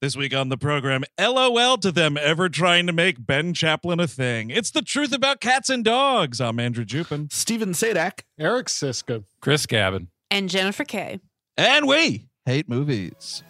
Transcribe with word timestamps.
This 0.00 0.16
week 0.16 0.34
on 0.34 0.48
the 0.48 0.56
program, 0.56 1.04
LOL 1.20 1.76
to 1.76 1.92
them 1.92 2.16
ever 2.16 2.48
trying 2.48 2.86
to 2.86 2.92
make 2.92 3.26
Ben 3.26 3.52
Chaplin 3.52 4.00
a 4.00 4.06
thing. 4.06 4.48
It's 4.48 4.70
the 4.70 4.80
truth 4.80 5.12
about 5.12 5.42
cats 5.42 5.68
and 5.68 5.84
dogs. 5.84 6.40
I'm 6.40 6.58
Andrew 6.58 6.86
Jupin. 6.86 7.30
Steven 7.30 7.72
Sajdak. 7.72 8.20
Eric 8.38 8.68
Szyszka. 8.68 9.24
Chris 9.42 9.66
Cabin. 9.66 10.08
And 10.30 10.48
Jennifer 10.48 10.84
Kay. 10.84 11.20
And 11.58 11.86
we 11.86 12.28
hate 12.46 12.66
movies. 12.66 13.42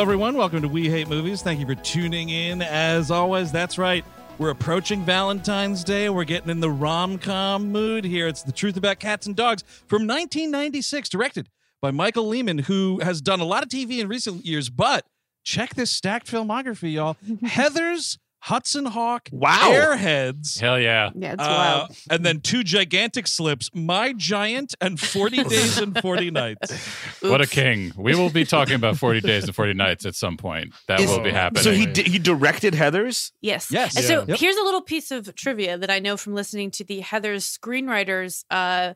Hello, 0.00 0.08
everyone. 0.08 0.34
Welcome 0.34 0.62
to 0.62 0.68
We 0.68 0.88
Hate 0.88 1.08
Movies. 1.08 1.42
Thank 1.42 1.60
you 1.60 1.66
for 1.66 1.74
tuning 1.74 2.30
in. 2.30 2.62
As 2.62 3.10
always, 3.10 3.52
that's 3.52 3.76
right. 3.76 4.02
We're 4.38 4.48
approaching 4.48 5.04
Valentine's 5.04 5.84
Day. 5.84 6.08
We're 6.08 6.24
getting 6.24 6.48
in 6.48 6.60
the 6.60 6.70
rom 6.70 7.18
com 7.18 7.70
mood 7.70 8.06
here. 8.06 8.26
It's 8.26 8.42
The 8.42 8.50
Truth 8.50 8.78
About 8.78 8.98
Cats 8.98 9.26
and 9.26 9.36
Dogs 9.36 9.62
from 9.88 10.06
1996, 10.06 11.10
directed 11.10 11.50
by 11.82 11.90
Michael 11.90 12.26
Lehmann, 12.26 12.60
who 12.60 13.00
has 13.00 13.20
done 13.20 13.40
a 13.40 13.44
lot 13.44 13.62
of 13.62 13.68
TV 13.68 13.98
in 13.98 14.08
recent 14.08 14.46
years. 14.46 14.70
But 14.70 15.04
check 15.44 15.74
this 15.74 15.90
stacked 15.90 16.28
filmography, 16.28 16.94
y'all. 16.94 17.18
Heathers 17.44 18.16
Hudson 18.42 18.86
Hawk, 18.86 19.28
Wow. 19.32 19.70
Airheads, 19.72 20.58
Hell 20.58 20.80
yeah. 20.80 21.10
Yeah, 21.14 21.34
it's 21.34 21.42
uh, 21.42 21.46
wild. 21.88 21.96
and 22.10 22.24
then 22.24 22.40
two 22.40 22.64
gigantic 22.64 23.26
slips, 23.26 23.68
My 23.74 24.12
Giant 24.14 24.74
and 24.80 24.98
40 24.98 25.44
Days 25.44 25.78
and 25.78 25.96
40 26.00 26.30
Nights. 26.30 26.72
What 27.20 27.40
a 27.42 27.46
king. 27.46 27.92
We 27.96 28.14
will 28.14 28.30
be 28.30 28.44
talking 28.46 28.74
about 28.76 28.96
40 28.96 29.20
Days 29.20 29.44
and 29.44 29.54
40 29.54 29.74
Nights 29.74 30.06
at 30.06 30.14
some 30.14 30.36
point. 30.38 30.72
That 30.88 31.00
Is- 31.00 31.10
will 31.10 31.20
be 31.20 31.30
happening. 31.30 31.62
So 31.64 31.72
he 31.72 31.84
di- 31.86 32.04
he 32.10 32.18
directed 32.18 32.72
Heathers. 32.74 33.32
Yes. 33.42 33.68
Yes. 33.70 33.94
And 33.96 34.04
so 34.06 34.24
Yep. 34.26 34.38
here's 34.38 34.56
a 34.56 34.62
little 34.62 34.82
piece 34.82 35.10
of 35.10 35.34
trivia 35.34 35.76
that 35.76 35.90
I 35.90 35.98
know 35.98 36.16
from 36.16 36.34
listening 36.34 36.70
to 36.72 36.84
the 36.84 37.00
Heathers 37.02 37.44
screenwriters 37.58 38.44
uh, 38.50 38.94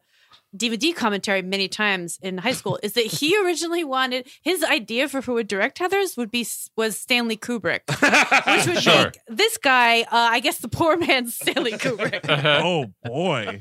DVD 0.56 0.94
commentary 0.94 1.42
many 1.42 1.68
times 1.68 2.18
in 2.22 2.38
high 2.38 2.52
school 2.52 2.78
is 2.82 2.92
that 2.92 3.06
he 3.06 3.36
originally 3.44 3.82
wanted 3.84 4.28
his 4.42 4.62
idea 4.62 5.08
for 5.08 5.20
who 5.20 5.34
would 5.34 5.48
direct 5.48 5.78
Heathers 5.78 6.16
would 6.16 6.30
be 6.30 6.46
was 6.76 6.96
Stanley 6.98 7.36
Kubrick, 7.36 7.80
which 8.56 8.66
would 8.66 8.82
Sure. 8.82 9.04
make 9.06 9.18
this 9.28 9.56
guy, 9.58 10.02
uh, 10.02 10.06
I 10.12 10.40
guess, 10.40 10.58
the 10.58 10.68
poor 10.68 10.96
man's 10.96 11.34
Stanley 11.38 11.72
Kubrick. 11.72 12.20
Oh, 12.28 12.86
boy. 13.02 13.60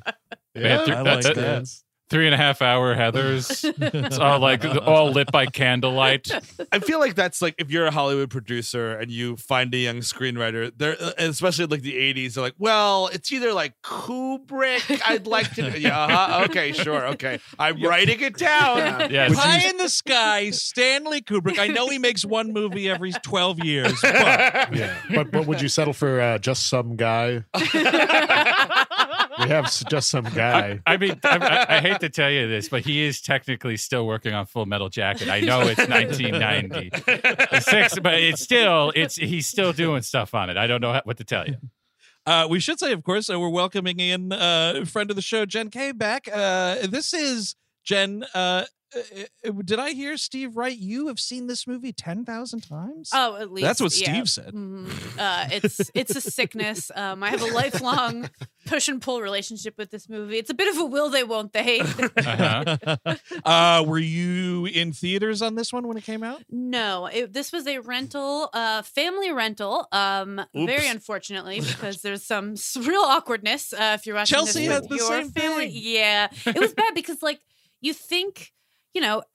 Man, 0.55 0.85
th- 0.85 0.89
I 0.89 1.01
like 1.01 1.23
that- 1.23 1.35
that. 1.35 1.67
Three 2.13 2.27
and 2.27 2.35
a 2.35 2.37
half 2.37 2.61
hour 2.61 2.95
Heathers. 2.95 3.63
It's 4.05 4.19
all 4.19 4.39
like 4.39 4.63
all 4.65 5.09
lit 5.11 5.31
by 5.31 5.47
candlelight. 5.47 6.29
I 6.71 6.77
feel 6.77 6.99
like 6.99 7.15
that's 7.15 7.41
like 7.41 7.55
if 7.57 7.71
you're 7.71 7.87
a 7.87 7.91
Hollywood 7.91 8.29
producer 8.29 8.91
and 8.91 9.09
you 9.09 9.35
find 9.35 9.73
a 9.73 9.77
young 9.77 9.97
screenwriter, 9.97 10.71
they're 10.77 10.95
uh, 11.01 11.13
especially 11.17 11.65
like 11.65 11.81
the 11.81 11.95
'80s. 11.95 12.35
They're 12.35 12.43
like, 12.43 12.53
well, 12.59 13.07
it's 13.07 13.31
either 13.31 13.51
like 13.51 13.73
Kubrick. 13.83 15.01
I'd 15.05 15.25
like 15.25 15.55
to. 15.55 15.63
Yeah. 15.79 15.97
Uh-huh, 15.99 16.45
okay. 16.49 16.71
Sure. 16.71 17.07
Okay. 17.07 17.39
I'm 17.57 17.81
writing 17.81 18.21
it 18.21 18.37
down. 18.37 19.09
Yeah, 19.11 19.33
High 19.33 19.67
in 19.67 19.77
the 19.77 19.89
sky, 19.89 20.51
Stanley 20.51 21.21
Kubrick. 21.21 21.57
I 21.57 21.67
know 21.67 21.89
he 21.89 21.97
makes 21.97 22.23
one 22.23 22.53
movie 22.53 22.89
every 22.89 23.11
12 23.11 23.63
years, 23.63 23.99
but 24.01 24.75
Yeah. 24.75 24.95
But 25.15 25.31
but 25.31 25.47
would 25.47 25.61
you 25.61 25.67
settle 25.67 25.93
for 25.93 26.21
uh, 26.21 26.37
just 26.37 26.69
some 26.69 26.95
guy? 26.95 27.43
we 29.39 29.47
have 29.49 29.71
just 29.89 30.09
some 30.09 30.25
guy. 30.35 30.79
I 30.85 30.97
mean, 30.97 31.19
I, 31.23 31.37
I, 31.69 31.77
I 31.77 31.81
hate 31.81 31.99
to 32.01 32.09
tell 32.09 32.29
you 32.29 32.47
this, 32.47 32.69
but 32.69 32.83
he 32.85 33.03
is 33.03 33.21
technically 33.21 33.77
still 33.77 34.05
working 34.05 34.33
on 34.33 34.45
Full 34.45 34.65
Metal 34.65 34.89
Jacket. 34.89 35.29
I 35.29 35.39
know 35.41 35.61
it's 35.61 35.77
1996, 35.87 37.99
but 37.99 38.13
it's 38.15 38.41
still 38.41 38.91
it's 38.95 39.15
he's 39.15 39.47
still 39.47 39.73
doing 39.73 40.01
stuff 40.01 40.33
on 40.33 40.49
it. 40.49 40.57
I 40.57 40.67
don't 40.67 40.81
know 40.81 40.99
what 41.03 41.17
to 41.17 41.23
tell 41.23 41.47
you. 41.47 41.55
uh, 42.25 42.47
we 42.49 42.59
should 42.59 42.79
say, 42.79 42.91
of 42.91 43.03
course, 43.03 43.29
uh, 43.29 43.39
we're 43.39 43.49
welcoming 43.49 43.99
in 43.99 44.31
uh, 44.31 44.73
a 44.81 44.85
friend 44.85 45.09
of 45.09 45.15
the 45.15 45.21
show, 45.21 45.45
Jenn 45.45 45.69
K, 45.69 45.91
back. 45.91 46.27
Uh, 46.31 46.87
this 46.87 47.13
is 47.13 47.55
Jen. 47.83 48.25
Uh, 48.95 48.99
uh, 49.49 49.51
did 49.63 49.79
I 49.79 49.91
hear 49.91 50.17
Steve 50.17 50.55
right? 50.57 50.77
You 50.77 51.07
have 51.07 51.19
seen 51.19 51.47
this 51.47 51.65
movie 51.67 51.91
10,000 51.93 52.61
times? 52.61 53.09
Oh, 53.13 53.35
at 53.37 53.51
least 53.51 53.65
That's 53.65 53.81
what 53.81 53.95
yeah. 53.97 54.11
Steve 54.13 54.29
said. 54.29 54.53
Mhm. 54.53 54.89
Uh, 55.17 55.47
it's 55.51 55.89
it's 55.93 56.15
a 56.15 56.21
sickness. 56.21 56.91
Um, 56.95 57.23
I 57.23 57.29
have 57.29 57.41
a 57.41 57.47
lifelong 57.53 58.29
push 58.65 58.87
and 58.87 59.01
pull 59.01 59.21
relationship 59.21 59.75
with 59.77 59.89
this 59.91 60.07
movie. 60.09 60.37
It's 60.37 60.49
a 60.49 60.53
bit 60.53 60.73
of 60.73 60.79
a 60.79 60.85
will 60.85 61.09
they 61.09 61.23
won't 61.23 61.53
they. 61.53 61.79
Uh-huh. 61.81 62.75
uh, 63.45 63.83
were 63.87 63.97
you 63.99 64.65
in 64.67 64.91
theaters 64.93 65.41
on 65.41 65.55
this 65.55 65.71
one 65.73 65.87
when 65.87 65.97
it 65.97 66.03
came 66.03 66.23
out? 66.23 66.43
no, 66.49 67.07
it, 67.07 67.33
this 67.33 67.51
was 67.51 67.65
a 67.67 67.79
rental, 67.79 68.49
uh, 68.53 68.81
family 68.83 69.31
rental. 69.31 69.87
Um, 69.91 70.41
very 70.53 70.87
unfortunately 70.87 71.59
because 71.67 72.01
there's 72.01 72.23
some 72.23 72.53
s- 72.53 72.77
real 72.77 73.01
awkwardness. 73.01 73.73
Uh, 73.73 73.97
if 73.99 74.05
you're 74.05 74.15
watching 74.15 74.35
Chelsea 74.35 74.61
this 74.67 74.71
had 74.73 74.81
with 74.83 74.89
the 74.89 74.95
your 74.97 75.07
same 75.09 75.31
family, 75.31 75.69
thing. 75.71 75.81
yeah, 75.83 76.27
it 76.45 76.59
was 76.59 76.73
bad 76.73 76.93
because 76.95 77.21
like 77.21 77.39
you 77.81 77.93
think 77.93 78.51
you 78.93 79.01
know. 79.01 79.23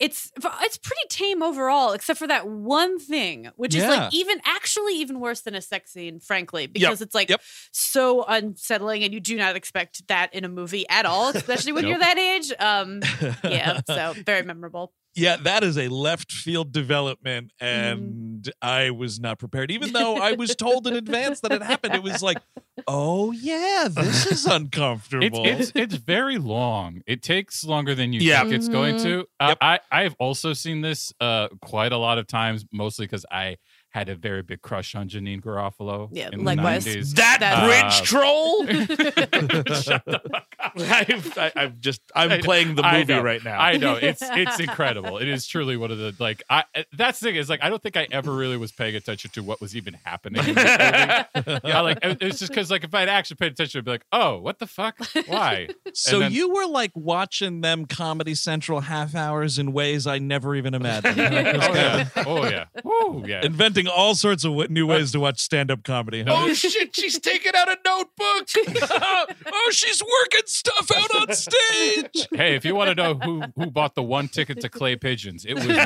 It's 0.00 0.30
it's 0.62 0.78
pretty 0.78 1.02
tame 1.08 1.42
overall, 1.42 1.90
except 1.90 2.20
for 2.20 2.28
that 2.28 2.46
one 2.46 3.00
thing, 3.00 3.50
which 3.56 3.74
is 3.74 3.82
like 3.82 4.14
even 4.14 4.40
actually 4.44 4.92
even 4.94 5.18
worse 5.18 5.40
than 5.40 5.56
a 5.56 5.60
sex 5.60 5.90
scene, 5.92 6.20
frankly, 6.20 6.68
because 6.68 7.00
it's 7.02 7.16
like 7.16 7.28
Yep. 7.30 7.40
so 7.72 8.22
unsettling, 8.22 9.02
and 9.02 9.12
you 9.12 9.18
do 9.18 9.36
not 9.36 9.56
expect 9.56 10.06
that 10.06 10.32
in 10.32 10.44
a 10.44 10.48
movie 10.48 10.88
at 10.88 11.04
all, 11.04 11.30
especially 11.30 11.72
when 11.72 11.84
you're 11.88 11.98
that 11.98 12.16
age. 12.16 12.52
Um, 12.60 13.00
yeah, 13.42 13.80
so 13.88 14.14
very 14.24 14.44
memorable. 14.44 14.92
Yeah, 15.18 15.36
that 15.36 15.64
is 15.64 15.76
a 15.76 15.88
left 15.88 16.30
field 16.32 16.72
development, 16.72 17.52
Mm-hmm. 17.60 18.02
and 18.02 18.52
I 18.62 18.90
was 18.90 19.18
not 19.20 19.38
prepared. 19.38 19.70
Even 19.70 19.92
though 19.92 20.16
I 20.16 20.32
was 20.32 20.54
told 20.64 20.86
in 20.86 20.94
advance 20.94 21.40
that 21.40 21.52
it 21.52 21.62
happened, 21.62 21.94
it 21.94 22.02
was 22.02 22.22
like, 22.22 22.38
oh 22.86 23.32
yeah, 23.32 23.88
this 23.90 24.26
is 24.26 24.46
uncomfortable. 24.58 25.44
it's 25.44 25.72
it's 25.74 25.94
very 25.96 26.38
long. 26.38 27.02
It 27.06 27.22
takes 27.22 27.64
longer 27.64 27.94
than 27.94 28.12
you 28.12 28.20
Yeah. 28.20 28.42
think 28.42 28.54
it's 28.54 28.68
going 28.68 28.98
to. 29.02 29.26
Uh, 29.40 29.48
Yep. 29.48 29.58
I 29.60 29.80
I've 29.90 30.14
also 30.18 30.52
seen 30.52 30.80
this 30.82 31.12
uh, 31.20 31.48
quite 31.62 31.92
a 31.92 31.98
lot 31.98 32.18
of 32.18 32.26
times, 32.26 32.64
mostly 32.72 33.06
because 33.06 33.26
I 33.30 33.56
had 33.90 34.08
a 34.08 34.14
very 34.14 34.42
big 34.42 34.60
crush 34.60 34.94
on 34.94 35.08
Janeane 35.08 35.40
Garofalo. 35.42 36.08
Yeah, 36.12 36.28
in 36.32 36.44
likewise. 36.44 36.84
The 36.84 36.96
90s. 36.98 37.14
That 37.14 37.38
That's- 37.40 37.66
bridge 37.66 38.00
Uh, 38.00 38.04
troll. 38.04 38.66
I've, 40.78 41.38
I, 41.38 41.52
I'm 41.56 41.76
just 41.80 42.00
I'm 42.14 42.30
I- 42.32 42.38
playing 42.40 42.74
the 42.74 42.82
movie 42.82 43.14
right 43.14 43.42
now. 43.42 43.58
I 43.60 43.76
know 43.76 43.94
it's 43.94 44.20
it's 44.22 44.60
incredible. 44.60 45.18
It 45.18 45.28
is 45.28 45.46
truly 45.46 45.76
one 45.76 45.90
of 45.90 45.98
the 45.98 46.14
like. 46.18 46.42
I 46.50 46.64
that's 46.92 47.20
the 47.20 47.26
thing 47.28 47.36
is 47.36 47.48
like 47.48 47.62
I 47.62 47.68
don't 47.70 47.82
think 47.82 47.96
I 47.96 48.06
ever 48.10 48.34
really 48.34 48.56
was 48.56 48.72
paying 48.72 48.94
attention 48.94 49.30
to 49.32 49.42
what 49.42 49.60
was 49.60 49.76
even 49.76 49.94
happening. 50.04 50.46
In 50.46 50.54
this 50.54 51.26
movie. 51.34 51.60
yeah, 51.64 51.80
like 51.80 51.98
it's 52.02 52.38
just 52.40 52.50
because 52.52 52.70
like 52.70 52.84
if 52.84 52.94
I'd 52.94 53.08
actually 53.08 53.36
paid 53.36 53.52
attention, 53.52 53.78
I'd 53.78 53.84
be 53.84 53.90
like, 53.92 54.04
oh, 54.12 54.38
what 54.38 54.58
the 54.58 54.66
fuck? 54.66 54.96
Why? 55.26 55.68
So 55.94 56.20
then- 56.20 56.32
you 56.32 56.50
were 56.52 56.66
like 56.66 56.92
watching 56.94 57.60
them 57.60 57.86
Comedy 57.86 58.34
Central 58.34 58.80
half 58.80 59.14
hours 59.14 59.58
in 59.58 59.72
ways 59.72 60.06
I 60.06 60.18
never 60.18 60.54
even 60.54 60.74
imagined. 60.74 61.18
Oh 61.18 61.74
yeah. 61.74 62.08
Oh 62.16 62.44
yeah. 62.44 62.64
Woo 62.84 63.24
yeah. 63.26 63.44
Inventing 63.44 63.87
all 63.88 64.14
sorts 64.14 64.44
of 64.44 64.52
w- 64.52 64.68
new 64.68 64.86
ways 64.86 65.12
to 65.12 65.20
watch 65.20 65.38
stand-up 65.40 65.82
comedy. 65.84 66.22
huh? 66.22 66.32
oh 66.34 66.52
shit! 66.54 66.94
She's 66.94 67.18
taking 67.18 67.52
out 67.56 67.68
a 67.68 67.76
notebook. 67.84 68.48
oh, 69.52 69.70
she's 69.72 70.02
working 70.02 70.42
stuff 70.46 70.90
out 70.96 71.14
on 71.28 71.34
stage. 71.34 72.26
Hey, 72.32 72.54
if 72.54 72.64
you 72.64 72.74
want 72.74 72.88
to 72.90 72.94
know 72.94 73.14
who 73.14 73.42
who 73.56 73.70
bought 73.70 73.94
the 73.94 74.02
one 74.02 74.28
ticket 74.28 74.60
to 74.60 74.68
Clay 74.68 74.96
Pigeons, 74.96 75.44
it 75.44 75.54
was 75.54 75.66
me. 75.66 75.74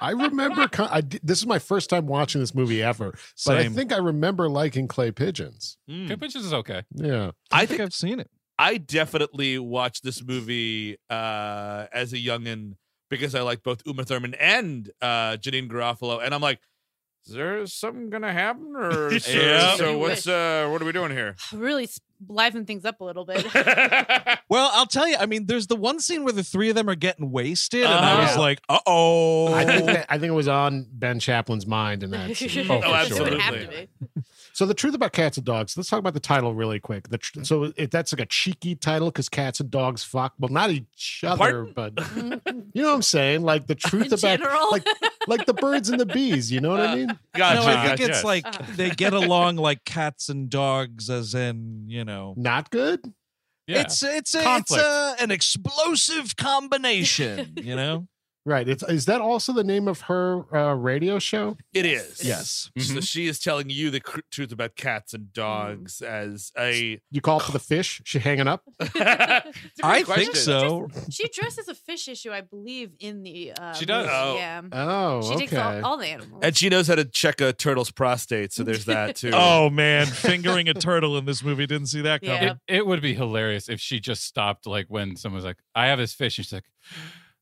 I 0.00 0.10
remember. 0.10 0.68
I 0.78 1.00
this 1.22 1.38
is 1.38 1.46
my 1.46 1.58
first 1.58 1.90
time 1.90 2.06
watching 2.06 2.40
this 2.40 2.54
movie 2.54 2.82
ever, 2.82 3.14
but 3.46 3.56
I 3.56 3.68
think 3.68 3.92
I 3.92 3.98
remember 3.98 4.48
liking 4.48 4.88
clay 4.88 5.10
pigeons. 5.10 5.76
Clay 5.88 6.16
Pigeons 6.16 6.44
is 6.44 6.52
okay. 6.52 6.82
Yeah. 6.94 7.32
I 7.50 7.58
I 7.62 7.66
think 7.66 7.68
think 7.70 7.80
I've 7.82 7.94
seen 7.94 8.20
it. 8.20 8.30
I 8.58 8.78
definitely 8.78 9.58
watched 9.58 10.02
this 10.02 10.24
movie 10.24 10.96
uh, 11.08 11.86
as 11.92 12.12
a 12.12 12.16
youngin 12.16 12.74
because 13.08 13.34
I 13.34 13.42
like 13.42 13.62
both 13.62 13.82
Uma 13.86 14.04
Thurman 14.04 14.34
and 14.34 14.90
uh, 15.00 15.36
Janeane 15.36 15.68
Garofalo, 15.70 16.22
and 16.24 16.34
I'm 16.34 16.40
like, 16.40 16.60
is 17.26 17.34
there 17.34 17.66
something 17.66 18.10
gonna 18.10 18.32
happen, 18.32 18.74
or 18.76 19.18
so, 19.18 19.30
Yeah. 19.32 19.74
so 19.76 19.98
what's 19.98 20.26
uh, 20.26 20.68
what 20.70 20.80
are 20.80 20.84
we 20.84 20.92
doing 20.92 21.10
here? 21.10 21.36
really 21.52 21.84
s- 21.84 22.00
liven 22.26 22.64
things 22.66 22.84
up 22.84 23.00
a 23.00 23.04
little 23.04 23.24
bit. 23.24 23.46
Well, 24.50 24.70
I'll 24.72 24.86
tell 24.86 25.06
you. 25.06 25.14
I 25.20 25.26
mean, 25.26 25.44
there's 25.44 25.66
the 25.66 25.76
one 25.76 26.00
scene 26.00 26.24
where 26.24 26.32
the 26.32 26.42
three 26.42 26.70
of 26.70 26.74
them 26.74 26.88
are 26.88 26.94
getting 26.94 27.30
wasted, 27.30 27.84
and 27.84 27.92
I 27.92 28.20
was 28.22 28.30
Uh-huh. 28.30 28.40
like, 28.40 28.62
"Uh 28.70 28.78
oh." 28.86 29.52
I 29.52 29.66
think 29.66 30.06
I 30.08 30.16
think 30.18 30.30
it 30.30 30.34
was 30.34 30.48
on 30.48 30.86
Ben 30.90 31.20
Chaplin's 31.20 31.66
mind 31.66 32.02
in 32.02 32.12
that. 32.12 32.34
scene. 32.34 32.48
Oh, 32.70 32.80
for 32.80 32.86
Oh, 32.86 33.02
It 33.02 33.20
would 33.20 33.32
have 33.40 33.52
to 33.54 33.60
absolutely. 33.60 33.88
be. 34.14 34.22
So 34.54 34.64
the 34.66 34.72
truth 34.74 34.94
about 34.94 35.12
cats 35.12 35.36
and 35.36 35.44
dogs. 35.44 35.76
Let's 35.76 35.88
talk 35.90 35.98
about 36.00 36.14
the 36.14 36.20
title 36.20 36.54
really 36.54 36.80
quick. 36.80 37.10
The 37.10 37.18
tr- 37.18 37.44
so 37.44 37.72
it, 37.76 37.90
that's 37.90 38.12
like 38.12 38.20
a 38.20 38.26
cheeky 38.26 38.74
title 38.74 39.08
because 39.10 39.28
cats 39.28 39.60
and 39.60 39.70
dogs 39.70 40.02
fuck. 40.02 40.32
Well, 40.38 40.48
not 40.50 40.70
each 40.70 41.22
other, 41.26 41.66
Pardon? 41.66 41.72
but 41.74 42.52
you 42.72 42.82
know 42.82 42.88
what 42.88 42.94
I'm 42.94 43.02
saying. 43.02 43.42
Like 43.42 43.66
the 43.66 43.74
truth 43.76 44.06
In 44.06 44.14
about 44.14 44.38
general. 44.40 44.70
like 44.72 44.86
like 45.28 45.44
the 45.46 45.54
birds 45.54 45.90
and 45.90 46.00
the 46.00 46.06
bees. 46.06 46.50
You 46.50 46.60
know 46.62 46.70
what 46.70 46.80
I 46.80 46.94
mean? 46.96 47.18
Gotcha. 47.34 47.60
no, 47.60 47.66
I 47.66 47.74
gotcha. 47.74 47.96
think 47.98 48.10
it's 48.10 48.24
like 48.24 48.76
they 48.76 48.88
get 48.90 49.12
along 49.12 49.56
like 49.56 49.84
cats 49.84 50.30
and 50.30 50.48
dogs, 50.48 51.10
as 51.10 51.34
in 51.34 51.84
you 51.86 52.04
know. 52.06 52.07
Not 52.36 52.70
good. 52.70 53.00
Yeah. 53.66 53.82
It's 53.82 54.02
it's 54.02 54.34
a, 54.34 54.56
it's 54.56 54.74
a, 54.74 55.16
an 55.20 55.30
explosive 55.30 56.36
combination, 56.36 57.54
you 57.56 57.76
know. 57.76 58.06
Right. 58.48 58.66
It's 58.66 58.82
is 58.84 59.04
that 59.04 59.20
also 59.20 59.52
the 59.52 59.62
name 59.62 59.88
of 59.88 60.00
her 60.02 60.42
uh, 60.56 60.72
radio 60.72 61.18
show? 61.18 61.58
It 61.74 61.84
is. 61.84 62.24
Yes. 62.24 62.70
So 62.78 62.94
Mhm. 62.94 63.06
she 63.06 63.26
is 63.26 63.38
telling 63.38 63.68
you 63.68 63.90
the 63.90 64.00
cr- 64.00 64.20
truth 64.30 64.52
about 64.52 64.74
cats 64.74 65.12
and 65.12 65.30
dogs 65.34 66.00
as 66.00 66.50
a. 66.58 66.98
You 67.10 67.20
call 67.20 67.40
for 67.40 67.52
the 67.52 67.58
fish? 67.58 68.00
She 68.06 68.18
hanging 68.20 68.48
up? 68.48 68.62
It's 68.80 68.94
a 68.96 69.82
great 69.82 69.84
I 69.84 70.02
think 70.02 70.34
so. 70.34 70.88
She 71.10 71.24
addresses 71.24 71.68
a 71.68 71.74
fish 71.74 72.08
issue, 72.08 72.30
I 72.32 72.40
believe, 72.40 72.92
in 73.00 73.22
the. 73.22 73.52
Uh, 73.52 73.74
She 73.74 73.84
does. 73.84 74.06
movie. 74.06 74.16
Oh. 74.16 74.36
Yeah. 74.36 74.62
Oh, 74.72 75.30
She 75.30 75.36
takes 75.36 75.52
okay. 75.52 75.80
all, 75.80 75.84
all 75.92 75.96
the 75.98 76.06
animals. 76.06 76.40
And 76.42 76.56
she 76.56 76.70
knows 76.70 76.88
how 76.88 76.94
to 76.94 77.04
check 77.04 77.42
a 77.42 77.52
turtle's 77.52 77.90
prostate, 77.90 78.54
so 78.54 78.62
there's 78.64 78.86
that 78.86 79.16
too. 79.16 79.30
Oh 79.34 79.68
man, 79.68 80.06
fingering 80.06 80.68
a 80.70 80.74
turtle 80.74 81.18
in 81.18 81.26
this 81.26 81.42
movie 81.44 81.66
didn't 81.66 81.88
see 81.88 82.00
that 82.00 82.22
coming. 82.22 82.42
Yeah. 82.42 82.52
It, 82.66 82.76
it 82.78 82.86
would 82.86 83.02
be 83.02 83.12
hilarious 83.12 83.68
if 83.68 83.78
she 83.78 84.00
just 84.00 84.24
stopped 84.24 84.66
like 84.66 84.86
when 84.88 85.16
someone's 85.16 85.44
like, 85.44 85.58
I 85.74 85.88
have 85.88 85.98
this 85.98 86.14
fish. 86.14 86.38
And 86.38 86.46
she's 86.46 86.52
like, 86.54 86.64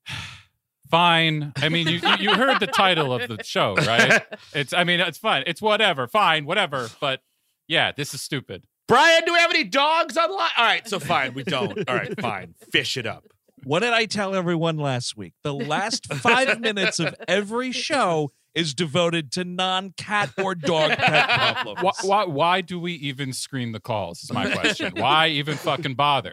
fine. 0.90 1.52
I 1.56 1.68
mean, 1.68 1.88
you, 1.88 1.98
you 1.98 2.16
you 2.20 2.34
heard 2.34 2.60
the 2.60 2.66
title 2.66 3.12
of 3.12 3.28
the 3.28 3.42
show, 3.42 3.74
right? 3.76 4.22
It's, 4.54 4.72
I 4.72 4.84
mean, 4.84 5.00
it's 5.00 5.18
fine. 5.18 5.44
It's 5.46 5.60
whatever. 5.60 6.06
Fine, 6.06 6.46
whatever. 6.46 6.88
But 7.00 7.20
yeah, 7.68 7.92
this 7.92 8.14
is 8.14 8.22
stupid. 8.22 8.64
Brian, 8.88 9.22
do 9.26 9.32
we 9.32 9.38
have 9.38 9.50
any 9.50 9.64
dogs 9.64 10.16
online? 10.16 10.50
All 10.56 10.64
right, 10.64 10.88
so 10.88 10.98
fine, 11.00 11.34
we 11.34 11.42
don't. 11.42 11.88
All 11.88 11.94
right, 11.94 12.18
fine. 12.20 12.54
Fish 12.70 12.96
it 12.96 13.06
up. 13.06 13.24
What 13.64 13.80
did 13.80 13.92
I 13.92 14.06
tell 14.06 14.34
everyone 14.34 14.76
last 14.76 15.16
week? 15.16 15.34
The 15.42 15.52
last 15.52 16.12
five 16.14 16.60
minutes 16.60 17.00
of 17.00 17.14
every 17.26 17.72
show 17.72 18.30
is 18.54 18.74
devoted 18.74 19.32
to 19.32 19.44
non-cat 19.44 20.30
or 20.38 20.54
dog 20.54 20.92
pet 20.92 21.28
problems. 21.28 21.80
Why, 21.82 21.92
why, 22.02 22.24
why 22.24 22.60
do 22.60 22.78
we 22.78 22.92
even 22.94 23.32
screen 23.32 23.72
the 23.72 23.80
calls? 23.80 24.22
Is 24.22 24.32
my 24.32 24.50
question. 24.50 24.92
Why 24.96 25.28
even 25.28 25.56
fucking 25.56 25.94
bother? 25.94 26.32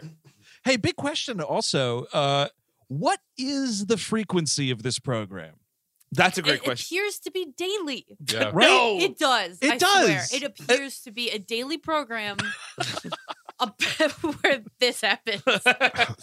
Hey, 0.64 0.76
big 0.76 0.96
question. 0.96 1.40
Also, 1.40 2.04
uh, 2.12 2.48
what 2.88 3.20
is 3.38 3.86
the 3.86 3.96
frequency 3.96 4.70
of 4.70 4.82
this 4.82 4.98
program? 4.98 5.54
That's 6.12 6.38
a 6.38 6.42
great 6.42 6.56
it 6.56 6.62
question. 6.64 6.96
It 6.96 7.00
appears 7.00 7.18
to 7.20 7.30
be 7.32 7.46
daily. 7.56 8.06
Yeah. 8.32 8.50
Right? 8.54 8.68
No. 8.68 8.98
It 9.00 9.18
does. 9.18 9.58
It 9.60 9.72
I 9.72 9.78
Swear. 9.78 10.16
does. 10.18 10.32
It 10.32 10.42
appears 10.44 11.00
to 11.00 11.10
be 11.10 11.28
a 11.30 11.38
daily 11.38 11.76
program 11.78 12.36
where 14.40 14.62
this 14.80 15.00
happens. 15.00 15.42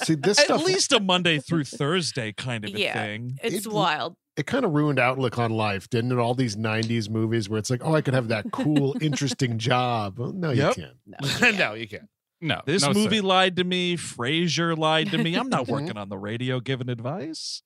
See, 0.04 0.16
this 0.16 0.38
stuff 0.38 0.40
At 0.40 0.46
stuff 0.46 0.63
least 0.66 0.92
a 0.94 1.00
Monday 1.00 1.40
through 1.40 1.66
Thursday 1.66 2.31
kind 2.34 2.66
of 2.66 2.74
a 2.74 2.80
Yeah. 2.80 2.94
thing. 2.94 3.38
It's 3.44 3.66
It- 3.66 3.72
wild. 3.72 4.16
it 4.38 4.46
kind 4.48 4.63
of 4.63 4.72
ruined 4.72 5.00
outlook 5.00 5.38
on 5.38 5.52
life, 5.52 5.90
didn't 5.90 6.12
it? 6.13 6.18
All 6.18 6.36
these 6.36 6.56
'90s 6.56 7.10
movies 7.10 7.50
where 7.50 7.60
it's 7.60 7.69
like, 7.69 7.81
oh, 7.84 7.94
I 7.96 8.02
could 8.02 8.13
have 8.13 8.30
that 8.30 8.52
cool, 8.52 8.96
interesting 9.02 9.58
job. 9.58 10.19
Well, 10.19 10.31
no, 10.31 10.52
Yep. 10.52 10.78
you 10.78 10.84
can't. 10.84 11.42
No, 11.42 11.52
no, 11.52 11.74
you 11.74 11.88
can't. 11.88 12.08
No. 12.42 12.62
This 12.66 12.82
no, 12.84 12.94
movie 12.94 13.18
sir. 13.18 13.24
lied 13.24 13.56
to 13.58 13.64
me. 13.64 13.98
Frasier 13.98 14.78
lied 14.78 15.12
to 15.12 15.18
me. 15.18 15.36
I'm 15.36 15.50
not 15.50 15.68
working 15.70 15.98
on 15.98 16.10
the 16.10 16.18
radio 16.18 16.60
giving 16.60 16.90
advice. 16.90 17.62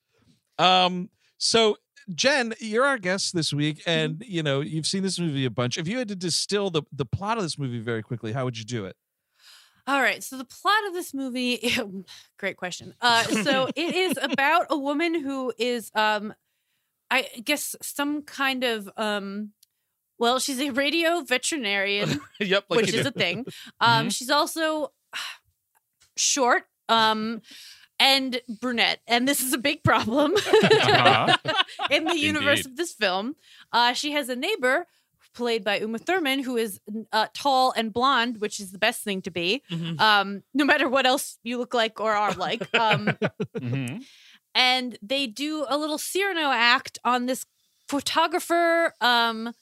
Um, 0.59 1.09
so 1.37 1.77
Jen, 2.13 2.53
you're 2.59 2.85
our 2.85 2.97
guest 2.97 3.33
this 3.33 3.51
week, 3.51 3.81
and 3.87 4.23
you 4.27 4.43
know 4.43 4.61
you've 4.61 4.85
seen 4.85 5.01
this 5.01 5.19
movie 5.19 5.45
a 5.45 5.49
bunch. 5.49 5.77
If 5.77 5.87
you 5.87 5.97
had 5.97 6.07
to 6.09 6.15
distill 6.15 6.69
the 6.69 6.83
the 6.91 7.05
plot 7.05 7.37
of 7.37 7.43
this 7.43 7.57
movie 7.57 7.79
very 7.79 8.03
quickly, 8.03 8.33
how 8.33 8.45
would 8.45 8.57
you 8.57 8.65
do 8.65 8.85
it? 8.85 8.95
All 9.87 10.01
right. 10.01 10.23
So 10.23 10.37
the 10.37 10.45
plot 10.45 10.87
of 10.87 10.93
this 10.93 11.13
movie, 11.13 11.75
great 12.39 12.57
question. 12.57 12.95
Uh, 13.01 13.23
so 13.23 13.69
it 13.75 13.95
is 13.95 14.17
about 14.21 14.67
a 14.69 14.77
woman 14.77 15.13
who 15.19 15.53
is, 15.59 15.91
um, 15.93 16.33
I 17.11 17.27
guess, 17.43 17.75
some 17.81 18.23
kind 18.23 18.63
of, 18.63 18.89
um, 18.97 19.51
well, 20.17 20.39
she's 20.39 20.59
a 20.59 20.69
radio 20.71 21.21
veterinarian, 21.21 22.19
yep, 22.39 22.65
like 22.69 22.77
which 22.81 22.93
is 22.93 23.03
do. 23.03 23.07
a 23.09 23.11
thing. 23.11 23.45
Um, 23.81 24.09
She's 24.09 24.29
also 24.29 24.91
short. 26.15 26.63
Um, 26.89 27.41
and 27.99 28.41
brunette, 28.61 28.99
and 29.07 29.25
this 29.27 29.41
is 29.41 29.53
a 29.53 29.57
big 29.57 29.81
problem 29.83 30.33
Uh-huh. 30.35 31.37
in 31.89 32.03
the 32.03 32.17
universe 32.17 32.59
Indeed. 32.59 32.71
of 32.71 32.77
this 32.77 32.93
film. 32.93 33.35
Uh, 33.71 33.93
she 33.93 34.11
has 34.11 34.27
a 34.29 34.35
neighbor 34.35 34.85
played 35.33 35.63
by 35.63 35.79
Uma 35.79 35.97
Thurman 35.97 36.43
who 36.43 36.57
is 36.57 36.79
uh, 37.13 37.27
tall 37.33 37.73
and 37.75 37.91
blonde, 37.93 38.39
which 38.41 38.59
is 38.59 38.71
the 38.73 38.77
best 38.77 39.01
thing 39.03 39.21
to 39.23 39.31
be. 39.31 39.63
Mhm. 39.71 39.99
Um, 39.99 40.43
no 40.53 40.65
matter 40.65 40.87
what 40.89 41.05
else 41.05 41.37
you 41.43 41.57
look 41.57 41.73
like 41.73 41.99
or 42.01 42.13
are 42.13 42.33
like. 42.33 42.61
Um, 42.75 43.07
Mhm. 43.57 44.03
and 44.53 44.97
they 45.01 45.25
do 45.27 45.65
a 45.69 45.77
little 45.77 45.97
Cyrano 45.97 46.51
act 46.51 46.99
on 47.05 47.25
this 47.27 47.45
photographer. 47.87 48.93
Um, 49.01 49.53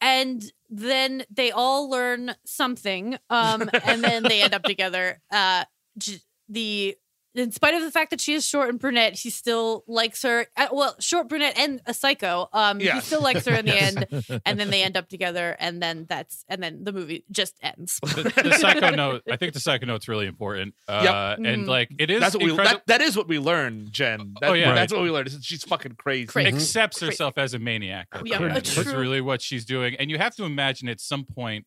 and 0.00 0.42
then 0.68 1.24
they 1.30 1.50
all 1.50 1.90
learn 1.90 2.34
something. 2.44 3.16
Um, 3.28 3.70
and 3.84 4.02
then 4.02 4.22
they 4.22 4.42
end 4.42 4.54
up 4.54 4.62
together. 4.62 5.20
Uh, 5.30 5.64
j- 5.98 6.20
the 6.48 6.96
in 7.34 7.52
spite 7.52 7.74
of 7.74 7.82
the 7.82 7.90
fact 7.90 8.10
that 8.10 8.20
she 8.20 8.34
is 8.34 8.44
short 8.46 8.68
and 8.68 8.78
brunette, 8.78 9.18
he 9.18 9.30
still 9.30 9.84
likes 9.86 10.22
her. 10.22 10.46
Uh, 10.56 10.68
well, 10.72 10.96
short 11.00 11.28
brunette 11.28 11.56
and 11.58 11.80
a 11.86 11.94
psycho. 11.94 12.48
Um, 12.52 12.80
he 12.80 13.00
still 13.00 13.22
likes 13.22 13.46
her 13.46 13.54
in 13.54 13.64
the 13.66 13.70
Yes. 13.74 13.96
end, 13.96 14.40
and 14.44 14.58
then 14.58 14.70
they 14.70 14.82
end 14.82 14.96
up 14.96 15.08
together, 15.08 15.56
and 15.60 15.80
then 15.82 16.06
that's 16.08 16.44
and 16.48 16.62
then 16.62 16.84
the 16.84 16.92
movie 16.92 17.24
just 17.30 17.56
ends. 17.62 18.00
The, 18.10 18.22
the 18.42 18.52
psycho 18.58 18.90
note, 18.90 19.22
I 19.30 19.36
think 19.36 19.52
the 19.52 19.60
psycho 19.60 19.86
note's 19.86 20.08
really 20.08 20.26
important. 20.26 20.74
Uh, 20.88 21.36
And 21.38 21.64
Mhm. 21.64 21.66
like, 21.68 21.90
it 21.98 22.10
is 22.10 22.20
That's 22.20 22.34
what 22.34 22.44
we. 22.44 22.56
That, 22.56 22.82
that 22.86 23.00
is 23.00 23.16
what 23.16 23.28
we 23.28 23.38
learn, 23.38 23.88
Jen. 23.90 24.34
That, 24.40 24.50
Oh, 24.50 24.52
yeah. 24.54 24.74
that's 24.74 24.92
what 24.92 25.02
we 25.02 25.10
learned. 25.10 25.30
She's 25.42 25.62
fucking 25.64 25.92
crazy. 25.98 26.26
Crazy. 26.26 26.48
accepts 26.48 26.98
Crazy. 26.98 27.12
herself 27.12 27.38
as 27.38 27.54
a 27.54 27.58
maniac. 27.58 28.08
at 28.12 28.26
Yeah, 28.26 28.38
the 28.38 28.44
a 28.44 28.48
end. 28.48 28.56
That's 28.66 28.86
really 28.92 29.20
what 29.20 29.40
she's 29.40 29.64
doing. 29.64 29.94
And 29.96 30.10
you 30.10 30.18
have 30.18 30.34
to 30.36 30.44
imagine 30.44 30.88
at 30.88 31.00
some 31.00 31.24
point 31.24 31.66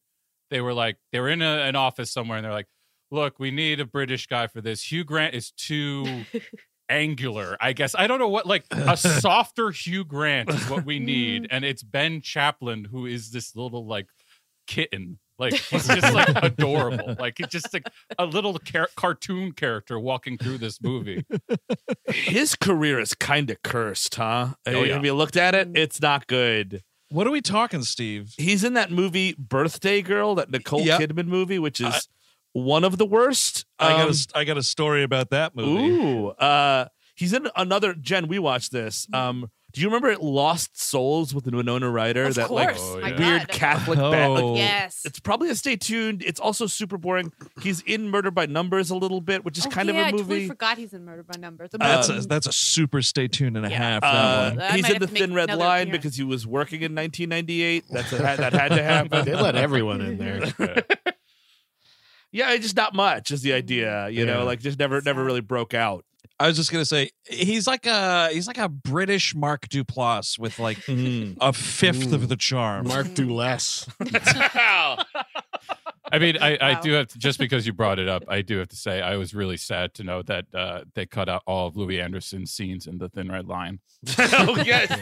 they 0.50 0.62
were 0.62 0.74
like, 0.74 0.98
they 1.12 1.20
were 1.20 1.30
in 1.30 1.42
a, 1.42 1.62
an 1.64 1.76
office 1.76 2.12
somewhere 2.12 2.38
and 2.38 2.46
they're 2.46 2.52
like, 2.54 2.68
look, 3.14 3.40
we 3.40 3.52
need 3.52 3.80
a 3.80 3.86
British 3.86 4.28
guy 4.28 4.48
for 4.48 4.60
this. 4.60 4.92
Hugh 4.92 5.04
Grant 5.04 5.36
is 5.36 5.52
too 5.52 6.26
angular, 6.90 7.56
I 7.62 7.74
guess. 7.74 7.96
I 7.96 8.08
don't 8.08 8.20
know 8.20 8.28
what, 8.28 8.46
like 8.46 8.66
a 8.72 8.98
softer 9.22 9.70
Hugh 9.72 10.04
Grant 10.04 10.50
is 10.50 10.70
what 10.70 10.84
we 10.84 11.00
need. 11.00 11.44
Mm. 11.44 11.48
And 11.52 11.66
it's 11.66 11.84
Ben 11.84 12.22
Chaplin 12.22 12.86
who 12.86 13.06
is 13.06 13.32
this 13.32 13.56
little 13.56 13.86
like 13.86 14.08
kitten. 14.68 15.20
Like 15.38 15.54
he's 15.70 15.88
just 15.88 16.14
like 16.14 16.30
adorable. 16.36 17.16
Like 17.20 17.40
it's 17.40 17.52
just 17.52 17.74
like 17.74 17.86
a 18.18 18.26
little 18.26 18.58
car- 18.60 18.90
cartoon 18.96 19.52
character 19.52 20.00
walking 20.00 20.38
through 20.38 20.58
this 20.58 20.82
movie. 20.82 21.24
His 22.08 22.56
career 22.56 23.00
is 23.00 23.14
kind 23.14 23.50
of 23.50 23.62
cursed, 23.64 24.16
huh? 24.16 24.56
Oh, 24.66 24.84
yeah. 24.84 24.96
Have 24.96 25.06
you 25.06 25.14
looked 25.14 25.38
at 25.38 25.54
it? 25.56 25.72
Mm. 25.72 25.78
It's 25.78 26.02
not 26.02 26.28
good. 26.28 26.82
What 27.10 27.28
are 27.28 27.32
we 27.32 27.42
talking, 27.42 27.84
Steve? 27.84 28.34
He's 28.38 28.64
in 28.64 28.74
that 28.74 28.90
movie 28.90 29.36
Birthday 29.38 30.02
Girl, 30.02 30.34
that 30.34 30.50
Nicole 30.50 30.82
Yep. 30.82 31.00
Kidman 31.00 31.28
movie, 31.28 31.60
which 31.60 31.80
is 31.80 32.08
one 32.54 32.84
of 32.84 32.98
the 32.98 33.06
worst. 33.06 33.66
I 33.80 33.90
got 33.90 34.08
Um, 34.08 34.14
a, 34.36 34.38
I 34.40 34.44
got 34.46 34.58
a 34.58 34.64
story 34.64 35.04
about 35.04 35.30
that 35.32 35.56
movie. 35.56 35.90
Ooh, 35.90 36.28
uh, 36.30 36.88
he's 37.16 37.34
in 37.34 37.50
another. 37.56 37.94
Jen, 37.94 38.28
we 38.28 38.40
watched 38.40 38.72
this. 38.72 39.08
Um, 39.14 39.50
do 39.74 39.82
you 39.82 39.88
remember 39.88 40.10
it? 40.12 40.22
Lost 40.22 40.80
Souls 40.80 41.34
with 41.34 41.46
the 41.46 41.50
Winona 41.58 41.90
Ryder? 41.90 42.26
Of 42.26 42.36
that 42.36 42.46
course. 42.48 42.80
like 42.94 43.04
Oh, 43.06 43.08
yeah. 43.08 43.20
weird 43.28 43.48
God. 43.48 43.50
Catholic 43.50 43.98
band. 43.98 44.34
Oh. 44.40 44.52
Like, 44.52 44.60
Yes. 44.60 45.02
it's 45.04 45.20
probably 45.20 45.50
a 45.50 45.56
stay 45.56 45.76
tuned. 45.76 46.22
It's 46.24 46.40
also 46.40 46.68
super 46.68 46.96
boring. 47.00 47.34
He's 47.60 47.82
in 47.82 48.08
Murder 48.12 48.30
by 48.30 48.46
Numbers 48.46 48.92
a 48.92 48.96
little 48.96 49.20
bit, 49.20 49.44
which 49.44 49.58
is 49.58 49.66
Oh, 49.66 49.70
kind 49.72 49.90
yeah, 49.90 49.96
of 49.96 50.06
I 50.06 50.08
a 50.10 50.12
totally 50.12 50.30
movie. 50.36 50.48
forgot 50.48 50.78
he's 50.78 50.94
in 50.94 51.04
Murder 51.06 51.24
by 51.24 51.40
Numbers. 51.40 51.72
That's 51.74 52.08
Um, 52.08 52.18
a, 52.20 52.22
that's 52.22 52.46
a 52.46 52.52
super 52.54 53.02
stay 53.02 53.28
tuned 53.28 53.58
and 53.58 53.66
a 53.66 53.70
Yeah. 53.72 53.78
half. 53.78 54.02
That 54.04 54.14
Uh, 54.16 54.56
one. 54.68 54.76
He's 54.76 54.90
in 54.92 55.00
the 55.00 55.08
Thin 55.08 55.34
Red 55.34 55.50
Line 55.50 55.58
appearance. 55.88 55.92
because 56.04 56.16
he 56.18 56.24
was 56.24 56.46
working 56.46 56.84
in 56.84 56.94
1998. 56.94 57.86
That's 57.90 58.14
a, 58.14 58.18
that 58.18 58.54
had 58.54 58.70
to 58.74 58.84
happen. 58.84 59.26
They 59.26 59.34
let 59.34 59.56
everyone 59.56 60.02
in 60.02 60.20
there. 60.20 60.54
Yeah, 62.34 62.52
it's 62.52 62.64
just 62.64 62.76
not 62.76 62.94
much 62.94 63.32
is 63.32 63.42
the 63.44 63.54
idea. 63.54 64.10
You 64.10 64.26
know, 64.26 64.44
like 64.44 64.60
just 64.60 64.78
never 64.80 65.00
never 65.02 65.24
really 65.24 65.40
broke 65.42 65.74
out. 65.74 66.04
I 66.40 66.48
was 66.48 66.58
just 66.58 66.72
gonna 66.72 66.84
say 66.84 67.12
he's 67.30 67.68
like 67.68 67.86
a 67.86 68.30
he's 68.34 68.48
like 68.48 68.58
a 68.58 68.68
British 68.68 69.36
Mark 69.36 69.68
Duplass 69.70 70.38
with 70.40 70.58
like 70.60 70.80
a 70.90 71.54
fifth 71.54 72.12
Ooh. 72.12 72.16
of 72.16 72.28
the 72.28 72.36
charm. 72.36 72.88
Mark 72.88 73.14
do 73.14 73.32
less. 73.34 73.88
I 76.12 76.20
mean, 76.20 76.38
I, 76.40 76.58
I 76.58 76.74
Wow. 76.74 76.82
do 76.82 76.92
have 76.94 77.08
to, 77.08 77.18
just 77.18 77.40
because 77.40 77.66
you 77.66 77.74
brought 77.74 77.98
it 77.98 78.08
up, 78.08 78.24
I 78.28 78.42
do 78.42 78.58
have 78.60 78.68
to 78.70 78.76
say 78.76 79.02
I 79.02 79.16
was 79.16 79.34
really 79.34 79.58
sad 79.58 79.94
to 79.96 80.04
know 80.04 80.22
that 80.24 80.46
uh, 80.54 80.82
they 80.94 81.06
cut 81.08 81.28
out 81.28 81.42
all 81.48 81.68
of 81.68 81.76
Louie 81.78 82.00
Anderson's 82.00 82.52
scenes 82.52 82.86
in 82.86 82.98
the 83.00 83.10
Thin 83.10 83.32
Red 83.32 83.48
Line. 83.48 83.80
oh 84.20 84.62
yes. 84.64 84.96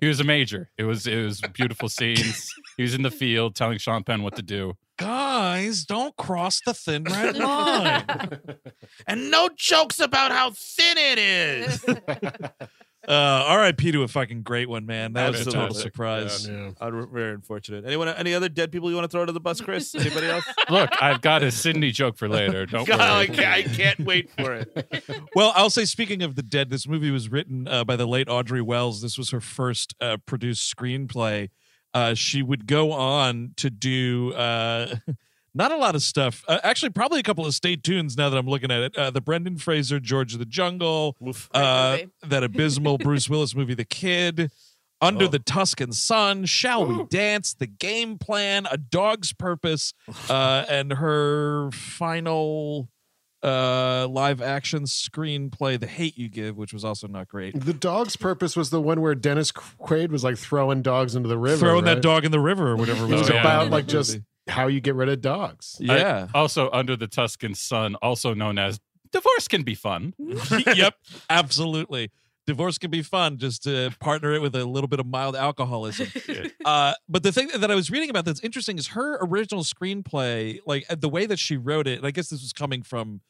He 0.00 0.06
was 0.08 0.18
a 0.18 0.24
major. 0.24 0.70
It 0.78 0.84
was 0.84 1.06
it 1.06 1.22
was 1.22 1.40
beautiful 1.52 1.88
scenes. 1.98 2.52
He 2.76 2.82
was 2.82 2.94
in 2.94 3.02
the 3.02 3.10
field 3.10 3.54
telling 3.54 3.78
Sean 3.78 4.02
Penn 4.02 4.22
what 4.22 4.34
to 4.36 4.42
do. 4.42 4.74
Guys, 5.02 5.84
don't 5.84 6.16
cross 6.16 6.60
the 6.64 6.74
thin 6.74 7.04
red 7.04 7.36
line. 7.36 8.04
and 9.06 9.30
no 9.30 9.48
jokes 9.56 9.98
about 10.00 10.30
how 10.30 10.50
thin 10.50 10.96
it 10.96 11.18
is. 11.18 11.84
uh, 13.08 13.08
R.I.P. 13.08 13.92
to 13.92 14.02
a 14.04 14.08
fucking 14.08 14.42
great 14.42 14.68
one, 14.68 14.86
man. 14.86 15.14
That 15.14 15.32
was 15.32 15.40
a 15.40 15.44
total 15.46 15.62
Absolutely. 15.62 15.82
surprise. 15.82 16.48
Yeah. 16.48 16.70
Uh, 16.80 17.06
very 17.06 17.34
unfortunate. 17.34 17.84
Anyone? 17.84 18.08
Any 18.08 18.32
other 18.32 18.48
dead 18.48 18.70
people 18.70 18.90
you 18.90 18.96
want 18.96 19.10
to 19.10 19.14
throw 19.14 19.26
to 19.26 19.32
the 19.32 19.40
bus, 19.40 19.60
Chris? 19.60 19.92
Anybody 19.98 20.28
else? 20.28 20.44
Look, 20.70 20.90
I've 21.02 21.20
got 21.20 21.42
a 21.42 21.50
Sidney 21.50 21.90
joke 21.90 22.16
for 22.16 22.28
later. 22.28 22.64
Don't 22.66 22.86
God, 22.86 23.00
I, 23.00 23.18
worry. 23.18 23.26
can't, 23.28 23.38
I 23.48 23.62
can't 23.62 24.00
wait 24.00 24.30
for 24.30 24.54
it. 24.54 25.20
Well, 25.34 25.52
I'll 25.56 25.70
say, 25.70 25.84
speaking 25.84 26.22
of 26.22 26.36
the 26.36 26.42
dead, 26.42 26.70
this 26.70 26.86
movie 26.86 27.10
was 27.10 27.28
written 27.28 27.66
uh, 27.66 27.84
by 27.84 27.96
the 27.96 28.06
late 28.06 28.28
Audrey 28.28 28.62
Wells. 28.62 29.02
This 29.02 29.18
was 29.18 29.30
her 29.30 29.40
first 29.40 29.94
uh, 30.00 30.18
produced 30.26 30.74
screenplay. 30.74 31.48
Uh, 31.94 32.14
she 32.14 32.42
would 32.42 32.66
go 32.66 32.92
on 32.92 33.52
to 33.56 33.68
do 33.70 34.32
uh, 34.34 34.96
not 35.54 35.70
a 35.72 35.76
lot 35.76 35.94
of 35.94 36.02
stuff. 36.02 36.44
Uh, 36.48 36.58
actually, 36.62 36.90
probably 36.90 37.20
a 37.20 37.22
couple 37.22 37.44
of 37.44 37.54
state 37.54 37.82
tunes 37.82 38.16
now 38.16 38.30
that 38.30 38.36
I'm 38.38 38.46
looking 38.48 38.70
at 38.70 38.80
it. 38.80 38.96
Uh, 38.96 39.10
the 39.10 39.20
Brendan 39.20 39.58
Fraser, 39.58 40.00
George 40.00 40.32
of 40.32 40.38
the 40.38 40.46
Jungle, 40.46 41.16
uh, 41.52 41.98
that 42.22 42.42
abysmal 42.42 42.96
Bruce 42.98 43.28
Willis 43.28 43.54
movie, 43.54 43.74
The 43.74 43.84
Kid. 43.84 44.50
Under 45.02 45.24
Oh. 45.24 45.28
the 45.28 45.40
Tuscan 45.40 45.92
Sun, 45.92 46.44
Shall 46.44 46.86
We 46.86 47.02
Dance, 47.10 47.54
The 47.54 47.66
Game 47.66 48.18
Plan, 48.18 48.68
A 48.70 48.78
Dog's 48.78 49.32
Purpose, 49.32 49.94
uh, 50.30 50.64
and 50.68 50.92
her 50.92 51.72
final 51.72 52.88
uh 53.42 54.06
live 54.08 54.40
action 54.40 54.84
screenplay 54.84 55.78
the 55.78 55.86
hate 55.86 56.16
you 56.16 56.28
give 56.28 56.56
which 56.56 56.72
was 56.72 56.84
also 56.84 57.08
not 57.08 57.26
great 57.28 57.58
The 57.58 57.72
dog's 57.74 58.16
purpose 58.16 58.56
was 58.56 58.70
the 58.70 58.80
one 58.80 59.00
where 59.00 59.14
Dennis 59.16 59.50
Quaid 59.52 60.10
was 60.10 60.22
like 60.22 60.36
throwing 60.38 60.80
dogs 60.82 61.14
into 61.16 61.28
the 61.28 61.38
river. 61.38 61.56
throwing 61.56 61.84
that 61.86 62.02
dog 62.02 62.24
in 62.24 62.30
the 62.30 62.38
river 62.40 62.70
or 62.70 62.76
whatever 62.76 63.04
It 63.04 63.10
was 63.10 63.20
was 63.22 63.30
Oh, 63.30 63.34
yeah. 63.34 63.40
about 63.40 63.66
in 63.66 63.72
like 63.72 63.86
just 63.86 64.18
how 64.48 64.66
you 64.68 64.80
get 64.80 64.94
rid 64.94 65.08
of 65.08 65.20
dogs. 65.20 65.76
yeah 65.80 66.28
Also, 66.34 66.68
under 66.72 66.96
the 66.96 67.06
Tuscan 67.06 67.54
sun, 67.54 67.94
also 68.02 68.34
known 68.34 68.58
as 68.58 68.80
divorce 69.12 69.46
can 69.48 69.62
be 69.62 69.74
fun. 69.74 70.14
yep 70.74 70.94
absolutely 71.28 72.10
divorce 72.46 72.78
can 72.78 72.90
be 72.90 73.02
fun 73.02 73.38
just 73.38 73.62
to 73.64 73.90
partner 74.00 74.32
it 74.32 74.42
with 74.42 74.54
a 74.56 74.64
little 74.64 74.88
bit 74.88 74.98
of 75.00 75.06
mild 75.06 75.36
alcoholism 75.36 76.08
uh 76.64 76.92
but 77.08 77.22
the 77.22 77.30
thing 77.30 77.48
that 77.56 77.70
i 77.70 77.74
was 77.74 77.88
reading 77.90 78.10
about 78.10 78.24
that's 78.24 78.40
interesting 78.40 78.76
is 78.78 78.88
her 78.88 79.18
original 79.24 79.62
screenplay 79.62 80.58
like 80.66 80.84
the 80.88 81.08
way 81.08 81.24
that 81.26 81.38
she 81.38 81.56
wrote 81.56 81.86
it 81.86 81.98
and 81.98 82.06
i 82.06 82.10
guess 82.10 82.28
this 82.30 82.42
was 82.42 82.52
coming 82.52 82.82
from 82.82 83.20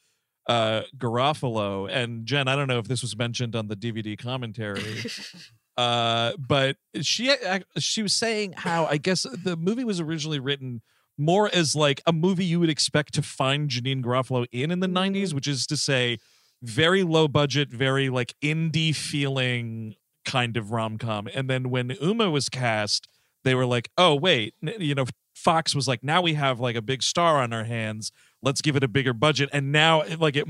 uh 0.48 0.82
garofalo 0.96 1.88
and 1.90 2.26
jen 2.26 2.48
i 2.48 2.56
don't 2.56 2.66
know 2.68 2.78
if 2.78 2.88
this 2.88 3.02
was 3.02 3.16
mentioned 3.16 3.54
on 3.54 3.68
the 3.68 3.76
dvd 3.76 4.18
commentary 4.18 5.04
uh 5.76 6.32
but 6.36 6.76
she 7.00 7.32
she 7.78 8.02
was 8.02 8.12
saying 8.12 8.52
how 8.56 8.86
i 8.86 8.96
guess 8.96 9.24
the 9.44 9.56
movie 9.56 9.84
was 9.84 10.00
originally 10.00 10.40
written 10.40 10.82
more 11.18 11.50
as 11.52 11.74
like 11.74 12.02
a 12.06 12.12
movie 12.12 12.44
you 12.44 12.58
would 12.60 12.70
expect 12.70 13.14
to 13.14 13.22
find 13.22 13.70
Janeane 13.70 14.02
Garofalo 14.02 14.46
in 14.52 14.70
in 14.70 14.80
the 14.80 14.88
90s 14.88 15.32
which 15.32 15.46
is 15.46 15.66
to 15.66 15.76
say 15.76 16.18
very 16.62 17.02
low 17.02 17.28
budget 17.28 17.70
very 17.70 18.08
like 18.08 18.34
indie 18.42 18.94
feeling 18.94 19.94
kind 20.24 20.56
of 20.56 20.70
rom-com. 20.70 21.28
And 21.34 21.50
then 21.50 21.70
when 21.70 21.90
Uma 22.00 22.30
was 22.30 22.48
cast 22.48 23.08
they 23.44 23.54
were 23.54 23.66
like 23.66 23.90
oh 23.98 24.14
wait 24.14 24.54
you 24.62 24.94
know 24.94 25.06
Fox 25.34 25.74
was 25.74 25.88
like 25.88 26.02
now 26.02 26.22
we 26.22 26.34
have 26.34 26.60
like 26.60 26.76
a 26.76 26.82
big 26.82 27.02
star 27.02 27.42
on 27.42 27.52
our 27.52 27.64
hands 27.64 28.12
let's 28.42 28.60
give 28.60 28.76
it 28.76 28.82
a 28.84 28.88
bigger 28.88 29.12
budget 29.12 29.48
and 29.52 29.72
now 29.72 30.02
like 30.18 30.36
it 30.36 30.46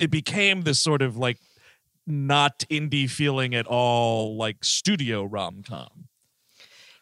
it 0.00 0.10
became 0.10 0.62
this 0.62 0.80
sort 0.80 1.02
of 1.02 1.16
like 1.16 1.38
not 2.06 2.60
indie 2.70 3.08
feeling 3.08 3.54
at 3.54 3.66
all 3.66 4.36
like 4.36 4.64
studio 4.64 5.22
rom-com 5.24 6.08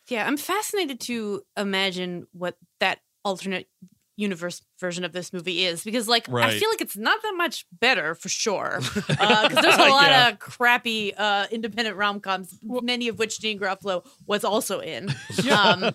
Yeah, 0.08 0.26
I'm 0.26 0.36
fascinated 0.36 1.00
to 1.00 1.42
imagine 1.56 2.26
what 2.32 2.56
that 2.80 2.98
alternate 3.24 3.68
universe 4.16 4.62
version 4.80 5.04
of 5.04 5.12
this 5.12 5.30
movie 5.32 5.64
is 5.64 5.84
because, 5.84 6.08
like, 6.08 6.26
I 6.32 6.58
feel 6.58 6.70
like 6.70 6.80
it's 6.80 6.96
not 6.96 7.20
that 7.22 7.34
much 7.36 7.66
better 7.70 8.14
for 8.14 8.28
sure. 8.30 8.78
Because 8.94 9.52
there's 9.62 9.74
a 9.76 9.88
lot 9.90 10.08
Yeah. 10.08 10.28
of 10.30 10.38
crappy 10.38 11.12
uh, 11.14 11.46
independent 11.50 11.96
rom 11.98 12.20
coms, 12.20 12.58
many 12.62 13.08
of 13.08 13.18
which 13.18 13.36
dean 13.38 13.58
Garofalo 13.58 14.06
was 14.26 14.42
also 14.44 14.80
in. 14.80 15.12
Um, 15.50 15.92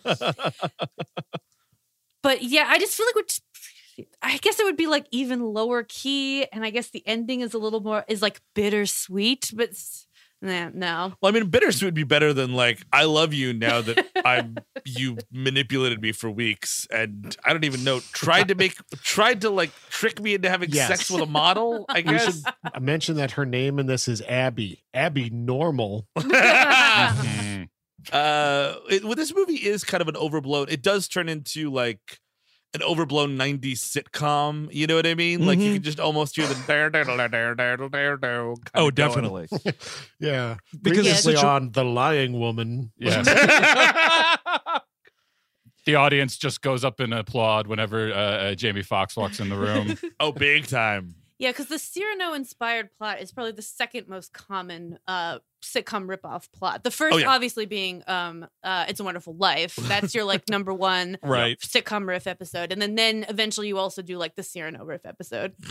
but 2.23 2.43
yeah, 2.43 2.65
I 2.67 2.77
just 2.79 2.95
feel 2.95 3.05
like 3.07 3.15
we're. 3.15 3.23
Just, 3.23 3.41
I 4.21 4.37
guess 4.37 4.59
it 4.59 4.63
would 4.65 4.77
be 4.77 4.87
like 4.87 5.05
even 5.11 5.41
lower 5.41 5.83
key, 5.83 6.45
and 6.51 6.63
I 6.65 6.69
guess 6.69 6.89
the 6.89 7.03
ending 7.07 7.41
is 7.41 7.53
a 7.53 7.57
little 7.59 7.81
more 7.81 8.03
is 8.07 8.21
like 8.21 8.41
bittersweet, 8.55 9.51
but 9.55 9.69
s- 9.69 10.07
nah, 10.41 10.69
no. 10.73 11.13
Well, 11.21 11.31
I 11.31 11.39
mean, 11.39 11.49
bittersweet 11.49 11.85
would 11.87 11.93
be 11.93 12.03
better 12.03 12.33
than 12.33 12.53
like 12.53 12.79
I 12.91 13.03
love 13.05 13.33
you 13.33 13.53
now 13.53 13.81
that 13.81 14.05
I'm 14.25 14.55
you 14.85 15.17
manipulated 15.31 16.01
me 16.01 16.11
for 16.11 16.29
weeks 16.31 16.87
and 16.91 17.35
I 17.45 17.53
don't 17.53 17.63
even 17.65 17.83
know 17.83 17.99
tried 18.13 18.47
to 18.47 18.55
make 18.55 18.75
tried 19.03 19.41
to 19.41 19.49
like 19.49 19.71
trick 19.89 20.19
me 20.21 20.33
into 20.33 20.49
having 20.49 20.69
Yes. 20.71 20.87
sex 20.87 21.11
with 21.11 21.21
a 21.21 21.25
model. 21.27 21.85
I 21.89 21.97
We 21.97 22.03
guess. 22.03 22.25
should 22.41 22.53
I 22.73 22.79
mentioned 22.79 23.17
that 23.19 23.31
her 23.31 23.45
name 23.45 23.77
in 23.79 23.85
this 23.85 24.07
is 24.07 24.21
Abby. 24.23 24.83
Abby 24.93 25.29
Normal. 25.29 26.07
Mm. 26.21 27.67
uh, 28.11 28.75
it, 28.89 29.03
well, 29.03 29.15
this 29.15 29.33
movie 29.33 29.55
is 29.55 29.83
kind 29.83 30.01
of 30.01 30.07
an 30.07 30.15
overblown. 30.15 30.67
It 30.69 30.81
does 30.81 31.07
turn 31.07 31.29
into 31.29 31.69
like 31.71 32.19
an 32.73 32.81
overblown 32.83 33.37
'90s 33.37 33.79
sitcom. 33.79 34.67
You 34.73 34.87
know 34.87 34.95
what 34.95 35.05
I 35.05 35.13
mean? 35.15 35.45
Like 35.45 35.59
you 35.59 35.71
Mhm. 35.71 35.73
can 35.75 35.83
just 35.83 35.99
almost 35.99 36.35
hear 36.35 36.47
the 36.47 36.55
dare 36.67 36.89
dare 36.89 37.03
dare 37.05 37.27
dare 37.27 37.55
dare 37.55 37.77
dare 37.89 38.17
dare. 38.17 38.53
oh 38.75 38.89
definitely 38.91 39.47
Yeah. 40.19 40.55
Because 40.81 40.99
it's 41.05 41.23
Previously 41.23 41.35
such 41.35 41.43
a- 41.43 41.47
on 41.47 41.71
The 41.71 41.83
Lying 41.83 42.39
Woman. 42.39 42.91
Yeah. 42.97 43.23
the 45.85 45.95
audience 45.95 46.37
just 46.37 46.61
goes 46.61 46.85
up 46.85 46.99
and 46.99 47.13
applaud 47.13 47.67
whenever 47.67 48.11
uh, 48.13 48.15
uh, 48.15 48.55
Jamie 48.55 48.83
Foxx 48.83 49.15
walks 49.17 49.39
in 49.39 49.49
the 49.49 49.57
room. 49.57 49.97
oh, 50.19 50.31
big 50.31 50.67
time. 50.67 51.15
Yeah, 51.41 51.49
because 51.49 51.65
the 51.67 51.79
Cyrano 51.79 52.33
inspired 52.33 52.91
plot 52.99 53.19
is 53.19 53.31
probably 53.31 53.53
the 53.53 53.63
second 53.63 54.07
most 54.07 54.31
common 54.31 54.99
uh, 55.07 55.39
sitcom 55.63 56.05
ripoff 56.05 56.51
plot. 56.51 56.83
The 56.83 56.91
first, 56.91 57.15
Oh, 57.15 57.17
yeah. 57.17 57.29
obviously, 57.29 57.65
being 57.65 58.03
um, 58.05 58.47
uh, 58.63 58.85
"It's 58.87 58.99
a 58.99 59.03
Wonderful 59.03 59.33
Life." 59.35 59.75
That's 59.75 60.13
your 60.13 60.23
like 60.23 60.47
number 60.49 60.71
one 60.71 61.17
right 61.23 61.57
sitcom 61.59 62.07
riff 62.07 62.27
episode, 62.27 62.71
and 62.71 62.79
then 62.79 62.93
then 62.93 63.25
eventually 63.27 63.67
you 63.69 63.79
also 63.79 64.03
do 64.03 64.19
like 64.19 64.35
the 64.35 64.43
Cyrano 64.43 64.85
riff 64.85 65.03
episode. 65.03 65.55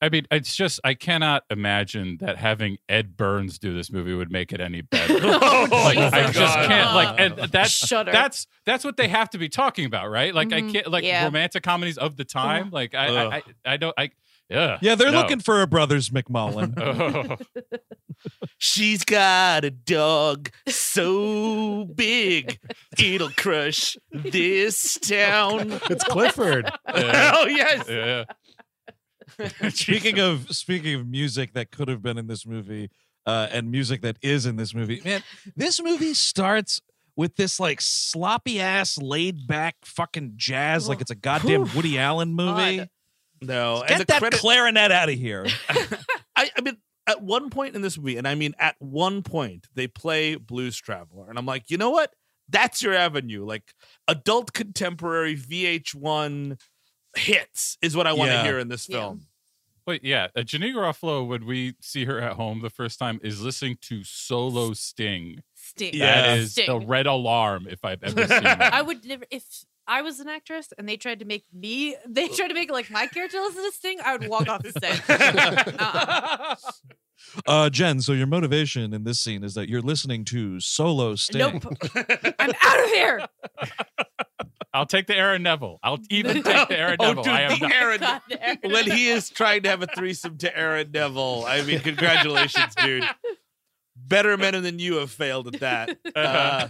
I 0.00 0.10
mean, 0.10 0.26
it's 0.30 0.54
just 0.54 0.80
I 0.84 0.92
cannot 0.94 1.44
imagine 1.50 2.18
that 2.20 2.36
having 2.36 2.76
Ed 2.90 3.16
Burns 3.16 3.58
do 3.58 3.72
this 3.74 3.90
movie 3.90 4.12
would 4.12 4.30
make 4.30 4.52
it 4.52 4.60
any 4.60 4.82
better. 4.82 5.14
Oh, 5.22 5.66
like 5.70 5.96
my 5.96 6.10
I 6.12 6.30
just 6.30 6.34
God. 6.34 6.66
can't 6.68 6.94
like 6.94 7.20
and 7.20 7.50
that's 7.50 7.70
Shudder. 7.70 8.12
that's 8.12 8.46
that's 8.66 8.84
what 8.84 8.96
they 8.98 9.08
have 9.08 9.30
to 9.30 9.38
be 9.38 9.48
talking 9.48 9.86
about, 9.86 10.10
right? 10.10 10.34
Like 10.34 10.52
I 10.52 10.60
Mhm. 10.62 10.72
can't 10.72 10.88
like 10.88 11.04
Yeah. 11.04 11.24
romantic 11.24 11.62
comedies 11.62 11.96
of 11.96 12.16
the 12.16 12.24
time. 12.24 12.70
Like 12.70 12.94
I 12.94 13.06
I, 13.06 13.36
I 13.36 13.42
I 13.64 13.76
don't 13.78 13.94
I 13.96 14.10
yeah. 14.48 14.78
yeah 14.80 14.94
they're 14.94 15.10
no. 15.10 15.20
looking 15.20 15.40
for 15.40 15.62
a 15.62 15.66
brothers 15.66 16.10
mcmullen 16.10 16.74
Oh. 16.78 17.36
She's 18.58 19.04
got 19.04 19.64
a 19.64 19.70
dog 19.70 20.50
so 20.68 21.84
big 21.84 22.58
it'll 22.98 23.30
crush 23.30 23.96
this 24.12 24.98
town. 24.98 25.80
It's 25.90 26.04
Clifford. 26.04 26.70
oh 26.86 27.46
yes. 27.46 27.88
Yeah. 27.88 28.24
speaking 29.70 30.20
of 30.20 30.50
speaking 30.50 30.94
of 30.94 31.06
music 31.06 31.52
that 31.54 31.70
could 31.70 31.88
have 31.88 32.02
been 32.02 32.18
in 32.18 32.26
this 32.26 32.46
movie 32.46 32.90
uh, 33.26 33.48
and 33.50 33.70
music 33.70 34.02
that 34.02 34.16
is 34.22 34.46
in 34.46 34.56
this 34.56 34.74
movie, 34.74 35.00
man, 35.04 35.22
this 35.56 35.82
movie 35.82 36.14
starts 36.14 36.80
with 37.16 37.36
this 37.36 37.60
like 37.60 37.80
sloppy 37.80 38.60
ass, 38.60 38.98
laid 38.98 39.46
back 39.46 39.76
fucking 39.84 40.32
jazz, 40.36 40.88
like 40.88 41.00
it's 41.00 41.10
a 41.10 41.16
goddamn 41.16 41.68
Woody 41.74 41.98
Allen 41.98 42.34
movie. 42.34 42.78
God. 42.78 42.90
No, 43.42 43.80
Get 43.82 43.90
and 43.92 44.00
the 44.00 44.04
that 44.06 44.18
credit, 44.20 44.40
clarinet 44.40 44.90
out 44.92 45.08
of 45.08 45.14
here. 45.16 45.46
I, 46.36 46.50
I 46.56 46.60
mean, 46.62 46.76
at 47.06 47.22
one 47.22 47.50
point 47.50 47.74
in 47.76 47.82
this 47.82 47.98
movie, 47.98 48.16
and 48.16 48.26
I 48.26 48.34
mean 48.34 48.54
at 48.58 48.76
one 48.78 49.22
point, 49.22 49.66
they 49.74 49.86
play 49.86 50.36
Blues 50.36 50.76
Traveler, 50.78 51.28
and 51.28 51.38
I'm 51.38 51.46
like, 51.46 51.70
you 51.70 51.76
know 51.76 51.90
what? 51.90 52.12
That's 52.48 52.82
your 52.82 52.94
avenue. 52.94 53.44
Like 53.44 53.74
adult 54.08 54.52
contemporary 54.52 55.36
VH1 55.36 56.60
hits 57.16 57.78
is 57.82 57.96
what 57.96 58.06
I 58.06 58.12
want 58.12 58.30
to 58.30 58.34
Yeah. 58.36 58.42
hear 58.44 58.58
in 58.58 58.68
this 58.68 58.88
Yeah. 58.88 58.96
film. 58.98 59.26
Wait, 59.86 60.02
yeah. 60.02 60.28
Uh, 60.34 60.40
Janeane 60.40 60.74
Garofalo, 60.74 61.26
when 61.26 61.44
we 61.44 61.74
see 61.80 62.06
her 62.06 62.18
at 62.18 62.32
home 62.34 62.62
the 62.62 62.70
first 62.70 62.98
time, 62.98 63.20
is 63.22 63.42
listening 63.42 63.76
to 63.82 64.02
Solo 64.02 64.72
Sting. 64.72 65.42
Sting. 65.54 65.90
Yeah. 65.92 66.22
That 66.22 66.38
is 66.38 66.52
Sting. 66.52 66.66
the 66.66 66.78
red 66.86 67.06
alarm 67.06 67.66
if 67.68 67.84
I've 67.84 68.02
ever 68.02 68.20
seen 68.26 68.42
that. 68.44 68.72
I 68.72 68.80
would 68.80 69.04
never 69.04 69.24
if 69.30 69.44
I 69.86 70.02
was 70.02 70.20
an 70.20 70.28
actress 70.28 70.68
and 70.78 70.88
they 70.88 70.96
tried 70.96 71.18
to 71.20 71.24
make 71.24 71.44
me 71.52 71.96
they 72.08 72.28
tried 72.28 72.48
to 72.48 72.54
make 72.54 72.70
like 72.70 72.90
my 72.90 73.06
character 73.06 73.38
listen 73.38 73.64
to 73.64 73.72
Sting, 73.72 73.98
I 74.04 74.16
would 74.16 74.28
walk 74.28 74.48
off 74.48 74.62
the 74.62 74.72
set. 74.72 75.10
Uh-uh. 75.78 76.54
Uh, 77.46 77.70
Jen, 77.70 78.00
so 78.02 78.12
your 78.12 78.26
motivation 78.26 78.92
in 78.92 79.04
this 79.04 79.18
scene 79.18 79.44
is 79.44 79.54
that 79.54 79.68
you're 79.68 79.80
listening 79.80 80.24
to 80.26 80.60
solo 80.60 81.14
Sting. 81.14 81.38
Nope. 81.38 81.64
I'm 82.38 82.52
out 82.62 82.84
of 82.84 82.90
here. 82.90 83.26
I'll 84.74 84.84
take 84.84 85.06
the 85.06 85.16
Aaron 85.16 85.42
Neville. 85.42 85.78
I'll 85.82 85.98
even 86.10 86.42
take 86.42 86.68
the 86.68 86.78
Aaron 86.78 86.96
Oh, 87.00 87.08
Neville. 87.08 87.22
dude, 87.22 87.32
I 87.32 87.40
am 87.42 87.58
not- 87.60 87.72
Aaron 87.72 88.00
God, 88.00 88.22
there. 88.28 88.56
when 88.64 88.90
he 88.90 89.08
is 89.08 89.30
trying 89.30 89.62
to 89.62 89.70
have 89.70 89.82
a 89.82 89.86
threesome 89.86 90.36
to 90.38 90.54
Aaron 90.56 90.90
Neville. 90.92 91.44
I 91.46 91.62
mean, 91.62 91.80
congratulations, 91.80 92.74
dude. 92.74 93.04
Better 93.96 94.36
men 94.36 94.60
than 94.62 94.78
you 94.78 94.96
have 94.96 95.10
failed 95.10 95.54
at 95.54 95.60
that. 95.60 95.96
Uh, 96.14 96.68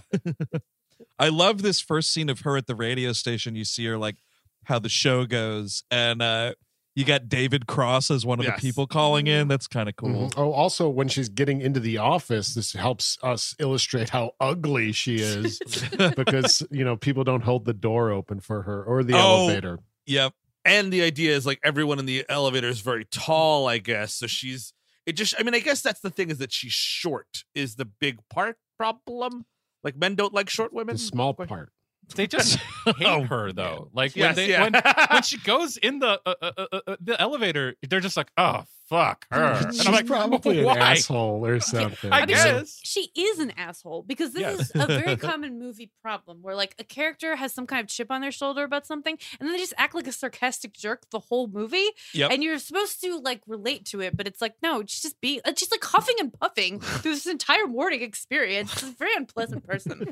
I 1.18 1.28
love 1.28 1.62
this 1.62 1.80
first 1.80 2.11
scene 2.12 2.28
of 2.28 2.40
her 2.40 2.56
at 2.56 2.66
the 2.66 2.75
radio 2.75 3.12
station. 3.12 3.54
You 3.54 3.64
see 3.64 3.85
her 3.87 3.97
like 3.99 4.16
how 4.64 4.78
the 4.78 4.88
show 4.88 5.26
goes, 5.26 5.85
and 5.90 6.21
uh, 6.23 6.54
you 6.97 7.04
got 7.04 7.28
David 7.28 7.66
Cross 7.66 8.11
as 8.11 8.25
one 8.25 8.38
of 8.38 8.44
Yes. 8.47 8.56
the 8.61 8.61
people 8.66 8.87
calling 8.87 9.26
in. 9.26 9.47
That's 9.49 9.66
kind 9.66 9.88
of 9.88 9.97
cool. 9.97 10.28
Mhm. 10.30 10.35
Oh, 10.37 10.52
also, 10.52 10.88
when 10.88 11.09
she's 11.09 11.28
getting 11.28 11.61
into 11.61 11.80
the 11.80 11.99
office, 11.99 12.54
this 12.54 12.73
helps 12.73 13.18
us 13.23 13.54
illustrate 13.59 14.11
how 14.11 14.33
ugly 14.40 14.92
she 14.92 15.16
is 15.16 15.59
because, 16.16 16.62
you 16.71 16.85
know, 16.85 16.97
people 16.97 17.25
don't 17.25 17.42
hold 17.42 17.64
the 17.64 17.75
door 17.75 18.11
open 18.11 18.40
for 18.40 18.62
her 18.62 18.83
or 18.85 19.02
the 19.04 19.14
Oh. 19.14 19.44
elevator. 19.47 19.80
Yep. 20.06 20.35
and 20.66 20.90
the 20.92 21.02
idea 21.02 21.35
is 21.37 21.44
like 21.44 21.61
everyone 21.62 21.99
in 21.99 22.06
the 22.06 22.25
elevator 22.28 22.68
is 22.68 22.80
very 22.80 23.04
tall, 23.04 23.68
I 23.68 23.76
guess. 23.78 24.14
So 24.14 24.26
she's 24.26 24.73
it 25.04 25.12
just 25.12 25.35
I 25.38 25.42
mean, 25.42 25.54
I 25.54 25.59
guess 25.61 25.83
that's 25.83 26.00
the 26.00 26.09
thing 26.11 26.30
is 26.30 26.38
that 26.38 26.52
she's 26.52 26.73
short 26.73 27.44
is 27.54 27.75
the 27.76 27.85
big 27.85 28.18
part 28.30 28.56
problem. 28.78 29.44
Like 29.85 29.97
men 29.97 30.14
don't 30.17 30.35
like 30.35 30.49
short 30.50 30.73
women. 30.73 30.97
The 30.97 30.99
small 31.03 31.35
part. 31.35 31.71
They 32.17 32.26
just 32.26 32.57
hate 32.85 32.95
Oh, 33.07 33.23
her 33.25 33.53
though. 33.53 33.91
Like 33.93 34.17
Yes, 34.17 34.37
when 34.37 34.47
they 34.47 34.50
yeah. 34.50 34.62
when 34.62 34.73
when 35.11 35.23
she 35.23 35.38
goes 35.45 35.76
in 35.76 36.00
the 36.00 36.21
uh, 36.26 36.35
uh, 36.43 36.50
uh, 36.73 36.81
uh, 36.87 36.97
the 37.00 37.21
elevator, 37.21 37.76
they're 37.88 38.00
just 38.00 38.17
like, 38.17 38.31
oh 38.37 38.64
fuck 38.88 39.26
her. 39.31 39.43
And 39.43 39.75
She's 39.75 39.87
I'm 39.87 39.93
like, 39.93 40.07
probably 40.19 40.59
an 40.61 40.64
why? 40.67 40.79
asshole 40.79 41.45
or 41.47 41.61
something. 41.61 42.12
I 42.12 42.17
I 42.23 42.26
mean, 42.26 42.37
guess. 42.37 42.79
She 42.83 43.11
is 43.14 43.38
an 43.38 43.53
asshole 43.57 44.03
because 44.03 44.33
this 44.33 44.41
Yes. 44.43 44.61
is 44.61 44.71
a 44.75 44.87
very 44.87 45.17
common 45.17 45.59
movie 45.59 45.91
problem 46.03 46.43
where 46.43 46.55
like 46.55 46.75
a 46.79 46.85
character 46.85 47.37
has 47.37 47.53
some 47.55 47.67
kind 47.67 47.81
of 47.83 47.88
chip 47.88 48.11
on 48.11 48.21
their 48.21 48.33
shoulder 48.33 48.62
about 48.64 48.87
something 48.87 49.17
and 49.41 49.47
then 49.49 49.55
they 49.55 49.59
just 49.61 49.75
act 49.79 49.95
like 49.95 50.07
a 50.07 50.12
sarcastic 50.12 50.73
jerk 50.73 51.03
the 51.11 51.19
whole 51.19 51.47
movie. 51.49 51.88
Yep. 52.12 52.31
And 52.33 52.43
you're 52.43 52.59
supposed 52.59 53.00
to 53.03 53.19
like 53.19 53.41
relate 53.47 53.85
to 53.87 54.00
it, 54.00 54.17
but 54.17 54.26
it's 54.26 54.41
like, 54.41 54.55
no, 54.62 54.83
she's 54.87 55.03
just 55.03 55.21
be 55.21 55.41
she's 55.57 55.71
like 55.71 55.85
huffing 55.85 56.17
and 56.21 56.33
puffing 56.33 56.81
through 56.81 57.14
this 57.14 57.26
entire 57.26 57.67
morning 57.67 58.03
experience. 58.03 58.73
She's 58.73 58.88
a 58.91 58.93
very 58.93 59.14
unpleasant 59.17 59.67
person. 59.67 60.09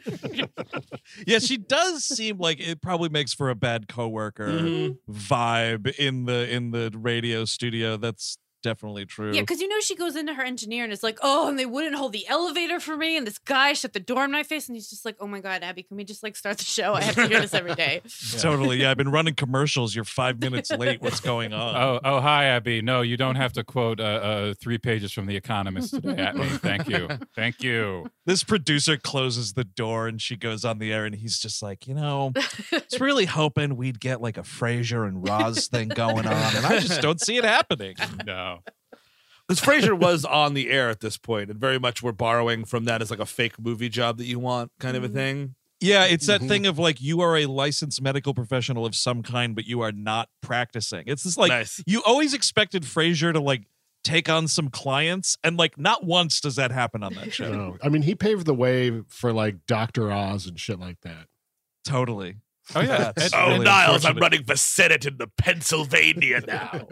Yeah, 1.27 1.39
she 1.39 1.57
does 1.57 2.05
seem 2.05 2.39
like 2.39 2.61
it 2.61 2.81
probably 2.83 3.09
makes 3.09 3.33
for 3.33 3.51
a 3.51 3.55
bad 3.55 3.89
coworker 3.89 4.49
Mhm. 4.49 4.99
vibe 5.11 5.95
in 5.97 6.25
the 6.25 6.49
in 6.53 6.71
the 6.71 6.91
radio 6.95 7.45
studio. 7.45 7.97
That's 7.97 8.39
definitely 8.63 9.05
true. 9.05 9.33
Yeah, 9.33 9.43
because 9.43 9.61
you 9.61 9.69
know 9.69 9.81
she 9.81 9.95
goes 9.95 10.17
into 10.17 10.35
her 10.35 10.43
engineer 10.43 10.85
and 10.85 10.93
is 10.93 11.03
like, 11.03 11.19
oh, 11.23 11.49
and 11.49 11.59
they 11.59 11.67
wouldn't 11.67 11.97
hold 11.97 12.13
the 12.13 12.27
elevator 12.29 12.81
for 12.81 12.97
me, 12.97 13.17
and 13.17 13.27
this 13.27 13.39
guy 13.39 13.73
shut 13.73 13.93
the 13.93 14.01
door 14.01 14.25
in 14.25 14.31
my 14.31 14.43
face, 14.43 14.69
and 14.69 14.77
he's 14.77 14.89
just 14.89 15.05
like, 15.05 15.17
oh 15.21 15.27
my 15.27 15.41
god, 15.41 15.63
Abby, 15.63 15.83
can 15.83 15.97
we 15.97 16.05
just 16.05 16.23
like 16.23 16.37
start 16.37 16.59
the 16.59 16.65
show? 16.65 16.95
I 16.95 17.03
have 17.03 17.15
to 17.17 17.27
hear 17.27 17.41
this 17.41 17.55
every 17.55 17.75
day. 17.75 18.03
Totally. 18.39 18.79
Yeah, 18.79 18.91
I've 18.91 18.97
been 18.97 19.11
running 19.11 19.35
commercials. 19.35 19.95
You're 19.95 20.05
five 20.05 20.41
minutes 20.41 20.71
late. 20.71 21.03
What's 21.03 21.21
going 21.21 21.53
on? 21.53 21.77
Oh, 21.77 22.01
oh, 22.05 22.21
hi, 22.21 22.45
Abby. 22.45 22.83
No, 22.83 23.03
you 23.03 23.17
don't 23.17 23.37
have 23.37 23.53
to 23.55 23.65
quote 23.65 24.01
uh, 24.01 24.05
uh, 24.05 24.55
three 24.61 24.79
pages 24.79 25.13
from 25.13 25.27
The 25.27 25.37
Economist 25.37 25.95
today 25.95 26.23
at 26.23 26.37
me. 26.37 26.47
Thank 26.49 26.89
you. 26.89 27.09
Thank 27.35 27.63
you. 27.63 28.07
This 28.25 28.45
producer 28.45 28.97
closes 28.97 29.55
the 29.55 29.65
door 29.65 30.07
and 30.07 30.21
she 30.21 30.37
goes 30.37 30.65
on 30.65 30.79
the 30.79 30.93
air 30.93 31.05
and 31.05 31.15
he's 31.15 31.39
just 31.39 31.63
like, 31.63 31.87
you 31.87 31.95
know, 31.95 32.33
it's 32.73 33.01
really 33.01 33.25
hoping 33.25 33.77
we'd 33.77 34.01
get 34.01 34.21
like 34.21 34.39
a 34.39 34.43
Frasier 34.43 35.07
and 35.07 35.27
Roz 35.27 35.67
thing 35.69 35.89
going 35.89 36.27
on, 36.27 36.57
and 36.57 36.67
I 36.67 36.79
just 36.79 37.01
don't 37.01 37.21
see 37.21 37.37
it 37.37 37.45
happening. 37.45 37.95
No. 38.57 38.99
Because 39.49 39.61
Frasier 39.61 39.99
was 39.99 40.25
on 40.25 40.55
the 40.55 40.71
air 40.71 40.89
at 40.89 41.01
this 41.01 41.17
point, 41.19 41.51
and 41.51 41.59
very 41.59 41.79
much 41.79 42.03
we're 42.03 42.13
borrowing 42.13 42.65
from 42.65 42.85
that 42.85 43.03
as 43.03 43.11
like 43.11 43.19
a 43.21 43.27
fake 43.27 43.59
movie 43.61 43.89
job 43.89 44.19
that 44.19 44.25
you 44.27 44.39
want, 44.39 44.71
kind 44.79 44.97
of 44.97 45.05
a 45.05 45.09
thing. 45.09 45.55
Yeah, 45.81 46.05
it's 46.05 46.29
that 46.29 46.41
Mhm. 46.41 46.49
thing 46.49 46.67
of 46.67 46.79
like 46.79 47.01
you 47.01 47.21
are 47.23 47.37
a 47.37 47.47
licensed 47.47 48.01
medical 48.01 48.35
professional 48.35 48.87
of 48.87 48.95
some 48.95 49.23
kind, 49.23 49.57
but 49.57 49.67
you 49.67 49.81
are 49.81 49.91
not 49.91 50.29
practicing. 50.41 51.03
It's 51.07 51.25
just 51.25 51.37
like 51.37 51.49
nice. 51.49 51.83
you 51.87 52.03
always 52.05 52.35
expected 52.35 52.85
Frasier 52.85 53.33
to 53.33 53.41
like 53.41 53.65
take 54.05 54.29
on 54.29 54.47
some 54.47 54.69
clients, 54.69 55.37
and 55.43 55.57
like 55.57 55.77
not 55.77 56.05
once 56.05 56.41
does 56.41 56.55
that 56.57 56.71
happen 56.71 57.03
on 57.03 57.15
that 57.15 57.33
show. 57.35 57.53
No. 57.53 57.79
I 57.83 57.89
mean, 57.89 58.03
he 58.03 58.15
paved 58.15 58.47
the 58.47 58.55
way 58.55 59.03
for 59.09 59.33
like 59.33 59.67
Dr. 59.67 60.11
Oz 60.13 60.47
and 60.47 60.59
shit 60.59 60.79
like 60.79 61.01
that. 61.03 61.27
Totally. 61.85 62.37
Oh, 62.75 62.81
yeah. 62.81 63.13
That's 63.17 63.35
Oh, 63.35 63.49
really 63.49 63.65
Niles, 63.65 64.05
I'm 64.05 64.17
running 64.19 64.45
for 64.45 64.57
Senate 64.57 65.05
in 65.05 65.17
the 65.19 65.27
Pennsylvania 65.37 66.41
now. 66.47 66.87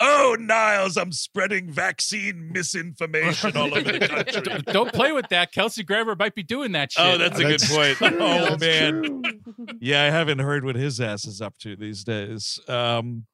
Oh, 0.00 0.36
Niles, 0.40 0.96
I'm 0.96 1.12
spreading 1.12 1.70
vaccine 1.70 2.50
misinformation 2.52 3.56
all 3.56 3.74
over 3.74 3.92
the 3.92 4.08
country. 4.08 4.62
Don't 4.72 4.92
play 4.92 5.12
with 5.12 5.28
that. 5.28 5.52
Kelsey 5.52 5.82
Grammer 5.82 6.16
might 6.16 6.34
be 6.34 6.42
doing 6.42 6.72
that 6.72 6.92
shit. 6.92 7.04
oh, 7.04 7.18
that's 7.18 7.38
a 7.38 7.42
good 7.42 7.60
That's- 7.60 7.98
point. 7.98 8.12
Oh, 8.22 8.56
That's 8.56 8.60
man. 8.60 9.02
true. 9.02 9.66
Yeah, 9.80 10.02
I 10.04 10.06
haven't 10.10 10.38
heard 10.38 10.64
what 10.64 10.76
his 10.76 11.00
ass 11.00 11.26
is 11.26 11.40
up 11.42 11.58
to 11.58 11.76
these 11.76 12.04
days. 12.04 12.58
Um, 12.68 13.26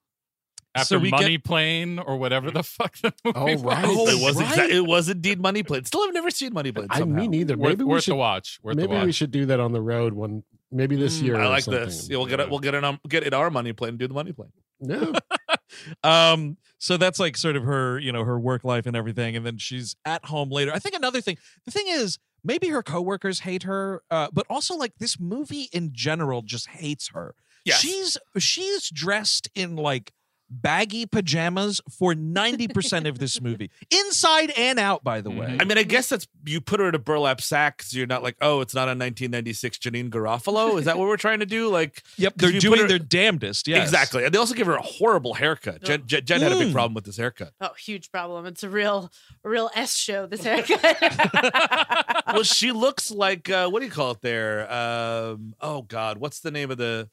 after 0.74 0.96
so 0.96 0.98
we 0.98 1.10
get- 1.10 1.20
Money 1.20 1.38
Plane 1.38 1.98
or 1.98 2.16
whatever 2.16 2.50
the 2.50 2.62
fuck 2.62 2.96
the 2.98 3.12
movie 3.24 3.38
Oh, 3.38 3.44
was. 3.54 3.62
right. 3.62 3.84
Oh, 3.86 4.08
it 4.08 4.20
was 4.22 4.36
right. 4.36 4.58
exa- 4.58 4.70
it 4.70 4.86
was 4.86 5.08
indeed 5.08 5.40
Money 5.40 5.62
Plane. 5.62 5.84
Still 5.84 6.02
I've 6.02 6.14
never 6.14 6.30
seen 6.30 6.52
Money 6.52 6.72
Plane. 6.72 6.88
I 6.90 6.98
Somehow. 6.98 7.20
mean, 7.22 7.30
neither. 7.30 7.56
Worth, 7.56 7.68
Maybe 7.70 7.84
we 7.84 7.90
worth 7.90 8.04
should. 8.04 8.12
the 8.12 8.16
watch. 8.16 8.58
Worth 8.62 8.76
Maybe 8.76 8.88
the 8.88 8.94
watch. 8.94 9.06
we 9.06 9.12
should 9.12 9.30
do 9.30 9.46
that 9.46 9.60
on 9.60 9.72
the 9.72 9.80
road 9.82 10.14
one. 10.14 10.42
Maybe 10.70 10.96
this 10.96 11.18
Mm, 11.20 11.22
year. 11.24 11.36
I 11.40 11.48
like 11.48 11.64
this. 11.64 12.08
Yeah, 12.10 12.18
we'll 12.18 12.26
get 12.26 12.40
it. 12.40 12.50
We'll 12.50 12.58
get 12.58 12.74
it 12.74 12.84
on. 12.84 12.98
Get 13.08 13.26
it 13.26 13.32
our 13.32 13.50
Money 13.50 13.72
Plane. 13.72 13.90
and 13.90 13.98
Do 13.98 14.06
the 14.08 14.14
Money 14.14 14.32
Plane. 14.32 14.52
No. 14.80 15.12
um 16.04 16.56
so 16.78 16.96
that's 16.96 17.18
like 17.18 17.36
sort 17.36 17.56
of 17.56 17.64
her 17.64 17.98
you 17.98 18.12
know 18.12 18.24
her 18.24 18.38
work 18.38 18.64
life 18.64 18.86
and 18.86 18.96
everything 18.96 19.36
and 19.36 19.44
then 19.44 19.58
she's 19.58 19.96
at 20.04 20.24
home 20.26 20.48
later 20.50 20.72
i 20.72 20.78
think 20.78 20.94
another 20.94 21.20
thing 21.20 21.36
the 21.66 21.70
thing 21.70 21.84
is 21.88 22.18
maybe 22.42 22.68
her 22.68 22.82
coworkers 22.82 23.40
hate 23.40 23.64
her 23.64 24.02
uh 24.10 24.28
but 24.32 24.46
also 24.48 24.74
like 24.76 24.92
this 24.98 25.18
movie 25.20 25.68
in 25.72 25.90
general 25.92 26.42
just 26.42 26.68
hates 26.68 27.08
her 27.08 27.34
Yes. 27.64 27.80
she's 27.80 28.16
she's 28.38 28.88
dressed 28.88 29.48
in 29.54 29.76
like 29.76 30.12
baggy 30.50 31.06
pajamas 31.06 31.80
for 31.90 32.14
90% 32.14 33.08
of 33.08 33.18
this 33.18 33.40
movie 33.40 33.70
inside 33.90 34.50
and 34.56 34.78
out 34.78 35.04
by 35.04 35.20
the 35.20 35.30
way. 35.30 35.56
I 35.60 35.64
mean, 35.64 35.78
I 35.78 35.82
guess 35.82 36.08
that's 36.08 36.26
you 36.46 36.60
put 36.60 36.80
her 36.80 36.88
in 36.88 36.94
a 36.94 36.98
burlap 36.98 37.40
sack, 37.40 37.82
so 37.82 37.98
you're 37.98 38.06
not 38.06 38.22
like, 38.22 38.36
oh, 38.40 38.60
it's 38.60 38.74
not 38.74 38.88
a 38.88 38.96
1996 38.96 39.78
Janeane 39.78 40.10
Garofalo. 40.10 40.78
Is 40.78 40.84
that 40.86 40.96
what 40.98 41.08
we're 41.08 41.16
trying 41.16 41.40
to 41.40 41.46
do? 41.46 41.68
Like, 41.68 42.02
yep, 42.16 42.34
they're 42.36 42.52
doing 42.52 42.80
her- 42.80 42.88
their 42.88 42.98
damnedest 42.98 43.68
yes 43.68 43.82
exactly. 43.86 44.24
And 44.24 44.32
they 44.34 44.38
also 44.38 44.54
give 44.54 44.66
her 44.66 44.76
a 44.76 44.82
horrible 44.82 45.34
haircut. 45.34 45.82
Jen, 45.82 46.04
Jen, 46.06 46.24
Jen 46.24 46.40
had 46.40 46.52
a 46.52 46.56
big 46.58 46.68
Mm. 46.68 46.72
problem 46.72 46.94
with 46.94 47.04
this 47.04 47.16
haircut. 47.16 47.52
Oh, 47.60 47.70
huge 47.78 48.10
problem. 48.10 48.46
It's 48.46 48.62
a 48.62 48.68
real, 48.70 49.10
a 49.44 49.48
real 49.48 49.70
S 49.74 49.96
show. 49.96 50.26
This 50.26 50.42
haircut. 50.44 50.80
well, 52.32 52.42
she 52.42 52.72
looks 52.72 53.10
like 53.10 53.48
uh, 53.50 53.68
what 53.68 53.80
do 53.80 53.86
you 53.86 53.92
call 53.92 54.12
it 54.12 54.20
there? 54.22 54.70
Um, 54.72 55.54
oh 55.60 55.82
God, 55.82 56.18
what's 56.18 56.40
the 56.40 56.50
name 56.50 56.70
of 56.70 56.78
the 56.78 57.08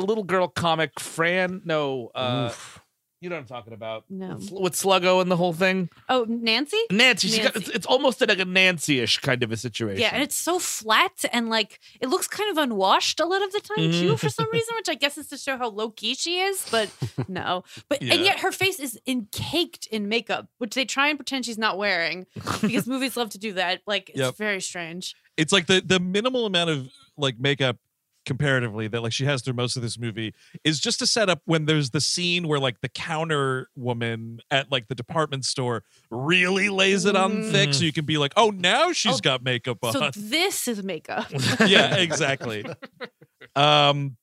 the 0.00 0.06
little 0.06 0.24
girl 0.24 0.48
comic? 0.48 0.98
Fran? 0.98 1.62
No, 1.64 2.10
uh, 2.14 2.48
Oof. 2.50 2.80
You 3.20 3.28
know 3.28 3.36
what 3.36 3.42
I'm 3.42 3.46
talking 3.46 3.72
about? 3.72 4.02
No. 4.10 4.34
With, 4.34 4.50
with 4.50 4.72
Sluggo 4.72 5.22
and 5.22 5.30
the 5.30 5.36
whole 5.36 5.52
thing. 5.52 5.88
Oh, 6.08 6.26
Nancy? 6.28 6.76
Nancy, 6.90 7.28
she's 7.28 7.38
got, 7.38 7.54
it's, 7.54 7.68
it's 7.68 7.86
almost 7.86 8.20
like 8.20 8.36
a 8.40 8.44
Nancy-ish 8.44 9.18
kind 9.20 9.44
of 9.44 9.52
a 9.52 9.56
situation. 9.56 10.00
Yeah, 10.00 10.10
and 10.12 10.24
it's 10.24 10.34
so 10.34 10.58
flat 10.58 11.24
and 11.32 11.48
like 11.48 11.78
it 12.00 12.08
looks 12.08 12.26
kind 12.26 12.50
of 12.50 12.58
unwashed 12.60 13.20
a 13.20 13.24
lot 13.24 13.40
of 13.40 13.52
the 13.52 13.60
time 13.60 13.92
too, 13.92 14.16
for 14.16 14.28
some 14.28 14.48
reason, 14.52 14.74
which 14.74 14.88
I 14.88 14.94
guess 14.96 15.16
is 15.18 15.28
to 15.28 15.36
show 15.36 15.56
how 15.56 15.68
low 15.68 15.90
key 15.90 16.16
she 16.16 16.40
is. 16.40 16.66
But 16.68 16.90
no, 17.28 17.62
but 17.88 18.02
Yeah. 18.02 18.14
and 18.14 18.24
yet 18.24 18.40
her 18.40 18.50
face 18.50 18.80
is 18.80 18.98
encaked 19.06 19.86
in 19.86 20.08
makeup, 20.08 20.48
which 20.58 20.74
they 20.74 20.84
try 20.84 21.06
and 21.06 21.16
pretend 21.16 21.44
she's 21.46 21.58
not 21.58 21.78
wearing 21.78 22.26
because 22.60 22.86
movies 22.88 23.16
love 23.16 23.30
to 23.30 23.38
do 23.38 23.52
that. 23.52 23.82
Like 23.86 24.08
it's 24.10 24.18
Yep. 24.18 24.36
very 24.36 24.60
strange. 24.60 25.14
it's 25.36 25.52
like 25.52 25.66
the 25.66 25.80
the 25.80 26.00
minimal 26.00 26.44
amount 26.44 26.70
of 26.70 26.88
like 27.16 27.38
makeup 27.38 27.76
comparatively 28.24 28.86
that 28.88 29.00
like 29.02 29.12
she 29.12 29.24
has 29.24 29.42
through 29.42 29.54
most 29.54 29.74
of 29.76 29.82
this 29.82 29.98
movie 29.98 30.32
is 30.64 30.78
just 30.78 30.98
to 31.00 31.06
set 31.06 31.28
up 31.28 31.40
when 31.44 31.64
there's 31.66 31.90
the 31.90 32.00
scene 32.00 32.46
where 32.46 32.60
like 32.60 32.80
the 32.80 32.88
counter 32.88 33.68
woman 33.74 34.38
at 34.50 34.70
like 34.70 34.86
the 34.88 34.94
department 34.94 35.44
store 35.44 35.82
really 36.10 36.68
lays 36.68 37.04
it 37.04 37.16
on 37.16 37.42
thick 37.50 37.74
so 37.74 37.84
you 37.84 37.92
can 37.92 38.04
be 38.04 38.18
like 38.18 38.32
oh 38.36 38.50
now 38.50 38.92
she's 38.92 39.16
Oh, 39.16 39.18
got 39.20 39.42
makeup 39.42 39.78
on 39.84 39.92
So 39.92 40.10
this 40.14 40.68
is 40.68 40.82
makeup. 40.84 41.26
yeah 41.66 41.96
exactly 41.96 42.64
um 43.56 44.16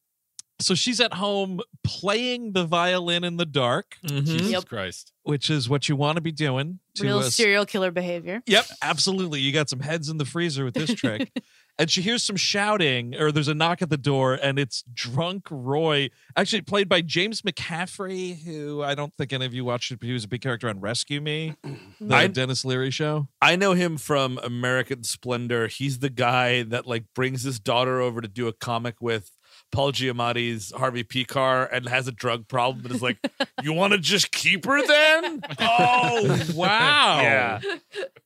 so 0.61 0.75
she's 0.75 0.99
at 0.99 1.13
home 1.13 1.61
playing 1.85 2.51
the 2.51 2.65
violin 2.65 3.23
in 3.23 3.37
the 3.37 3.45
dark 3.45 3.95
Mhm. 4.05 4.25
Jesus 4.25 4.51
Yep. 4.51 4.65
Christ. 4.65 5.13
which 5.23 5.49
is 5.49 5.69
what 5.69 5.87
you 5.87 5.95
want 5.95 6.15
to 6.17 6.21
be 6.21 6.31
doing 6.33 6.79
to 6.95 7.03
Real 7.03 7.21
serial 7.23 7.65
killer 7.65 7.91
behavior. 7.91 8.41
Yep, 8.47 8.65
absolutely. 8.81 9.39
You 9.41 9.53
got 9.53 9.69
some 9.69 9.79
heads 9.79 10.09
in 10.09 10.17
the 10.17 10.25
freezer 10.25 10.65
with 10.65 10.73
this 10.73 10.93
trick. 10.93 11.31
and 11.79 11.89
she 11.89 12.01
hears 12.01 12.21
some 12.23 12.35
shouting, 12.35 13.15
or 13.15 13.31
there's 13.31 13.47
a 13.47 13.55
knock 13.55 13.81
at 13.81 13.89
the 13.89 13.97
door, 13.97 14.33
and 14.35 14.59
it's 14.59 14.83
drunk 14.93 15.47
Roy, 15.49 16.09
actually 16.35 16.61
played 16.61 16.89
by 16.89 17.01
James 17.01 17.41
McCaffrey, 17.41 18.43
who 18.43 18.83
I 18.83 18.93
don't 18.95 19.15
think 19.17 19.31
any 19.31 19.45
of 19.45 19.53
you 19.53 19.63
watched 19.63 19.91
it, 19.91 19.99
but 19.99 20.07
he 20.07 20.13
was 20.13 20.25
a 20.25 20.27
big 20.27 20.41
character 20.41 20.67
on 20.67 20.81
Rescue 20.81 21.21
Me, 21.21 21.55
the 22.01 22.15
I- 22.15 22.27
Denis 22.27 22.65
Leary 22.65 22.91
show. 22.91 23.29
I 23.41 23.55
know 23.55 23.73
him 23.73 23.97
from 23.97 24.37
American 24.43 25.03
Splendor. 25.03 25.67
He's 25.67 25.99
the 25.99 26.09
guy 26.09 26.63
that 26.63 26.85
like 26.85 27.05
brings 27.15 27.43
his 27.43 27.59
daughter 27.59 28.01
over 28.01 28.19
to 28.19 28.27
do 28.27 28.47
a 28.47 28.53
comic 28.53 28.95
with 28.99 29.31
Paul 29.71 29.91
Giamatti's 29.91 30.71
Harvey 30.71 31.03
Pekar 31.03 31.69
and 31.71 31.87
has 31.87 32.07
a 32.07 32.11
drug 32.11 32.47
problem 32.47 32.85
and 32.85 32.95
is 32.95 33.01
like, 33.01 33.17
"You 33.61 33.73
want 33.73 33.93
to 33.93 33.99
just 33.99 34.31
keep 34.31 34.65
her 34.65 34.85
then?" 34.85 35.41
Oh, 35.59 36.39
wow. 36.55 37.21
yeah, 37.21 37.59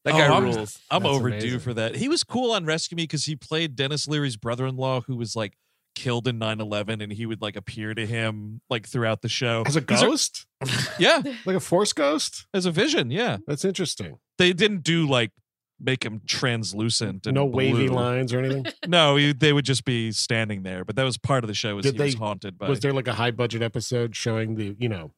that 0.06 0.14
Oh, 0.14 0.18
guy 0.18 0.28
I'm- 0.28 0.44
rules. 0.44 0.80
I'm 0.90 1.06
overdue 1.06 1.38
amazing. 1.38 1.60
for 1.60 1.74
that. 1.74 1.96
He 1.96 2.08
was 2.08 2.24
cool 2.24 2.52
on 2.52 2.66
Rescue 2.66 2.96
Me 2.96 3.04
because 3.04 3.26
he 3.26 3.36
played 3.36 3.76
Denis 3.76 4.08
Leary's 4.08 4.38
brother-in-law 4.38 5.02
who 5.02 5.16
was 5.18 5.36
like 5.36 5.54
killed 5.96 6.28
in 6.28 6.40
9-11 6.40 7.04
and 7.04 7.12
he 7.14 7.26
would 7.28 7.42
like 7.42 7.56
appear 7.56 7.94
to 7.94 8.04
him 8.06 8.62
like 8.70 8.88
throughout 8.88 9.22
the 9.22 9.30
show. 9.30 9.64
As 9.66 9.76
a 9.76 9.82
These 9.82 10.02
are- 10.02 10.08
ghost? 10.08 10.46
yeah, 10.98 11.22
like 11.46 11.56
a 11.56 11.60
force 11.60 11.94
ghost? 11.94 12.46
as 12.54 12.66
a 12.66 12.72
vision, 12.72 13.12
yeah. 13.12 13.38
That's 13.46 13.64
interesting. 13.66 14.18
they 14.38 14.54
didn't 14.54 14.84
do 14.84 15.08
like 15.08 15.32
make 15.84 16.04
him 16.04 16.22
translucent 16.26 17.28
and 17.28 17.36
No 17.36 17.46
wavy 17.46 17.90
lines 17.90 18.34
or 18.34 18.40
anything? 18.40 18.66
No, 18.88 19.16
he, 19.16 19.34
they 19.34 19.54
would 19.54 19.66
just 19.66 19.86
be 19.86 20.12
standing 20.12 20.64
there. 20.64 20.84
But 20.86 20.96
that 20.96 21.04
was 21.04 21.18
part 21.18 21.44
of 21.44 21.48
the 21.48 21.54
show. 21.54 21.76
Was 21.76 21.86
Did 21.86 21.96
he 21.96 22.02
was 22.02 22.14
haunted 22.16 22.58
by 22.58 22.70
Was 22.70 22.80
there 22.80 22.94
like 22.94 23.08
a 23.08 23.14
high 23.14 23.32
budget 23.32 23.62
episode 23.62 24.16
showing 24.16 24.56
the, 24.56 24.76
you 24.80 24.90
know, 24.90 25.12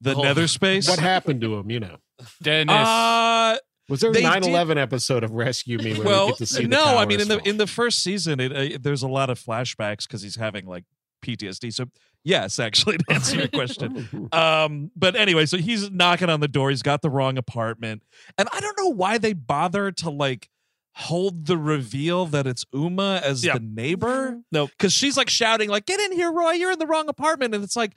the 0.00 0.14
nether 0.14 0.46
space? 0.46 0.88
what 0.88 0.98
happened 0.98 1.40
to 1.42 1.56
him, 1.56 1.70
you 1.70 1.80
know? 1.80 1.96
Denis. 2.42 2.74
Uh, 2.74 3.56
Was 3.88 4.00
there 4.00 4.10
a 4.10 4.12
They 4.12 4.22
9 4.22 4.44
11 4.44 4.78
episode 4.78 5.24
of 5.24 5.32
Rescue 5.32 5.78
Me 5.78 5.92
where 5.92 6.00
we 6.00 6.06
well, 6.06 6.28
get 6.28 6.38
to 6.38 6.46
see 6.46 6.62
the 6.62 6.68
no. 6.68 6.96
I 6.96 7.06
mean, 7.06 7.20
in 7.20 7.28
the 7.28 7.38
fall? 7.38 7.48
in 7.48 7.56
the 7.56 7.66
first 7.66 8.02
season, 8.02 8.40
it, 8.40 8.52
uh, 8.52 8.78
there's 8.80 9.02
a 9.02 9.08
lot 9.08 9.30
of 9.30 9.38
flashbacks 9.40 10.06
because 10.06 10.22
he's 10.22 10.36
having 10.36 10.66
like 10.66 10.84
PTSD. 11.24 11.72
So 11.72 11.86
yes, 12.24 12.58
actually, 12.58 12.98
to 13.08 13.12
answer 13.12 13.36
your 13.36 13.48
question. 13.48 14.28
Um, 14.32 14.90
but 14.94 15.16
anyway, 15.16 15.46
so 15.46 15.56
he's 15.56 15.90
knocking 15.90 16.28
on 16.28 16.40
the 16.40 16.48
door. 16.48 16.70
He's 16.70 16.82
got 16.82 17.00
the 17.02 17.10
wrong 17.10 17.38
apartment, 17.38 18.02
and 18.36 18.48
I 18.52 18.60
don't 18.60 18.76
know 18.78 18.88
why 18.90 19.18
they 19.18 19.32
bother 19.32 19.90
to 19.92 20.10
like 20.10 20.48
hold 20.94 21.46
the 21.46 21.56
reveal 21.56 22.26
that 22.26 22.46
it's 22.46 22.64
Uma 22.74 23.20
as 23.24 23.44
Yeah. 23.44 23.54
the 23.54 23.60
neighbor. 23.60 24.40
Nope. 24.52 24.70
because 24.76 24.92
she's 24.92 25.16
like 25.16 25.30
shouting, 25.30 25.68
like, 25.70 25.86
"Get 25.86 26.00
in 26.00 26.12
here, 26.12 26.30
Roy! 26.32 26.52
You're 26.52 26.72
in 26.72 26.78
the 26.78 26.86
wrong 26.86 27.08
apartment!" 27.08 27.54
And 27.54 27.62
it's 27.64 27.76
like, 27.76 27.92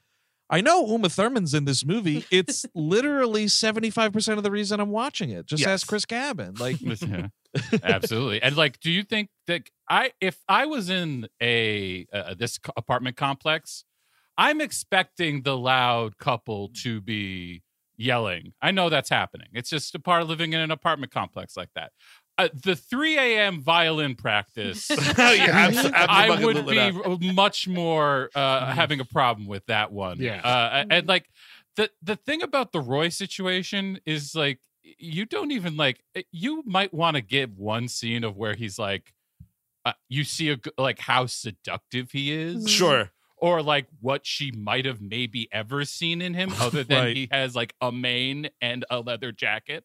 I 0.50 0.62
know 0.62 0.86
Uma 0.88 1.10
Thurman's 1.10 1.54
in 1.54 1.66
this 1.66 1.86
movie. 1.86 2.26
It's 2.32 2.66
literally 2.76 3.48
seventy 3.48 3.90
five 3.90 4.14
percent 4.14 4.38
of 4.38 4.44
the 4.44 4.52
reason 4.52 4.80
I'm 4.80 4.90
watching 4.92 5.30
it. 5.32 5.48
Just 5.48 5.62
Yes. 5.62 5.70
ask 5.70 5.88
Chris 5.88 6.06
Cabin. 6.06 6.54
Like, 6.56 6.78
Yeah, 6.82 7.28
absolutely. 7.84 8.42
And 8.42 8.56
like, 8.56 8.80
do 8.80 8.92
you 8.92 9.04
think 9.04 9.30
that 9.48 9.64
I, 9.90 10.12
if 10.22 10.38
I 10.48 10.66
was 10.66 10.90
in 10.90 11.28
a 11.42 12.06
uh, 12.14 12.36
this 12.38 12.60
apartment 12.78 13.18
complex, 13.18 13.84
I'm 14.38 14.62
expecting 14.62 15.44
the 15.44 15.58
loud 15.58 16.18
couple 16.18 16.70
to 16.84 17.02
be 17.02 17.64
yelling. 17.98 18.54
I 18.62 18.72
know 18.72 18.90
that's 18.90 19.10
happening. 19.10 19.48
It's 19.54 19.70
just 19.70 19.94
a 19.96 20.00
part 20.00 20.22
of 20.22 20.30
living 20.30 20.54
in 20.54 20.60
an 20.60 20.72
apartment 20.72 21.12
complex 21.12 21.56
like 21.56 21.70
that. 21.76 21.92
Uh, 22.38 22.48
the 22.54 22.76
3 22.76 23.18
a.m. 23.18 23.62
violin 23.62 24.16
practice. 24.16 24.90
Oh, 24.90 24.96
yeah, 25.18 25.68
abs- 25.68 25.92
I 25.94 26.44
would 26.44 26.66
be 26.66 27.32
much 27.34 27.68
more 27.68 28.30
uh, 28.34 28.74
having 28.74 29.00
a 29.00 29.06
problem 29.06 29.48
with 29.48 29.66
that 29.68 29.92
one. 29.92 30.18
Yeah. 30.20 30.42
Uh, 30.42 30.86
and 30.90 31.08
like 31.08 31.30
the 31.76 31.90
the 32.02 32.16
thing 32.16 32.42
about 32.42 32.72
the 32.72 32.80
Roy 32.80 33.10
situation 33.10 34.00
is 34.06 34.34
like 34.34 34.60
you 34.82 35.26
don't 35.26 35.52
even 35.52 35.78
like 35.78 36.04
eh, 36.16 36.24
you 36.32 36.64
might 36.66 36.94
want 36.94 37.16
to 37.16 37.22
give 37.22 37.58
one 37.58 37.88
scene 37.88 38.24
of 38.24 38.36
where 38.38 38.56
he's 38.56 38.80
like 38.80 39.14
uh, 39.86 39.94
you 40.10 40.24
see 40.24 40.52
a, 40.52 40.58
like 40.78 41.00
how 41.00 41.26
seductive 41.28 42.12
he 42.12 42.32
is 42.32 42.70
Sure. 42.70 43.12
Or 43.42 43.62
like 43.62 43.88
what 44.00 44.26
she 44.26 44.52
might 44.52 44.86
have 44.86 45.02
maybe 45.02 45.50
ever 45.52 45.84
seen 45.84 46.22
in 46.22 46.34
him 46.34 46.52
other 46.60 46.84
than 46.84 47.04
Right. 47.06 47.16
he 47.18 47.28
has 47.32 47.56
like 47.56 47.74
a 47.82 47.92
mane 47.92 48.50
and 48.62 48.86
a 48.90 49.00
leather 49.02 49.32
jacket 49.32 49.84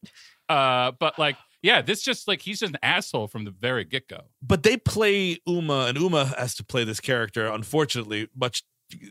uh 0.49 0.92
but 1.01 1.19
like 1.19 1.37
yeah 1.62 1.83
this 1.83 2.03
just 2.03 2.29
like 2.29 2.42
he's 2.42 2.62
an 2.62 2.77
asshole 2.83 3.27
from 3.27 3.45
the 3.45 3.51
very 3.51 3.85
get-go 3.85 4.21
but 4.42 4.62
they 4.62 4.77
play 4.77 5.38
Uma, 5.47 5.87
and 5.88 5.99
Uma 5.99 6.27
has 6.38 6.55
to 6.57 6.64
play 6.64 6.85
this 6.85 7.01
character. 7.01 7.47
Unfortunately, 7.47 8.29
much 8.37 8.62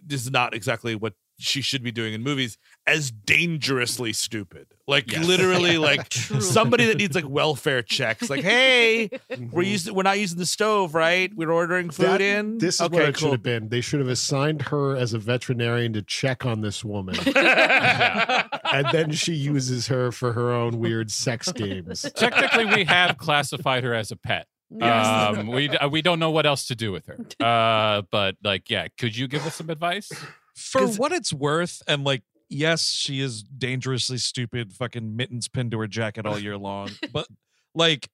this 0.05 0.21
is 0.21 0.31
not 0.31 0.53
exactly 0.53 0.95
what 0.95 1.13
she 1.38 1.62
should 1.62 1.84
be 1.84 1.91
doing 1.91 2.13
in 2.13 2.21
movies. 2.24 2.58
As 2.88 3.10
dangerously 3.12 4.13
stupid, 4.13 4.67
like 4.88 5.12
Yes. 5.12 5.26
literally, 5.26 5.78
like 5.89 6.10
True. 6.10 6.39
somebody 6.39 6.86
that 6.86 6.98
needs 6.98 7.15
like 7.15 7.28
welfare 7.28 7.82
checks. 7.82 8.30
Like, 8.30 8.43
hey, 8.43 9.10
we're 9.52 9.63
using 9.63 9.95
we're 9.95 10.04
not 10.04 10.19
using 10.19 10.38
the 10.38 10.45
stove, 10.45 10.93
right? 10.93 11.32
We're 11.36 11.52
ordering 11.52 11.89
food 11.89 12.06
That- 12.06 12.21
in. 12.21 12.60
This 12.60 12.76
is 12.76 12.82
okay, 12.82 12.95
what 13.00 13.10
it 13.10 13.17
should 13.17 13.32
have 13.32 13.41
been. 13.43 13.69
They 13.69 13.82
should 13.82 14.00
have 14.02 14.10
assigned 14.10 14.62
her 14.63 14.95
as 14.95 15.13
a 15.13 15.19
veterinarian 15.19 15.93
to 15.93 16.02
check 16.04 16.45
on 16.45 16.62
this 16.62 16.84
woman. 16.86 17.15
and 17.26 18.88
then 18.91 19.12
she 19.12 19.34
uses 19.34 19.88
her 19.88 20.12
for 20.12 20.34
her 20.34 20.52
own 20.52 20.80
weird 20.80 21.12
sex 21.12 21.52
games. 21.52 22.06
technically 22.15 22.65
we 22.65 22.84
have 22.84 23.17
classified 23.17 23.84
her 23.84 23.93
as 23.93 24.12
a 24.12 24.15
pet 24.15 24.48
Yes. 24.71 25.38
um 25.38 25.48
we 25.48 25.69
we 25.91 26.02
don't 26.02 26.17
know 26.19 26.32
what 26.32 26.45
else 26.48 26.65
to 26.67 26.76
do 26.76 26.91
with 26.91 27.06
her 27.06 27.17
uh 27.39 28.02
but 28.10 28.36
like 28.43 28.69
yeah 28.69 28.88
could 28.98 29.15
you 29.15 29.28
give 29.28 29.45
us 29.45 29.56
some 29.56 29.69
advice 29.69 30.12
for 30.56 30.80
'Cause- 30.82 30.98
what 31.00 31.12
it's 31.12 31.34
worth, 31.34 31.82
and 31.88 32.04
like, 32.04 32.24
yes, 32.50 32.91
she 32.91 33.20
is 33.20 33.44
dangerously 33.44 34.18
stupid, 34.18 34.74
fucking 34.74 35.15
mittens 35.15 35.48
pinned 35.48 35.72
to 35.72 35.80
her 35.80 35.88
jacket 35.88 36.26
all 36.26 36.39
year 36.39 36.58
long. 36.58 36.89
but 37.13 37.28
like, 37.74 38.10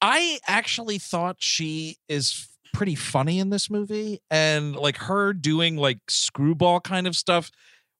I 0.00 0.38
actually 0.46 0.98
thought 0.98 1.36
she 1.38 1.96
is 2.08 2.48
pretty 2.74 2.94
funny 2.94 3.38
in 3.38 3.50
this 3.50 3.68
movie, 3.70 4.20
and 4.30 4.74
like 4.76 4.96
her 4.98 5.32
doing 5.32 5.76
like 5.76 5.98
screwball 6.08 6.80
kind 6.80 7.06
of 7.06 7.14
stuff 7.16 7.50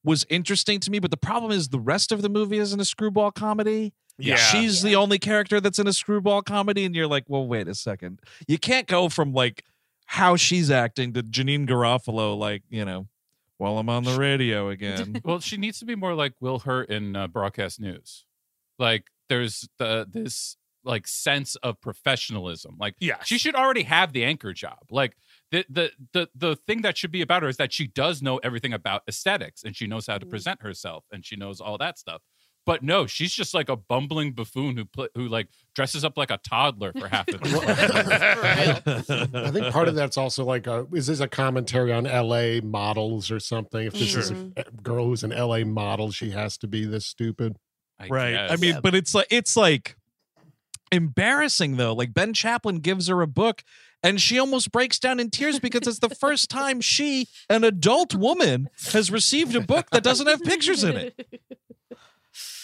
was 0.05 0.25
interesting 0.29 0.81
to 0.81 0.91
me. 0.91 0.99
But 0.99 1.11
the 1.11 1.17
problem 1.17 1.53
is 1.53 1.69
the 1.69 1.79
rest 1.81 2.11
of 2.13 2.23
the 2.23 2.29
movie 2.29 2.59
isn't 2.59 2.81
a 2.81 2.85
screwball 2.85 3.31
comedy. 3.31 3.93
Yeah. 4.19 4.37
She's 4.37 4.83
the 4.83 4.95
only 4.97 5.19
character 5.19 5.61
that's 5.61 5.79
in 5.79 5.87
a 5.87 5.93
screwball 5.93 6.43
comedy, 6.43 6.85
and 6.85 6.95
you're 6.95 7.07
like, 7.07 7.25
well, 7.29 7.47
wait 7.47 7.67
a 7.69 7.75
second. 7.75 8.21
You 8.47 8.59
can't 8.59 8.87
go 8.87 9.09
from 9.09 9.33
like 9.33 9.65
how 10.07 10.37
she's 10.37 10.71
acting 10.71 11.13
to 11.15 11.23
Janeane 11.23 11.67
Garofalo, 11.69 12.37
like, 12.37 12.63
you 12.69 12.85
know, 12.85 13.07
while 13.63 13.79
I'm 13.79 13.89
on 13.89 14.03
the 14.05 14.19
radio 14.19 14.69
again. 14.77 15.21
well 15.25 15.39
she 15.41 15.57
needs 15.57 15.79
to 15.79 15.85
be 15.85 15.95
more 15.95 16.15
like 16.15 16.35
will 16.41 16.59
hurt 16.59 16.91
in 16.91 17.15
uh, 17.17 17.29
broadcast 17.29 17.81
news. 17.81 18.27
Like 18.79 19.05
there's 19.29 19.69
the 19.79 20.07
this 20.11 20.57
like 20.85 21.07
sense 21.07 21.55
of 21.63 21.81
professionalism. 21.81 22.77
Like 22.79 22.97
Yeah. 22.99 23.23
she 23.23 23.39
should 23.39 23.55
already 23.55 23.85
have 23.85 24.13
the 24.13 24.25
anchor 24.25 24.53
job. 24.53 24.79
Like 24.91 25.17
the, 25.53 25.65
the 25.71 25.93
the 26.13 26.29
the 26.35 26.57
thing 26.57 26.83
that 26.83 26.97
should 26.99 27.13
be 27.13 27.23
about 27.23 27.43
her 27.45 27.49
is 27.49 27.57
that 27.59 27.73
she 27.73 27.87
does 27.87 28.21
know 28.21 28.39
everything 28.39 28.73
about 28.73 29.03
aesthetics 29.09 29.63
and 29.63 29.77
she 29.77 29.87
knows 29.87 30.07
how 30.09 30.19
to 30.19 30.27
present 30.27 30.63
herself 30.63 31.05
and 31.13 31.25
she 31.25 31.37
knows 31.37 31.61
all 31.61 31.79
that 31.79 31.99
stuff 31.99 32.21
but 32.65 32.83
no 32.83 33.07
she's 33.07 33.33
just 33.33 33.55
like 33.55 33.69
a 33.69 33.77
bumbling 33.77 34.33
buffoon 34.33 34.77
who 34.77 34.85
pl- 34.85 35.09
who 35.15 35.29
like 35.29 35.49
dresses 35.75 36.05
up 36.05 36.17
like 36.17 36.31
a 36.31 36.39
toddler 36.39 36.93
for 36.93 37.09
half 37.09 37.29
of 37.29 37.41
the 37.41 39.33
I 39.35 39.51
think 39.51 39.73
part 39.73 39.89
of 39.89 39.95
that's 39.95 40.17
also 40.17 40.45
like, 40.45 40.67
a, 40.67 40.87
is 40.93 41.07
this 41.07 41.21
a 41.21 41.29
commentary 41.29 41.93
on 41.93 42.05
LA 42.05 42.61
models 42.63 43.31
or 43.31 43.41
something? 43.41 43.87
If 43.87 43.95
this 43.95 44.15
is 44.15 44.31
a 44.31 44.35
mm-hmm. 44.35 44.61
a 44.61 44.83
girl 44.83 45.07
who's 45.07 45.25
an 45.25 45.31
LA 45.31 45.61
model, 45.61 46.11
she 46.11 46.31
has 46.31 46.59
to 46.59 46.67
be 46.67 46.85
this 46.85 47.07
stupid. 47.07 47.57
I 47.99 48.09
right. 48.09 48.35
I 48.35 48.49
guess. 48.49 48.61
mean, 48.61 48.81
but 48.83 48.95
it's 48.95 49.15
like 49.15 49.29
it's 49.31 49.57
like 49.57 49.97
embarrassing 50.91 51.77
though. 51.77 51.95
Like 51.95 52.15
Ben 52.15 52.33
Chaplin 52.35 52.77
gives 52.77 53.09
her 53.09 53.23
a 53.23 53.27
book 53.27 53.63
and 54.03 54.21
she 54.21 54.39
almost 54.39 54.73
breaks 54.73 54.99
down 54.99 55.21
in 55.21 55.31
tears 55.31 55.61
because 55.61 55.87
it's 55.87 56.01
the 56.01 56.11
first 56.11 56.51
time 56.51 56.81
she, 56.81 57.29
an 57.49 57.63
adult 57.63 58.15
woman, 58.15 58.69
has 58.93 59.11
received 59.11 59.55
a 59.55 59.61
book 59.61 59.91
that 59.91 60.03
doesn't 60.03 60.27
have 60.27 60.43
pictures 60.43 60.83
in 60.83 60.97
it. 60.97 61.27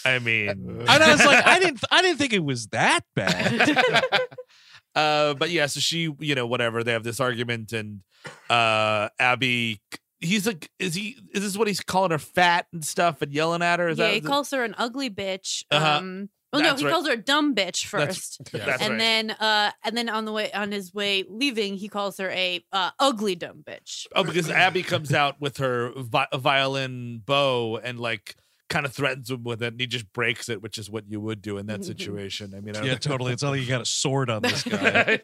I 0.05 0.19
mean, 0.19 0.49
And 0.49 0.89
I 0.89 1.11
was 1.11 1.25
like, 1.25 1.45
I 1.45 1.59
didn't, 1.63 1.83
I 1.91 2.01
didn't 2.01 2.17
think 2.17 2.33
it 2.33 2.43
was 2.43 2.67
that 2.67 3.01
bad. 3.15 3.83
uh, 4.95 5.33
but 5.35 5.49
yeah, 5.49 5.65
so 5.67 5.79
she, 5.79 6.13
you 6.19 6.35
know, 6.35 6.47
whatever. 6.47 6.83
They 6.83 6.93
have 6.93 7.03
this 7.03 7.19
argument, 7.19 7.71
and 7.73 8.01
uh, 8.49 9.09
Abby, 9.19 9.81
he's 10.19 10.47
like, 10.47 10.69
is 10.79 10.95
he? 10.95 11.17
Is 11.33 11.43
this 11.43 11.57
what 11.57 11.67
he's 11.67 11.81
calling 11.81 12.11
her 12.11 12.17
fat 12.19 12.67
and 12.73 12.83
stuff 12.83 13.21
and 13.21 13.31
yelling 13.33 13.61
at 13.61 13.79
her? 13.79 13.89
Is 13.89 13.97
yeah, 13.97 14.07
that 14.07 14.13
he 14.13 14.21
calls 14.21 14.51
her 14.51 14.63
an 14.63 14.75
ugly 14.77 15.09
bitch. 15.09 15.63
Uh-huh. 15.71 15.97
Um, 15.97 16.29
well, 16.51 16.63
no, 16.63 16.69
That's 16.69 16.81
he 16.81 16.87
right. 16.87 16.93
calls 16.93 17.05
her 17.05 17.13
a 17.13 17.17
dumb 17.17 17.53
bitch 17.53 17.91
That's- 17.91 18.37
first, 18.39 18.41
That's 18.51 18.81
and 18.81 18.93
right. 18.93 18.97
then, 18.99 19.31
uh, 19.31 19.71
and 19.85 19.95
then 19.95 20.09
on 20.09 20.25
the 20.25 20.31
way 20.31 20.51
on 20.51 20.71
his 20.71 20.91
way 20.91 21.23
leaving, 21.29 21.75
he 21.75 21.87
calls 21.89 22.17
her 22.17 22.29
a 22.31 22.65
uh, 22.71 22.89
ugly 22.97 23.35
dumb 23.35 23.63
bitch. 23.63 24.07
Oh, 24.15 24.23
because 24.23 24.49
Abby 24.49 24.81
comes 24.81 25.13
out 25.13 25.39
with 25.39 25.57
her 25.57 25.91
vi- 25.95 26.27
violin 26.35 27.21
bow 27.23 27.77
and 27.77 27.99
like 27.99 28.35
kind 28.69 28.85
of 28.85 28.93
threatens 28.93 29.29
him 29.31 29.43
with 29.43 29.61
it, 29.63 29.73
and 29.73 29.81
he 29.81 29.87
just 29.87 30.11
breaks 30.13 30.47
it, 30.49 30.61
which 30.61 30.77
is 30.77 30.89
what 30.89 31.03
you 31.09 31.19
would 31.19 31.41
do 31.41 31.57
in 31.57 31.65
that 31.67 31.83
situation. 31.83 32.53
I 32.55 32.61
mean, 32.61 32.75
I 32.75 32.79
don't 32.79 32.87
yeah, 32.87 32.95
totally. 32.95 33.33
It's 33.33 33.43
not 33.43 33.49
like 33.51 33.61
you 33.61 33.67
got 33.67 33.81
a 33.81 33.85
sword 33.85 34.29
on 34.29 34.41
this 34.43 34.63
guy. 34.63 35.19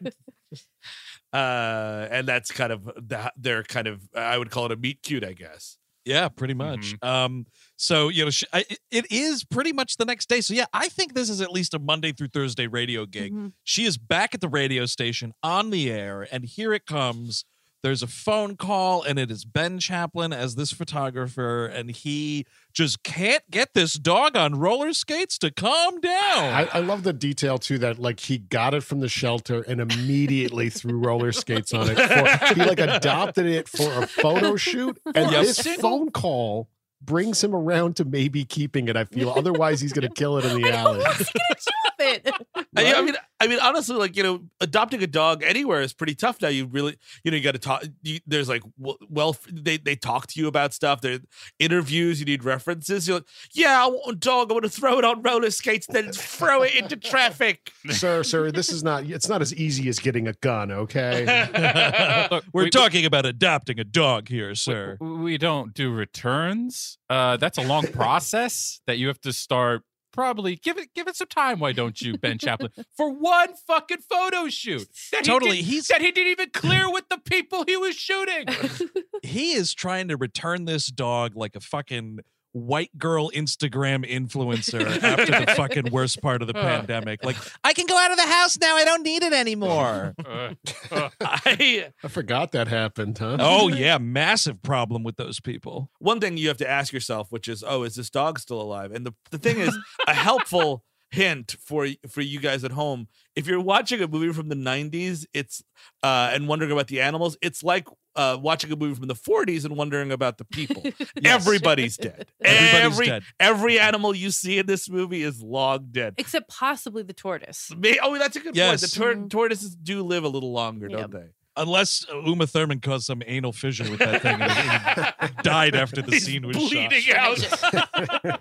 uh, 1.32 2.08
and 2.10 2.26
that's 2.26 2.50
kind 2.50 2.72
of 2.72 2.84
the, 2.84 3.32
their 3.36 3.62
kind 3.62 3.86
of 3.86 4.00
I 4.14 4.38
would 4.38 4.50
call 4.50 4.66
it 4.66 4.72
a 4.72 4.76
meet 4.76 5.02
cute, 5.02 5.24
I 5.24 5.32
guess. 5.32 5.78
Yeah, 6.04 6.28
pretty 6.28 6.54
much. 6.54 6.94
Um, 7.02 7.46
so 7.76 8.08
you 8.08 8.24
know, 8.24 8.30
sh- 8.30 8.44
I, 8.52 8.60
it- 8.70 8.78
it 8.92 9.06
is 9.10 9.42
pretty 9.44 9.72
much 9.72 9.96
the 9.96 10.04
next 10.04 10.28
day. 10.28 10.40
So 10.40 10.54
yeah, 10.54 10.66
I 10.72 10.88
think 10.88 11.14
this 11.14 11.28
is 11.28 11.40
at 11.40 11.50
least 11.50 11.74
a 11.74 11.80
Monday 11.80 12.12
through 12.12 12.28
Thursday 12.28 12.68
radio 12.68 13.06
gig. 13.06 13.34
Mhm. 13.34 13.52
She 13.64 13.84
is 13.84 13.98
back 13.98 14.32
at 14.32 14.40
the 14.40 14.48
radio 14.48 14.86
station 14.86 15.32
on 15.42 15.70
the 15.70 15.90
air, 15.90 16.26
and 16.30 16.44
here 16.44 16.72
it 16.72 16.86
comes. 16.86 17.44
There's 17.86 18.02
a 18.02 18.08
phone 18.08 18.56
call, 18.56 19.04
and 19.04 19.16
it 19.16 19.30
is 19.30 19.44
Ben 19.44 19.78
Chaplin 19.78 20.32
as 20.32 20.56
this 20.56 20.72
photographer, 20.72 21.66
and 21.66 21.88
he 21.92 22.44
just 22.72 23.04
can't 23.04 23.48
get 23.48 23.74
this 23.74 23.92
dog 23.94 24.36
on 24.36 24.56
roller 24.58 24.92
skates 24.92 25.38
to 25.38 25.52
calm 25.52 26.00
down. 26.00 26.12
I, 26.52 26.68
I 26.72 26.78
love 26.80 27.04
the 27.04 27.12
detail 27.12 27.58
too 27.58 27.78
that 27.78 28.00
like 28.00 28.18
he 28.18 28.38
got 28.38 28.74
it 28.74 28.82
from 28.82 28.98
the 28.98 29.08
shelter 29.08 29.62
and 29.62 29.80
immediately 29.80 30.68
threw 30.68 30.98
roller 30.98 31.30
skates 31.30 31.72
on 31.72 31.88
it. 31.88 31.94
For, 31.96 32.54
he 32.54 32.60
like 32.68 32.80
adopted 32.80 33.46
it 33.46 33.68
for 33.68 34.02
a 34.02 34.06
photo 34.08 34.56
shoot, 34.56 35.00
and 35.14 35.30
Yep. 35.30 35.42
this 35.44 35.60
phone 35.76 36.10
call 36.10 36.68
brings 37.00 37.44
him 37.44 37.54
around 37.54 37.94
to 37.96 38.04
maybe 38.04 38.44
keeping 38.44 38.88
it. 38.88 38.96
I 38.96 39.04
feel 39.04 39.30
otherwise 39.30 39.80
he's 39.80 39.92
gonna 39.92 40.10
kill 40.10 40.38
it 40.38 40.44
in 40.44 40.60
the 40.60 40.72
alley. 40.76 40.98
What's 41.04 41.18
he 41.30 41.38
gonna 41.38 42.18
do 42.18 42.20
with 42.24 42.26
it? 42.26 42.66
I, 42.76 42.94
I 42.94 43.02
mean, 43.02 43.14
I 43.38 43.46
mean, 43.48 43.58
honestly, 43.60 43.96
like 43.96 44.16
you 44.16 44.22
know, 44.22 44.44
adopting 44.60 45.02
a 45.02 45.06
dog 45.06 45.42
anywhere 45.42 45.82
is 45.82 45.92
pretty 45.92 46.14
tough 46.14 46.40
now. 46.40 46.48
You 46.48 46.66
really, 46.66 46.96
you 47.22 47.30
know, 47.30 47.36
you 47.36 47.42
got 47.42 47.52
to 47.52 47.58
talk. 47.58 47.84
You, 48.02 48.18
there's 48.26 48.48
like, 48.48 48.62
w- 48.78 48.96
well, 49.10 49.36
they 49.52 49.76
they 49.76 49.94
talk 49.94 50.26
to 50.28 50.40
you 50.40 50.48
about 50.48 50.72
stuff. 50.72 51.00
There 51.02 51.18
interviews. 51.58 52.18
You 52.18 52.26
need 52.26 52.44
references. 52.44 53.06
You're 53.06 53.18
like, 53.18 53.26
yeah, 53.52 53.84
I 53.84 53.88
want 53.88 54.16
a 54.16 54.18
dog. 54.18 54.50
I 54.50 54.54
want 54.54 54.64
to 54.64 54.70
throw 54.70 54.98
it 54.98 55.04
on 55.04 55.20
roller 55.22 55.50
skates, 55.50 55.86
then 55.86 56.12
throw 56.12 56.62
it 56.62 56.74
into 56.74 56.96
traffic. 56.96 57.70
sir, 57.90 58.22
sir, 58.22 58.50
this 58.50 58.70
is 58.70 58.82
not. 58.82 59.04
It's 59.04 59.28
not 59.28 59.42
as 59.42 59.54
easy 59.54 59.88
as 59.88 59.98
getting 59.98 60.28
a 60.28 60.32
gun. 60.34 60.70
Okay. 60.70 61.26
Look, 62.30 62.44
We're 62.52 62.64
we- 62.64 62.70
talking 62.70 63.04
about 63.04 63.26
adopting 63.26 63.78
a 63.78 63.84
dog 63.84 64.28
here, 64.28 64.54
sir. 64.54 64.96
We, 65.00 65.12
we 65.16 65.38
don't 65.38 65.74
do 65.74 65.92
returns. 65.92 66.98
Uh, 67.10 67.36
that's 67.36 67.58
a 67.58 67.62
long 67.62 67.86
process 67.88 68.80
that 68.86 68.98
you 68.98 69.08
have 69.08 69.20
to 69.20 69.32
start. 69.32 69.82
Probably 70.16 70.56
give 70.56 70.78
it 70.78 70.88
give 70.94 71.06
it 71.08 71.14
some 71.16 71.28
time. 71.28 71.58
Why 71.60 71.72
don't 71.72 72.00
you, 72.00 72.16
Ben 72.18 72.38
Chaplin, 72.38 72.72
for 72.96 73.10
one 73.12 73.50
fucking 73.66 73.98
photo 74.10 74.48
shoot? 74.48 74.88
That 75.12 75.26
he 75.26 75.30
Totally, 75.30 75.56
did- 75.58 75.64
he's- 75.66 75.88
that 75.88 76.00
he 76.00 76.10
didn't 76.10 76.30
even 76.32 76.50
clear 76.50 76.90
with 76.90 77.08
the 77.08 77.18
people 77.18 77.64
he 77.66 77.76
was 77.76 77.94
shooting. 77.94 78.46
he 79.22 79.52
is 79.52 79.74
trying 79.74 80.08
to 80.08 80.16
return 80.16 80.64
this 80.64 80.86
dog 80.86 81.36
like 81.36 81.54
a 81.54 81.60
fucking 81.60 82.20
white 82.56 82.96
girl 82.98 83.30
Instagram 83.30 84.08
influencer 84.10 85.02
after 85.02 85.44
the 85.44 85.52
fucking 85.56 85.90
worst 85.92 86.22
part 86.22 86.40
of 86.42 86.48
the 86.48 86.54
pandemic. 86.54 87.24
Like, 87.24 87.36
I 87.62 87.72
can 87.72 87.86
go 87.86 87.96
out 87.96 88.10
of 88.10 88.16
the 88.16 88.26
house 88.26 88.58
now. 88.58 88.76
I 88.76 88.84
don't 88.84 89.02
need 89.02 89.22
it 89.22 89.32
anymore. 89.32 90.14
Uh, 90.24 90.54
uh, 90.90 91.10
I 91.20 91.92
I 92.02 92.08
forgot 92.08 92.52
that 92.52 92.68
happened, 92.68 93.18
huh? 93.18 93.36
oh, 93.40 93.68
yeah. 93.76 93.98
Massive 93.98 94.62
problem 94.62 95.04
with 95.04 95.16
those 95.16 95.40
people. 95.40 95.90
one 95.98 96.20
thing 96.20 96.36
you 96.36 96.48
have 96.48 96.56
to 96.58 96.68
ask 96.68 96.92
yourself, 96.92 97.30
which 97.30 97.48
is, 97.48 97.62
oh, 97.66 97.82
is 97.82 97.96
this 97.96 98.10
dog 98.10 98.38
still 98.38 98.60
alive? 98.60 98.92
And 98.92 99.06
the, 99.06 99.14
the 99.30 99.38
thing 99.38 99.58
is, 99.58 99.76
a 100.06 100.14
helpful 100.14 100.82
hint 101.10 101.56
for 101.60 101.88
for 102.08 102.20
you 102.20 102.40
guys 102.40 102.64
at 102.64 102.72
home, 102.72 103.08
if 103.36 103.46
you're 103.46 103.60
watching 103.60 104.00
a 104.00 104.08
movie 104.08 104.32
from 104.32 104.48
the 104.48 104.56
90s, 104.56 105.26
it's 105.32 105.62
uh 106.02 106.30
and 106.32 106.48
wondering 106.48 106.72
about 106.72 106.88
the 106.88 107.00
animals, 107.00 107.36
it's 107.42 107.62
like 107.62 107.86
uh 108.16 108.36
watching 108.40 108.72
a 108.72 108.76
movie 108.76 108.94
from 108.94 109.06
the 109.08 109.14
40s 109.14 109.64
and 109.64 109.76
wondering 109.76 110.10
about 110.10 110.38
the 110.38 110.44
people. 110.44 110.82
Everybody's 111.24 111.96
dead. 111.96 112.26
Everybody's 112.42 112.82
every, 112.84 113.06
dead. 113.06 113.22
Every 113.38 113.78
animal 113.78 114.14
you 114.14 114.30
see 114.30 114.58
in 114.58 114.66
this 114.66 114.88
movie 114.88 115.22
is 115.22 115.42
long 115.42 115.88
dead. 115.90 116.14
Except 116.18 116.48
possibly 116.48 117.02
the 117.02 117.12
tortoise. 117.12 117.70
May- 117.76 117.98
Oh, 118.02 118.18
that's 118.18 118.36
a 118.36 118.40
good 118.40 118.56
Yes. 118.56 118.68
point. 118.68 118.80
The 118.80 118.98
tor- 118.98 119.14
Mhm. 119.24 119.30
tortoises 119.30 119.74
do 119.76 120.02
live 120.02 120.24
a 120.24 120.28
little 120.28 120.52
longer, 120.52 120.88
Yep. 120.90 120.98
don't 121.00 121.10
they? 121.12 121.26
Unless 121.58 122.06
Uma 122.12 122.46
Thurman 122.46 122.80
caused 122.80 123.06
some 123.06 123.22
anal 123.26 123.52
fissure 123.52 123.90
with 123.90 124.00
that 124.00 124.20
thing 124.22 124.40
and, 124.40 125.14
and 125.20 125.36
died 125.42 125.74
after 125.74 126.02
the 126.02 126.12
He's 126.12 126.26
scene 126.26 126.46
was 126.46 126.56
bleeding 126.56 126.90
shot. 127.00 127.72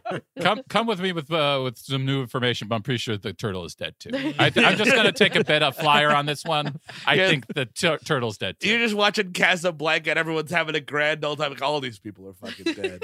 out. 0.04 0.22
come 0.42 0.62
come 0.70 0.86
with 0.88 1.00
me 1.00 1.12
with 1.14 1.32
uh, 1.32 1.62
with 1.64 1.78
some 1.78 2.06
new 2.06 2.22
information, 2.22 2.68
but 2.68 2.76
I'm 2.76 2.84
pretty 2.84 2.98
sure 2.98 3.18
the 3.18 3.34
turtle 3.34 3.64
is 3.66 3.76
dead 3.76 3.96
too. 4.00 4.10
I 4.40 4.50
th- 4.50 4.66
I'm 4.66 4.78
just 4.78 4.94
gonna 4.94 5.12
take 5.12 5.36
a 5.36 5.44
bet 5.44 5.64
up 5.64 5.76
flyer 5.76 6.12
on 6.12 6.26
this 6.26 6.44
one. 6.44 6.80
I 7.06 7.16
Yeah. 7.16 7.30
think 7.30 7.46
the 7.54 7.66
tur- 7.66 8.00
turtle's 8.04 8.38
dead 8.38 8.60
too. 8.60 8.70
You're 8.70 8.80
just 8.80 8.96
watching 8.96 9.32
Casablanca 9.32 10.10
and 10.12 10.20
everyone's 10.20 10.52
having 10.52 10.76
a 10.76 10.82
grand 10.82 11.24
old 11.24 11.38
time. 11.40 11.52
Like, 11.52 11.62
all 11.62 11.80
these 11.80 12.00
people 12.00 12.28
are 12.28 12.34
fucking 12.34 12.74
dead. 12.74 13.04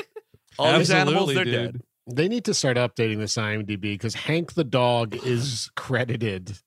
All 0.59 0.77
these 0.77 0.91
animals, 0.91 1.33
they're 1.33 1.45
dude. 1.45 1.53
dead. 1.73 1.81
They 2.13 2.27
need 2.27 2.45
to 2.45 2.53
start 2.53 2.75
updating 2.77 3.19
this 3.19 3.35
IMDb 3.35 3.79
because 3.81 4.15
Hank 4.15 4.53
the 4.55 4.63
dog 4.65 5.15
is 5.25 5.69
credited 5.75 6.57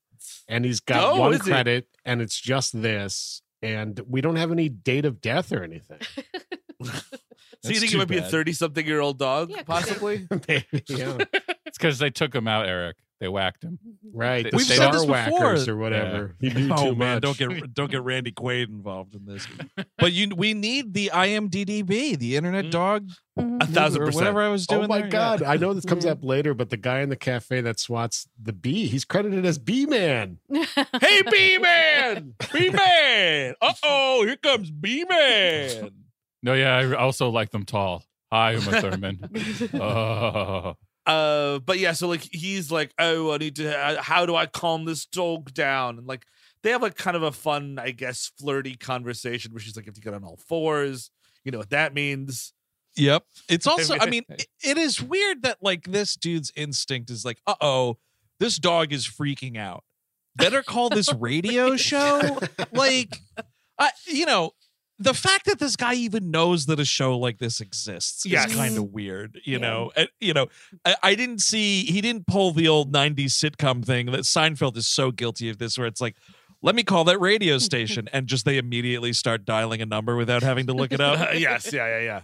and 0.48 0.64
he's 0.64 0.80
got 0.80 1.04
Oh, 1.04 1.20
one 1.20 1.38
credit. 1.38 1.86
he? 1.92 1.93
Credit 2.04 2.12
and 2.12 2.22
it's 2.22 2.40
just 2.40 2.80
this. 2.80 3.42
And 3.62 3.98
we 4.06 4.20
don't 4.20 4.36
have 4.36 4.52
any 4.52 4.68
date 4.68 5.04
of 5.06 5.20
death 5.20 5.52
or 5.52 5.62
anything. 5.62 6.00
So 7.62 7.70
you 7.70 7.80
think 7.80 7.94
it 7.94 7.96
might 7.96 8.08
be 8.08 8.18
a 8.18 8.20
bad. 8.20 8.30
30 8.30 8.52
something 8.52 8.86
year 8.86 9.00
old 9.00 9.18
dog, 9.18 9.48
Yeah, 9.50 9.62
'cause 9.62 9.86
possibly? 9.86 10.26
Maybe, 10.48 10.66
yeah. 10.86 11.16
It's 11.64 11.78
because 11.78 11.98
they 11.98 12.10
took 12.10 12.34
him 12.34 12.46
out, 12.46 12.68
Eric. 12.68 12.96
They 13.20 13.28
whacked 13.28 13.62
him. 13.64 13.78
Right. 14.12 14.44
The 14.50 14.56
We've 14.56 14.66
Star 14.66 14.92
said 14.92 14.92
this 14.94 15.06
Whackers 15.06 15.64
before. 15.66 15.74
or 15.74 15.78
whatever. 15.78 16.36
He 16.40 16.50
knew 16.50 16.68
Oh 16.76 16.90
too 16.90 16.96
man, 16.96 17.14
much. 17.14 17.22
don't 17.22 17.38
get 17.38 17.74
don't 17.74 17.90
get 17.90 18.02
Randy 18.02 18.32
Quaid 18.32 18.68
involved 18.68 19.14
in 19.14 19.24
this. 19.24 19.46
But 19.98 20.12
you, 20.12 20.34
we 20.36 20.52
need 20.52 20.92
the 20.92 21.10
IMDb, 21.14 22.18
the 22.18 22.36
Internet 22.36 22.66
Mm. 22.66 22.70
Dog, 22.70 23.08
a 23.38 23.66
thousand 23.66 24.00
percent. 24.00 24.16
whatever 24.16 24.42
I 24.42 24.48
was 24.48 24.66
doing. 24.66 24.84
Oh 24.84 24.88
my 24.88 24.98
there, 24.98 25.06
yeah. 25.06 25.10
God. 25.10 25.42
I 25.44 25.56
know 25.56 25.72
this 25.72 25.84
comes 25.86 26.04
up 26.04 26.22
later, 26.24 26.52
but 26.52 26.68
the 26.70 26.76
guy 26.76 27.00
in 27.00 27.08
the 27.08 27.16
cafe 27.16 27.60
that 27.62 27.78
swats 27.78 28.28
the 28.42 28.52
bee, 28.52 28.86
he's 28.88 29.04
credited 29.06 29.46
as 29.46 29.58
Bee 29.58 29.86
Man. 29.86 30.38
Hey, 30.52 31.22
B 31.30 31.56
Man! 31.58 32.34
B 32.52 32.68
Man. 32.70 33.54
Uh 33.62 33.72
oh, 33.84 34.24
here 34.26 34.36
comes 34.36 34.70
B 34.70 35.06
Man. 35.08 35.90
No, 36.42 36.52
yeah, 36.52 36.76
I 36.76 36.94
also 36.96 37.30
like 37.30 37.50
them 37.50 37.64
tall. 37.64 38.04
Hi, 38.30 38.52
Uma 38.52 38.80
Thurman. 38.82 39.20
Oh. 39.74 40.74
Uh, 41.06 41.58
but 41.58 41.78
yeah, 41.78 41.92
so 41.92 42.08
like 42.08 42.26
he's 42.32 42.70
like, 42.70 42.92
oh, 42.98 43.32
I 43.32 43.38
need 43.38 43.56
to. 43.56 43.76
Uh, 43.76 44.02
how 44.02 44.26
do 44.26 44.34
I 44.34 44.46
calm 44.46 44.84
this 44.84 45.04
dog 45.06 45.52
down? 45.52 45.98
And 45.98 46.06
like 46.06 46.24
they 46.62 46.70
have 46.70 46.82
like 46.82 46.96
kind 46.96 47.16
of 47.16 47.22
a 47.22 47.32
fun, 47.32 47.78
I 47.78 47.90
guess, 47.90 48.32
flirty 48.38 48.74
conversation 48.76 49.52
where 49.52 49.60
she's 49.60 49.76
like, 49.76 49.86
if 49.86 49.96
you 49.96 50.02
get 50.02 50.14
on 50.14 50.24
all 50.24 50.38
fours, 50.48 51.10
you 51.44 51.52
know 51.52 51.58
what 51.58 51.70
that 51.70 51.92
means. 51.94 52.54
Yep. 52.96 53.24
It's 53.48 53.66
also, 53.66 53.96
I 53.98 54.08
mean, 54.08 54.24
it, 54.30 54.46
it 54.62 54.78
is 54.78 55.02
weird 55.02 55.42
that 55.42 55.58
like 55.60 55.84
this 55.84 56.16
dude's 56.16 56.52
instinct 56.56 57.10
is 57.10 57.24
like, 57.24 57.38
uh 57.46 57.54
oh, 57.60 57.98
this 58.40 58.58
dog 58.58 58.92
is 58.92 59.06
freaking 59.06 59.58
out. 59.58 59.84
Better 60.36 60.62
call 60.62 60.88
this 60.88 61.12
radio 61.18 61.76
show. 61.76 62.38
Like, 62.72 63.20
I, 63.78 63.90
you 64.06 64.26
know, 64.26 64.52
the 64.98 65.14
fact 65.14 65.46
that 65.46 65.58
this 65.58 65.76
guy 65.76 65.94
even 65.94 66.30
knows 66.30 66.66
that 66.66 66.78
a 66.78 66.84
show 66.84 67.18
like 67.18 67.38
this 67.38 67.60
exists 67.60 68.24
Yes. 68.24 68.50
is 68.50 68.56
kind 68.56 68.76
of 68.78 68.84
weird. 68.92 69.40
You 69.44 69.54
Yeah. 69.54 69.58
know, 69.58 69.92
Uh, 69.96 70.06
you 70.20 70.32
know, 70.34 70.46
I, 70.84 70.96
I 71.02 71.14
didn't 71.14 71.40
see 71.40 71.84
he 71.84 72.00
didn't 72.00 72.26
pull 72.26 72.52
the 72.52 72.68
old 72.68 72.92
'90s 72.92 73.32
sitcom 73.32 73.84
thing 73.84 74.06
that 74.06 74.20
Seinfeld 74.20 74.76
is 74.76 74.86
so 74.86 75.10
guilty 75.10 75.48
of 75.48 75.58
this, 75.58 75.76
where 75.78 75.86
it's 75.86 76.00
like. 76.00 76.16
Let 76.62 76.74
me 76.74 76.82
call 76.82 77.04
that 77.04 77.18
radio 77.20 77.58
station, 77.70 78.08
and 78.10 78.26
just 78.26 78.46
they 78.46 78.56
immediately 78.56 79.12
start 79.12 79.44
dialing 79.44 79.82
a 79.82 79.86
number 79.86 80.16
without 80.16 80.42
having 80.42 80.66
to 80.68 80.72
look 80.72 80.92
it 80.92 81.00
up. 81.00 81.34
Yes, 81.34 81.70
yeah, 81.70 81.98
yeah, 81.98 82.02
yeah. 82.02 82.20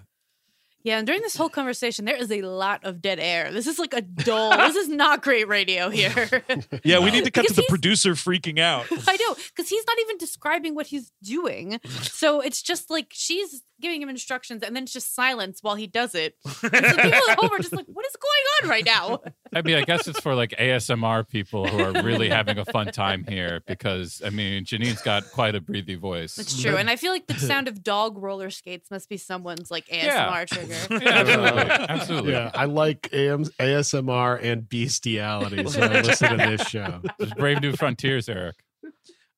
Yeah, 0.82 0.98
and 0.98 1.06
during 1.06 1.20
this 1.20 1.36
whole 1.36 1.50
conversation, 1.50 2.06
there 2.06 2.16
is 2.16 2.30
a 2.32 2.42
lot 2.42 2.84
of 2.84 3.02
dead 3.02 3.18
air. 3.20 3.52
This 3.52 3.66
is 3.66 3.78
like 3.78 3.92
a 3.92 4.00
dull. 4.00 4.56
this 4.56 4.76
is 4.76 4.88
not 4.88 5.22
great 5.22 5.48
radio 5.48 5.90
here. 5.90 6.42
Yeah, 6.84 7.00
we 7.00 7.10
need 7.10 7.24
to 7.24 7.30
cut 7.30 7.46
to 7.46 7.52
the 7.54 7.64
producer 7.68 8.12
freaking 8.12 8.58
out. 8.58 8.86
I 9.06 9.16
know, 9.16 9.34
because 9.34 9.68
he's 9.68 9.84
not 9.86 9.98
even 10.00 10.16
describing 10.18 10.74
what 10.74 10.86
he's 10.86 11.12
doing. 11.22 11.80
So 12.02 12.40
it's 12.40 12.62
just 12.62 12.90
like 12.90 13.08
she's 13.10 13.62
giving 13.80 14.02
him 14.02 14.08
instructions, 14.08 14.62
and 14.62 14.76
then 14.76 14.84
it's 14.84 14.92
just 14.92 15.14
silence 15.14 15.58
while 15.62 15.74
he 15.74 15.86
does 15.86 16.14
it. 16.14 16.34
And 16.62 16.86
so 16.86 16.94
people 16.96 17.30
at 17.30 17.38
home 17.38 17.50
are 17.52 17.58
just 17.58 17.72
like, 17.74 17.86
"What 17.86 18.06
is 18.06 18.16
going 18.16 18.44
on 18.62 18.68
right 18.70 18.84
now?" 18.84 19.20
I 19.54 19.62
mean, 19.62 19.76
I 19.76 19.82
guess 19.82 20.06
it's 20.06 20.20
for 20.20 20.34
like 20.34 20.50
ASMR 20.52 21.28
people 21.28 21.66
who 21.66 21.80
are 21.80 22.02
really 22.02 22.28
having 22.28 22.58
a 22.58 22.64
fun 22.64 22.86
time 22.92 23.24
here 23.28 23.60
because 23.66 24.22
I 24.24 24.30
mean, 24.30 24.64
Janeane's 24.64 25.02
got 25.02 25.30
quite 25.32 25.54
a 25.54 25.60
breathy 25.60 25.96
voice. 25.96 26.38
It's 26.38 26.60
true, 26.62 26.76
and 26.76 26.88
I 26.88 26.96
feel 26.96 27.10
like 27.12 27.26
the 27.26 27.34
sound 27.38 27.66
of 27.68 27.82
dog 27.82 28.18
roller 28.18 28.50
skates 28.50 28.90
must 28.90 29.08
be 29.08 29.16
someone's 29.16 29.70
like 29.70 29.86
ASMR 29.88 30.04
Yeah. 30.04 30.44
trigger. 30.44 30.74
Yeah, 30.90 31.08
absolutely, 31.10 31.70
absolutely. 31.88 32.32
Yeah, 32.32 32.50
I 32.54 32.64
like 32.66 33.08
AM, 33.12 33.44
ASMR 33.44 34.38
and 34.42 34.68
bestiality, 34.68 35.66
so 35.68 35.80
I 35.82 36.00
listen 36.00 36.30
to 36.30 36.36
this 36.36 36.68
show. 36.68 37.00
There's 37.18 37.32
brave 37.34 37.60
new 37.60 37.72
frontiers, 37.72 38.28
Eric. 38.28 38.56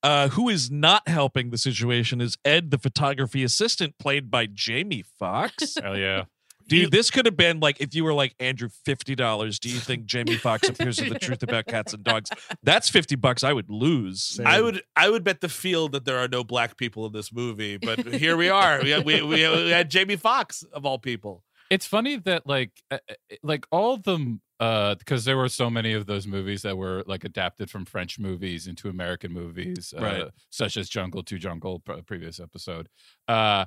Uh, 0.03 0.27
who 0.29 0.49
is 0.49 0.69
not 0.69 1.07
helping 1.07 1.49
the 1.49 1.57
situation 1.57 2.19
is 2.19 2.37
Ed, 2.43 2.71
the 2.71 2.77
photography 2.77 3.41
assistant, 3.43 3.97
played 3.97 4.29
by 4.29 4.45
Jamie 4.45 5.05
Foxx. 5.17 5.77
Hell 5.81 5.97
yeah. 5.97 6.25
Dude, 6.67 6.91
this 6.91 7.09
could 7.09 7.25
have 7.25 7.37
been 7.37 7.59
like 7.59 7.81
if 7.81 7.93
you 7.93 8.03
were 8.03 8.13
like 8.13 8.35
Andrew, 8.39 8.69
fifty 8.85 9.15
dollars. 9.15 9.59
Do 9.59 9.69
you 9.69 9.79
think 9.79 10.05
Jamie 10.05 10.35
Foxx 10.35 10.69
appears 10.69 10.99
in 10.99 11.09
the 11.09 11.19
truth 11.19 11.43
about 11.43 11.65
cats 11.65 11.93
and 11.93 12.03
dogs? 12.03 12.29
That's 12.63 12.89
fifty 12.89 13.15
bucks 13.15 13.43
I 13.43 13.53
would 13.53 13.69
lose. 13.69 14.21
Same. 14.23 14.47
I 14.47 14.61
would 14.61 14.81
I 14.95 15.09
would 15.09 15.23
bet 15.23 15.41
the 15.41 15.49
field 15.49 15.91
that 15.93 16.05
there 16.05 16.17
are 16.17 16.27
no 16.27 16.43
black 16.43 16.77
people 16.77 17.05
in 17.05 17.13
this 17.13 17.33
movie, 17.33 17.77
but 17.77 17.99
here 18.05 18.37
we 18.37 18.49
are. 18.49 18.81
We 18.81 18.91
had, 18.91 19.05
we, 19.05 19.21
we, 19.21 19.47
we 19.47 19.69
had 19.71 19.89
Jamie 19.89 20.15
Foxx 20.15 20.63
of 20.73 20.85
all 20.85 20.99
people. 20.99 21.43
It's 21.73 21.87
funny 21.87 22.17
that 22.17 22.45
like 22.45 22.71
uh, 22.91 22.99
uh, 23.09 23.13
like 23.41 23.65
all 23.71 23.97
the 23.97 24.39
uh 24.59 24.95
because 24.95 25.25
there 25.25 25.37
were 25.37 25.49
so 25.49 25.69
many 25.69 25.93
of 25.93 26.05
those 26.05 26.27
movies 26.27 26.61
that 26.61 26.77
were 26.77 27.03
like 27.07 27.23
adapted 27.23 27.69
from 27.69 27.85
French 27.85 28.19
movies 28.19 28.67
into 28.67 28.89
American 28.89 29.31
movies, 29.33 29.93
uh, 29.97 30.01
Right. 30.01 30.23
such 30.51 30.77
as 30.77 30.87
Jungle 30.89 31.23
to 31.23 31.37
Jungle, 31.39 31.79
pre- 31.79 32.01
previous 32.03 32.39
episode. 32.39 32.89
Uh 33.27 33.65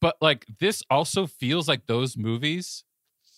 but 0.00 0.16
like 0.20 0.44
this 0.60 0.82
also 0.90 1.26
feels 1.26 1.66
like 1.66 1.86
those 1.86 2.16
movies. 2.16 2.84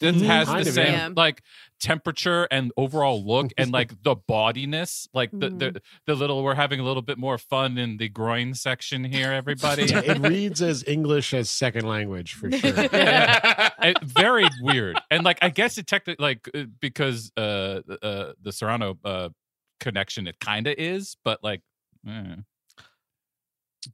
That 0.00 0.14
Mhm. 0.14 0.26
has 0.26 0.46
Kind 0.48 0.64
the 0.64 0.68
of, 0.68 0.74
same 0.74 0.92
yeah. 0.92 1.08
like 1.16 1.42
temperature 1.80 2.46
and 2.50 2.70
overall 2.76 3.24
look 3.24 3.52
and 3.56 3.70
like 3.72 4.02
the 4.02 4.14
bodiness, 4.14 5.08
like 5.14 5.30
the, 5.32 5.48
the 5.50 5.80
the 6.06 6.14
little 6.14 6.42
we're 6.42 6.54
having 6.54 6.80
a 6.80 6.82
little 6.82 7.00
bit 7.02 7.16
more 7.18 7.38
fun 7.38 7.78
in 7.78 7.96
the 7.96 8.08
groin 8.10 8.52
section 8.54 9.04
here, 9.04 9.32
everybody. 9.32 9.84
Yeah, 9.86 10.00
it 10.04 10.18
reads 10.18 10.60
as 10.60 10.84
English 10.86 11.32
as 11.32 11.48
second 11.48 11.86
language 11.86 12.34
for 12.34 12.50
sure. 12.50 12.60
it, 12.74 13.96
very 14.02 14.46
weird 14.60 14.98
and 15.10 15.22
like 15.24 15.38
i 15.42 15.48
guess 15.48 15.78
it 15.78 15.86
technically 15.86 16.22
like 16.22 16.48
uh, 16.54 16.64
because 16.80 17.30
uh 17.36 17.80
uh 18.02 18.32
the 18.42 18.52
Cyrano 18.52 18.98
uh 19.04 19.28
connection 19.80 20.26
it 20.26 20.38
kind 20.40 20.66
of 20.66 20.74
is 20.78 21.16
but 21.24 21.42
like 21.42 21.60
eh. 22.08 22.36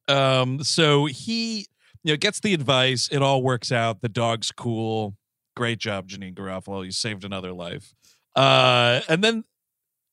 Um, 0.09 0.63
so 0.65 1.05
he, 1.07 1.67
you 2.03 2.13
know, 2.13 2.17
gets 2.17 2.41
the 2.41 2.55
advice. 2.55 3.09
It 3.13 3.23
all 3.23 3.43
works 3.43 3.71
out. 3.71 4.01
The 4.01 4.09
dog's 4.09 4.51
cool. 4.51 5.15
Great 5.57 5.79
job, 5.79 6.09
Janeane 6.09 6.35
Garofalo. 6.35 6.85
You 6.85 6.91
saved 6.93 7.25
another 7.25 7.53
life. 7.53 7.95
Uh, 8.35 9.01
and 9.09 9.23
then 9.23 9.45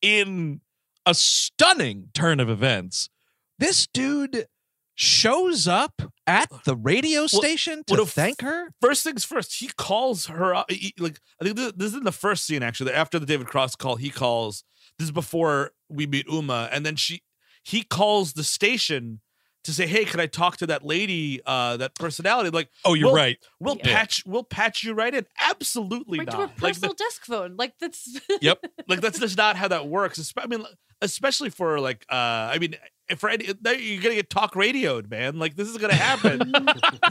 in 0.02 0.62
a 1.06 1.14
stunning 1.14 2.10
turn 2.14 2.40
of 2.40 2.50
events, 2.50 3.10
this 3.58 3.88
dude 3.88 4.48
shows 4.96 5.66
up 5.66 6.02
at 6.28 6.52
the 6.66 6.76
radio 6.76 7.26
station 7.26 7.84
to 7.88 7.94
what 7.96 8.10
thank 8.10 8.42
her. 8.42 8.68
First 8.82 9.04
things 9.04 9.24
first, 9.24 9.60
he 9.60 9.70
calls 9.78 10.26
her 10.26 10.54
up. 10.54 10.70
he- 10.70 10.94
like 11.00 11.20
I 11.42 11.46
think 11.46 11.56
this, 11.56 11.72
this 11.76 11.88
is 11.92 11.96
in 11.96 12.04
the 12.04 12.12
first 12.12 12.46
scene 12.46 12.62
actually. 12.64 12.92
After 12.92 13.18
the 13.18 13.26
David 13.26 13.48
Cross 13.48 13.78
call, 13.78 13.96
he 13.96 14.10
calls. 14.10 14.64
This 14.98 15.06
is 15.06 15.12
before 15.14 15.72
we 15.88 16.06
meet 16.06 16.28
Uma, 16.28 16.68
and 16.74 16.86
then 16.86 16.98
she 16.98 17.22
he 17.64 17.84
calls 17.84 18.34
the 18.34 18.44
station 18.44 19.22
to 19.66 19.74
say, 19.74 19.86
"Hey, 19.88 20.06
can 20.06 20.20
I 20.20 20.26
talk 20.26 20.58
to 20.58 20.68
that 20.68 20.86
lady, 20.86 21.42
uh, 21.46 21.78
that 21.78 21.96
personality?" 21.96 22.50
Like, 22.50 22.70
Oh, 22.86 22.94
you're 22.94 23.08
Well, 23.08 23.16
right. 23.16 23.38
we'll 23.60 23.78
Yeah. 23.78 23.94
patch, 23.94 24.24
we'll 24.26 24.44
patch 24.44 24.84
you 24.84 24.94
right 24.94 25.14
in. 25.14 25.26
Absolutely 25.40 26.20
Right 26.20 26.30
to 26.30 26.38
a 26.38 26.40
not. 26.42 26.62
Like, 26.62 26.74
personal 26.74 26.94
desk 26.94 27.26
phone. 27.26 27.56
Like 27.58 27.74
that's 27.80 28.08
Yep. 28.42 28.66
like 28.88 29.02
that's 29.02 29.20
just 29.20 29.38
not 29.38 29.56
how 29.58 29.68
that 29.68 29.88
works. 29.88 30.34
I 30.38 30.48
mean, 30.48 30.66
especially 31.02 31.50
for 31.50 31.80
like, 31.80 32.06
uh, 32.10 32.16
I 32.54 32.58
mean, 32.60 32.76
for 33.18 33.30
any, 33.30 33.46
you're 33.46 34.02
gonna 34.02 34.16
get 34.16 34.30
talk 34.30 34.56
radioed, 34.56 35.10
man. 35.10 35.40
Like 35.40 35.56
this 35.56 35.68
is 35.68 35.78
gonna 35.78 35.94
happen. 35.96 36.54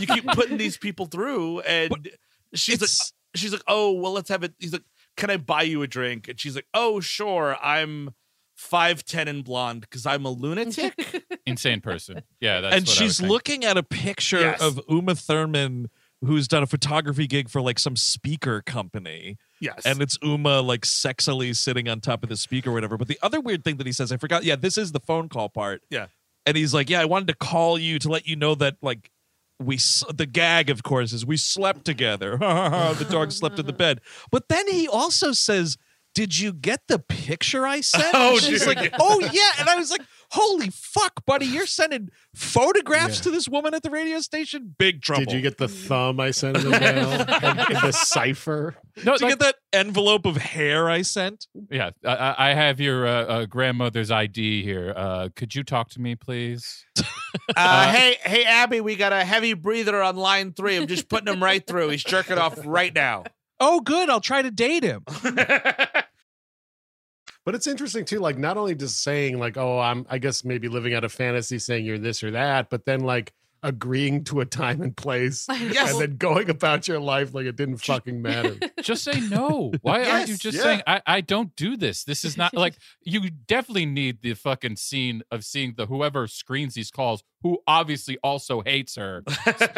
you 0.01 0.07
keep 0.07 0.25
putting 0.27 0.57
these 0.57 0.77
people 0.79 1.07
through, 1.07 1.61
and 1.61 2.09
she's 2.55 2.81
like, 2.81 2.91
she's 3.35 3.53
like, 3.53 3.63
oh 3.67 3.93
well, 3.93 4.13
let's 4.13 4.29
have 4.31 4.43
it. 4.45 4.55
He's 4.59 4.73
like, 4.73 4.85
can 5.17 5.31
I 5.31 5.37
buy 5.37 5.63
you 5.63 5.83
a 5.83 5.87
drink? 5.87 6.29
And 6.29 6.39
she's 6.41 6.55
like, 6.55 6.67
oh 6.73 7.01
sure, 7.01 7.57
I'm 7.63 8.15
five 8.59 9.05
ten 9.05 9.29
and 9.29 9.45
blonde 9.45 9.81
because 9.83 10.05
I'm 10.05 10.25
a 10.27 10.31
lunatic. 10.31 10.93
insane 11.47 11.81
person 11.81 12.23
yeah 12.41 12.61
that's 12.61 12.77
and 12.77 12.89
she's 12.89 13.23
looking 13.23 13.65
at 13.65 13.79
a 13.79 13.83
picture 13.83 14.41
Yes. 14.41 14.61
of 14.61 14.81
Uma 14.91 15.15
Thurman, 15.15 15.89
who's 16.23 16.47
done 16.49 16.63
a 16.65 16.67
photography 16.67 17.27
gig 17.29 17.49
for 17.49 17.63
like 17.63 17.79
some 17.79 17.95
speaker 17.97 18.61
company. 18.61 19.37
yes, 19.61 19.87
and 19.87 20.03
it's 20.03 20.19
Uma 20.23 20.61
like 20.61 20.83
sexily 20.83 21.55
sitting 21.57 21.89
on 21.89 22.01
top 22.01 22.23
of 22.25 22.29
the 22.29 22.37
speaker 22.37 22.71
or 22.71 22.75
whatever. 22.75 22.97
But 22.99 23.07
the 23.09 23.19
other 23.23 23.41
weird 23.41 23.63
thing 23.65 23.77
that 23.77 23.87
he 23.87 23.93
says, 23.93 24.11
I 24.13 24.17
forgot. 24.17 24.43
Yeah, 24.45 24.57
this 24.57 24.77
is 24.77 24.91
the 24.93 25.01
phone 25.01 25.29
call 25.29 25.49
part. 25.49 25.83
Yeah. 25.89 26.07
and 26.45 26.57
he's 26.57 26.75
like, 26.75 26.91
"Yeah, 26.91 27.01
I 27.01 27.05
wanted 27.05 27.29
to 27.29 27.35
call 27.37 27.79
you 27.79 27.99
to 28.01 28.09
let 28.09 28.27
you 28.27 28.35
know 28.37 28.55
that 28.57 28.77
like 28.83 29.11
we 29.61 29.79
the 30.13 30.27
gag, 30.31 30.69
of 30.69 30.83
course, 30.83 31.13
is 31.13 31.25
we 31.25 31.37
slept 31.37 31.85
together. 31.85 32.37
the 32.39 33.07
dog 33.09 33.31
slept 33.33 33.59
in 33.61 33.67
the 33.67 33.73
bed. 33.73 34.01
But 34.33 34.49
then 34.49 34.67
he 34.69 34.89
also 34.89 35.31
says." 35.33 35.77
Did 36.15 36.37
you 36.39 36.53
get 36.53 36.81
the 36.89 36.99
picture 36.99 37.67
I 37.67 37.81
sent? 37.81 38.07
Oh, 38.15 38.33
And 38.33 38.41
she's 38.43 38.65
dude. 38.67 38.77
like, 38.77 38.93
oh 38.99 39.21
yeah, 39.21 39.51
and 39.61 39.69
I 39.69 39.77
was 39.77 39.91
like, 39.91 40.01
holy 40.33 40.71
fuck, 40.71 41.25
buddy, 41.27 41.47
you're 41.47 41.67
sending 41.67 42.09
photographs 42.35 43.19
Yeah. 43.19 43.23
to 43.25 43.31
this 43.31 43.49
woman 43.49 43.73
at 43.75 43.83
the 43.83 43.91
radio 43.91 44.21
station. 44.21 44.75
Big 44.79 45.01
trouble. 45.01 45.25
Did 45.27 45.33
you 45.35 45.41
get 45.41 45.59
the 45.59 45.69
thumb 45.69 46.19
I 46.19 46.33
sent 46.33 46.57
in 46.57 46.65
the 46.65 46.71
mail? 46.71 47.11
and 47.11 47.59
the 47.83 47.93
cipher? 47.93 48.75
no 49.05 49.13
Did 49.13 49.21
you 49.23 49.29
get 49.29 49.39
that 49.41 49.55
envelope 49.73 50.27
of 50.27 50.37
hair 50.39 50.91
I 50.91 51.03
sent? 51.03 51.47
yeah 51.71 51.91
I- 52.05 52.17
I, 52.17 52.51
I 52.51 52.55
have 52.55 52.81
your 52.81 53.07
uh, 53.07 53.11
uh, 53.25 53.45
grandmother's 53.47 54.11
id 54.11 54.63
here 54.65 54.93
uh 54.97 55.29
could 55.37 55.55
you 55.55 55.63
talk 55.63 55.89
to 55.91 56.01
me 56.01 56.17
please 56.17 56.85
uh, 57.57 57.93
hey 57.93 58.17
hey 58.23 58.45
Abby, 58.45 58.81
we 58.81 58.97
got 58.97 59.13
a 59.13 59.25
heavy 59.25 59.53
breather 59.55 60.03
on 60.03 60.17
line 60.17 60.53
three. 60.53 60.77
I'm 60.77 60.87
just 60.87 61.09
putting 61.09 61.33
him 61.33 61.43
right 61.43 61.65
through. 61.65 61.91
He's 61.91 62.03
jerking 62.03 62.39
off 62.39 62.59
right 62.65 62.93
now. 62.95 63.25
Oh, 63.61 63.81
good. 63.81 64.09
I'll 64.11 64.21
try 64.21 64.43
to 64.43 64.51
date 64.51 64.85
him. 64.85 65.05
But 67.45 67.55
it's 67.55 67.67
interesting 67.67 68.05
too, 68.05 68.19
like 68.19 68.37
not 68.37 68.59
only 68.59 68.75
just 68.75 69.03
saying 69.03 69.39
like, 69.39 69.57
"Oh, 69.57 69.79
I'm," 69.79 70.05
I 70.11 70.19
guess 70.19 70.45
maybe 70.45 70.69
living 70.69 70.93
out 70.93 71.03
a 71.03 71.09
fantasy, 71.09 71.59
saying 71.59 71.87
you're 71.87 71.97
this 71.97 72.23
or 72.23 72.33
that, 72.33 72.69
but 72.69 72.85
then 72.85 73.01
like 73.01 73.33
agreeing 73.63 74.23
to 74.25 74.41
a 74.41 74.45
time 74.45 74.83
and 74.83 74.95
place, 74.95 75.47
Yes. 75.51 75.93
and 75.93 76.01
then 76.01 76.17
going 76.19 76.51
about 76.51 76.87
your 76.87 77.01
life 77.01 77.33
like 77.33 77.47
it 77.47 77.57
didn't 77.57 77.79
fucking 77.79 78.21
matter. 78.21 78.57
just 78.83 79.03
say 79.03 79.19
no 79.31 79.73
why 79.81 80.05
aren't 80.05 80.29
you 80.29 80.37
just 80.37 80.59
yeah. 80.59 80.63
saying 80.63 80.83
I, 80.87 81.01
I 81.07 81.21
don't 81.23 81.55
do 81.57 81.77
this 81.77 82.05
this 82.05 82.25
is 82.25 82.37
not 82.37 82.55
like 82.55 82.77
you 83.03 83.31
definitely 83.31 83.87
need 83.87 84.23
the 84.23 84.35
fucking 84.35 84.77
scene 84.77 85.23
of 85.31 85.45
seeing 85.45 85.75
the 85.77 85.87
whoever 85.87 86.27
screens 86.27 86.75
these 86.75 86.91
calls 86.91 87.25
who 87.43 87.59
obviously 87.67 88.19
also 88.23 88.61
hates 88.61 88.95
her 88.97 89.25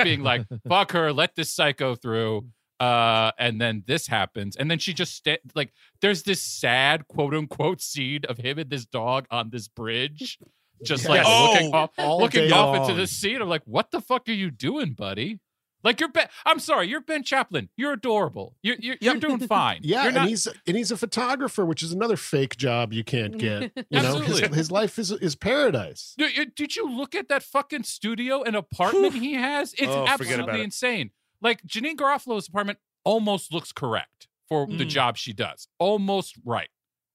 being 0.02 0.22
like 0.22 0.44
fuck 0.68 0.92
her 0.92 1.12
let 1.12 1.36
this 1.36 1.50
psycho 1.50 1.94
through 1.94 2.46
uh 2.80 3.30
and 3.38 3.60
then 3.60 3.84
this 3.86 4.06
happens 4.06 4.56
and 4.56 4.70
then 4.70 4.78
she 4.78 4.92
just 4.94 5.14
sta- 5.14 5.38
like 5.54 5.72
there's 6.00 6.22
this 6.22 6.40
sad 6.42 7.06
quote 7.08 7.34
unquote 7.34 7.80
scene 7.80 8.22
of 8.28 8.38
him 8.38 8.58
and 8.58 8.70
this 8.70 8.86
dog 8.86 9.26
on 9.30 9.50
this 9.50 9.68
bridge 9.68 10.38
just 10.82 11.06
like 11.08 11.22
Yes. 11.22 11.52
looking 11.52 11.70
Oh, 11.74 11.78
off 11.78 12.20
looking 12.20 12.48
day 12.48 12.50
off 12.50 12.74
into 12.76 12.88
long. 12.88 12.96
the 12.96 13.06
scene 13.06 13.42
i'm 13.42 13.48
like 13.48 13.62
what 13.66 13.90
the 13.90 14.00
fuck 14.00 14.28
are 14.28 14.32
you 14.32 14.50
doing 14.50 14.94
buddy 14.94 15.38
like 15.84 16.00
you're 16.00 16.08
ben 16.10 16.26
i'm 16.46 16.58
sorry 16.58 16.88
you're 16.88 17.02
ben 17.02 17.22
chaplin 17.22 17.68
you're 17.76 17.92
adorable 17.92 18.54
you're 18.62 18.76
you're, 18.78 18.96
you're 19.00 19.16
doing 19.16 19.40
fine 19.40 19.80
Yeah, 19.82 20.04
you're 20.08 20.18
and 20.18 20.28
he's 20.28 20.46
and 20.66 20.76
he's 20.76 20.90
a 20.90 20.96
photographer, 20.96 21.64
which 21.66 21.82
is 21.82 21.92
another 21.92 22.16
fake 22.16 22.56
job 22.56 22.92
you 22.92 23.02
can't 23.04 23.36
get. 23.38 23.72
You 23.90 24.02
know, 24.02 24.16
his, 24.20 24.28
Absolutely. 24.30 24.56
his 24.58 24.70
life 24.70 24.98
is 24.98 25.10
is 25.10 25.36
paradise. 25.36 26.14
Dude, 26.18 26.54
did 26.54 26.76
you 26.76 26.88
look 26.94 27.14
at 27.14 27.28
that 27.28 27.42
fucking 27.42 27.84
studio 27.84 28.42
and 28.42 28.56
apartment 28.56 29.14
he 29.14 29.32
has? 29.34 29.72
It's 29.74 29.88
Oh, 29.88 30.04
absolutely 30.06 30.60
it. 30.60 30.64
insane. 30.64 31.10
Like 31.42 31.62
Janeane 31.66 31.96
Garofalo's 31.96 32.48
apartment 32.48 32.78
almost 33.04 33.52
looks 33.52 33.72
correct 33.72 34.28
for 34.48 34.66
the 34.66 34.84
Mm. 34.84 34.88
job 34.88 35.16
she 35.16 35.32
does. 35.32 35.68
Almost 35.78 36.36
right. 36.44 36.68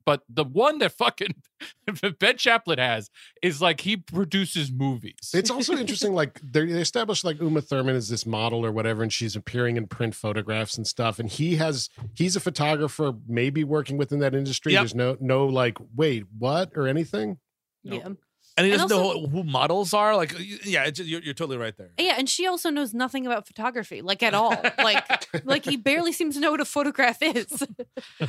But 0.05 0.21
the 0.29 0.43
one 0.43 0.77
that 0.79 0.91
fucking 0.91 1.33
Ben 2.19 2.38
Chaplin 2.38 2.77
has 2.77 3.09
is 3.41 3.59
like 3.59 3.81
he 3.81 3.97
produces 3.97 4.71
movies. 4.71 5.31
It's 5.33 5.49
also 5.49 5.73
interesting, 5.77 6.13
like 6.13 6.39
they 6.43 6.65
they 6.67 6.79
established 6.81 7.23
like 7.25 7.39
Uma 7.41 7.61
Thurman 7.61 7.95
is 7.95 8.07
this 8.09 8.23
model 8.25 8.63
or 8.63 8.71
whatever, 8.71 9.01
and 9.01 9.11
she's 9.11 9.35
appearing 9.35 9.77
in 9.77 9.88
print 9.88 10.13
photographs 10.13 10.77
and 10.77 10.85
stuff. 10.85 11.17
And 11.17 11.27
he 11.27 11.55
has 11.55 11.89
he's 12.13 12.35
a 12.35 12.39
photographer, 12.39 13.13
maybe 13.27 13.63
working 13.63 13.97
within 13.97 14.19
that 14.19 14.35
industry. 14.35 14.73
Yep. 14.73 14.81
There's 14.81 14.95
no 14.95 15.17
no 15.19 15.47
like 15.47 15.77
wait 15.95 16.25
what 16.38 16.71
or 16.75 16.88
anything. 16.88 17.39
yeah. 17.83 18.09
And 18.57 18.65
he 18.65 18.71
doesn't 18.71 18.91
also- 18.91 19.21
know 19.21 19.27
who 19.27 19.43
models 19.43 19.93
are. 19.93 20.15
Like, 20.15 20.33
yeah, 20.65 20.85
it's, 20.85 20.99
you're, 20.99 21.21
you're 21.21 21.33
totally 21.33 21.57
right 21.57 21.75
there. 21.77 21.91
Yeah, 21.97 22.15
and 22.17 22.29
she 22.29 22.47
also 22.47 22.69
knows 22.69 22.93
nothing 22.93 23.25
about 23.25 23.47
photography, 23.47 24.01
like 24.01 24.23
at 24.23 24.33
all. 24.33 24.55
Like, 24.77 25.27
like 25.45 25.65
he 25.65 25.77
barely 25.77 26.11
seems 26.11 26.35
to 26.35 26.41
know 26.41 26.51
what 26.51 26.61
a 26.61 26.65
photograph 26.65 27.17
is. 27.21 27.63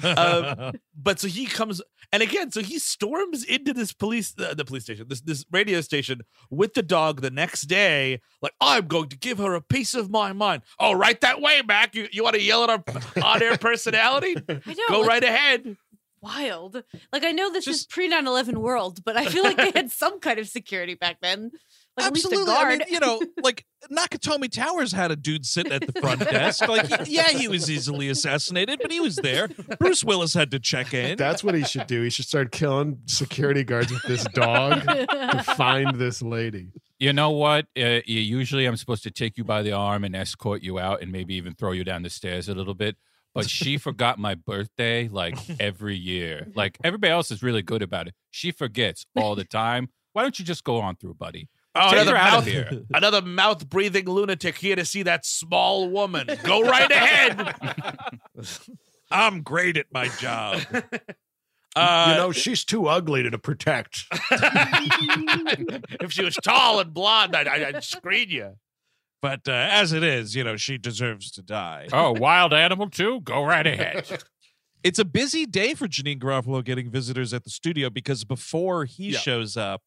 Um, 0.03 0.73
but 0.97 1.21
so 1.21 1.29
he 1.29 1.47
comes, 1.47 1.81
and 2.13 2.23
again, 2.23 2.51
so 2.51 2.61
he 2.61 2.79
storms 2.79 3.45
into 3.45 3.73
this 3.73 3.93
police, 3.93 4.35
uh, 4.39 4.55
the 4.55 4.65
police 4.65 4.85
station, 4.85 5.07
this 5.09 5.21
this 5.21 5.45
radio 5.51 5.81
station 5.81 6.23
with 6.51 6.75
the 6.75 6.83
dog 6.83 7.21
the 7.21 7.31
next 7.31 7.63
day. 7.63 8.21
Like, 8.43 8.53
I'm 8.61 8.87
going 8.87 9.09
to 9.11 9.19
give 9.19 9.39
her 9.39 9.55
a 9.55 9.61
piece 9.61 9.95
of 9.95 10.11
my 10.11 10.33
mind. 10.33 10.63
Oh, 10.79 10.93
right 10.95 11.21
that 11.21 11.41
way, 11.41 11.63
Mac. 11.67 11.95
You 11.95 12.09
you 12.13 12.23
want 12.23 12.35
to 12.37 12.43
yell 12.43 12.65
at 12.65 12.71
our 12.71 12.85
on-air 13.23 13.57
personality? 13.69 14.37
I 14.49 14.53
know. 14.67 14.75
Go 14.89 15.01
like, 15.01 15.09
right 15.09 15.25
ahead. 15.25 15.77
Wild. 16.21 16.83
Like 17.13 17.25
I 17.25 17.33
know 17.33 17.53
this 17.53 17.67
is 17.67 17.87
pre 17.87 18.11
9/11 18.11 18.57
world, 18.57 19.05
but 19.05 19.17
I 19.17 19.27
feel 19.27 19.45
like 19.45 19.57
they 19.57 19.71
had 19.71 19.91
some 19.91 20.19
kind 20.21 20.39
of 20.39 20.49
security 20.49 20.95
back 20.95 21.19
then. 21.21 21.51
Like 21.97 22.09
Absolutely. 22.09 22.39
at 22.39 22.47
least 22.47 22.49
a 22.49 22.53
I 22.53 22.63
guard. 22.63 22.79
mean, 22.79 22.89
you 22.91 23.01
know, 23.01 23.23
like 23.43 23.65
Nakatomi 23.91 24.51
Towers 24.51 24.93
had 24.93 25.11
a 25.11 25.17
dude 25.17 25.47
sitting 25.47 25.73
at 25.73 25.87
the 25.87 25.99
front 25.99 26.21
desk. 26.21 26.67
Like, 26.69 26.91
yeah, 27.07 27.29
he 27.31 27.49
was 27.49 27.71
easily 27.71 28.09
assassinated, 28.11 28.81
but 28.83 28.91
he 28.91 29.01
was 29.01 29.17
there. 29.17 29.49
Bruce 29.79 30.05
Willis 30.05 30.35
had 30.35 30.51
to 30.51 30.59
check 30.59 30.93
in. 30.93 31.17
That's 31.17 31.43
what 31.43 31.55
he 31.55 31.65
should 31.65 31.87
do. 31.87 32.03
He 32.03 32.11
should 32.11 32.27
start 32.27 32.53
killing 32.53 32.99
security 33.07 33.65
guards 33.65 33.91
with 33.91 34.03
this 34.03 34.25
dog 34.35 34.83
to 34.85 35.43
find 35.57 35.95
this 35.97 36.21
lady. 36.21 36.69
You 36.99 37.13
know 37.13 37.31
what? 37.31 37.67
Uh, 37.79 38.01
usually 38.07 38.67
I'm 38.67 38.77
supposed 38.77 39.03
to 39.05 39.11
take 39.11 39.39
you 39.39 39.45
by 39.45 39.63
the 39.63 39.73
arm 39.73 40.05
and 40.05 40.15
escort 40.17 40.63
you 40.63 40.79
out 40.79 41.01
and 41.03 41.11
maybe 41.13 41.35
even 41.35 41.55
throw 41.55 41.73
you 41.73 41.85
down 41.85 42.03
the 42.03 42.11
stairs 42.11 42.49
a 42.49 42.55
little 42.55 42.75
bit. 42.75 42.97
But 43.37 43.51
she 43.51 43.77
forgot 43.77 44.19
my 44.19 44.35
birthday 44.35 45.09
like 45.09 45.37
every 45.61 45.95
year. 45.97 46.49
Like 46.57 46.79
everybody 46.83 47.13
else 47.13 47.31
is 47.31 47.43
really 47.43 47.63
good 47.63 47.83
about 47.83 48.09
it. 48.09 48.15
She 48.31 48.51
forgets 48.51 49.05
all 49.15 49.35
the 49.37 49.45
time. 49.45 49.91
Why 50.15 50.23
don't 50.23 50.39
you 50.39 50.45
just 50.45 50.65
go 50.65 50.81
on 50.81 50.97
through, 50.97 51.15
buddy? 51.15 51.49
Oh, 51.75 51.91
Take 51.91 52.01
another 52.01 52.13
her 52.13 52.17
out 52.17 52.29
of 52.39 52.45
mouth, 52.47 52.47
here. 52.47 52.83
another 52.95 53.21
mouth 53.21 53.69
breathing 53.69 54.07
lunatic 54.07 54.57
here 54.57 54.75
to 54.77 54.87
see 54.87 55.03
that 55.03 55.27
small 55.27 55.91
woman. 55.91 56.27
Go 56.43 56.63
right 56.63 56.91
ahead. 56.91 57.55
I'm 59.11 59.43
great 59.43 59.77
at 59.77 59.87
my 59.93 60.09
job. 60.09 60.63
Uh, 61.77 62.07
you 62.09 62.17
know, 62.17 62.33
she's 62.33 62.65
too 62.65 62.87
ugly 62.87 63.29
to 63.29 63.39
protect. 63.39 64.07
if 66.01 66.11
she 66.11 66.25
was 66.25 66.35
tall 66.37 66.81
and 66.81 66.95
blonde, 66.95 67.37
I'd, 67.37 67.47
I'd, 67.47 67.63
I'd 67.75 67.85
screen 67.85 68.31
you. 68.31 68.55
But 69.23 69.49
uh, 69.49 69.53
as 69.53 69.93
it 69.93 70.03
is, 70.03 70.37
you 70.37 70.45
know, 70.45 70.57
she 70.57 70.79
deserves 70.79 71.31
to 71.33 71.43
die. 71.43 71.89
Oh, 71.93 72.13
wild 72.13 72.53
animal 72.53 72.91
too? 72.91 73.21
Go 73.23 73.45
right 73.45 73.67
ahead. 73.67 74.23
It's 74.85 75.01
a 75.01 75.05
busy 75.05 75.47
day 75.47 75.75
for 75.75 75.89
Janeane 75.89 76.21
Garofalo 76.21 76.63
getting 76.63 76.91
visitors 76.91 77.35
at 77.35 77.43
the 77.43 77.51
studio 77.51 77.91
because 77.91 78.23
before 78.25 78.85
he 78.85 79.09
Yeah. 79.11 79.19
shows 79.19 79.57
up, 79.57 79.83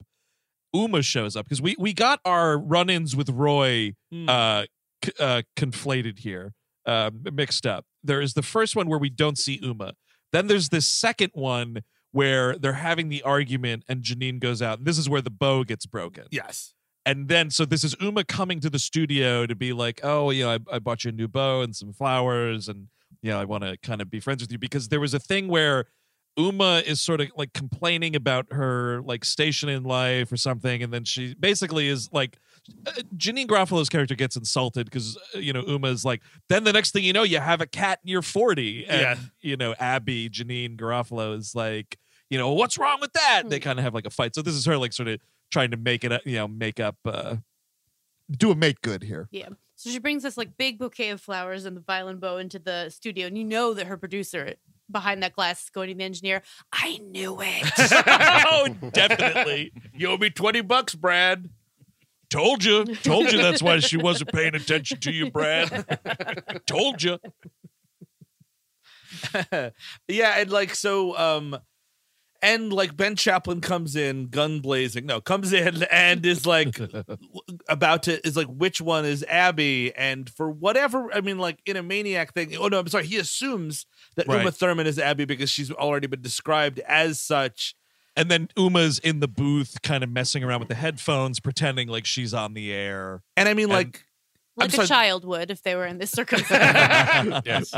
Uma 0.74 1.02
shows 1.04 1.38
up 1.38 1.46
because 1.46 1.62
we 1.62 1.74
we 1.80 1.94
got 1.94 2.20
our 2.26 2.58
run-ins 2.58 3.16
with 3.16 3.30
Roy 3.30 3.94
Hmm. 4.12 4.28
uh, 4.28 4.66
c- 5.06 5.12
uh, 5.18 5.44
conflated 5.56 6.20
here, 6.20 6.52
uh, 6.86 7.12
mixed 7.32 7.66
up. 7.66 7.86
There 8.04 8.20
is 8.20 8.34
the 8.34 8.42
first 8.42 8.76
one 8.76 8.90
where 8.90 9.00
we 9.00 9.10
don't 9.10 9.38
see 9.38 9.60
Uma. 9.64 9.94
Then 10.34 10.48
there's 10.48 10.68
this 10.68 10.90
second 10.90 11.32
one 11.34 11.84
where 12.12 12.58
they're 12.58 12.74
having 12.74 13.08
the 13.08 13.22
argument 13.22 13.86
and 13.88 14.04
Janeane 14.04 14.40
goes 14.42 14.62
out. 14.62 14.80
And 14.80 14.88
this 14.88 14.98
is 14.98 15.08
where 15.08 15.22
the 15.22 15.30
bow 15.32 15.64
gets 15.64 15.86
broken. 15.86 16.26
Yes. 16.30 16.74
And 17.06 17.28
then, 17.28 17.50
so 17.50 17.66
this 17.66 17.84
is 17.84 17.96
Uma 18.02 18.24
coming 18.24 18.60
to 18.60 18.70
the 18.70 18.80
studio 18.80 19.46
to 19.46 19.56
be 19.56 19.74
like, 19.74 20.00
oh, 20.04 20.30
you 20.32 20.44
know, 20.44 20.52
I, 20.52 20.76
I 20.76 20.80
bought 20.80 21.04
you 21.06 21.10
a 21.10 21.12
new 21.14 21.28
bow 21.28 21.62
and 21.62 21.76
some 21.76 21.94
flowers. 21.94 22.68
And, 22.68 22.88
you 23.22 23.32
know, 23.32 23.40
I 23.40 23.46
want 23.46 23.64
to 23.64 23.78
kind 23.78 24.02
of 24.02 24.10
be 24.10 24.20
friends 24.20 24.42
with 24.42 24.52
you 24.52 24.58
because 24.60 24.90
there 24.90 25.00
was 25.00 25.14
a 25.14 25.20
thing 25.20 25.48
where 25.48 25.86
Uma 26.38 26.84
is 26.86 27.02
sort 27.02 27.22
of 27.22 27.32
like 27.36 27.54
complaining 27.54 28.16
about 28.16 28.48
her 28.52 29.02
like 29.02 29.26
station 29.26 29.70
in 29.70 29.84
life 29.84 30.32
or 30.32 30.38
something. 30.38 30.84
And 30.84 30.94
then 30.94 31.04
she 31.04 31.34
basically 31.36 31.88
is 31.88 32.10
like, 32.12 32.38
uh, 32.86 32.92
Janeane 33.18 33.48
Garofalo's 33.48 33.90
character 33.90 34.14
gets 34.16 34.36
insulted 34.36 34.86
because, 34.86 35.18
uh, 35.36 35.40
you 35.40 35.54
know, 35.54 35.64
Uma 35.68 35.88
is 35.88 36.06
like, 36.06 36.22
then 36.50 36.64
the 36.66 36.74
next 36.74 36.92
thing 36.92 37.04
you 37.04 37.14
know, 37.14 37.24
you 37.24 37.40
have 37.40 37.62
a 37.62 37.66
cat 37.66 38.00
and 38.04 38.10
you're 38.10 38.22
40. 38.22 38.86
And, 38.86 39.02
Yeah. 39.02 39.16
you 39.42 39.58
know, 39.58 39.74
Abby, 39.80 40.30
Janeane 40.30 40.78
Garofalo 40.78 41.36
is 41.38 41.56
like, 41.56 41.98
you 42.30 42.38
know, 42.38 42.52
what's 42.54 42.78
wrong 42.78 43.00
with 43.02 43.14
that? 43.14 43.44
They 43.48 43.60
kind 43.60 43.80
of 43.80 43.84
have 43.86 43.96
like 43.96 44.06
a 44.06 44.12
fight. 44.12 44.36
So 44.36 44.42
this 44.44 44.54
is 44.54 44.66
her 44.66 44.78
like 44.78 44.94
sort 44.94 45.08
of 45.08 45.20
trying 45.52 45.72
to 45.72 45.78
make 45.78 46.04
it, 46.04 46.12
uh, 46.12 46.20
you 46.26 46.36
know, 46.36 46.48
make 46.48 46.80
up, 46.80 46.98
uh, 47.06 47.38
do 48.30 48.52
a 48.52 48.56
make 48.56 48.82
good 48.82 49.04
here. 49.04 49.28
Yeah. 49.32 49.50
So 49.76 49.90
she 49.90 50.00
brings 50.00 50.24
this 50.24 50.38
like 50.38 50.58
big 50.58 50.78
bouquet 50.78 51.10
of 51.10 51.22
flowers 51.22 51.66
and 51.66 51.76
the 51.78 51.82
violin 51.82 52.18
bow 52.18 52.38
into 52.38 52.60
the 52.60 52.90
studio, 52.90 53.28
and 53.28 53.38
you 53.38 53.46
know 53.46 53.74
that 53.74 53.88
her 53.88 53.98
producer 53.98 54.56
behind 54.92 55.24
that 55.24 55.34
glass 55.34 55.64
is 55.64 55.70
going 55.70 55.90
to 55.90 55.96
the 55.96 56.04
engineer. 56.04 56.42
I 56.74 56.98
knew 56.98 57.40
it. 57.42 57.72
oh, 58.52 58.90
definitely. 58.92 59.72
You 59.94 60.12
owe 60.12 60.18
me 60.18 60.30
20 60.30 60.62
bucks, 60.62 60.96
Brad. 60.96 61.50
Told 62.30 62.64
you. 62.64 62.86
Told 62.86 63.34
you 63.34 63.42
that's 63.42 63.62
why 63.62 63.80
she 63.80 63.98
wasn't 63.98 64.32
paying 64.32 64.56
attention 64.56 65.00
to 65.02 65.12
you, 65.12 65.30
Brad. 65.30 65.86
Told 66.66 67.04
you. 67.04 67.18
yeah, 70.08 70.40
and 70.40 70.50
like 70.50 70.74
so 70.76 71.18
um 71.18 71.58
and 72.42 72.72
like 72.72 72.96
Ben 72.96 73.16
Chaplin 73.16 73.62
comes 73.62 73.96
in 73.96 74.28
gun 74.28 74.60
blazing. 74.60 75.06
No, 75.06 75.20
comes 75.22 75.52
in 75.54 75.84
and 75.84 76.26
is 76.26 76.46
like 76.46 76.80
about 77.70 78.04
to 78.04 78.26
is 78.26 78.38
like 78.38 78.48
which 78.48 78.80
one 78.82 79.06
is 79.06 79.24
Abby 79.28 79.94
and 79.96 80.30
for 80.30 80.50
whatever 80.50 81.14
I 81.14 81.22
mean 81.22 81.38
like 81.38 81.60
in 81.66 81.76
a 81.78 81.84
maniac 81.84 82.34
thing. 82.34 82.56
Oh 82.58 82.68
no, 82.68 82.80
I'm 82.80 82.88
sorry. 82.88 83.06
He 83.08 83.18
assumes 83.18 83.86
that 84.16 84.28
Uma 84.28 84.52
Thurman 84.52 84.88
is 84.88 84.98
Abby 85.00 85.26
because 85.26 85.50
she's 85.50 85.72
already 85.72 86.08
been 86.08 86.22
described 86.22 86.80
as 86.88 87.20
such. 87.20 87.76
And 88.16 88.30
then 88.30 88.50
Uma's 88.58 89.00
in 89.00 89.22
the 89.22 89.28
booth, 89.30 89.82
kind 89.82 90.04
of 90.04 90.10
messing 90.10 90.44
around 90.44 90.60
with 90.60 90.68
the 90.70 90.76
headphones, 90.76 91.40
pretending 91.40 91.88
like 91.88 92.06
she's 92.06 92.34
on 92.34 92.54
the 92.54 92.74
air. 92.74 93.22
And 93.38 93.48
I 93.48 93.54
mean 93.54 93.66
And- 93.66 93.74
like 93.74 94.06
I'm 94.58 94.64
like 94.64 94.70
a 94.74 94.76
sorry. 94.76 94.88
child 94.88 95.24
would 95.26 95.52
if 95.52 95.62
they 95.64 95.76
were 95.76 95.86
in 95.86 96.00
this 96.00 96.12
circumstance. 96.12 97.42
yes. 97.46 97.74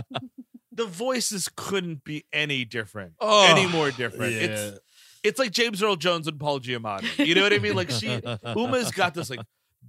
The 0.72 0.86
voices 0.86 1.50
couldn't 1.56 2.04
be 2.04 2.24
any 2.32 2.64
different. 2.66 3.14
Oh, 3.20 3.46
any 3.50 3.68
more 3.68 3.92
different. 3.92 4.34
It's 4.34 4.80
it's 5.24 5.40
like 5.40 5.52
James 5.52 5.84
Earl 5.84 5.98
Jones 5.98 6.28
and 6.28 6.40
Paul 6.40 6.60
Giamatti. 6.60 7.26
You 7.26 7.36
know 7.36 7.44
what 7.44 7.54
I 7.54 7.60
mean? 7.60 7.76
Like 7.76 7.90
she 7.92 8.20
Uma's 8.56 8.92
got 8.92 9.14
this 9.14 9.30
like 9.30 9.42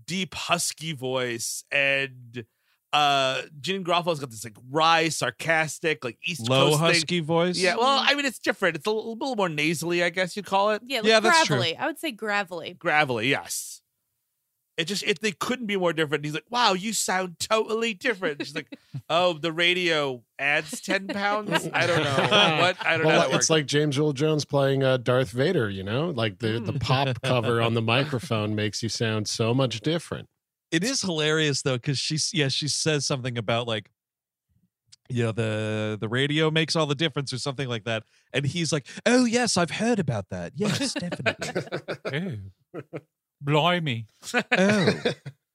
deep 0.07 0.35
husky 0.35 0.93
voice, 0.93 1.65
and 1.71 2.45
uh 2.93 3.43
Janeane 3.61 3.85
Garofalo's 3.85 4.21
got 4.21 4.31
this 4.31 4.45
like 4.45 4.57
wry, 4.71 5.09
sarcastic, 5.09 6.05
like 6.05 6.19
East 6.27 6.49
low 6.49 6.71
Coast 6.71 6.81
thing. 6.81 6.87
husky 6.89 7.21
voice. 7.21 7.59
Yeah, 7.59 7.77
well, 7.77 8.03
I 8.05 8.15
mean 8.15 8.27
it's 8.27 8.39
different. 8.39 8.77
It's 8.77 8.87
a 8.87 8.91
little, 8.91 9.13
little 9.13 9.37
more 9.37 9.49
nasally, 9.49 10.03
I 10.03 10.11
guess 10.11 10.37
you'd 10.37 10.47
call 10.47 10.71
it. 10.73 10.83
yeah, 10.85 10.99
like 10.99 11.07
Yeah, 11.09 11.21
that's 11.21 11.47
true. 11.47 11.63
I 11.79 11.87
would 11.87 11.99
say 11.99 12.11
gravelly. 12.11 12.75
Gravelly, 12.75 13.29
yes. 13.29 13.82
It 14.83 14.87
just 14.89 15.03
if 15.05 15.21
they 15.21 15.33
couldn't 15.33 15.67
be 15.67 15.77
more 15.77 15.93
different. 15.93 16.25
He's 16.25 16.35
like, 16.35 16.45
"Wow, 16.51 16.75
you 16.75 16.93
sound 16.93 17.39
totally 17.39 17.95
different." 17.95 18.45
She's 18.45 18.55
like, 18.55 18.69
"Oh, 19.09 19.33
the 19.35 19.53
radio 19.53 20.23
adds 20.39 20.81
ten 20.81 21.07
pounds. 21.09 21.69
I 21.73 21.87
don't 21.87 22.05
know 22.05 22.11
what. 22.61 22.77
I 22.85 22.93
don't 22.97 23.03
know." 23.03 23.09
Well, 23.09 23.21
how 23.23 23.29
that 23.29 23.37
it's 23.37 23.49
like 23.51 23.67
James 23.67 23.99
Earl 23.99 24.13
Jones 24.13 24.45
playing 24.45 24.83
uh, 24.85 24.99
Darth 24.99 25.31
Vader, 25.31 25.71
you 25.71 25.83
know? 25.83 26.11
Like 26.11 26.39
the, 26.39 26.61
the 26.61 26.75
pop 26.75 27.21
cover 27.23 27.63
on 27.63 27.75
the 27.75 27.83
microphone 27.83 28.55
makes 28.55 28.83
you 28.83 28.89
sound 28.89 29.29
so 29.29 29.55
much 29.55 29.81
different. 29.81 30.29
it 30.71 30.85
is 30.85 31.01
hilarious 31.03 31.63
though 31.63 31.77
because 31.77 31.99
she's 31.99 32.33
yeah 32.35 32.49
she 32.49 32.69
says 32.69 33.07
something 33.07 33.37
about 33.39 33.67
like 33.67 33.91
you 35.09 35.23
know 35.25 35.33
the 35.33 35.99
the 36.01 36.09
radio 36.09 36.51
makes 36.51 36.75
all 36.75 36.87
the 36.87 36.95
difference 36.95 37.33
or 37.33 37.39
something 37.39 37.69
like 37.69 37.85
that 37.85 38.03
and 38.33 38.47
he's 38.47 38.73
like 38.73 38.87
oh 39.05 39.25
yes 39.27 39.57
i've 39.59 39.71
heard 39.73 39.99
about 39.99 40.27
that 40.31 40.53
yes 40.57 40.95
definitely 40.95 42.39
Ew. 42.75 42.83
Blimey. 43.43 44.07
oh 44.57 45.03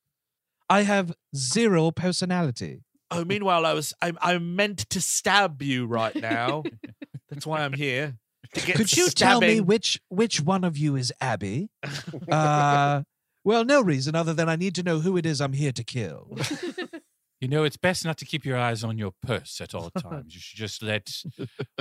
i 0.70 0.82
have 0.82 1.14
zero 1.36 1.92
personality 1.92 2.82
Oh, 3.10 3.24
meanwhile, 3.24 3.66
I 3.66 3.72
was 3.72 3.94
I'm 4.02 4.18
I'm 4.22 4.58
meant 4.58 4.80
to 4.90 5.00
stab 5.00 5.62
you 5.62 5.86
right 5.86 6.14
now. 6.14 6.64
That's 7.30 7.48
why 7.48 7.62
I'm 7.64 7.72
here. 7.72 8.18
To 8.54 8.66
get 8.66 8.76
could 8.76 8.92
you 8.98 9.08
tell 9.10 9.40
me 9.40 9.48
stabbing. 9.48 9.66
which 9.66 10.02
which 10.10 10.42
one 10.42 10.66
of 10.66 10.78
you 10.78 10.98
is 10.98 11.14
abby 11.22 11.70
uh 12.32 13.04
well 13.46 13.64
no 13.66 13.82
reason 13.82 14.16
other 14.16 14.34
than 14.34 14.48
i 14.50 14.56
need 14.56 14.74
to 14.76 14.84
know 14.84 15.00
who 15.00 15.18
it 15.18 15.26
is 15.26 15.42
i'm 15.42 15.52
here 15.54 15.72
to 15.74 15.84
kill 15.84 16.38
You 17.40 17.48
know, 17.48 17.64
it's 17.66 17.78
best 17.78 18.04
not 18.04 18.18
to 18.18 18.26
keep 18.26 18.46
your 18.46 18.58
eyes 18.58 18.84
on 18.84 18.98
your 18.98 19.14
purse 19.26 19.62
at 19.62 19.76
all 19.76 19.90
times. 19.98 20.34
You 20.34 20.40
should 20.42 20.58
just 20.58 20.82
let 20.82 21.12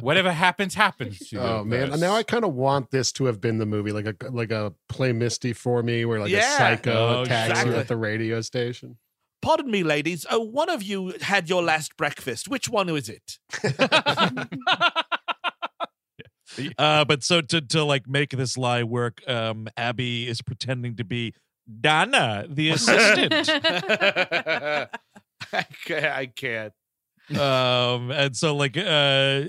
whatever 0.02 0.30
happens 0.32 0.74
happens 0.74 1.18
to 1.18 1.36
you. 1.36 1.40
Oh 1.40 1.64
man! 1.64 1.92
And 1.92 2.00
now 2.00 2.14
I 2.14 2.22
kind 2.22 2.44
of 2.44 2.52
want 2.54 2.90
this 2.90 3.10
to 3.12 3.24
have 3.24 3.40
been 3.40 3.56
the 3.58 3.64
movie, 3.66 3.90
like 3.92 4.06
a 4.06 4.14
like 4.30 4.50
a 4.50 4.74
play 4.90 5.12
Misty 5.12 5.54
for 5.54 5.82
me, 5.82 6.04
where 6.04 6.20
like 6.20 6.30
Yeah. 6.30 6.54
a 6.54 6.58
psycho 6.58 6.92
Oh, 6.92 7.22
attacks 7.22 7.50
exactly. 7.50 7.74
you 7.74 7.80
at 7.80 7.88
the 7.88 7.96
radio 7.96 8.40
station. 8.42 8.98
Pardon 9.40 9.70
me, 9.70 9.82
ladies. 9.82 10.26
Oh, 10.30 10.40
one 10.40 10.68
of 10.68 10.82
you 10.82 11.14
had 11.20 11.48
your 11.48 11.62
last 11.62 11.96
breakfast. 11.96 12.48
Which 12.48 12.68
one 12.68 12.92
was 12.92 13.08
it? 13.08 13.38
uh 16.78 17.04
but 17.04 17.22
so 17.22 17.40
to 17.40 17.60
to 17.60 17.84
like 17.84 18.08
make 18.08 18.30
this 18.30 18.56
lie 18.56 18.82
work 18.82 19.20
um 19.28 19.68
abby 19.76 20.26
is 20.26 20.40
pretending 20.40 20.96
to 20.96 21.04
be 21.04 21.34
donna 21.80 22.46
the 22.48 22.70
assistant 22.70 23.50
I 25.52 25.66
can't. 25.84 26.04
I 26.04 26.26
can't. 26.26 26.72
um 27.38 28.12
and 28.12 28.36
so 28.36 28.54
like 28.54 28.76
uh 28.76 29.42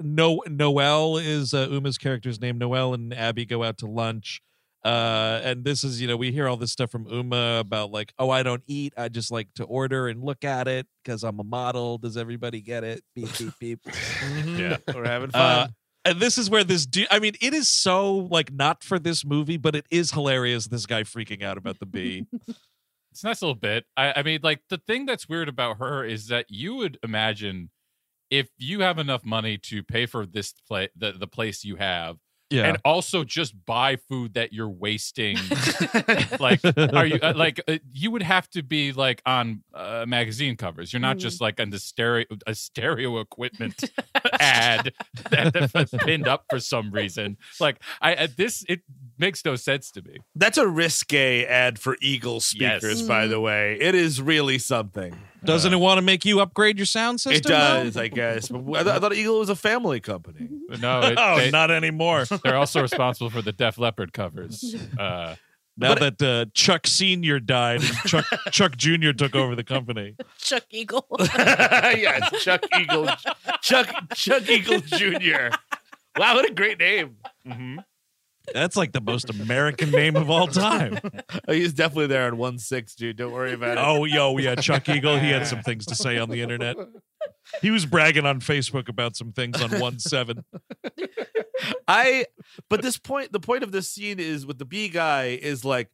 no 0.00 0.42
noelle 0.50 1.18
is 1.18 1.54
uh, 1.54 1.68
uma's 1.70 1.96
character's 1.96 2.40
name 2.40 2.58
noelle 2.58 2.94
and 2.94 3.14
abby 3.14 3.44
go 3.46 3.62
out 3.62 3.78
to 3.78 3.86
lunch 3.86 4.40
Uh, 4.84 5.40
and 5.44 5.62
this 5.64 5.84
is, 5.84 6.00
you 6.00 6.08
know, 6.08 6.16
we 6.16 6.32
hear 6.32 6.48
all 6.48 6.56
this 6.56 6.72
stuff 6.72 6.90
from 6.90 7.06
Uma 7.06 7.58
about 7.60 7.92
like, 7.92 8.12
oh, 8.18 8.30
I 8.30 8.42
don't 8.42 8.64
eat. 8.66 8.92
I 8.96 9.08
just 9.08 9.30
like 9.30 9.46
to 9.54 9.62
order 9.64 10.08
and 10.08 10.24
look 10.24 10.42
at 10.42 10.66
it 10.66 10.88
because 11.04 11.22
I'm 11.22 11.38
a 11.38 11.44
model. 11.44 11.98
Does 11.98 12.16
everybody 12.16 12.60
get 12.60 12.82
it? 12.82 13.00
Beep, 13.14 13.28
beep, 13.38 13.52
beep. 13.60 13.78
Yeah. 14.44 14.78
We're 14.92 15.06
having 15.06 15.30
Uh, 15.32 15.66
fun. 15.66 15.74
and 16.04 16.18
this 16.18 16.36
is 16.36 16.50
where 16.50 16.64
this 16.64 16.84
dude, 16.84 17.06
I 17.12 17.20
mean, 17.20 17.34
it 17.40 17.54
is 17.54 17.68
so 17.68 18.26
like 18.28 18.52
not 18.52 18.82
for 18.82 18.98
this 18.98 19.24
movie, 19.24 19.56
but 19.56 19.76
it 19.76 19.86
is 19.88 20.10
hilarious. 20.10 20.66
This 20.66 20.84
guy 20.86 21.04
freaking 21.04 21.44
out 21.44 21.58
about 21.58 21.78
the 21.78 21.86
bee. 21.86 22.26
It's 23.12 23.22
a 23.22 23.26
nice 23.26 23.42
little 23.42 23.54
bit. 23.54 23.84
I, 23.96 24.14
I 24.16 24.22
mean, 24.22 24.40
like 24.42 24.62
the 24.70 24.78
thing 24.78 25.06
that's 25.06 25.28
weird 25.28 25.48
about 25.48 25.78
her 25.78 26.04
is 26.04 26.28
that 26.28 26.46
you 26.48 26.74
would 26.76 26.98
imagine 27.02 27.70
if 28.30 28.48
you 28.56 28.80
have 28.80 28.98
enough 28.98 29.24
money 29.24 29.58
to 29.58 29.82
pay 29.82 30.06
for 30.06 30.24
this 30.24 30.54
play, 30.66 30.88
the, 30.96 31.12
the 31.12 31.26
place 31.26 31.62
you 31.64 31.76
have, 31.76 32.16
Yeah. 32.48 32.64
and 32.64 32.78
also 32.86 33.22
just 33.24 33.54
buy 33.66 33.96
food 33.96 34.32
that 34.32 34.54
you're 34.54 34.70
wasting. 34.70 35.36
like, 36.40 36.60
are 36.64 37.04
you 37.04 37.18
uh, 37.22 37.34
like 37.36 37.60
uh, 37.68 37.76
you 37.92 38.10
would 38.10 38.22
have 38.22 38.48
to 38.50 38.62
be 38.62 38.92
like 38.92 39.20
on 39.26 39.62
uh, 39.74 40.06
magazine 40.08 40.56
covers? 40.56 40.94
You're 40.94 41.00
not 41.00 41.18
just 41.18 41.42
like 41.42 41.60
on 41.60 41.68
the 41.68 41.78
stereo 41.78 42.24
a 42.46 42.54
stereo 42.54 43.20
equipment 43.20 43.84
ad 44.40 44.94
that, 45.30 45.70
that's 45.74 45.92
pinned 46.04 46.26
up 46.26 46.46
for 46.48 46.58
some 46.60 46.90
reason. 46.90 47.36
Like, 47.60 47.80
I 48.00 48.14
uh, 48.14 48.28
this 48.34 48.64
it 48.66 48.80
makes 49.22 49.42
no 49.44 49.56
sense 49.56 49.90
to 49.92 50.02
me. 50.02 50.16
That's 50.34 50.58
a 50.58 50.66
risque 50.68 51.46
ad 51.46 51.78
for 51.78 51.96
Eagle 52.02 52.40
speakers, 52.40 53.00
Yes. 53.00 53.02
by 53.02 53.26
the 53.26 53.40
way. 53.40 53.78
It 53.80 53.94
is 53.94 54.20
really 54.20 54.58
something. 54.58 55.16
Doesn't 55.44 55.72
it 55.72 55.76
want 55.78 55.98
to 55.98 56.02
make 56.02 56.24
you 56.24 56.40
upgrade 56.40 56.76
your 56.78 56.86
sound 56.86 57.20
system? 57.20 57.36
It 57.36 57.44
does, 57.44 57.96
I 57.96 58.08
guess. 58.08 58.48
But 58.48 58.60
I, 58.60 58.82
th- 58.82 58.94
I 58.94 58.98
thought 59.00 59.14
Eagle 59.14 59.38
was 59.38 59.48
a 59.48 59.56
family 59.56 60.00
company. 60.00 60.48
No, 60.80 61.00
it, 61.02 61.14
Oh, 61.18 61.36
they, 61.36 61.50
not 61.50 61.70
anymore. 61.70 62.24
they're 62.44 62.56
also 62.56 62.80
responsible 62.82 63.28
for 63.30 63.42
the 63.42 63.52
Def 63.52 63.76
Leppard 63.78 64.12
covers. 64.12 64.74
Uh, 64.98 65.34
Now 65.76 65.94
that 65.94 66.20
uh, 66.22 66.46
Chuck 66.54 66.86
Senior 66.86 67.40
died, 67.40 67.82
and 67.82 67.94
Chuck 68.06 68.24
Chuck 68.50 68.76
Junior 68.76 69.12
took 69.12 69.34
over 69.34 69.54
the 69.54 69.64
company. 69.64 70.16
Chuck 70.38 70.64
Eagle. 70.70 71.06
yeah, 71.34 72.20
Chuck 72.40 72.62
Eagle, 72.78 73.08
Chuck 73.62 73.88
Chuck 74.14 74.48
Eagle 74.48 74.80
Jr. 74.80 75.54
Wow, 76.16 76.34
what 76.36 76.48
a 76.50 76.52
great 76.54 76.78
name! 76.78 77.16
That's 78.52 78.76
like 78.76 78.92
the 78.92 79.00
most 79.00 79.30
American 79.30 79.90
name 79.90 80.16
of 80.16 80.30
all 80.30 80.46
time. 80.46 80.98
Oh, 81.48 81.52
he's 81.52 81.72
definitely 81.72 82.06
there 82.08 82.26
on 82.26 82.36
one 82.36 82.58
six, 82.58 82.94
dude. 82.94 83.16
Don't 83.16 83.32
worry 83.32 83.52
about 83.52 83.78
it. 83.78 83.80
Oh, 83.84 84.04
yo, 84.04 84.36
yeah, 84.38 84.54
Chuck 84.54 84.88
Eagle. 84.88 85.18
He 85.18 85.30
had 85.30 85.46
some 85.46 85.62
things 85.62 85.86
to 85.86 85.94
say 85.94 86.18
on 86.18 86.30
the 86.30 86.40
internet. 86.40 86.76
He 87.60 87.70
was 87.70 87.84
bragging 87.86 88.26
on 88.26 88.40
Facebook 88.40 88.88
about 88.88 89.16
some 89.16 89.32
things 89.32 89.60
on 89.60 89.80
one 89.80 89.98
seven. 89.98 90.44
I. 91.88 92.26
But 92.68 92.82
this 92.82 92.98
point, 92.98 93.32
the 93.32 93.40
point 93.40 93.62
of 93.62 93.72
this 93.72 93.90
scene 93.90 94.20
is 94.20 94.46
with 94.46 94.58
the 94.58 94.64
B 94.64 94.88
guy 94.88 95.38
is 95.40 95.64
like 95.64 95.90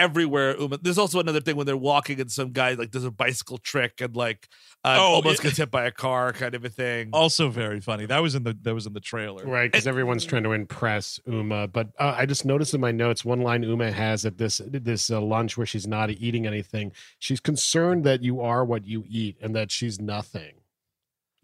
everywhere. 0.00 0.56
Uma. 0.58 0.78
There's 0.78 0.98
also 0.98 1.20
another 1.20 1.40
thing 1.40 1.56
when 1.56 1.66
they're 1.66 1.76
walking 1.76 2.20
and 2.20 2.30
some 2.30 2.50
guy 2.52 2.72
like 2.74 2.90
does 2.90 3.04
a 3.04 3.10
bicycle 3.10 3.58
trick 3.58 4.00
and 4.00 4.16
like 4.16 4.48
uh, 4.84 4.96
Oh, 4.98 5.14
almost 5.14 5.40
it- 5.40 5.42
gets 5.44 5.56
hit 5.58 5.70
by 5.70 5.84
a 5.84 5.90
car, 5.90 6.32
kind 6.32 6.54
of 6.54 6.64
a 6.64 6.68
thing. 6.70 7.10
Also 7.12 7.48
very 7.50 7.80
funny. 7.80 8.06
That 8.06 8.20
was 8.22 8.34
in 8.34 8.42
the 8.44 8.56
that 8.62 8.74
was 8.74 8.86
in 8.86 8.92
the 8.94 9.00
trailer. 9.00 9.44
Right, 9.44 9.70
because 9.70 9.86
everyone's 9.86 10.24
trying 10.24 10.42
to 10.44 10.52
impress 10.52 11.20
Uma. 11.26 11.68
But 11.68 11.88
uh, 11.98 12.14
I 12.16 12.26
just 12.26 12.44
noticed 12.44 12.74
in 12.74 12.80
my 12.80 12.90
notes 12.92 13.24
one 13.24 13.42
line 13.42 13.62
Uma 13.62 13.92
has 13.92 14.24
at 14.26 14.38
this 14.38 14.60
this 14.66 15.10
uh, 15.10 15.20
lunch 15.20 15.56
where 15.56 15.66
she's 15.66 15.86
not 15.86 16.10
eating 16.10 16.46
anything. 16.46 16.92
She's 17.18 17.40
concerned 17.40 18.04
that 18.04 18.22
you 18.22 18.40
are 18.40 18.64
what 18.64 18.86
you 18.86 19.04
eat 19.06 19.36
and 19.42 19.54
that 19.54 19.70
she's 19.70 20.00
nothing. 20.00 20.54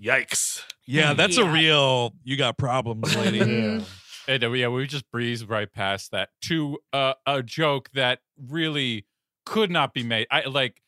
Yikes! 0.03 0.63
Yeah, 0.87 1.15
that's 1.15 1.37
a 1.39 1.45
real 1.49 2.13
you 2.25 2.37
got 2.37 2.59
problems, 2.59 3.15
lady. 3.17 3.39
Yeah. 3.77 3.81
And 4.29 4.43
uh, 4.45 4.51
yeah, 4.53 4.69
we 4.69 4.87
just 4.87 5.11
breezed 5.11 5.49
right 5.49 5.73
past 5.73 6.11
that 6.11 6.31
to 6.43 6.79
uh, 6.93 7.15
a 7.27 7.43
joke 7.43 7.91
that 7.95 8.21
really 8.37 9.07
could 9.45 9.71
not 9.71 9.95
be 9.95 10.03
made. 10.03 10.27
I 10.31 10.43
like 10.47 10.83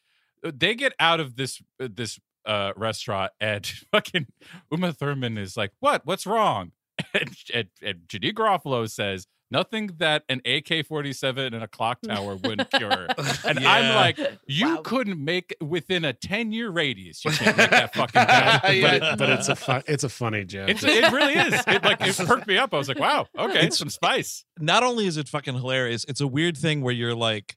uh, 0.44 0.52
they 0.54 0.74
get 0.74 0.92
out 0.98 1.20
of 1.20 1.36
this 1.36 1.62
uh, 1.80 1.88
this 1.92 2.18
uh, 2.46 2.72
restaurant 2.76 3.32
and 3.40 3.66
fucking 3.92 4.26
Uma 4.70 4.92
Thurman 4.92 5.38
is 5.38 5.56
like, 5.56 5.72
"What? 5.80 6.04
What's 6.04 6.26
wrong?" 6.26 6.72
And, 7.14 7.30
and, 7.54 7.68
and 7.80 7.98
Janeane 8.08 8.34
Garofalo 8.34 8.90
says. 8.90 9.28
Nothing 9.50 9.90
that 9.98 10.24
an 10.28 10.42
AK 10.44 10.86
47 10.86 11.54
and 11.54 11.64
a 11.64 11.68
clock 11.68 12.00
tower 12.06 12.36
wouldn't 12.36 12.70
cure. 12.70 13.06
And 13.44 13.58
I'm 13.60 13.94
like, 13.94 14.18
you 14.46 14.76
Wow. 14.76 14.82
couldn't 14.82 15.24
make 15.24 15.56
within 15.60 16.04
a 16.04 16.12
10 16.12 16.52
year 16.52 16.68
radius. 16.70 17.24
You 17.24 17.30
can't 17.30 17.56
make 17.56 17.70
that 17.70 17.94
fucking 17.94 18.12
joke. 18.20 18.62
But, 18.62 18.74
Yeah. 18.76 19.12
it, 19.12 19.18
but 19.18 19.30
it's 19.30 19.48
a 19.48 19.56
fun, 19.56 19.82
it's 19.86 20.04
a 20.04 20.08
funny 20.10 20.44
joke. 20.44 20.68
It's, 20.68 20.84
it 20.84 21.10
really 21.12 21.34
is. 21.34 21.54
It 21.66 21.82
like 21.82 22.00
it 22.02 22.16
perked 22.26 22.46
me 22.46 22.58
up. 22.58 22.74
I 22.74 22.76
was 22.78 22.88
like, 22.88 22.98
wow, 22.98 23.26
okay, 23.38 23.66
it's 23.66 23.78
some 23.78 23.88
spice. 23.90 24.44
Not 24.58 24.82
only 24.82 25.06
is 25.06 25.16
it 25.16 25.28
fucking 25.28 25.54
hilarious, 25.54 26.04
it's 26.08 26.20
a 26.20 26.26
weird 26.26 26.56
thing 26.56 26.82
where 26.82 26.94
you're 26.94 27.14
like, 27.14 27.56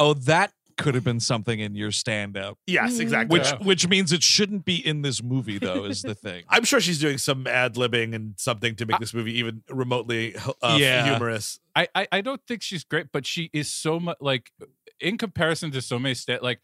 oh, 0.00 0.14
that 0.14 0.52
could 0.76 0.94
have 0.94 1.04
been 1.04 1.20
something 1.20 1.58
in 1.60 1.74
your 1.74 1.90
stand 1.92 2.36
up. 2.36 2.58
Yes, 2.66 2.98
exactly. 2.98 3.38
Which 3.38 3.48
Yeah. 3.48 3.58
which 3.58 3.88
means 3.88 4.12
it 4.12 4.22
shouldn't 4.22 4.64
be 4.64 4.76
in 4.84 5.02
this 5.02 5.22
movie 5.22 5.58
though, 5.58 5.84
is 5.84 6.02
the 6.02 6.14
thing. 6.14 6.44
I'm 6.48 6.64
sure 6.64 6.80
she's 6.80 6.98
doing 6.98 7.18
some 7.18 7.46
ad 7.46 7.74
libbing 7.74 8.14
and 8.14 8.34
something 8.38 8.74
to 8.76 8.86
make 8.86 8.98
this 8.98 9.14
movie 9.14 9.38
even 9.38 9.62
remotely 9.70 10.34
uh, 10.62 10.76
Yeah. 10.80 11.04
humorous. 11.04 11.60
I, 11.76 11.88
I 11.94 12.08
I 12.12 12.20
don't 12.20 12.40
think 12.46 12.62
she's 12.62 12.84
great, 12.84 13.06
but 13.12 13.26
she 13.26 13.50
is 13.52 13.72
so 13.72 13.98
much 14.00 14.18
like 14.20 14.52
in 15.00 15.18
comparison 15.18 15.70
to 15.72 15.82
so 15.82 15.98
many 15.98 16.14
sta- 16.14 16.38
like 16.42 16.60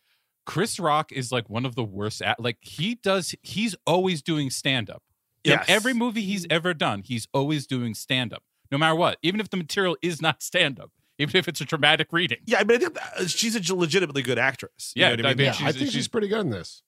Chris 0.47 0.79
Rock 0.81 1.13
is 1.13 1.31
like 1.31 1.51
one 1.51 1.67
of 1.67 1.75
the 1.75 1.85
worst 1.85 2.23
at 2.23 2.41
like 2.41 2.59
he 2.61 2.95
does 2.95 3.35
he's 3.43 3.75
always 3.87 4.23
doing 4.23 4.51
stand 4.51 4.89
up. 4.91 5.03
Yes. 5.45 5.65
Every 5.69 5.95
movie 5.95 6.23
he's 6.23 6.47
ever 6.51 6.75
done, 6.75 7.03
he's 7.05 7.27
always 7.33 7.67
doing 7.67 7.95
stand 7.95 8.33
up. 8.35 8.43
No 8.71 8.77
matter 8.77 8.95
what, 8.95 9.19
even 9.23 9.41
if 9.41 9.49
the 9.49 9.57
material 9.57 9.97
is 10.03 10.21
not 10.21 10.43
stand 10.51 10.79
up, 10.79 10.91
even 11.19 11.37
if 11.37 11.49
it's 11.49 11.61
a 11.61 11.65
dramatic 11.65 12.09
reading. 12.13 12.39
Yeah, 12.47 12.59
I 12.61 12.65
mean, 12.65 12.77
I 12.77 12.81
think 12.81 12.95
that- 12.95 13.31
she's 13.31 13.55
a 13.71 13.75
legitimately 13.75 14.23
good 14.23 14.39
actress. 14.39 14.93
You 14.95 15.03
Yeah, 15.03 15.09
know 15.11 15.17
what 15.17 15.27
I 15.27 15.29
I 15.29 15.33
mean? 15.33 15.37
mean, 15.39 15.47
yeah, 15.47 15.53
she's- 15.53 15.69
I 15.69 15.73
think 15.73 15.85
she's, 15.87 15.93
she's- 15.93 16.09
pretty 16.09 16.29
good 16.29 16.41
in 16.41 16.51
this. 16.51 16.83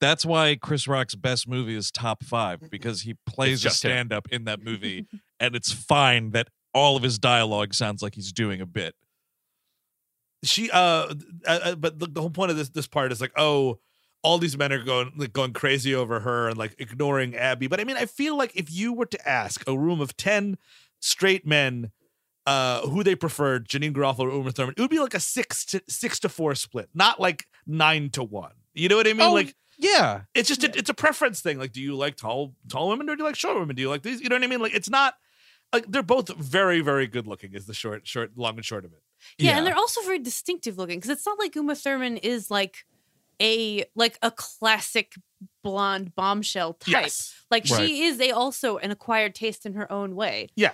That's 0.00 0.26
why 0.26 0.56
Chris 0.60 0.86
Rock's 0.88 1.14
best 1.14 1.48
movie 1.48 1.74
is 1.76 1.90
top 1.90 2.24
five 2.24 2.60
because 2.70 3.02
he 3.02 3.14
plays 3.26 3.60
a 3.60 3.68
just 3.68 3.84
him. 3.84 3.90
stand 3.90 4.12
up 4.12 4.28
in 4.30 4.44
that 4.44 4.62
movie, 4.62 5.06
and 5.40 5.54
it's 5.56 5.72
fine 5.72 6.30
that 6.32 6.48
all 6.74 6.96
of 6.96 7.02
his 7.02 7.18
dialogue 7.18 7.72
sounds 7.74 8.02
like 8.02 8.14
he's 8.16 8.32
doing 8.32 8.60
a 8.60 8.66
bit. 8.66 8.94
she 10.42 10.70
uh, 10.70 10.76
uh, 10.76 11.14
uh, 11.46 11.74
but 11.76 11.98
the, 11.98 12.06
the 12.06 12.20
whole 12.20 12.30
point 12.30 12.50
of 12.50 12.56
this 12.56 12.68
this 12.70 12.86
part 12.86 13.12
is 13.12 13.20
like 13.20 13.32
oh 13.36 13.78
all 14.22 14.38
these 14.38 14.58
men 14.58 14.72
are 14.72 14.82
going 14.82 15.12
like 15.16 15.32
going 15.32 15.52
crazy 15.52 15.94
over 15.94 16.20
her 16.20 16.48
and 16.48 16.58
like 16.58 16.74
ignoring 16.78 17.34
abby 17.36 17.66
but 17.66 17.80
i 17.80 17.84
mean 17.84 17.96
i 17.96 18.04
feel 18.06 18.36
like 18.36 18.52
if 18.54 18.70
you 18.70 18.92
were 18.92 19.06
to 19.06 19.28
ask 19.28 19.66
a 19.66 19.76
room 19.78 20.00
of 20.00 20.16
10 20.16 20.58
straight 21.00 21.46
men 21.46 21.92
uh 22.46 22.82
who 22.88 23.02
they 23.02 23.14
preferred 23.14 23.68
janeane 23.68 23.92
garofalo 23.94 24.26
or 24.26 24.30
uma 24.30 24.52
thurman 24.52 24.74
it 24.76 24.80
would 24.80 24.90
be 24.90 24.98
like 25.00 25.14
a 25.14 25.20
six 25.20 25.64
to 25.64 25.82
six 25.88 26.18
to 26.20 26.28
four 26.28 26.54
split 26.54 26.88
not 26.94 27.18
like 27.20 27.46
nine 27.66 28.10
to 28.10 28.22
one. 28.22 28.52
You 28.74 28.88
know 28.88 28.96
what 28.96 29.06
i 29.06 29.12
mean? 29.12 29.22
Oh, 29.22 29.32
like 29.32 29.54
Yeah, 29.78 30.22
it's 30.34 30.48
just 30.48 30.62
a, 30.64 30.78
it's 30.78 30.90
a 30.90 30.94
preference 30.94 31.40
thing. 31.40 31.58
Like 31.58 31.72
do 31.72 31.80
you 31.80 31.96
like 31.96 32.16
tall 32.16 32.54
tall 32.68 32.88
women 32.88 33.08
or 33.08 33.16
do 33.16 33.22
you 33.22 33.26
like 33.26 33.36
short 33.36 33.58
women? 33.58 33.74
Do 33.76 33.82
you 33.82 33.88
like 33.88 34.02
these? 34.02 34.20
You 34.20 34.28
know 34.28 34.36
what 34.36 34.42
i 34.44 34.46
mean? 34.46 34.60
Like 34.60 34.74
it's 34.74 34.90
not 34.90 35.14
like 35.72 35.86
they're 35.88 36.02
both 36.02 36.28
very 36.36 36.80
very 36.80 37.06
good 37.06 37.26
looking 37.26 37.54
is 37.54 37.66
the 37.66 37.74
short 37.74 38.06
short 38.06 38.32
long 38.36 38.56
and 38.56 38.64
short 38.64 38.84
of 38.84 38.92
it. 38.92 39.00
Yeah, 39.38 39.56
and 39.56 39.66
they're 39.66 39.76
also 39.76 40.02
very 40.02 40.18
distinctive 40.18 40.76
looking 40.76 40.98
because 40.98 41.10
it's 41.10 41.24
not 41.24 41.38
like 41.38 41.54
Uma 41.56 41.74
Thurman 41.74 42.18
is 42.18 42.50
like 42.50 42.84
a 43.40 43.84
like 43.96 44.18
a 44.22 44.30
classic 44.30 45.14
blonde 45.62 46.14
bombshell 46.14 46.74
type. 46.74 46.88
yes. 46.92 47.34
Like 47.50 47.64
Right. 47.70 47.88
she 47.88 48.02
is 48.04 48.20
a 48.20 48.30
also 48.32 48.76
an 48.78 48.90
acquired 48.90 49.34
taste 49.34 49.64
in 49.66 49.74
her 49.74 49.90
own 49.90 50.14
way. 50.14 50.48
Yeah. 50.56 50.72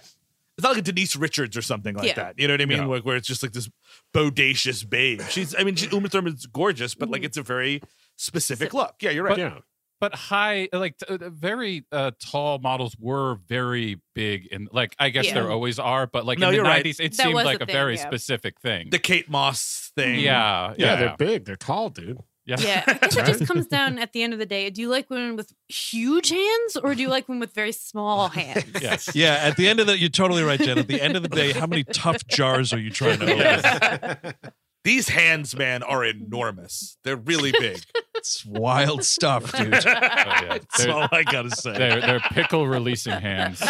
It's 0.60 0.64
not 0.64 0.70
like 0.72 0.78
a 0.80 0.82
Denise 0.92 1.16
Richards 1.16 1.56
or 1.56 1.62
something 1.62 1.94
like 1.96 2.08
Yeah. 2.08 2.14
that. 2.16 2.34
You 2.38 2.46
know 2.46 2.52
what 2.52 2.60
I 2.60 2.66
mean? 2.66 2.78
Yeah. 2.78 2.86
Where, 2.86 3.00
where 3.00 3.16
it's 3.16 3.26
just 3.26 3.42
like 3.42 3.52
this 3.52 3.70
bodacious 4.14 4.88
babe. 4.88 5.22
She's, 5.30 5.54
I 5.58 5.64
mean, 5.64 5.74
she, 5.76 5.88
Uma 5.90 6.08
Thurman's 6.10 6.44
gorgeous, 6.44 6.94
but 6.94 7.08
like 7.08 7.24
it's 7.24 7.38
a 7.38 7.42
very 7.42 7.80
specific 8.16 8.74
look. 8.74 8.96
Yeah, 9.00 9.10
you're 9.10 9.24
right. 9.24 9.38
Yeah. 9.38 9.58
But 10.00 10.14
high, 10.14 10.68
like 10.72 10.96
t- 10.98 11.06
uh, 11.14 11.30
very 11.30 11.84
uh, 11.92 12.10
tall 12.22 12.58
models 12.58 12.94
were 12.98 13.36
very 13.48 14.00
big, 14.14 14.48
and 14.52 14.68
like 14.72 14.94
I 14.98 15.10
guess 15.10 15.26
Yeah. 15.26 15.34
there 15.34 15.50
always 15.50 15.78
are, 15.78 16.06
but 16.06 16.24
like 16.26 16.38
No, 16.38 16.48
in 16.48 16.52
the 16.52 16.56
you're 16.56 16.64
right. 16.64 16.72
nineties, 16.76 17.00
it 17.00 17.16
That 17.16 17.22
seemed 17.24 17.34
like 17.34 17.60
a 17.60 17.64
a 17.64 17.66
thing, 17.66 17.72
very 17.74 17.96
yeah. 17.96 18.06
specific 18.06 18.60
thing. 18.60 18.88
The 18.90 18.98
Kate 18.98 19.28
Moss 19.28 19.92
thing. 19.96 20.20
yeah, 20.20 20.74
yeah, 20.78 20.86
yeah, 20.86 20.96
they're 20.96 21.16
big. 21.18 21.44
They're 21.44 21.56
tall, 21.56 21.90
dude. 21.90 22.18
Yeah. 22.58 22.60
Yeah, 22.60 22.82
I 22.86 22.94
guess 22.94 23.16
it 23.16 23.26
just 23.26 23.46
comes 23.46 23.66
down 23.66 23.98
at 23.98 24.12
the 24.12 24.22
end 24.22 24.32
of 24.32 24.38
the 24.38 24.46
day. 24.46 24.70
Do 24.70 24.80
you 24.80 24.88
like 24.88 25.08
women 25.10 25.36
with 25.36 25.52
huge 25.68 26.30
hands 26.30 26.76
or 26.82 26.94
do 26.94 27.02
you 27.02 27.08
like 27.08 27.28
women 27.28 27.40
with 27.40 27.54
very 27.54 27.72
small 27.72 28.28
hands? 28.28 28.64
yes. 28.80 29.14
yeah. 29.14 29.34
At 29.42 29.56
the 29.56 29.68
end 29.68 29.80
of 29.80 29.86
the, 29.86 29.98
you're 29.98 30.08
totally 30.08 30.42
right, 30.42 30.60
Jen. 30.60 30.78
At 30.78 30.88
the 30.88 31.00
end 31.00 31.16
of 31.16 31.22
the 31.22 31.28
day, 31.28 31.52
how 31.52 31.66
many 31.66 31.84
tough 31.84 32.26
jars 32.26 32.72
are 32.72 32.78
you 32.78 32.90
trying 32.90 33.20
to 33.20 33.26
open? 33.26 33.38
Yes. 33.38 34.34
These 34.84 35.10
hands, 35.10 35.54
man, 35.54 35.82
are 35.82 36.02
enormous. 36.02 36.96
They're 37.04 37.14
really 37.14 37.52
big. 37.52 37.82
It's 38.14 38.46
wild 38.46 39.04
stuff, 39.04 39.52
dude. 39.52 39.74
Oh, 39.74 39.78
yeah. 39.84 40.48
That's 40.48 40.84
They're, 40.84 40.94
all 40.94 41.08
I 41.12 41.22
gotta 41.22 41.50
say. 41.50 41.76
they're, 41.76 42.00
they're 42.00 42.20
pickle 42.20 42.66
releasing 42.66 43.12
hands. 43.12 43.62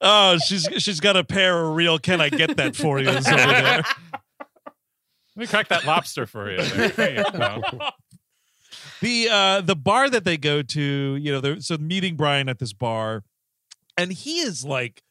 Oh, 0.00 0.36
she's 0.38 0.68
she's 0.78 1.00
got 1.00 1.16
a 1.16 1.24
pair 1.24 1.64
of 1.64 1.74
real. 1.74 1.98
Can 1.98 2.20
I 2.20 2.28
get 2.28 2.56
that 2.58 2.76
for 2.76 3.00
you? 3.00 3.08
Is 3.08 3.26
over 3.26 3.36
there. 3.36 3.82
Let 5.38 5.42
me 5.42 5.46
crack 5.46 5.68
that 5.68 5.84
lobster 5.84 6.26
for 6.26 6.50
you. 6.50 6.60
There 6.62 7.14
you 7.18 7.24
go. 7.32 7.62
the 9.00 9.28
uh 9.30 9.60
the 9.60 9.76
bar 9.76 10.10
that 10.10 10.24
they 10.24 10.36
go 10.36 10.60
to 10.62 10.82
you 10.82 11.30
know 11.32 11.40
they're 11.40 11.60
so 11.60 11.76
meeting 11.78 12.16
brian 12.16 12.48
at 12.48 12.58
this 12.58 12.72
bar 12.72 13.22
and 13.96 14.12
he 14.12 14.40
is 14.40 14.64
like 14.64 15.02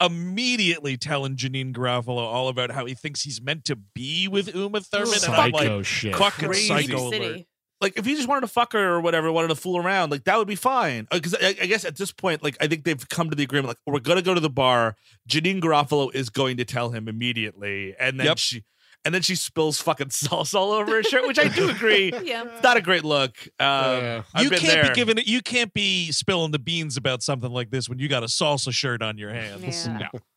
immediately 0.00 0.96
telling 0.96 1.36
Janeane 1.36 1.72
Garofalo 1.72 2.18
all 2.18 2.48
about 2.48 2.70
how 2.70 2.86
he 2.86 2.94
thinks 2.94 3.22
he's 3.22 3.40
meant 3.42 3.64
to 3.64 3.76
be 3.76 4.28
with 4.28 4.54
Uma 4.54 4.80
Thurman. 4.80 5.08
And 5.14 5.24
I'm 5.34 5.52
Psycho 5.52 5.76
like, 5.78 5.84
shit. 5.86 6.14
fucking 6.16 6.48
Crazy. 6.48 6.68
psycho 6.68 7.10
City. 7.10 7.24
alert. 7.26 7.46
like 7.80 7.98
if 7.98 8.04
he 8.06 8.14
just 8.14 8.28
wanted 8.28 8.42
to 8.42 8.46
fuck 8.48 8.72
her 8.74 8.94
or 8.94 9.00
whatever, 9.00 9.32
wanted 9.32 9.48
to 9.48 9.56
fool 9.56 9.76
around, 9.76 10.10
like 10.10 10.24
that 10.24 10.36
would 10.38 10.46
be 10.46 10.54
fine. 10.54 11.08
Because 11.10 11.34
I, 11.34 11.48
I 11.48 11.66
guess 11.66 11.84
at 11.84 11.96
this 11.96 12.12
point, 12.12 12.42
like 12.44 12.56
I 12.60 12.68
think 12.68 12.84
they've 12.84 13.08
come 13.08 13.28
to 13.30 13.34
the 13.36 13.42
agreement, 13.42 13.68
like 13.68 13.78
we're 13.86 13.98
gonna 14.00 14.22
go 14.22 14.34
to 14.34 14.40
the 14.40 14.50
bar. 14.50 14.94
Janeane 15.28 15.60
Garofalo 15.60 16.14
is 16.14 16.30
going 16.30 16.58
to 16.58 16.64
tell 16.64 16.90
him 16.90 17.08
immediately, 17.08 17.94
and 17.98 18.20
then 18.20 18.26
Yep. 18.26 18.38
she, 18.38 18.64
and 19.04 19.14
then 19.14 19.22
she 19.22 19.34
spills 19.34 19.80
fucking 19.80 20.08
salsa 20.10 20.54
all 20.56 20.72
over 20.72 20.92
her 20.96 21.02
shirt, 21.02 21.26
which 21.26 21.38
I 21.38 21.48
do 21.48 21.70
agree. 21.70 22.12
Yeah. 22.24 22.44
It's 22.54 22.62
not 22.62 22.76
a 22.76 22.82
great 22.82 23.04
look. 23.04 23.36
Um, 23.58 23.66
Yeah. 24.02 24.22
You 24.40 24.50
can't 24.50 24.62
there. 24.62 24.82
be 24.88 24.94
giving 24.94 25.18
it. 25.18 25.26
You 25.26 25.40
can't 25.40 25.72
be 25.72 26.12
spilling 26.12 26.50
the 26.50 26.58
beans 26.58 26.96
about 26.96 27.22
something 27.22 27.50
like 27.50 27.70
this 27.70 27.88
when 27.88 27.98
you 27.98 28.08
got 28.08 28.22
a 28.22 28.26
salsa 28.26 28.72
shirt 28.72 29.02
on 29.02 29.16
your 29.18 29.32
hands. 29.32 29.86
Yeah. 29.86 30.08
No. 30.12 30.18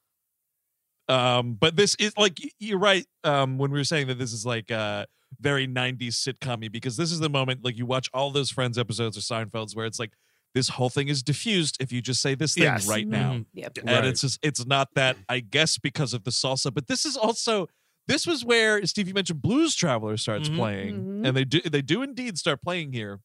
Um, 1.09 1.53
but 1.59 1.76
this 1.76 1.95
is 1.95 2.14
like 2.18 2.39
you're 2.59 2.80
right. 2.80 3.05
Um, 3.26 3.57
when 3.57 3.72
we 3.72 3.80
were 3.80 3.84
saying 3.84 4.07
that 4.07 4.18
this 4.18 4.32
is 4.32 4.45
like 4.45 4.72
uh 4.72 5.05
very 5.41 5.68
'90s 5.68 6.12
sitcom 6.14 6.72
because 6.72 6.95
this 6.95 7.12
is 7.12 7.20
the 7.20 7.30
moment 7.30 7.66
like 7.66 7.78
you 7.78 7.86
watch 7.86 8.09
all 8.14 8.32
those 8.32 8.49
Friends 8.49 8.78
episodes 8.78 9.18
or 9.18 9.22
Seinfeld's 9.22 9.76
where 9.76 9.86
it's 9.86 9.99
like 9.99 10.14
this 10.53 10.70
whole 10.70 10.89
thing 10.89 11.09
is 11.09 11.22
diffused 11.24 11.78
if 11.82 11.91
you 11.91 12.01
just 12.01 12.22
say 12.22 12.36
this 12.36 12.53
thing 12.53 12.64
Yes. 12.64 12.88
right 12.88 13.07
now. 13.07 13.34
Mhm. 13.34 13.45
Yep. 13.53 13.78
and 13.80 13.89
Right. 13.89 14.05
it's 14.05 14.22
just 14.22 14.39
it's 14.41 14.66
not 14.66 14.89
that 14.95 15.18
I 15.28 15.39
guess 15.41 15.78
because 15.78 16.14
of 16.14 16.24
the 16.24 16.32
salsa, 16.32 16.74
but 16.74 16.88
this 16.88 17.05
is 17.05 17.18
also 17.18 17.68
this 18.12 18.28
was 18.28 18.43
where 18.45 18.86
Steve 18.86 19.07
you 19.07 19.14
mentioned 19.14 19.41
Blues 19.41 19.76
Traveler 19.76 20.18
starts 20.18 20.49
Mhm. 20.49 20.55
playing, 20.57 20.95
Mhm. 21.05 21.28
and 21.28 21.38
they 21.38 21.45
do 21.45 21.62
they 21.62 21.82
do 21.82 22.01
indeed 22.01 22.38
start 22.38 22.62
playing 22.62 22.93
here. 22.93 23.20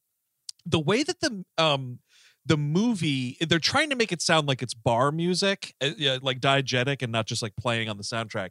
The 0.64 0.80
way 0.80 1.02
that 1.02 1.20
the 1.20 1.44
um 1.58 2.00
the 2.44 2.56
movie 2.56 3.36
they're 3.40 3.58
trying 3.58 3.90
to 3.90 3.96
make 3.96 4.12
it 4.12 4.22
sound 4.22 4.46
like 4.46 4.62
it's 4.62 4.74
bar 4.74 5.10
music, 5.10 5.74
uh, 5.80 5.90
yeah, 5.98 6.18
like 6.22 6.40
diegetic 6.40 7.02
and 7.02 7.10
not 7.10 7.26
just 7.26 7.42
like 7.42 7.56
playing 7.56 7.88
on 7.88 7.96
the 7.96 8.04
soundtrack, 8.04 8.50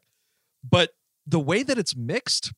but 0.70 0.92
the 1.26 1.40
way 1.40 1.64
that 1.64 1.78
it's 1.78 1.96
mixed 1.96 2.52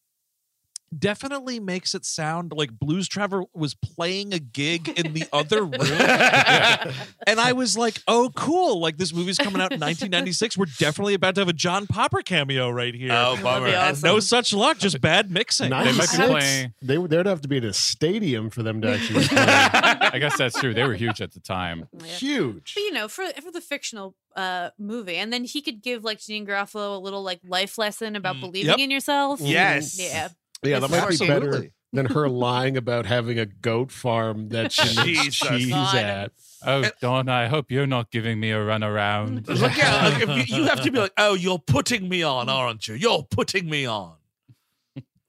definitely 0.98 1.60
makes 1.60 1.94
it 1.96 2.06
sound 2.06 2.54
like 2.56 2.72
Blues 2.80 3.08
Traveler 3.08 3.44
was 3.54 3.74
playing 3.76 4.34
a 4.34 4.40
gig 4.40 4.88
in 5.00 5.14
the 5.14 5.26
other 5.34 5.64
room. 5.64 6.94
And 7.26 7.40
I 7.40 7.54
was 7.54 7.78
like, 7.78 8.02
oh, 8.08 8.32
cool. 8.36 8.80
Like 8.80 8.98
this 8.98 9.14
movie's 9.14 9.38
coming 9.38 9.62
out 9.62 9.72
in 9.72 9.80
1996. 9.80 10.58
We're 10.58 10.66
definitely 10.80 11.14
about 11.14 11.36
to 11.36 11.42
have 11.42 11.48
a 11.50 11.54
John 11.54 11.88
Popper 11.88 12.22
cameo 12.22 12.70
right 12.70 12.94
here. 12.96 13.12
Oh, 13.12 13.38
bummer. 13.42 13.68
be 13.68 13.74
And 13.74 13.96
and 13.96 14.04
no 14.04 14.20
such 14.20 14.54
luck, 14.54 14.78
just 14.78 15.02
bad 15.02 15.32
mixing. 15.32 15.70
They 15.70 15.92
might 15.92 16.12
be 16.12 16.18
playing- 16.18 16.74
They 16.82 16.98
would 16.98 17.12
there'd 17.12 17.26
have 17.26 17.42
to 17.42 17.48
be 17.48 17.58
in 17.58 17.64
a 17.66 17.74
stadium 17.74 18.50
for 18.50 18.64
them 18.64 18.82
to 18.82 18.94
actually 18.94 19.24
play. 19.28 19.38
I 19.38 20.18
guess 20.20 20.38
that's 20.38 20.60
true. 20.60 20.74
They 20.74 20.84
were 20.84 20.94
huge 20.96 21.22
at 21.22 21.32
the 21.34 21.40
time. 21.40 21.88
Yeah. 21.94 22.06
Huge. 22.06 22.74
But 22.76 22.82
you 22.82 22.92
know, 22.94 23.08
for 23.08 23.26
for 23.42 23.52
the 23.52 23.62
fictional 23.62 24.16
uh 24.36 24.70
movie, 24.78 25.16
and 25.18 25.34
then 25.34 25.44
he 25.44 25.62
could 25.62 25.82
give 25.82 26.04
like 26.04 26.20
Janeane 26.20 26.48
Garofalo 26.48 26.96
a 26.96 27.00
little 27.00 27.24
like 27.24 27.40
life 27.46 27.78
lesson 27.78 28.16
about 28.16 28.36
Mm, 28.38 28.42
believing 28.42 28.70
yep. 28.70 28.80
in 28.80 28.92
yourself. 28.92 29.40
Yes. 29.42 30.00
Yeah. 30.00 30.30
Yeah, 30.64 30.80
that 30.80 30.90
might 30.90 31.10
be 31.10 31.28
better 31.28 31.70
than 31.94 32.08
her 32.08 32.30
lying 32.30 32.78
about 32.78 33.06
having 33.06 33.40
a 33.40 33.46
goat 33.46 33.92
farm 33.92 34.50
that 34.50 34.72
she 34.72 34.96
makes 34.96 35.38
cheese 35.38 35.70
God. 35.70 35.96
at. 35.96 36.32
Oh, 36.66 36.90
Dawn, 37.02 37.30
I 37.30 37.48
hope 37.48 37.72
you're 37.72 37.88
not 37.88 38.12
giving 38.12 38.40
me 38.40 38.52
a 38.52 38.64
run 38.64 38.84
around. 38.84 39.48
Look 39.48 39.78
at 39.78 40.14
like, 40.14 40.24
if 40.24 40.50
you, 40.50 40.58
you 40.58 40.64
have 40.66 40.82
to 40.82 40.92
be 40.92 41.00
like, 41.00 41.14
oh, 41.18 41.36
you're 41.36 41.60
putting 41.60 42.10
me 42.10 42.24
on, 42.24 42.50
aren't 42.50 42.88
you? 42.88 42.96
You're 42.96 43.24
putting 43.24 43.70
me 43.70 43.86
on. 43.86 44.16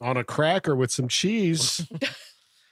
On 0.01 0.17
a 0.17 0.25
cracker 0.25 0.77
with 0.77 0.93
some 0.93 1.09
cheese. 1.09 1.87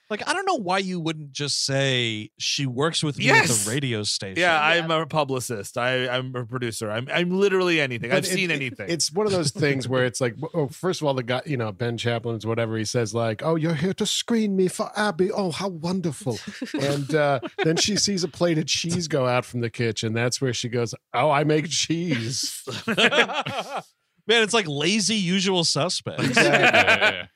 Like, 0.08 0.28
I 0.28 0.32
don't 0.34 0.46
know 0.46 0.54
why 0.58 0.78
you 0.78 1.00
wouldn't 1.00 1.32
just 1.32 1.64
say 1.66 2.30
she 2.38 2.64
works 2.64 3.02
with 3.02 3.18
me 3.18 3.28
at 3.30 3.46
the 3.48 3.68
radio 3.68 4.04
station. 4.04 4.38
Yeah, 4.40 4.52
Yeah. 4.74 4.82
I'm 4.84 4.90
a 4.90 5.04
publicist. 5.06 5.76
I, 5.76 6.06
I'm 6.08 6.34
a 6.36 6.44
producer. 6.44 6.90
I'm 6.90 7.08
I'm 7.12 7.30
literally 7.30 7.80
anything. 7.80 8.12
I've 8.12 8.18
it- 8.24 8.26
seen 8.26 8.50
it- 8.52 8.54
anything. 8.54 8.88
It's 8.88 9.12
one 9.12 9.26
of 9.26 9.32
those 9.32 9.50
things 9.50 9.88
where 9.88 10.04
it's 10.10 10.20
like, 10.20 10.36
oh, 10.54 10.68
first 10.68 11.00
of 11.00 11.08
all, 11.08 11.14
the 11.14 11.24
guy, 11.24 11.42
you 11.44 11.56
know, 11.56 11.72
Ben 11.72 11.98
Chaplin's 11.98 12.46
whatever 12.46 12.76
he 12.78 12.84
says, 12.84 13.14
like, 13.14 13.42
"Oh, 13.44 13.56
you're 13.56 13.74
here 13.74 13.94
to 13.94 14.06
screen 14.06 14.54
me 14.54 14.68
for 14.68 14.92
Abby. 14.96 15.32
Oh, 15.32 15.50
how 15.50 15.68
wonderful!" 15.68 16.38
and 16.80 17.12
uh, 17.14 17.40
then 17.64 17.76
she 17.76 17.96
sees 17.96 18.22
a 18.22 18.28
plate 18.28 18.58
of 18.58 18.66
cheese 18.66 19.08
go 19.08 19.26
out 19.26 19.44
from 19.44 19.60
the 19.60 19.70
kitchen. 19.70 20.12
That's 20.12 20.40
where 20.40 20.52
she 20.52 20.68
goes, 20.68 20.94
"Oh, 21.14 21.30
I 21.30 21.42
make 21.42 21.68
cheese." 21.68 22.62
Man, 24.28 24.42
it's 24.42 24.54
like 24.54 24.66
lazy 24.68 25.14
usual 25.14 25.62
suspects. 25.64 26.36
Yeah. 26.36 27.26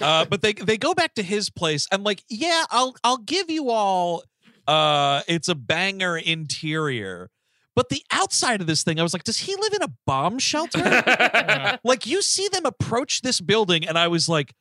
Uh, 0.00 0.24
but 0.24 0.42
they 0.42 0.52
they 0.52 0.76
go 0.76 0.94
back 0.94 1.14
to 1.14 1.22
his 1.22 1.50
place 1.50 1.86
and 1.90 2.04
like, 2.04 2.22
yeah, 2.28 2.64
I'll 2.70 2.94
I'll 3.04 3.18
give 3.18 3.50
you 3.50 3.70
all 3.70 4.24
uh 4.66 5.22
it's 5.28 5.48
a 5.48 5.54
banger 5.54 6.16
interior. 6.16 7.30
But 7.74 7.88
the 7.88 8.02
outside 8.10 8.60
of 8.60 8.66
this 8.66 8.82
thing, 8.82 9.00
I 9.00 9.02
was 9.02 9.14
like, 9.14 9.24
does 9.24 9.38
he 9.38 9.54
live 9.56 9.72
in 9.72 9.82
a 9.82 9.92
bomb 10.06 10.38
shelter? 10.38 11.78
like 11.84 12.06
you 12.06 12.20
see 12.20 12.48
them 12.48 12.66
approach 12.66 13.22
this 13.22 13.40
building, 13.40 13.88
and 13.88 13.96
I 13.96 14.08
was 14.08 14.28
like, 14.28 14.52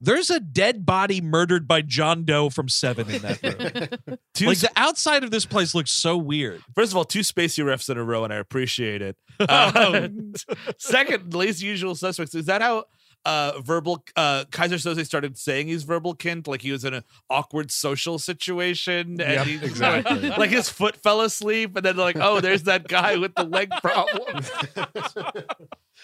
there's 0.00 0.30
a 0.30 0.40
dead 0.40 0.84
body 0.84 1.20
murdered 1.20 1.66
by 1.66 1.80
John 1.80 2.24
Doe 2.24 2.50
from 2.50 2.68
Seven 2.68 3.10
in 3.10 3.22
that 3.22 3.42
room. 3.42 4.18
Like 4.40 4.58
the 4.58 4.70
outside 4.74 5.22
of 5.22 5.30
this 5.30 5.46
place 5.46 5.76
looks 5.76 5.92
so 5.92 6.16
weird. 6.16 6.60
First 6.74 6.90
of 6.92 6.96
all, 6.96 7.04
two 7.04 7.20
spacey 7.20 7.64
refs 7.64 7.88
in 7.88 7.96
a 7.96 8.02
row, 8.02 8.24
and 8.24 8.32
I 8.32 8.36
appreciate 8.36 9.00
it. 9.00 9.16
Um, 9.48 10.32
second, 10.78 11.34
lazy 11.34 11.66
usual 11.66 11.94
suspects. 11.94 12.34
Is 12.34 12.46
that 12.46 12.62
how 12.62 12.84
uh, 13.24 13.60
verbal 13.60 14.04
uh, 14.16 14.44
Keyser 14.50 14.74
Soze 14.78 15.04
started 15.06 15.38
saying 15.38 15.68
he's 15.68 15.82
verbal 15.84 16.14
kint? 16.14 16.46
Like 16.46 16.62
he 16.62 16.72
was 16.72 16.84
in 16.84 16.94
an 16.94 17.04
awkward 17.30 17.70
social 17.70 18.18
situation, 18.18 19.20
and 19.20 19.20
Yep, 19.20 19.46
he, 19.46 19.54
exactly. 19.62 20.28
like 20.30 20.50
his 20.50 20.68
foot 20.68 20.96
fell 20.96 21.20
asleep, 21.20 21.76
and 21.76 21.84
then 21.84 21.96
like, 21.96 22.16
oh, 22.20 22.40
there's 22.40 22.64
that 22.64 22.88
guy 22.88 23.16
with 23.16 23.34
the 23.34 23.44
leg 23.44 23.70
problem. 23.82 24.44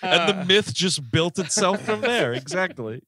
and 0.02 0.28
the 0.28 0.44
myth 0.46 0.72
just 0.74 1.10
built 1.10 1.38
itself 1.38 1.80
from 1.82 2.00
there. 2.00 2.32
Exactly. 2.32 3.02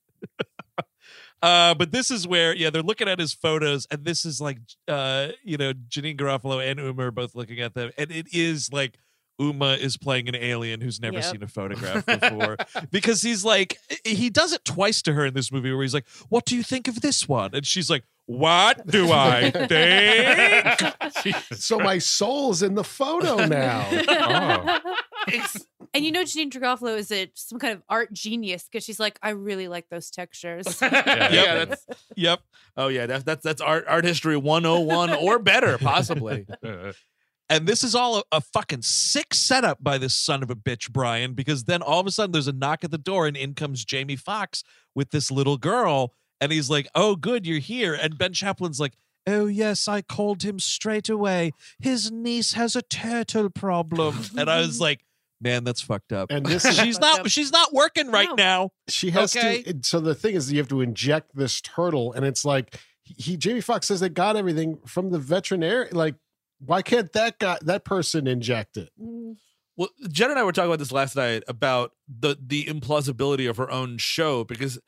Uh, 1.42 1.74
but 1.74 1.90
this 1.90 2.08
is 2.12 2.24
where, 2.24 2.54
yeah, 2.54 2.70
they're 2.70 2.82
looking 2.82 3.08
at 3.08 3.18
his 3.18 3.32
photos, 3.34 3.84
and 3.90 4.04
this 4.04 4.24
is 4.24 4.40
like, 4.40 4.58
uh, 4.86 5.28
you 5.42 5.56
know, 5.56 5.72
Janeane 5.72 6.16
Garofalo 6.16 6.64
and 6.64 6.78
Uma 6.78 7.08
are 7.08 7.10
both 7.10 7.34
looking 7.34 7.58
at 7.58 7.74
them, 7.74 7.90
and 7.98 8.12
it 8.12 8.28
is 8.32 8.72
like 8.72 8.96
Uma 9.38 9.74
is 9.74 9.96
playing 9.96 10.28
an 10.28 10.34
alien 10.36 10.80
who's 10.80 11.00
never 11.00 11.16
Yep. 11.16 11.24
seen 11.24 11.42
a 11.42 11.48
photograph 11.48 12.04
before, 12.20 12.56
because 12.90 13.22
he's 13.22 13.44
like, 13.44 13.78
he 14.04 14.30
does 14.30 14.52
it 14.52 14.64
twice 14.64 15.02
to 15.02 15.12
her 15.14 15.26
in 15.26 15.34
this 15.34 15.50
movie, 15.50 15.72
where 15.72 15.82
he's 15.82 15.94
like, 15.94 16.06
"What 16.28 16.44
do 16.44 16.54
you 16.56 16.62
think 16.62 16.86
of 16.88 17.00
this 17.00 17.28
one?" 17.28 17.50
And 17.54 17.66
she's 17.66 17.88
like, 17.90 18.04
"What 18.26 18.86
do 18.86 19.10
I 19.10 19.50
think?" 19.50 21.36
so 21.54 21.78
my 21.78 21.98
soul's 21.98 22.62
in 22.62 22.74
the 22.74 22.84
photo 22.84 23.46
now. 23.46 23.86
Oh. 23.90 24.80
And 25.94 26.04
you 26.04 26.10
know, 26.12 26.22
Janeane 26.22 26.50
Garofalo 26.50 26.96
is 26.96 27.10
a 27.12 27.30
some 27.34 27.58
kind 27.58 27.74
of 27.74 27.82
art 27.88 28.12
genius 28.12 28.64
because 28.70 28.84
she's 28.84 28.98
like, 29.00 29.18
I 29.22 29.30
really 29.30 29.68
like 29.68 29.88
those 29.90 30.10
textures. 30.10 30.80
yeah, 30.80 31.30
Yep. 31.32 31.68
that's 31.68 31.86
yep. 32.16 32.40
oh 32.76 32.88
yeah, 32.88 33.06
that's 33.06 33.24
that's 33.24 33.42
that's 33.42 33.60
art 33.60 33.84
art 33.86 34.04
history 34.04 34.36
101 34.36 35.12
or 35.14 35.38
better, 35.38 35.76
possibly. 35.78 36.46
Uh, 36.64 36.92
And 37.52 37.66
this 37.66 37.84
is 37.84 37.94
all 37.94 38.18
a, 38.18 38.22
a 38.32 38.40
fucking 38.40 38.82
sick 38.82 39.34
setup 39.34 39.82
by 39.82 39.98
this 39.98 40.14
son 40.14 40.42
of 40.42 40.50
a 40.50 40.56
bitch, 40.56 40.90
Brian, 40.90 41.34
because 41.34 41.64
then 41.64 41.82
all 41.82 42.00
of 42.00 42.06
a 42.06 42.10
sudden 42.10 42.32
there's 42.32 42.48
a 42.48 42.52
knock 42.52 42.82
at 42.84 42.90
the 42.90 42.98
door 42.98 43.26
and 43.26 43.36
in 43.36 43.54
comes 43.54 43.84
Jamie 43.84 44.16
Foxx 44.16 44.64
with 44.94 45.10
this 45.10 45.30
little 45.30 45.58
girl. 45.58 46.14
And 46.40 46.50
he's 46.50 46.70
like, 46.70 46.88
Oh, 46.94 47.14
good, 47.14 47.46
you're 47.46 47.58
here. 47.58 47.94
And 47.94 48.16
Ben 48.16 48.32
Chaplin's 48.32 48.80
like, 48.80 48.94
Oh, 49.26 49.46
yes, 49.46 49.86
I 49.86 50.02
called 50.02 50.42
him 50.42 50.58
straight 50.58 51.08
away. 51.08 51.52
His 51.78 52.10
niece 52.10 52.54
has 52.54 52.74
a 52.74 52.82
turtle 52.82 53.50
problem. 53.50 54.16
and 54.36 54.50
I 54.50 54.60
was 54.60 54.80
like, 54.88 55.04
Man, 55.40 55.64
that's 55.64 55.80
fucked 55.80 56.12
up. 56.12 56.30
And 56.30 56.46
this 56.46 56.64
is 56.68 56.76
she's 56.78 57.00
not 57.00 57.30
she's 57.30 57.52
not 57.52 57.72
working 57.74 58.10
right 58.10 58.28
No. 58.30 58.34
now. 58.34 58.70
she 58.88 59.10
has 59.10 59.36
Okay. 59.36 59.62
to 59.64 59.78
so 59.82 60.00
the 60.00 60.14
thing 60.14 60.36
is 60.36 60.50
you 60.52 60.58
have 60.58 60.68
to 60.68 60.80
inject 60.80 61.34
this 61.36 61.60
turtle 61.60 62.12
and 62.12 62.24
it's 62.24 62.44
like 62.44 62.78
he 63.04 63.36
jamie 63.36 63.60
foxx 63.60 63.88
says 63.88 63.98
they 63.98 64.08
got 64.08 64.36
everything 64.36 64.78
from 64.86 65.10
the 65.10 65.18
veterinarian 65.18 65.94
like 65.94 66.14
why 66.64 66.82
can't 66.82 67.12
that 67.12 67.38
guy 67.38 67.58
that 67.62 67.84
person 67.84 68.26
inject 68.26 68.76
it 68.76 68.90
Mm, 69.00 69.36
Well, 69.76 69.88
Jen 70.10 70.30
and 70.30 70.38
I 70.38 70.44
were 70.44 70.52
talking 70.52 70.70
about 70.70 70.78
this 70.78 70.92
last 70.92 71.16
night 71.16 71.42
about 71.48 71.92
the 72.08 72.36
the 72.40 72.64
implausibility 72.66 73.48
of 73.48 73.56
her 73.56 73.70
own 73.70 73.98
show 73.98 74.44
because 74.44 74.78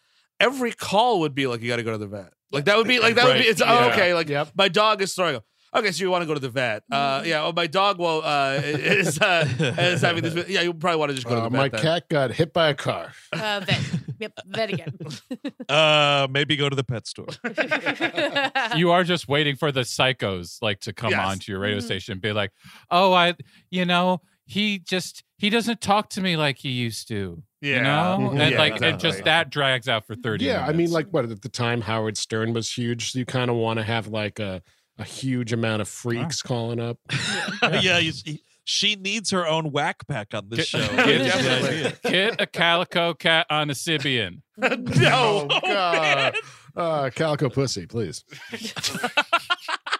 every 0.41 0.72
call 0.72 1.20
would 1.20 1.35
be 1.35 1.47
like, 1.47 1.62
"You 1.62 1.68
got 1.68 1.77
to 1.77 1.83
go 1.83 1.93
to 1.93 1.99
the 1.99 2.07
vet." 2.07 2.33
Like 2.53 2.66
that 2.66 2.77
would 2.77 2.87
be 2.87 2.99
like 3.01 3.14
that 3.16 3.25
would 3.25 3.35
be. 3.35 3.39
Right, 3.41 3.49
It's 3.49 3.62
oh, 3.64 3.91
okay. 3.91 4.12
Like 4.14 4.29
Yep. 4.29 4.51
my 4.57 4.68
dog 4.68 5.01
is 5.03 5.14
throwing 5.14 5.37
up. 5.37 5.45
Okay, 5.77 5.91
so 5.91 6.05
you 6.05 6.11
want 6.11 6.22
to 6.22 6.27
go 6.27 6.35
to 6.35 6.41
the 6.41 6.49
vet? 6.51 6.85
Uh, 6.91 7.22
yeah. 7.27 7.43
Oh, 7.43 7.53
my 7.53 7.66
dog 7.66 7.99
well 7.99 8.22
uh, 8.25 8.61
is 8.62 9.18
uh, 9.20 9.49
is 9.79 10.03
having 10.03 10.22
this. 10.22 10.49
Yeah, 10.49 10.61
you 10.62 10.72
probably 10.72 10.99
want 11.01 11.11
to 11.11 11.14
just 11.16 11.27
go 11.27 11.35
to 11.35 11.41
Uh, 11.41 11.45
the 11.45 11.51
vet. 11.51 11.59
my 11.59 11.68
then. 11.68 11.81
cat 11.83 12.09
got 12.09 12.31
hit 12.33 12.53
by 12.53 12.68
a 12.68 12.75
car 12.75 13.12
uh, 13.33 13.61
vet. 13.66 13.81
Yep, 14.20 14.33
vet 14.47 14.70
again. 14.72 14.97
Uh 15.68 16.29
maybe 16.31 16.57
go 16.57 16.68
to 16.68 16.77
the 16.77 16.85
pet 16.85 17.07
store. 17.07 17.27
you 18.77 18.91
are 18.93 19.03
just 19.03 19.29
waiting 19.29 19.57
for 19.57 19.72
the 19.72 19.81
psychos 19.81 20.59
like 20.62 20.81
to 20.81 20.93
come 20.93 21.11
Yes. 21.11 21.27
on 21.27 21.39
to 21.41 21.53
your 21.53 21.61
radio 21.61 21.79
Mhm. 21.79 21.83
station 21.83 22.12
and 22.12 22.20
be 22.20 22.33
like, 22.33 22.51
"Oh, 22.91 23.12
I, 23.12 23.35
you 23.70 23.85
know, 23.85 24.20
he 24.47 24.79
just 24.79 25.25
he 25.39 25.51
doesn't 25.51 25.81
talk 25.81 26.11
to 26.11 26.20
me 26.20 26.37
like 26.37 26.59
he 26.59 26.70
used 26.70 27.09
to." 27.09 27.43
Yeah. 27.61 27.77
You 27.77 27.83
know, 27.83 28.18
Mhm. 28.33 28.41
and 28.43 28.53
Yeah, 28.53 28.59
like 28.59 28.72
and 28.75 28.85
exactly. 28.85 29.11
just 29.11 29.25
that 29.25 29.51
drags 29.51 29.89
out 29.89 30.07
for 30.07 30.14
thirty. 30.14 30.45
yeah 30.45 30.62
i 30.64 30.66
mean 30.68 30.77
minutes. 30.77 30.93
like 30.93 31.07
what 31.09 31.25
at 31.25 31.41
the 31.43 31.49
time 31.49 31.81
howard 31.81 32.16
stern 32.18 32.53
was 32.53 32.70
huge 32.70 33.11
so 33.12 33.18
you 33.18 33.25
kind 33.25 33.51
of 33.51 33.57
want 33.57 33.79
to 33.79 33.83
have 33.85 34.07
like 34.09 34.39
a 34.39 34.61
a 34.99 35.05
huge 35.05 35.53
amount 35.53 35.82
of 35.82 35.88
freaks 35.88 36.40
calling 36.42 36.78
up 36.80 36.99
yeah, 37.62 37.99
you 37.99 38.12
see, 38.12 38.42
she 38.64 38.95
needs 38.97 39.30
her 39.30 39.47
own 39.47 39.72
Wack 39.72 40.07
Pack 40.07 40.32
on 40.34 40.49
this 40.49 40.70
Get- 40.72 40.80
show. 40.82 40.97
get- 41.05 41.32
That's. 41.42 41.99
Get 42.01 42.40
a 42.40 42.47
calico 42.47 43.12
cat 43.14 43.47
on 43.51 43.68
a 43.70 43.74
Sybian. 43.74 44.40
no, 44.57 45.49
Oh, 45.51 45.61
God. 45.61 46.34
Uh, 46.76 47.11
calico 47.11 47.49
pussy, 47.51 47.86
please. 47.86 48.24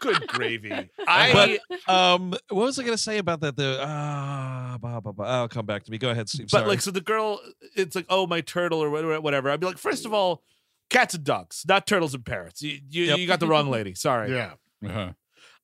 good 0.01 0.27
gravy. 0.29 0.73
I 1.07 1.59
Um, 1.87 2.31
what 2.49 2.65
was 2.67 2.79
I 2.79 2.83
going 2.83 2.97
to 2.97 3.03
say 3.03 3.19
about 3.19 3.41
that? 3.41 3.57
The 3.57 3.79
ah, 3.83 4.77
blah, 4.81 5.01
blah, 5.01 5.13
blah. 5.13 5.27
I'll 5.27 5.49
come 5.49 5.67
back 5.67 5.85
to 5.85 5.91
me. 5.91 5.99
Go 5.99 6.11
ahead, 6.11 6.29
Steve. 6.29 6.47
but 6.51 6.59
Sorry. 6.59 6.69
like 6.69 6.81
so 6.81 6.91
the 6.91 7.01
girl 7.01 7.41
it's 7.77 7.95
like 7.97 8.07
oh 8.09 8.27
my 8.27 8.41
turtle 8.41 8.83
or 8.83 8.91
whatever 8.91 9.21
whatever 9.21 9.51
i'd 9.51 9.61
be 9.61 9.67
like 9.67 9.79
first 9.79 10.05
of 10.07 10.13
all 10.13 10.43
cats 10.91 11.15
and 11.15 11.25
dogs 11.25 11.65
not 11.67 11.87
turtles 11.87 12.15
and 12.15 12.25
parrots 12.25 12.63
you 12.63 12.79
you, 12.91 13.05
Yep. 13.05 13.19
you 13.19 13.27
got 13.27 13.41
the 13.41 13.47
wrong 13.47 13.69
lady 13.71 13.95
sorry 13.95 14.31
Yeah. 14.33 14.53
Uh-huh. 14.87 15.13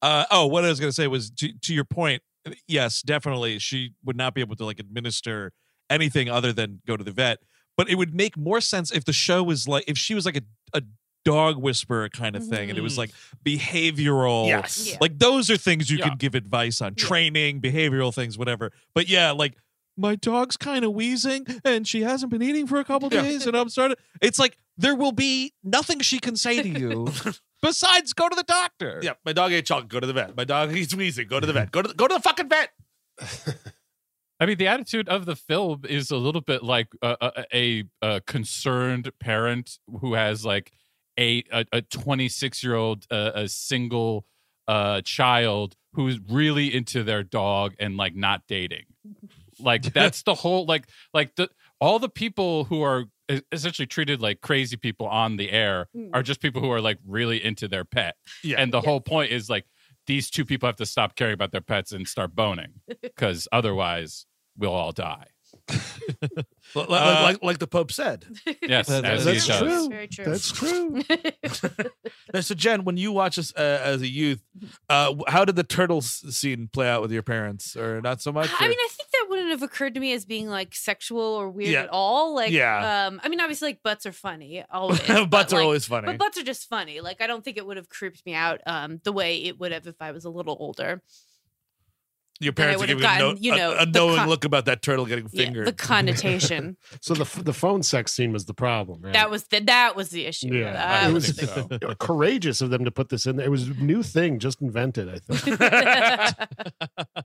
Uh, 0.03 0.25
oh, 0.31 0.47
what 0.47 0.65
I 0.65 0.69
was 0.69 0.81
going 0.81 0.89
to 0.91 0.95
say 0.95 1.07
was 1.07 1.31
to, 1.33 1.53
to 1.53 1.75
your 1.75 1.85
point. 1.85 2.23
Yes, 2.67 3.03
definitely, 3.03 3.59
she 3.59 3.93
would 4.05 4.17
not 4.17 4.35
be 4.35 4.41
able 4.41 4.57
to 4.57 4.65
like 4.65 4.79
administer 4.81 5.53
anything 5.91 6.31
other 6.31 6.53
than 6.53 6.81
go 6.87 6.97
to 6.97 7.05
the 7.05 7.11
vet. 7.11 7.39
But 7.77 7.91
it 7.91 7.97
would 7.97 8.15
make 8.15 8.37
more 8.37 8.61
sense 8.63 8.91
if 8.91 9.05
the 9.05 9.13
show 9.13 9.43
was 9.43 9.69
like 9.69 9.85
if 9.87 9.99
she 9.99 10.15
was 10.15 10.25
like 10.25 10.37
a, 10.39 10.43
a 10.73 10.83
dog 11.25 11.59
whisperer 11.59 12.09
kind 12.09 12.35
of 12.37 12.47
thing, 12.47 12.71
and 12.71 12.79
it 12.79 12.83
was 12.83 12.95
Mhm. 12.95 12.99
like 12.99 13.11
behavioral. 13.45 14.47
yes 14.49 14.89
Yeah. 14.91 14.97
Like 15.01 15.19
those 15.19 15.51
are 15.51 15.57
things 15.57 15.91
you 15.91 15.99
Yeah. 15.99 16.09
can 16.09 16.17
give 16.19 16.35
advice 16.35 16.81
on, 16.81 16.95
Yeah. 16.97 17.05
training, 17.07 17.61
behavioral 17.61 18.15
things, 18.15 18.39
whatever. 18.39 18.73
But 18.95 19.09
yeah, 19.09 19.31
like 19.33 19.55
my 19.97 20.17
dog's 20.17 20.57
kind 20.57 20.85
of 20.85 20.93
wheezing 20.93 21.47
and 21.65 21.87
she 21.87 22.03
hasn't 22.03 22.31
been 22.31 22.43
eating 22.43 22.67
for 22.67 22.81
a 22.81 22.85
couple 22.85 23.09
Yeah. 23.13 23.23
days, 23.23 23.47
and 23.47 23.55
I'm 23.57 23.69
starting. 23.69 23.97
It's 24.23 24.39
like 24.39 24.57
there 24.79 24.95
will 24.95 25.13
be 25.13 25.53
nothing 25.63 26.01
she 26.01 26.19
can 26.21 26.37
say 26.37 26.63
to 26.63 26.69
you 26.69 27.13
besides 27.63 28.13
go 28.13 28.29
to 28.29 28.37
the 28.37 28.45
doctor. 28.45 29.01
yeah 29.03 29.15
my 29.25 29.33
dog 29.33 29.53
ate 29.53 29.67
chocolate. 29.67 29.89
Go 29.89 30.01
to 30.01 30.07
the 30.07 30.13
vet. 30.13 30.37
My 30.37 30.45
dog 30.45 30.71
he's 30.71 30.95
wheezing 30.95 31.29
go 31.29 31.41
to 31.41 31.47
the 31.47 31.53
vet. 31.53 31.71
Go 31.71 31.83
to 31.83 31.89
the, 31.89 31.95
go 31.95 32.07
to 32.07 32.15
the 32.15 32.21
fucking 32.21 32.49
vet. 32.49 32.71
I 34.41 34.47
mean, 34.47 34.57
the 34.57 34.69
attitude 34.69 35.07
of 35.09 35.27
the 35.27 35.37
film 35.37 35.83
is 35.87 36.11
a 36.11 36.17
little 36.17 36.41
bit 36.41 36.63
like 36.63 36.89
a, 37.03 37.17
a, 37.21 37.45
a, 37.55 37.85
a 38.01 38.21
concerned 38.23 39.11
parent 39.21 39.79
who 40.01 40.15
has 40.15 40.47
like 40.47 40.73
a 41.19 41.45
a 41.51 41.83
26 41.83 42.65
year 42.65 42.75
old 42.75 43.07
uh, 43.11 43.33
a 43.35 43.49
single 43.49 44.25
uh, 44.67 45.03
child 45.03 45.77
who's 45.93 46.19
really 46.31 46.75
into 46.75 47.03
their 47.03 47.23
dog 47.23 47.75
and 47.79 47.97
like 47.97 48.15
not 48.15 48.43
dating. 48.49 48.85
Like 49.59 49.83
that's 49.93 50.23
the 50.23 50.35
whole 50.35 50.65
like 50.65 50.87
like 51.13 51.35
the 51.37 51.51
all 51.81 51.99
the 51.99 52.09
people 52.09 52.65
who 52.65 52.83
are 52.83 53.05
essentially 53.53 53.87
treated 53.87 54.21
like 54.21 54.41
crazy 54.41 54.77
people 54.77 55.07
on 55.07 55.37
the 55.37 55.51
air 55.51 55.89
Mm. 55.97 56.11
are 56.13 56.23
just 56.23 56.41
people 56.41 56.61
who 56.61 56.71
are 56.71 56.81
like 56.81 56.99
really 57.07 57.43
into 57.45 57.69
their 57.69 57.85
pet. 57.85 58.17
Yeah. 58.43 58.61
And 58.61 58.73
the 58.73 58.81
Yeah. 58.81 58.89
whole 58.89 59.01
point 59.01 59.33
is 59.33 59.49
like 59.51 59.67
these 60.07 60.31
two 60.31 60.45
people 60.45 60.67
have 60.67 60.77
to 60.77 60.87
stop 60.87 61.15
caring 61.17 61.35
about 61.35 61.53
their 61.53 61.61
pets 61.61 61.93
and 61.93 62.07
start 62.09 62.35
boning 62.35 62.81
because 63.03 63.47
otherwise 63.53 64.27
we'll 64.57 64.73
all 64.73 64.93
die. 64.93 65.27
like, 65.71 66.47
Uh, 66.77 67.21
like, 67.25 67.43
like 67.43 67.59
the 67.59 67.67
pope 67.67 67.91
said 67.91 68.25
Yes, 68.63 68.87
That- 68.87 69.05
as 69.05 69.25
that's 69.25 69.43
he 69.45 69.49
does. 69.53 69.61
true. 69.61 69.89
Very 69.89 70.09
true. 70.09 70.25
That's 70.25 70.53
true. 70.53 71.03
Now, 72.33 72.41
so 72.41 72.55
jen 72.55 72.85
when 72.85 72.97
you 72.97 73.11
watch 73.13 73.37
this 73.37 73.53
uh, 73.57 73.81
as 73.83 74.01
a 74.03 74.09
youth 74.09 74.43
uh 74.89 75.15
how 75.29 75.45
did 75.45 75.57
the 75.57 75.65
turtles 75.65 76.09
scene 76.37 76.69
play 76.73 76.89
out 76.89 77.03
with 77.03 77.11
your 77.13 77.23
parents 77.25 77.77
or 77.77 78.01
not 78.01 78.21
so 78.23 78.31
much 78.33 78.49
I 78.61 78.65
or- 78.67 78.69
mean, 78.69 78.79
I 78.79 78.89
think 78.91 79.11
that 79.11 79.20
wouldn't 79.31 79.49
have 79.51 79.63
occurred 79.63 79.95
to 79.95 80.01
me 80.01 80.13
as 80.13 80.27
being 80.27 80.49
like 80.49 80.75
sexual 80.75 81.23
or 81.23 81.49
weird 81.49 81.71
Yeah. 81.71 81.83
at 81.85 81.89
all. 81.91 82.35
Like, 82.35 82.51
Yeah. 82.51 83.07
um, 83.07 83.21
I 83.25 83.29
mean, 83.31 83.41
obviously, 83.41 83.69
like 83.69 83.83
butts 83.83 84.05
are 84.05 84.13
funny 84.13 84.63
always. 84.71 85.01
butts 85.01 85.27
but, 85.31 85.53
are 85.53 85.57
like, 85.57 85.65
always 85.65 85.87
funny 85.87 86.07
But 86.07 86.19
butts 86.19 86.37
are 86.39 86.45
just 86.45 86.69
funny. 86.69 87.01
Like, 87.01 87.23
I 87.23 87.27
don't 87.27 87.43
think 87.43 87.57
it 87.57 87.65
would 87.67 87.79
have 87.79 87.89
creeped 87.89 88.27
me 88.27 88.35
out 88.35 88.61
um, 88.67 89.01
the 89.05 89.13
way 89.13 89.39
it 89.45 89.59
would 89.59 89.73
have 89.73 89.87
if 89.87 89.97
I 90.03 90.11
was 90.13 90.27
a 90.27 90.31
little 90.31 90.57
older. 90.61 91.01
your 92.43 92.55
parents 92.55 92.77
are 92.77 92.81
would 92.81 92.89
have 92.89 92.99
giving 93.01 93.11
you 93.11 93.17
a, 93.17 93.19
gotten, 93.19 93.35
no, 93.35 93.41
you 93.41 93.55
know, 93.57 93.73
a, 93.73 93.83
a 93.83 93.87
knowing 93.87 94.17
con- 94.17 94.29
look 94.31 94.45
about 94.47 94.65
that 94.65 94.81
turtle 94.81 95.05
getting 95.05 95.29
Yeah, 95.31 95.45
fingered 95.45 95.67
the 95.67 95.73
connotation 95.75 96.79
So 97.03 97.13
the 97.15 97.21
f- 97.23 97.45
the 97.45 97.53
phone 97.53 97.83
sex 97.83 98.13
scene 98.15 98.33
was 98.33 98.47
the 98.47 98.55
problem. 98.55 99.03
Right? 99.03 99.13
that 99.13 99.31
was 99.31 99.45
the 99.49 99.61
that 99.61 99.95
was 99.95 100.09
the 100.09 100.25
issue. 100.25 100.49
Yeah, 100.55 100.73
That 100.73 101.05
I 101.05 101.09
it 101.11 101.13
was 101.13 101.37
so. 101.37 101.69
courageous 101.99 102.63
of 102.63 102.71
them 102.71 102.87
to 102.87 102.91
put 102.91 103.11
this 103.11 103.27
in 103.27 103.37
there. 103.37 103.45
It 103.47 103.51
was 103.51 103.69
a 103.69 103.75
new 103.75 104.03
thing, 104.03 104.39
just 104.39 104.63
invented. 104.63 105.11
I 105.11 105.19
think. 105.19 107.21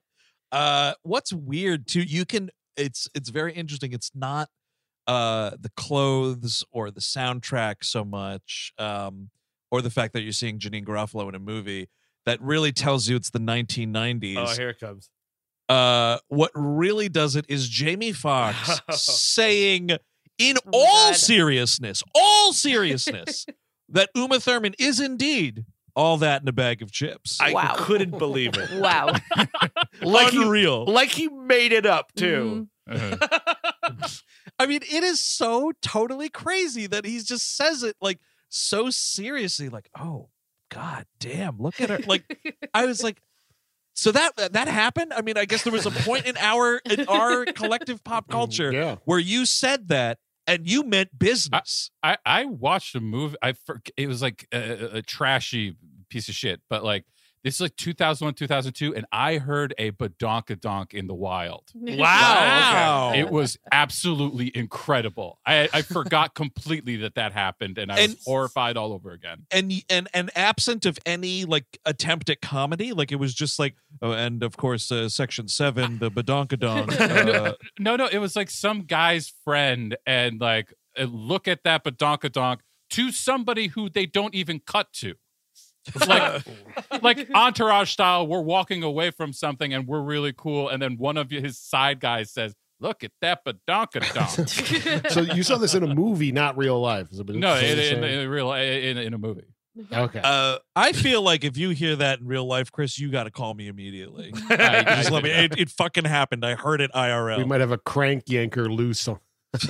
Uh 0.52 0.94
what's 1.04 1.34
weird 1.34 1.88
too 1.88 2.02
you 2.02 2.26
can 2.26 2.50
it's 2.78 3.08
it's 3.16 3.30
very 3.30 3.54
interesting 3.54 3.92
it's 3.94 4.12
not 4.16 4.50
uh 5.08 5.52
the 5.60 5.70
clothes 5.78 6.64
or 6.72 6.92
the 6.92 7.00
soundtrack 7.02 7.76
so 7.84 8.04
much 8.06 8.74
um 8.78 9.30
or 9.72 9.82
the 9.82 9.90
fact 9.90 10.14
that 10.14 10.22
you're 10.22 10.32
seeing 10.32 10.60
Janeane 10.60 10.86
Garofalo 10.86 11.28
in 11.30 11.36
a 11.36 11.40
movie 11.40 11.90
that 12.26 12.42
really 12.42 12.72
tells 12.72 13.08
you 13.08 13.16
it's 13.16 13.30
the 13.30 13.40
1990s 13.40 14.36
oh 14.38 14.56
here 14.56 14.70
it 14.70 14.80
comes 14.80 15.10
uh 15.70 16.18
what 16.28 16.52
really 16.56 17.10
does 17.10 17.36
it 17.36 17.46
is 17.50 17.68
Jamie 17.70 18.12
Foxx 18.14 18.80
saying 18.92 19.92
in 20.38 20.58
Oh 20.68 20.70
all 20.74 21.10
God. 21.12 21.16
seriousness 21.16 22.04
all 22.14 22.54
seriousness 22.54 23.46
that 23.90 24.10
Uma 24.16 24.40
Thurman 24.40 24.74
is 24.80 25.00
indeed 25.00 25.66
all 25.96 26.18
that 26.18 26.42
in 26.42 26.48
a 26.48 26.52
bag 26.52 26.82
of 26.82 26.92
chips 26.92 27.40
i 27.42 27.52
Wow. 27.54 27.76
couldn't 27.78 28.18
believe 28.18 28.52
it 28.58 28.72
wow. 28.80 29.14
like 30.02 30.32
he, 30.34 30.42
unreal 30.42 30.86
like 30.86 31.10
he 31.10 31.28
made 31.30 31.72
it 31.72 31.86
up 31.86 32.14
too 32.16 32.68
Uh-huh. 32.88 33.18
I 34.60 34.68
mean, 34.68 34.82
it 34.84 35.04
is 35.04 35.20
so 35.20 35.74
totally 35.82 36.30
crazy 36.30 36.88
that 36.88 37.04
he 37.06 37.20
just 37.20 37.58
says 37.58 37.84
it 37.84 37.96
like 38.00 38.20
so 38.50 38.90
seriously, 38.90 39.70
like, 39.70 39.90
oh 40.00 40.30
god 40.70 41.06
damn, 41.20 41.58
look 41.58 41.82
at 41.82 41.90
her. 41.90 42.00
Like 42.06 42.24
I 42.74 42.86
was 42.86 43.04
like, 43.04 43.22
so 43.96 44.12
that 44.12 44.54
that 44.54 44.68
happened. 44.68 45.14
I 45.14 45.22
mean, 45.22 45.38
I 45.38 45.46
guess 45.46 45.64
there 45.64 45.74
was 45.74 45.86
a 45.86 45.92
point 45.92 46.26
in 46.26 46.38
our 46.38 46.78
in 46.90 47.08
our 47.08 47.46
collective 47.56 48.04
pop 48.04 48.30
culture 48.30 48.72
Yeah. 48.72 48.96
where 49.06 49.20
you 49.20 49.46
said 49.46 49.88
that 49.90 50.20
and 50.48 50.70
you 50.70 50.84
meant 50.84 51.18
business. 51.18 51.92
I, 52.04 52.18
I 52.26 52.46
watched 52.46 52.96
a 52.96 53.00
movie. 53.00 53.38
I 53.42 53.54
for, 53.54 53.82
it 53.98 54.08
was 54.08 54.22
like 54.22 54.48
a, 54.54 54.98
a 54.98 55.02
trashy 55.02 55.76
piece 56.10 56.30
of 56.30 56.36
shit, 56.36 56.62
but 56.70 56.84
like 56.84 57.06
this 57.46 57.56
is 57.56 57.62
like 57.62 57.76
2001, 57.78 58.34
2002, 58.34 58.96
and 58.96 59.06
I 59.12 59.38
heard 59.38 59.74
a 59.78 59.92
badonkadonk 59.92 60.94
in 60.94 61.08
the 61.08 61.14
wild. 61.14 61.64
Wow. 61.76 63.14
It 63.16 63.30
was 63.30 63.58
absolutely 63.72 64.52
incredible. 64.56 65.40
I, 65.46 65.70
I 65.72 65.82
forgot 65.84 66.34
completely 66.44 66.98
that 66.98 67.16
that 67.16 67.32
happened, 67.34 67.78
and 67.78 67.92
I 67.92 68.00
And- 68.00 68.14
was 68.14 68.24
horrified 68.26 68.78
all 68.78 68.92
over 68.94 69.12
again. 69.12 69.46
and 69.52 69.72
and 69.90 70.08
and 70.14 70.32
absent 70.36 70.86
of 70.86 70.98
any 71.06 71.46
like 71.46 71.78
attempt 71.86 72.30
at 72.30 72.42
comedy, 72.42 72.92
like 72.94 73.12
it 73.12 73.18
was 73.18 73.34
just 73.34 73.60
like, 73.60 73.76
oh, 74.02 74.12
and 74.12 74.44
of 74.44 74.58
course, 74.58 74.92
uh, 74.92 75.08
section 75.08 75.48
seven, 75.48 76.00
the 76.00 76.10
badonkadonk. 76.12 76.94
Uh, 77.46 77.54
No, 77.80 77.96
no, 77.96 78.08
it 78.12 78.18
was 78.18 78.36
like 78.36 78.50
some 78.50 78.82
guy's 78.84 79.32
friend, 79.44 79.96
and 80.06 80.42
like 80.42 80.74
uh, 81.00 81.04
look 81.04 81.48
at 81.48 81.64
that 81.64 81.84
badonkadonk 81.84 82.60
to 82.92 83.12
somebody 83.12 83.68
who 83.68 83.90
they 83.90 84.06
don't 84.06 84.34
even 84.36 84.60
cut 84.60 84.92
to. 84.94 85.16
Like 86.08 86.44
like 87.02 87.30
entourage 87.34 87.92
style 87.92 88.28
we're 88.28 88.42
walking 88.42 88.84
away 88.84 89.12
from 89.12 89.34
something 89.34 89.74
and 89.74 89.88
we're 89.88 90.02
really 90.02 90.34
cool 90.36 90.70
and 90.70 90.82
then 90.82 90.98
one 90.98 91.18
of 91.18 91.30
his 91.30 91.58
side 91.58 92.00
guys 92.00 92.32
says 92.32 92.54
look 92.80 93.04
at 93.04 93.12
that 93.22 93.44
badonkadonk 93.46 95.12
So 95.12 95.22
you 95.22 95.44
saw 95.44 95.58
this 95.58 95.74
in 95.74 95.84
a 95.84 95.94
movie, 95.94 96.32
not 96.32 96.58
real 96.58 96.80
life. 96.80 97.08
Is 97.12 97.20
it- 97.20 97.30
no 97.30 97.56
is 97.56 97.92
in, 97.92 98.04
it 98.04 98.04
in, 98.04 98.20
in 98.22 98.30
real 98.30 98.52
in, 98.54 98.98
in 98.98 99.14
a 99.14 99.18
movie 99.18 99.46
okay. 99.92 100.22
uh 100.24 100.58
I 100.76 100.92
feel 100.92 101.22
like 101.22 101.44
if 101.44 101.58
you 101.58 101.70
hear 101.70 101.96
that 101.98 102.20
in 102.20 102.28
real 102.28 102.46
life, 102.46 102.72
Chris, 102.72 102.98
you 103.00 103.12
got 103.12 103.26
to 103.26 103.32
call 103.32 103.54
me 103.54 103.68
immediately. 103.68 104.34
I- 104.50 104.80
I 104.80 104.84
Just 104.96 105.12
let 105.12 105.24
me. 105.24 105.32
It, 105.32 105.58
it 105.58 105.70
fucking 105.70 106.06
happened. 106.06 106.46
I 106.46 106.56
heard 106.56 106.82
it 106.82 106.92
IRL. 106.94 107.38
we 107.38 107.46
might 107.46 107.62
have 107.62 107.72
a 107.72 107.78
crank 107.78 108.26
yanker 108.26 108.70
loose. 108.70 109.08
On. 109.08 109.20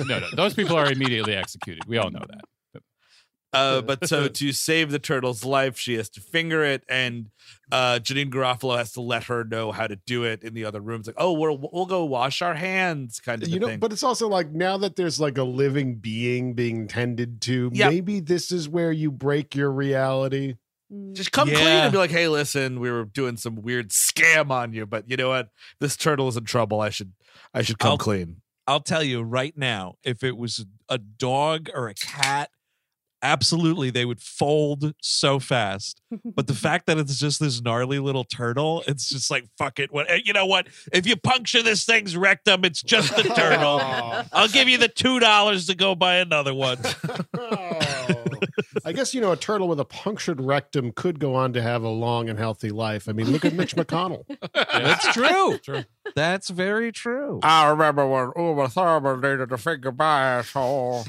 no 0.06 0.18
no 0.18 0.26
those 0.34 0.54
people 0.54 0.76
are 0.76 0.90
immediately 0.90 1.34
executed 1.34 1.84
we 1.86 1.96
all 1.96 2.10
know 2.10 2.24
that 2.28 2.40
Uh, 3.52 3.80
but 3.80 4.06
so 4.06 4.28
to 4.28 4.52
save 4.52 4.90
the 4.90 4.98
turtle's 4.98 5.44
life, 5.44 5.78
she 5.78 5.94
has 5.94 6.10
to 6.10 6.20
finger 6.20 6.62
it, 6.62 6.82
and 6.90 7.30
uh, 7.72 7.98
Janeane 8.02 8.30
Garofalo 8.30 8.76
has 8.76 8.92
to 8.92 9.00
let 9.00 9.24
her 9.24 9.44
know 9.44 9.72
how 9.72 9.86
to 9.86 9.96
do 10.06 10.24
it 10.24 10.42
in 10.42 10.52
the 10.52 10.64
other 10.66 10.80
rooms. 10.80 11.06
Like, 11.06 11.16
oh, 11.18 11.32
we'll 11.32 11.58
we'll 11.72 11.86
go 11.86 12.04
wash 12.04 12.42
our 12.42 12.54
hands, 12.54 13.18
kind 13.20 13.42
of 13.42 13.48
You 13.48 13.60
know, 13.60 13.68
thing. 13.68 13.78
but 13.78 13.92
it's 13.92 14.02
also 14.02 14.28
like 14.28 14.50
now 14.52 14.76
that 14.78 14.96
there's 14.96 15.18
like 15.18 15.38
a 15.38 15.42
living 15.44 15.94
being 15.96 16.52
being 16.54 16.86
tended 16.86 17.40
to, 17.42 17.70
Yeah. 17.72 17.88
maybe 17.88 18.20
this 18.20 18.52
is 18.52 18.68
where 18.68 18.92
you 18.92 19.10
break 19.10 19.54
your 19.54 19.70
reality. 19.70 20.56
Just 21.14 21.32
come 21.32 21.48
clean 21.48 21.66
and 21.66 21.90
be 21.90 21.98
like, 21.98 22.10
hey, 22.12 22.28
listen, 22.28 22.78
we 22.78 22.90
were 22.92 23.04
doing 23.06 23.36
some 23.36 23.56
weird 23.56 23.88
scam 23.90 24.50
on 24.50 24.72
you, 24.72 24.86
but 24.86 25.08
you 25.10 25.16
know 25.16 25.30
what? 25.30 25.48
This 25.80 25.96
turtle 25.96 26.28
is 26.28 26.36
in 26.36 26.44
trouble. 26.44 26.80
I 26.80 26.90
should 26.90 27.12
I 27.54 27.62
should 27.62 27.78
come 27.78 27.92
I'll- 27.92 27.98
clean. 27.98 28.42
I'll 28.68 28.80
tell 28.80 29.02
you 29.04 29.22
right 29.22 29.56
now, 29.56 29.94
if 30.02 30.24
it 30.24 30.36
was 30.36 30.66
a 30.88 30.98
dog 30.98 31.70
or 31.72 31.86
a 31.88 31.94
cat, 31.94 32.50
absolutely 33.22 33.90
they 33.90 34.04
would 34.04 34.20
fold 34.20 34.94
so 35.00 35.38
fast. 35.38 36.00
But 36.24 36.46
the 36.46 36.54
fact 36.66 36.86
that 36.86 36.98
it's 36.98 37.18
just 37.18 37.40
this 37.40 37.60
gnarly 37.60 37.98
little 37.98 38.24
turtle, 38.24 38.82
it's 38.86 39.08
just 39.08 39.30
like 39.30 39.44
fuck 39.58 39.78
it. 39.78 39.92
What 39.92 40.10
eh, 40.10 40.20
you 40.24 40.32
know 40.32 40.46
what? 40.46 40.68
If 40.92 41.06
you 41.06 41.16
puncture 41.16 41.62
this 41.62 41.84
thing's 41.84 42.16
rectum, 42.16 42.64
it's 42.64 42.82
just 42.82 43.14
the 43.16 43.22
turtle. 43.22 43.80
I'll 44.32 44.48
give 44.48 44.68
you 44.68 44.78
the 44.78 44.88
two 44.88 45.18
dollars 45.20 45.66
to 45.66 45.74
go 45.74 45.94
buy 45.94 46.16
another 46.16 46.54
one. 46.54 46.78
I 48.84 48.92
guess 48.92 49.14
you 49.14 49.20
know 49.20 49.32
a 49.32 49.36
turtle 49.46 49.68
with 49.68 49.80
a 49.80 49.84
punctured 49.84 50.40
rectum 50.40 50.92
could 50.92 51.18
go 51.18 51.34
on 51.34 51.52
to 51.54 51.62
have 51.62 51.82
a 51.82 51.88
long 51.88 52.28
and 52.28 52.38
healthy 52.38 52.70
life. 52.70 53.08
I 53.08 53.12
mean, 53.12 53.30
look 53.30 53.44
at 53.44 53.52
Mitch 53.52 53.74
McConnell. 53.74 54.24
That's 54.54 55.12
true. 55.12 55.58
True. 55.58 55.84
That's 56.14 56.50
very 56.50 56.92
true. 56.92 57.40
I 57.42 57.68
remember 57.68 58.06
when 58.06 58.32
Uma 58.36 58.68
Thurman 58.68 59.20
needed 59.20 59.48
to 59.48 59.58
finger 59.58 59.92
my 59.92 60.38
asshole. 60.38 61.04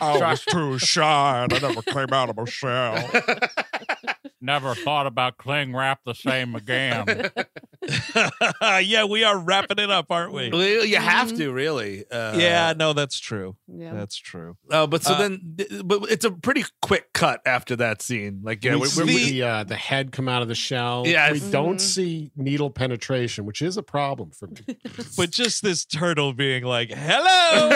Oh. 0.00 0.20
I 0.20 0.30
was 0.30 0.44
too 0.44 0.78
shy 0.78 1.44
and 1.44 1.52
I 1.52 1.58
never 1.58 1.82
came 1.82 2.12
out 2.12 2.30
of 2.30 2.36
my 2.36 2.44
shell. 2.44 3.10
Never 4.40 4.74
thought 4.74 5.06
about 5.06 5.38
cling 5.38 5.74
wrap 5.74 6.00
the 6.04 6.14
same 6.14 6.54
again. 6.54 7.06
yeah, 8.82 9.04
we 9.04 9.24
are 9.24 9.38
wrapping 9.38 9.78
it 9.78 9.90
up, 9.90 10.06
aren't 10.10 10.32
we? 10.32 10.46
You 10.86 10.96
have 10.96 11.32
Mhm. 11.32 11.36
to 11.38 11.52
really. 11.52 12.04
Uh, 12.10 12.36
yeah, 12.38 12.72
no, 12.76 12.92
that's 12.92 13.18
true. 13.18 13.56
Yeah. 13.68 13.92
That's 13.94 14.16
true. 14.16 14.56
Uh, 14.70 14.86
but 14.86 15.02
so 15.04 15.14
Uh, 15.14 15.18
then, 15.18 15.56
but 15.84 16.02
it's 16.10 16.24
a 16.24 16.30
pretty 16.30 16.64
quick 16.82 17.12
cut 17.12 17.40
after 17.46 17.76
that 17.76 18.02
scene. 18.02 18.40
Like, 18.42 18.64
yeah, 18.64 18.74
we 18.74 18.80
we, 18.80 18.86
see 18.88 19.04
we, 19.04 19.30
the, 19.32 19.42
uh, 19.42 19.64
the 19.64 19.76
head 19.76 20.12
come 20.12 20.28
out 20.28 20.42
of 20.42 20.48
the 20.48 20.54
shell. 20.54 21.04
Yeah, 21.06 21.30
we 21.32 21.40
don't 21.50 21.76
Mhm. 21.76 21.80
see 21.80 22.30
needle 22.36 22.70
penetration, 22.70 23.44
which 23.44 23.62
is 23.62 23.76
a 23.76 23.82
problem 23.82 24.30
for 24.30 24.48
me. 24.48 24.56
But 25.16 25.30
just 25.30 25.62
this 25.62 25.84
turtle 25.84 26.32
being 26.32 26.64
like, 26.64 26.90
hello. 26.90 27.70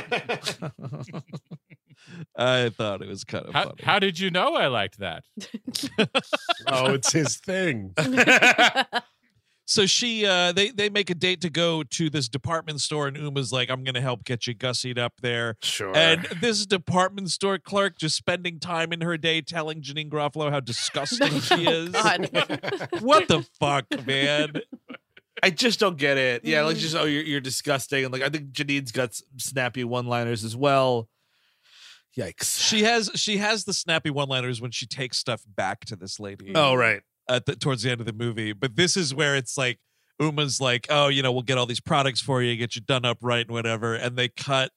I 2.36 2.68
thought 2.70 3.02
it 3.02 3.08
was 3.08 3.24
kind 3.24 3.46
of 3.46 3.52
How, 3.54 3.64
funny. 3.64 3.82
how 3.82 3.98
did 3.98 4.18
you 4.18 4.30
know 4.30 4.54
I 4.54 4.68
liked 4.68 4.98
that? 5.00 5.24
oh, 6.68 6.92
it's 6.94 7.12
his 7.12 7.36
thing. 7.36 7.94
So 9.68 9.84
she 9.84 10.24
uh 10.24 10.52
they 10.52 10.70
they 10.70 10.88
make 10.88 11.10
a 11.10 11.14
date 11.14 11.40
to 11.40 11.50
go 11.50 11.82
to 11.82 12.08
this 12.08 12.28
department 12.28 12.80
store 12.80 13.08
and 13.08 13.16
Uma's 13.16 13.52
like, 13.52 13.68
I'm 13.68 13.82
gonna 13.82 14.00
help 14.00 14.24
get 14.24 14.46
you 14.46 14.54
gussied 14.54 14.96
up 14.96 15.14
there. 15.22 15.56
sure. 15.62 15.94
And 15.94 16.22
this 16.40 16.64
department 16.66 17.30
store 17.32 17.58
clerk 17.58 17.98
just 17.98 18.16
spending 18.16 18.60
time 18.60 18.92
in 18.92 19.00
her 19.00 19.16
day 19.16 19.40
telling 19.42 19.82
Janeane 19.82 20.08
Garofalo 20.08 20.50
how 20.50 20.60
disgusting 20.66 21.40
she 21.40 21.66
is. 21.66 21.90
God. 21.90 22.30
What 23.00 23.26
the 23.26 23.44
fuck, 23.58 23.86
man? 24.06 24.52
I 25.42 25.50
just 25.50 25.80
don't 25.80 25.98
get 25.98 26.16
it. 26.16 26.44
Yeah, 26.44 26.62
like 26.62 26.76
just 26.76 26.94
oh, 26.94 27.04
you're 27.04 27.24
you're 27.24 27.40
disgusting. 27.40 28.04
And 28.04 28.12
like 28.12 28.22
I 28.22 28.28
think 28.28 28.52
Janeane's 28.52 28.92
got 28.92 29.20
snappy 29.36 29.84
one-liners 29.84 30.44
as 30.44 30.56
well. 30.56 31.08
Yikes. 32.16 32.58
She 32.58 32.84
has 32.84 33.10
she 33.14 33.36
has 33.38 33.64
the 33.64 33.74
snappy 33.74 34.10
one-liners 34.10 34.60
when 34.60 34.70
she 34.70 34.86
takes 34.86 35.18
stuff 35.18 35.42
back 35.46 35.84
to 35.86 35.96
this 35.96 36.18
lady. 36.18 36.52
Oh 36.54 36.74
right. 36.74 37.02
At 37.28 37.46
the, 37.46 37.56
towards 37.56 37.82
the 37.82 37.90
end 37.90 38.00
of 38.00 38.06
the 38.06 38.12
movie. 38.12 38.52
But 38.52 38.76
this 38.76 38.96
is 38.96 39.14
where 39.14 39.36
it's 39.36 39.56
like 39.56 39.78
Uma's 40.20 40.60
like, 40.60 40.86
oh, 40.90 41.08
you 41.08 41.22
know, 41.22 41.32
we'll 41.32 41.42
get 41.42 41.58
all 41.58 41.66
these 41.66 41.80
products 41.80 42.20
for 42.20 42.42
you, 42.42 42.56
get 42.56 42.76
you 42.76 42.82
done 42.82 43.04
up 43.04 43.18
right 43.20 43.46
and 43.46 43.50
whatever. 43.50 43.94
And 43.94 44.16
they 44.16 44.28
cut, 44.28 44.70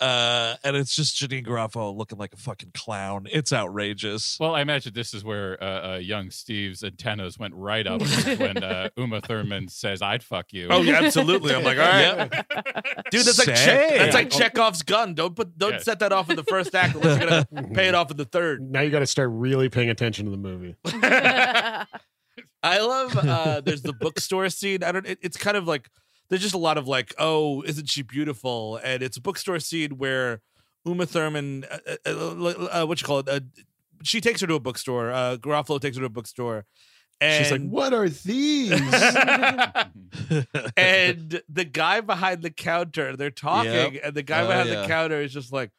uh, 0.00 0.56
and 0.62 0.76
it's 0.76 0.94
just 0.94 1.16
Janeane 1.16 1.46
Garofalo 1.46 1.96
looking 1.96 2.18
like 2.18 2.32
a 2.34 2.36
fucking 2.36 2.72
clown. 2.74 3.26
It's 3.32 3.52
outrageous. 3.52 4.36
Well, 4.38 4.54
I 4.54 4.60
imagine 4.60 4.92
this 4.94 5.14
is 5.14 5.24
where 5.24 5.62
uh, 5.62 5.94
uh, 5.94 5.96
young 5.96 6.30
Steve's 6.30 6.84
antennas 6.84 7.38
went 7.38 7.54
right 7.54 7.86
up 7.86 8.02
when 8.38 8.58
uh, 8.62 8.88
Uma 8.96 9.20
Thurman 9.20 9.68
says, 9.68 10.02
"I'd 10.02 10.22
fuck 10.22 10.52
you." 10.52 10.68
Oh 10.70 10.82
yeah, 10.82 11.00
absolutely. 11.02 11.54
I'm 11.54 11.64
like, 11.64 11.78
all 11.80 11.84
right, 11.84 12.30
dude. 13.10 13.24
That's 13.24 13.38
like 13.46 13.56
Say. 13.56 13.88
che- 13.90 13.98
that's 13.98 14.14
like 14.14 14.30
Chekhov's 14.30 14.82
gun. 14.82 15.14
Don't 15.14 15.34
put 15.34 15.56
don't 15.56 15.72
Yeah. 15.72 15.78
set 15.78 16.00
that 16.00 16.12
off 16.12 16.28
in 16.30 16.36
the 16.36 16.44
first 16.44 16.74
act 16.74 16.94
unless 16.94 17.18
you're 17.20 17.28
gonna 17.54 17.68
pay 17.74 17.88
it 17.88 17.94
off 17.94 18.10
in 18.10 18.16
the 18.18 18.24
third. 18.26 18.60
Now 18.60 18.82
you 18.82 18.90
got 18.90 18.98
to 19.00 19.06
start 19.06 19.30
really 19.32 19.68
paying 19.68 19.88
attention 19.90 20.24
to 20.26 20.30
the 20.30 20.36
movie. 20.36 20.76
I 22.62 22.80
love 22.80 23.16
uh 23.16 23.60
there's 23.60 23.82
the 23.82 23.92
bookstore 23.92 24.48
scene. 24.48 24.82
I 24.82 24.92
don't 24.92 25.06
it, 25.06 25.18
it's 25.22 25.36
kind 25.36 25.56
of 25.56 25.66
like 25.68 25.88
there's 26.28 26.42
just 26.42 26.54
a 26.54 26.58
lot 26.58 26.78
of 26.78 26.88
like, 26.88 27.14
oh, 27.18 27.62
isn't 27.62 27.88
she 27.88 28.02
beautiful? 28.02 28.80
And 28.82 29.02
it's 29.02 29.16
a 29.16 29.20
bookstore 29.20 29.58
scene 29.60 29.98
where 29.98 30.40
Uma 30.84 31.06
Thurman 31.06 31.64
uh, 31.70 31.78
uh, 32.06 32.10
uh, 32.10 32.80
uh, 32.82 32.86
what 32.86 33.00
you 33.00 33.06
call 33.06 33.20
it? 33.20 33.28
Uh, 33.28 33.40
she 34.02 34.20
takes 34.20 34.40
her 34.40 34.46
to 34.46 34.54
a 34.54 34.60
bookstore. 34.60 35.10
Uh 35.10 35.36
Garofalo 35.36 35.80
takes 35.80 35.96
her 35.96 36.00
to 36.02 36.06
a 36.06 36.10
bookstore. 36.10 36.64
And 37.18 37.42
She's 37.44 37.50
like, 37.50 37.66
"What 37.66 37.94
are 37.94 38.08
these?" 38.10 38.72
and 40.76 41.42
the 41.48 41.64
guy 41.64 42.00
behind 42.00 42.42
the 42.42 42.50
counter, 42.50 43.16
they're 43.16 43.30
talking, 43.30 43.98
and 44.02 44.14
the 44.14 44.22
guy 44.22 44.42
Oh, 44.42 44.48
behind 44.48 44.68
yeah. 44.68 44.82
the 44.82 44.88
counter 44.88 45.20
is 45.20 45.32
just 45.32 45.52
like, 45.52 45.70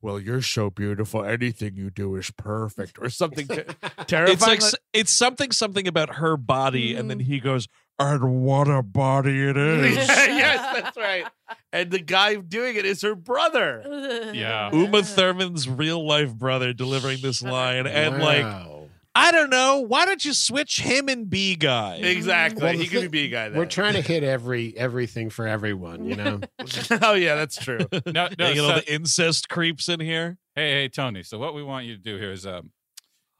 "Well, 0.00 0.20
you're 0.20 0.42
so 0.42 0.70
beautiful. 0.70 1.24
Anything 1.24 1.76
you 1.76 1.90
do 1.90 2.14
is 2.16 2.30
perfect," 2.30 2.98
or 3.00 3.08
something 3.10 3.46
ter- 3.56 3.64
terrifying. 4.06 4.32
it's 4.34 4.46
like 4.46 4.62
s- 4.62 4.74
it's 4.92 5.12
something 5.12 5.50
something 5.52 5.88
about 5.88 6.16
her 6.16 6.36
body, 6.36 6.94
and 6.94 7.10
then 7.10 7.20
he 7.20 7.40
goes, 7.40 7.68
"And 7.98 8.42
what 8.44 8.68
a 8.68 8.82
body 8.82 9.42
it 9.48 9.56
is." 9.58 9.96
yes, 9.96 10.82
that's 10.82 10.96
right. 10.96 11.26
And 11.72 11.90
the 11.90 12.00
guy 12.00 12.34
doing 12.36 12.76
it 12.76 12.84
is 12.84 13.02
her 13.02 13.14
brother. 13.14 14.30
Yeah. 14.34 14.70
Uma 14.72 15.02
Thurman's 15.02 15.68
real 15.68 16.06
life 16.06 16.34
brother 16.34 16.72
delivering 16.72 17.18
this 17.22 17.42
line, 17.42 17.86
and 17.86 18.22
like, 18.22 18.42
Wow. 18.44 18.70
I 19.16 19.30
don't 19.30 19.50
know, 19.50 19.78
why 19.78 20.06
don't 20.06 20.24
you 20.24 20.32
switch 20.32 20.80
him 20.80 21.08
and 21.08 21.30
B 21.30 21.54
guy? 21.54 21.98
Exactly. 21.98 22.60
Well, 22.64 22.72
he 22.72 22.78
the 22.78 22.86
could 22.88 23.00
thing- 23.02 23.10
be 23.10 23.24
a 23.26 23.28
guy. 23.28 23.48
Then. 23.48 23.58
we're 23.58 23.66
trying 23.66 23.92
to 23.94 24.00
hit 24.00 24.24
every 24.24 24.76
everything 24.76 25.30
for 25.30 25.46
everyone, 25.46 26.04
you 26.04 26.16
know. 26.16 26.40
oh 27.02 27.12
yeah, 27.14 27.36
that's 27.36 27.56
true. 27.56 27.78
no, 27.92 28.00
no. 28.06 28.28
Hanging 28.38 28.60
all 28.60 28.70
so- 28.70 28.74
the 28.80 28.92
incest 28.92 29.48
creeps 29.48 29.88
in 29.88 30.00
here. 30.00 30.36
hey, 30.56 30.72
hey, 30.72 30.88
Tony. 30.88 31.22
So 31.22 31.38
what 31.38 31.54
we 31.54 31.62
want 31.62 31.86
you 31.86 31.94
to 31.96 32.02
do 32.02 32.16
here 32.16 32.32
is 32.32 32.44
um, 32.44 32.70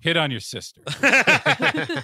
hit 0.04 0.16
on 0.18 0.30
your 0.30 0.40
sister. 0.40 0.82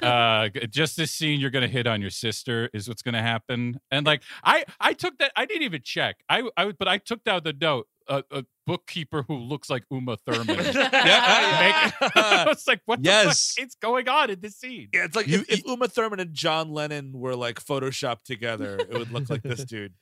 uh, 0.03 0.49
just 0.71 0.97
this 0.97 1.13
scene, 1.13 1.39
you're 1.39 1.51
gonna 1.51 1.69
hit 1.69 1.87
on 1.87 2.01
your 2.01 2.11
sister 2.11 2.71
is 2.73 2.89
what's 2.89 3.03
gonna 3.03 3.23
happen. 3.23 3.79
And 3.91 4.07
like, 4.07 4.23
I, 4.43 4.65
I 4.81 4.95
took 4.95 5.19
that. 5.19 5.33
I 5.37 5.45
didn't 5.47 5.63
even 5.65 5.83
check. 5.85 6.17
I, 6.29 6.49
I, 6.57 6.73
but 6.73 6.89
I 6.89 6.99
took 6.99 7.23
down 7.23 7.43
the 7.45 7.53
note. 7.53 7.87
A, 8.09 8.25
a 8.33 8.45
bookkeeper 8.67 9.23
who 9.29 9.37
looks 9.37 9.71
like 9.71 9.85
Uma 9.89 10.17
Thurman. 10.17 10.57
Yeah. 10.75 11.93
Make- 12.03 12.17
I 12.17 12.45
was 12.49 12.67
like, 12.67 12.81
what 12.87 12.99
Yes. 13.05 13.55
the 13.55 13.61
fuck 13.63 13.69
is 13.69 13.75
going 13.77 14.09
on 14.09 14.31
in 14.31 14.41
this 14.41 14.57
scene? 14.57 14.89
Yeah, 14.93 15.05
it's 15.05 15.15
like 15.15 15.29
You- 15.29 15.43
if, 15.49 15.61
if 15.61 15.67
Uma 15.67 15.87
Thurman 15.87 16.19
and 16.19 16.35
John 16.35 16.73
Lennon 16.73 17.13
were 17.13 17.37
like 17.37 17.65
photoshopped 17.65 18.25
together, 18.25 18.79
it 18.81 18.91
would 18.95 19.13
look 19.13 19.31
like 19.31 19.43
this 19.45 19.65
dude. 19.65 19.95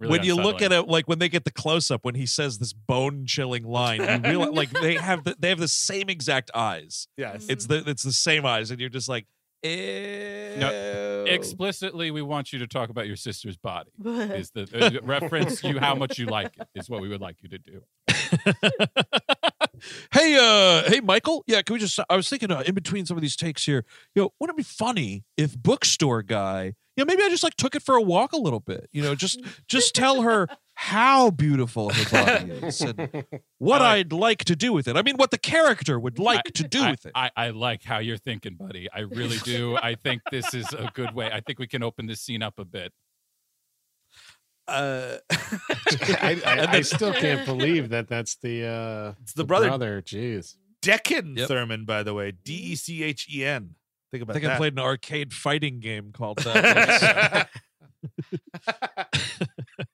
Really 0.00 0.12
when 0.12 0.24
you 0.24 0.36
look 0.36 0.62
at 0.62 0.70
it, 0.70 0.86
like 0.86 1.08
when 1.08 1.18
they 1.18 1.28
get 1.28 1.44
the 1.44 1.50
close 1.50 1.90
up, 1.90 2.04
when 2.04 2.14
he 2.14 2.24
says 2.24 2.58
this 2.58 2.72
bone 2.72 3.26
chilling 3.26 3.64
line, 3.64 4.00
you 4.00 4.30
realize 4.30 4.50
like 4.52 4.70
they 4.70 4.94
have 4.94 5.24
the, 5.24 5.34
they 5.38 5.48
have 5.48 5.58
the 5.58 5.66
same 5.66 6.08
exact 6.08 6.52
eyes. 6.54 7.08
Yes. 7.16 7.46
It's 7.48 7.66
the 7.66 7.82
it's 7.84 8.04
the 8.04 8.12
same 8.12 8.46
eyes, 8.46 8.70
and 8.70 8.78
you're 8.78 8.90
just 8.90 9.08
like, 9.08 9.26
Ew. 9.64 11.24
explicitly, 11.26 12.12
we 12.12 12.22
want 12.22 12.52
you 12.52 12.60
to 12.60 12.68
talk 12.68 12.90
about 12.90 13.08
your 13.08 13.16
sister's 13.16 13.56
body. 13.56 13.90
Is 14.04 14.52
the 14.52 14.68
uh, 14.72 15.04
reference 15.04 15.64
you 15.64 15.80
how 15.80 15.96
much 15.96 16.16
you 16.18 16.26
like 16.26 16.56
it 16.56 16.68
is 16.76 16.88
what 16.88 17.00
we 17.00 17.08
would 17.08 17.20
like 17.20 17.42
you 17.42 17.48
to 17.48 17.58
do. 17.58 17.82
hey, 20.12 20.38
uh, 20.40 20.88
hey, 20.88 21.00
Michael. 21.00 21.42
Yeah, 21.46 21.62
can 21.62 21.74
we 21.74 21.80
just? 21.80 21.98
I 22.08 22.16
was 22.16 22.28
thinking 22.28 22.52
uh, 22.52 22.62
in 22.64 22.74
between 22.74 23.04
some 23.04 23.16
of 23.16 23.20
these 23.20 23.36
takes 23.36 23.64
here. 23.64 23.84
You 24.14 24.22
know, 24.22 24.30
wouldn't 24.38 24.56
it 24.56 24.60
be 24.60 24.64
funny 24.64 25.24
if 25.36 25.60
bookstore 25.60 26.22
guy? 26.22 26.74
You 26.98 27.04
know, 27.04 27.12
maybe 27.12 27.22
I 27.22 27.28
just 27.28 27.44
like 27.44 27.54
took 27.54 27.76
it 27.76 27.82
for 27.84 27.94
a 27.94 28.02
walk 28.02 28.32
a 28.32 28.36
little 28.36 28.58
bit. 28.58 28.90
You 28.90 29.02
know, 29.02 29.14
just 29.14 29.40
just 29.68 29.94
tell 29.94 30.22
her 30.22 30.48
how 30.74 31.30
beautiful 31.30 31.90
her 31.90 32.10
body 32.10 32.50
is 32.66 32.80
and 32.80 33.24
what 33.58 33.80
I 33.82 33.98
I'd 33.98 34.12
like 34.12 34.44
to 34.46 34.56
do 34.56 34.72
with 34.72 34.88
it. 34.88 34.96
I 34.96 35.02
mean, 35.02 35.14
what 35.16 35.30
the 35.30 35.38
character 35.38 35.96
would 35.96 36.18
like 36.18 36.42
I- 36.44 36.50
to 36.50 36.64
do 36.64 36.82
I, 36.82 36.90
with 36.90 37.06
it. 37.06 37.12
I, 37.14 37.30
I 37.36 37.50
like 37.50 37.84
how 37.84 37.98
you're 37.98 38.16
thinking, 38.16 38.56
buddy. 38.56 38.88
I 38.92 39.00
really 39.02 39.36
do. 39.38 39.76
I 39.82 39.94
think 39.94 40.22
this 40.32 40.52
is 40.54 40.66
a 40.72 40.90
good 40.92 41.14
way. 41.14 41.30
I 41.32 41.38
think 41.38 41.60
we 41.60 41.68
can 41.68 41.84
open 41.84 42.06
this 42.06 42.20
scene 42.20 42.42
up 42.42 42.58
a 42.58 42.64
bit. 42.64 42.92
Uh, 44.66 45.18
I, 45.30 46.42
I, 46.44 46.66
I 46.72 46.80
still 46.80 47.12
can't 47.12 47.46
believe 47.46 47.90
that 47.90 48.08
that's 48.08 48.34
the 48.42 48.66
uh 48.66 49.12
it's 49.22 49.34
the 49.34 49.44
brother 49.44 49.68
brother. 49.68 50.02
Jeez. 50.02 50.56
Dechen 50.82 51.38
Yep. 51.38 51.46
Thurman, 51.46 51.84
by 51.84 52.02
the 52.02 52.12
way. 52.12 52.32
D 52.32 52.54
E 52.54 52.74
C 52.74 53.04
H 53.04 53.28
E 53.32 53.44
N. 53.44 53.76
Think 54.10 54.22
I 54.22 54.24
about 54.24 54.32
think 54.34 54.46
I 54.46 54.56
played 54.56 54.72
an 54.74 54.78
arcade 54.78 55.32
fighting 55.32 55.80
game 55.80 56.12
called 56.12 56.38
that. 56.44 57.48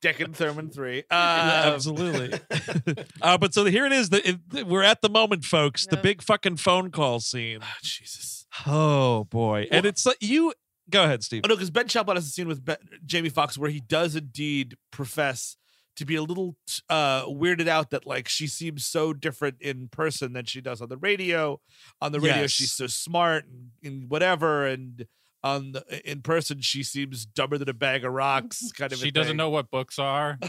Dechen 0.03 0.35
Thurman 0.35 0.71
three. 0.71 1.05
Yeah, 1.11 1.62
Uh, 1.67 1.73
absolutely. 1.75 2.39
uh, 3.23 3.39
but 3.39 3.55
so 3.55 3.65
here 3.65 3.87
it 3.87 3.93
is. 3.93 4.11
The, 4.11 4.37
it, 4.53 4.67
we're 4.67 4.83
at 4.83 5.01
the 5.03 5.09
moment, 5.09 5.45
folks. 5.45 5.87
The 5.87 5.97
big 5.97 6.23
fucking 6.23 6.57
phone 6.57 6.91
call 6.91 7.21
scene. 7.21 7.61
oh, 7.62 7.67
Jesus. 7.83 8.47
Oh 8.67 9.25
boy! 9.25 9.67
And 9.71 9.85
it's 9.87 10.07
like 10.07 10.19
you. 10.21 10.53
Go 10.91 11.03
ahead, 11.05 11.23
Steve. 11.25 11.43
Oh 11.45 11.49
no, 11.49 11.55
because 11.57 11.71
Ben 11.71 11.89
Chaplin 11.89 12.17
has 12.17 12.27
a 12.27 12.31
scene 12.31 12.47
with 12.47 12.65
ben, 12.65 12.77
Jamie 13.07 13.31
Foxx 13.31 13.57
where 13.59 13.71
he 13.71 13.81
does 13.81 14.15
indeed 14.17 14.77
profess 14.91 15.57
to 15.97 16.05
be 16.05 16.16
a 16.16 16.22
little 16.22 16.57
uh 16.90 17.24
weirded 17.26 17.68
out 17.68 17.90
that 17.90 18.07
like 18.07 18.28
she 18.28 18.47
seems 18.47 18.84
so 18.84 19.12
different 19.12 19.57
in 19.61 19.88
person 19.88 20.32
than 20.32 20.45
she 20.45 20.61
does 20.61 20.80
on 20.80 20.88
the 20.88 20.97
radio. 20.97 21.61
On 22.01 22.12
the 22.12 22.20
radio, 22.20 22.42
Yes. 22.42 22.51
she's 22.51 22.72
so 22.72 22.86
smart 22.86 23.45
and, 23.47 23.70
and 23.82 24.11
whatever, 24.11 24.66
and 24.66 25.07
on 25.42 25.72
the, 25.72 26.11
in 26.11 26.22
person 26.22 26.61
she 26.62 26.82
seems 26.82 27.26
dumber 27.26 27.59
than 27.59 27.68
a 27.68 27.74
bag 27.74 28.05
of 28.05 28.12
rocks. 28.12 28.72
Kind 28.72 28.92
of. 28.92 28.99
a 28.99 29.03
She 29.05 29.11
doesn't 29.11 29.30
thing. 29.32 29.36
know 29.36 29.51
what 29.51 29.70
books 29.70 29.99
are. 29.99 30.38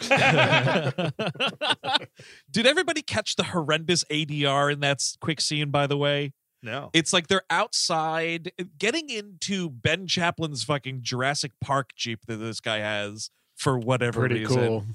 Did 2.52 2.66
everybody 2.66 3.02
catch 3.02 3.36
the 3.36 3.44
horrendous 3.44 4.04
ADR 4.06 4.72
in 4.72 4.80
that 4.82 5.02
quick 5.20 5.42
scene? 5.42 5.70
By 5.72 5.88
the 5.88 5.98
way, 5.98 6.34
No. 6.64 6.90
it's 6.94 7.12
like 7.14 7.28
they're 7.28 7.44
outside 7.50 8.52
getting 8.78 9.10
into 9.10 9.70
Ben 9.70 10.08
Chaplin's 10.08 10.64
fucking 10.64 11.00
Jurassic 11.02 11.52
Park 11.62 11.90
jeep 11.96 12.22
that 12.28 12.38
this 12.38 12.60
guy 12.62 12.78
has 12.80 13.30
for 13.56 13.78
whatever 13.78 14.22
Pretty 14.22 14.40
reason. 14.46 14.56
cool. 14.68 14.86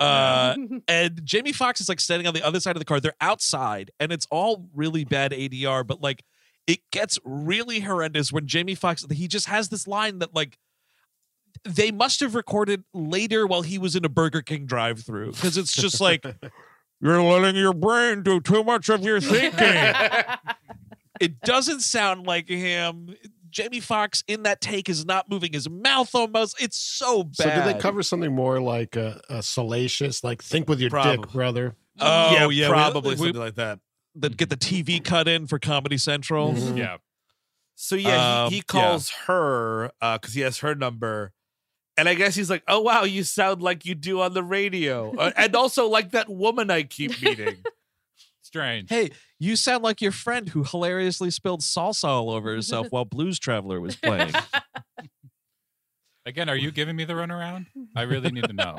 Uh, 0.00 0.56
and 0.88 1.20
Jamie 1.24 1.52
Foxx 1.52 1.80
is 1.80 1.88
like 1.88 2.00
standing 2.00 2.26
on 2.26 2.34
the 2.34 2.44
other 2.44 2.58
side 2.58 2.74
of 2.74 2.80
the 2.80 2.86
car. 2.86 3.00
They're 3.00 3.12
outside, 3.20 3.90
and 4.00 4.10
it's 4.10 4.26
all 4.30 4.66
really 4.74 5.04
bad 5.04 5.32
ADR, 5.32 5.86
but 5.86 6.00
like 6.00 6.24
it 6.66 6.80
gets 6.90 7.18
really 7.24 7.80
horrendous 7.80 8.32
when 8.32 8.46
Jamie 8.46 8.74
Foxx 8.74 9.04
he 9.10 9.28
just 9.28 9.46
has 9.46 9.68
this 9.68 9.86
line 9.86 10.18
that 10.20 10.34
like 10.34 10.58
they 11.64 11.90
must 11.90 12.20
have 12.20 12.34
recorded 12.34 12.84
later 12.94 13.46
while 13.46 13.62
he 13.62 13.78
was 13.78 13.94
in 13.94 14.04
a 14.04 14.08
Burger 14.08 14.40
King 14.40 14.66
drive-through 14.66 15.32
because 15.32 15.58
it's 15.58 15.74
just 15.74 16.00
like 16.00 16.24
you're 17.00 17.22
letting 17.22 17.56
your 17.56 17.74
brain 17.74 18.22
do 18.22 18.40
too 18.40 18.64
much 18.64 18.88
of 18.88 19.04
your 19.04 19.20
thinking. 19.20 19.58
it 21.20 21.40
doesn't 21.42 21.80
sound 21.80 22.26
like 22.26 22.48
him. 22.48 23.14
Jamie 23.50 23.80
Foxx 23.80 24.22
in 24.26 24.42
that 24.44 24.60
take 24.60 24.88
is 24.88 25.04
not 25.04 25.28
moving 25.28 25.52
his 25.52 25.68
mouth 25.68 26.14
almost. 26.14 26.60
It's 26.62 26.76
so 26.78 27.24
bad. 27.24 27.34
So 27.36 27.44
did 27.50 27.64
they 27.64 27.78
cover 27.78 28.02
something 28.02 28.34
more 28.34 28.60
like 28.60 28.96
uh, 28.96 29.14
uh, 29.28 29.40
salacious, 29.40 30.22
like 30.24 30.42
think 30.42 30.68
with 30.68 30.80
your 30.80 30.90
Probably. 30.90 31.16
dick, 31.18 31.32
brother? 31.32 31.76
Oh 31.98 32.32
yeah, 32.32 32.48
yeah, 32.48 32.68
probably 32.68 33.10
we, 33.10 33.16
something 33.16 33.34
like 33.40 33.56
that. 33.56 33.78
that 34.16 34.36
get 34.36 34.48
the 34.50 34.56
TV 34.56 35.02
cut 35.02 35.28
in 35.28 35.46
for 35.46 35.58
Comedy 35.58 35.98
Central. 35.98 36.52
Mhm. 36.52 36.76
Yeah. 36.78 36.96
So 37.74 37.96
yeah, 37.96 38.44
Um, 38.44 38.50
he, 38.50 38.56
he 38.56 38.56
yeah. 38.58 38.62
calls 38.66 39.10
her 39.26 39.90
because 40.00 40.34
he 40.34 40.40
has 40.42 40.58
her 40.58 40.74
number, 40.74 41.32
and 41.96 42.08
I 42.08 42.14
guess 42.14 42.34
he's 42.34 42.50
like, 42.50 42.62
"Oh 42.68 42.80
wow, 42.80 43.04
you 43.04 43.24
sound 43.24 43.62
like 43.62 43.84
you 43.86 43.94
do 43.94 44.20
on 44.20 44.34
the 44.34 44.42
radio, 44.42 45.14
Uh, 45.16 45.32
and 45.36 45.54
also 45.56 45.88
like 45.88 46.10
that 46.12 46.28
woman 46.28 46.70
I 46.70 46.82
keep 46.84 47.20
meeting." 47.22 47.56
Strange. 48.50 48.88
Hey, 48.90 49.10
you 49.38 49.54
sound 49.54 49.84
like 49.84 50.00
your 50.00 50.10
friend 50.10 50.48
who 50.48 50.64
hilariously 50.64 51.30
spilled 51.30 51.60
salsa 51.60 52.08
all 52.08 52.30
over 52.30 52.52
herself 52.52 52.86
while 52.90 53.04
Blues 53.04 53.38
Traveler 53.38 53.80
was 53.80 53.94
playing. 53.94 54.32
Again, 56.26 56.48
are 56.48 56.56
you 56.56 56.72
giving 56.72 56.96
me 56.96 57.04
the 57.04 57.12
runaround? 57.12 57.66
I 57.94 58.02
really 58.02 58.32
need 58.32 58.48
to 58.48 58.52
know. 58.52 58.78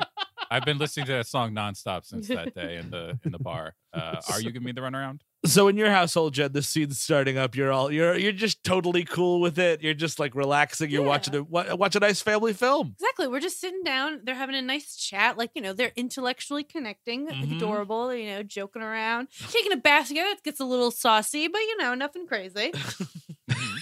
I've 0.50 0.66
been 0.66 0.76
listening 0.76 1.06
to 1.06 1.12
that 1.12 1.26
song 1.26 1.54
nonstop 1.54 2.04
since 2.04 2.28
that 2.28 2.54
day 2.54 2.76
in 2.76 2.90
the 2.90 3.18
in 3.24 3.32
the 3.32 3.38
bar. 3.38 3.74
Uh, 3.94 4.20
are 4.30 4.40
you 4.42 4.50
giving 4.50 4.66
me 4.66 4.72
the 4.72 4.82
runaround? 4.82 5.20
So 5.44 5.68
in 5.68 5.76
your 5.76 5.90
household, 5.90 6.34
Jen, 6.34 6.52
the 6.52 6.62
scene's 6.62 7.00
starting 7.00 7.36
up. 7.38 7.54
You're 7.56 7.72
all 7.72 7.90
you're 7.92 8.16
you're 8.16 8.32
just 8.32 8.62
totally 8.64 9.04
cool 9.04 9.40
with 9.40 9.58
it. 9.58 9.82
You're 9.82 9.94
just 9.94 10.18
like 10.20 10.34
relaxing. 10.34 10.90
You're 10.90 11.02
Yeah. 11.02 11.08
watching 11.08 11.34
a 11.34 11.42
watch 11.76 11.96
a 11.96 12.00
nice 12.00 12.20
family 12.22 12.52
film. 12.52 12.94
Exactly. 12.98 13.28
We're 13.28 13.40
just 13.40 13.60
sitting 13.60 13.82
down. 13.82 14.20
They're 14.24 14.34
having 14.34 14.54
a 14.54 14.62
nice 14.62 14.94
chat. 14.96 15.36
Like, 15.38 15.50
you 15.54 15.62
know, 15.62 15.72
they're 15.72 15.92
intellectually 15.96 16.64
connecting, 16.64 17.26
Mhm. 17.28 17.56
adorable, 17.56 18.14
you 18.14 18.26
know, 18.26 18.42
joking 18.42 18.82
around, 18.82 19.28
taking 19.50 19.72
a 19.72 19.76
bath 19.76 20.08
together. 20.08 20.30
It 20.30 20.42
gets 20.42 20.60
a 20.60 20.64
little 20.64 20.90
saucy, 20.90 21.48
but, 21.48 21.60
you 21.60 21.76
know, 21.78 21.94
nothing 21.94 22.26
crazy. 22.26 22.72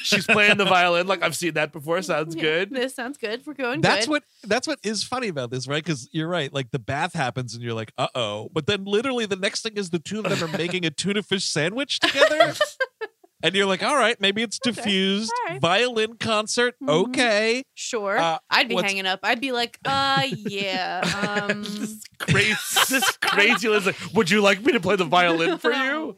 She's 0.03 0.27
playing 0.27 0.57
the 0.59 0.65
violin. 0.65 1.07
Like 1.07 1.23
I've 1.23 1.37
seen 1.37 1.55
that 1.55 1.73
before. 1.73 2.01
Sounds 2.03 2.35
Yeah, 2.35 2.43
good. 2.43 2.71
This 2.71 2.95
sounds 2.95 3.19
good. 3.19 3.43
We're 3.47 3.55
going 3.55 3.81
That's 3.81 4.07
good. 4.07 4.11
what 4.13 4.23
that's 4.45 4.67
what 4.67 4.79
is 4.83 5.03
funny 5.05 5.29
about 5.29 5.51
this, 5.51 5.67
right? 5.69 5.83
Because 5.83 6.09
you're 6.13 6.29
right. 6.29 6.53
Like 6.53 6.71
the 6.71 6.79
bath 6.79 7.13
happens, 7.15 7.55
and 7.55 7.63
you're 7.63 7.75
like, 7.75 7.93
"Uh 7.99 8.09
oh!" 8.15 8.49
But 8.53 8.67
then, 8.67 8.85
literally, 8.85 9.27
the 9.27 9.37
next 9.37 9.63
thing 9.63 9.73
is 9.77 9.91
the 9.91 9.99
two 9.99 10.21
of 10.21 10.25
them 10.29 10.43
are 10.43 10.57
making 10.59 10.85
a 10.87 10.91
tuna 10.91 11.23
fish 11.23 11.45
sandwich 11.45 12.01
together, 12.01 12.55
and 13.43 13.55
you're 13.55 13.67
like, 13.67 13.83
"All 13.83 13.97
right, 13.97 14.21
maybe 14.21 14.43
it's 14.43 14.59
Okay, 14.67 14.75
diffused." 14.75 15.33
all 15.47 15.53
right. 15.53 15.61
Violin 15.61 16.17
concert, 16.19 16.75
Mhm. 16.83 17.09
okay. 17.09 17.63
Sure. 17.75 18.19
Uh, 18.19 18.39
I'd 18.51 18.69
be 18.69 18.75
what's- 18.75 18.89
hanging 18.89 19.07
up. 19.07 19.21
I'd 19.23 19.41
be 19.41 19.53
like, 19.53 19.79
uh, 19.85 20.27
yeah. 20.33 21.01
Um, 21.51 21.63
this 21.63 22.03
crazy, 22.19 22.55
this 22.89 23.17
crazy. 23.19 23.69
Liz, 23.69 23.87
like, 23.87 23.97
Would 24.15 24.31
you 24.31 24.41
like 24.43 24.63
me 24.63 24.73
to 24.73 24.81
play 24.81 24.97
the 24.97 25.05
violin 25.05 25.59
for 25.59 25.73
you? 25.73 26.17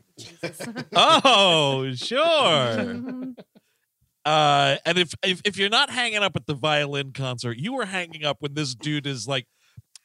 Oh, 0.94 1.92
sure. 1.94 3.34
Uh, 4.24 4.76
and 4.86 4.98
if, 4.98 5.14
if 5.24 5.42
if 5.44 5.56
you're 5.56 5.68
not 5.68 5.90
hanging 5.90 6.22
up 6.22 6.36
at 6.36 6.46
the 6.46 6.54
violin 6.54 7.12
concert, 7.12 7.56
you 7.58 7.72
were 7.74 7.86
hanging 7.86 8.24
up 8.24 8.36
when 8.40 8.54
this 8.54 8.74
dude 8.74 9.06
is 9.06 9.26
like, 9.26 9.46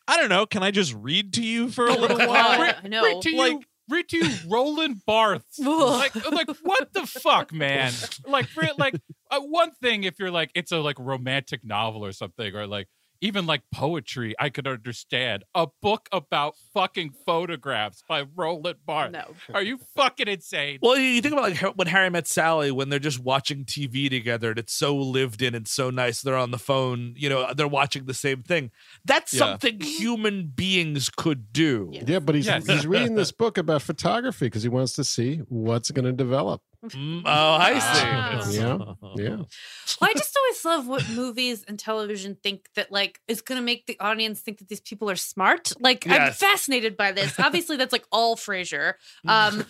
I 0.07 0.18
don't 0.18 0.30
know, 0.30 0.45
can 0.45 0.63
I 0.63 0.72
just 0.72 0.93
read 0.95 1.34
to 1.34 1.43
you 1.43 1.70
for 1.70 1.86
a 1.88 1.93
little 1.93 2.18
while? 2.18 2.57
God, 2.57 2.76
I 2.84 2.88
know. 2.88 3.03
Read 3.03 3.22
to 3.24 3.32
you, 3.32 3.38
Like- 3.38 3.68
read 3.89 4.09
to 4.09 4.18
you, 4.18 4.34
Roland 4.49 5.01
Barthes. 5.05 5.43
like, 5.59 6.15
like 6.32 6.49
what 6.63 6.93
the 6.93 7.05
fuck, 7.05 7.53
man? 7.53 7.93
Like, 8.26 8.47
re- 8.55 8.72
like 8.78 8.95
uh, 9.30 9.39
one 9.41 9.72
thing 9.82 10.03
if 10.03 10.18
you're 10.20 10.32
like 10.32 10.49
it's 10.55 10.72
a 10.72 10.78
like 10.80 10.97
romantic 10.99 11.63
novel 11.63 12.03
or 12.03 12.11
something, 12.11 12.55
or 12.55 12.65
like 12.68 12.88
even 13.22 13.45
like 13.45 13.61
poetry, 13.74 14.36
I 14.39 14.49
could 14.49 14.68
understand. 14.68 15.43
A 15.55 15.68
book 15.82 16.07
about 16.11 16.55
fucking 16.74 17.11
photographs 17.26 18.03
by 18.07 18.26
Roland 18.36 18.78
Barthes. 18.86 19.13
No. 19.13 19.36
Are 19.53 19.61
you 19.61 19.80
fucking 19.95 20.28
insane? 20.28 20.80
Well, 20.82 20.97
you 20.97 21.22
think 21.22 21.34
about 21.34 21.51
like 21.51 21.78
when 21.78 21.88
Harry 21.88 22.09
met 22.09 22.28
Sally, 22.28 22.72
when 22.72 22.89
they're 22.89 22.99
just 22.99 23.20
watching 23.20 23.65
TV 23.65 24.09
together, 24.09 24.49
and 24.51 24.59
it's 24.59 24.74
so 24.74 24.95
lived 24.95 25.41
in 25.41 25.55
and 25.55 25.68
so 25.68 25.89
nice. 25.89 26.22
They're 26.22 26.36
on 26.38 26.51
the 26.51 26.57
phone, 26.57 27.13
you 27.18 27.30
know, 27.30 27.53
they're 27.53 27.68
watching 27.68 28.05
the 28.05 28.13
same 28.13 28.43
thing. 28.43 28.72
That's 29.05 29.34
Yeah. 29.34 29.39
something 29.39 29.80
human 29.82 30.47
beings 30.47 31.09
could 31.09 31.51
do. 31.53 31.89
Yeah. 31.93 32.03
Yeah, 32.07 32.20
but 32.20 32.36
he's 32.36 32.45
Yes. 32.47 32.65
he's 32.68 32.88
reading 32.88 33.15
this 33.15 33.32
book 33.32 33.57
about 33.57 33.82
photography 33.82 34.45
because 34.47 34.63
he 34.63 34.70
wants 34.70 34.93
to 34.93 35.03
see 35.03 35.38
what's 35.49 35.91
going 35.91 36.05
to 36.05 36.11
develop. 36.13 36.61
Mm, 36.86 37.23
oh, 37.25 37.53
I 37.59 37.80
see. 37.80 38.03
Ah. 38.05 38.49
Yeah, 38.51 38.78
yeah. 39.15 39.38
Well, 39.99 40.09
I 40.09 40.13
just 40.13 40.38
always 40.38 40.65
love 40.65 40.88
what 40.88 41.09
movies 41.09 41.63
and 41.67 41.80
television 41.80 42.38
think 42.43 42.67
that 42.75 42.91
like 42.91 43.19
is 43.28 43.41
going 43.41 43.57
to 43.59 43.65
make 43.65 43.88
the 43.88 43.99
audience 43.99 44.41
think 44.41 44.59
that 44.59 44.67
these 44.69 44.82
people 44.82 45.09
are 45.09 45.15
smart. 45.15 45.71
Like 45.80 46.05
I'm 46.07 46.34
fascinated 46.34 46.95
by 46.95 47.11
this. 47.13 47.39
Obviously, 47.39 47.78
that's 47.78 47.91
like 47.93 48.05
all 48.11 48.36
Frasier. 48.36 48.93
Um, 49.28 49.65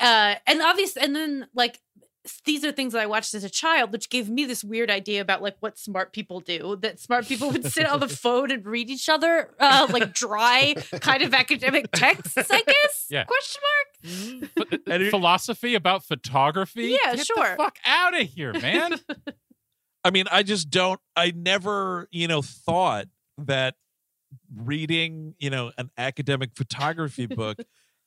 uh, 0.00 0.34
and 0.46 0.62
obvious, 0.62 0.96
and 0.96 1.14
then 1.14 1.46
like 1.54 1.74
s- 1.74 1.80
these 2.44 2.64
are 2.64 2.72
things 2.72 2.92
that 2.92 3.02
I 3.02 3.06
watched 3.06 3.34
as 3.34 3.44
a 3.44 3.50
child, 3.50 3.92
which 3.92 4.10
gave 4.10 4.28
me 4.28 4.44
this 4.44 4.62
weird 4.64 4.90
idea 4.90 5.20
about 5.20 5.42
like 5.42 5.56
what 5.60 5.78
smart 5.78 6.12
people 6.12 6.40
do. 6.40 6.76
That 6.80 6.98
smart 7.00 7.26
people 7.26 7.50
would 7.50 7.70
sit 7.70 7.86
on 7.86 8.00
the 8.00 8.08
phone 8.22 8.50
and 8.50 8.64
read 8.64 8.90
each 8.90 9.08
other 9.08 9.50
uh, 9.58 9.86
like 9.90 10.12
dry 10.12 10.74
kind 11.00 11.22
of 11.22 11.34
academic 11.34 11.90
texts. 11.92 12.50
I 12.50 12.62
guess. 12.62 13.06
Yeah. 13.10 13.24
Question 13.24 13.62
mark. 13.62 14.50
And 14.86 15.10
Philosophy 15.10 15.74
about 15.74 16.04
photography? 16.04 16.96
Yeah, 17.02 17.16
Get 17.16 17.26
sure. 17.26 17.50
The 17.50 17.56
fuck 17.56 17.78
out 17.84 18.18
of 18.18 18.28
here, 18.28 18.52
man. 18.52 18.94
I 20.04 20.10
mean, 20.10 20.26
I 20.30 20.44
just 20.44 20.70
don't. 20.70 21.00
I 21.16 21.32
never, 21.34 22.08
you 22.12 22.28
know, 22.28 22.40
thought 22.40 23.06
that 23.38 23.74
reading, 24.54 25.34
you 25.38 25.50
know, 25.50 25.72
an 25.76 25.90
academic 25.98 26.50
photography 26.54 27.26
book 27.26 27.58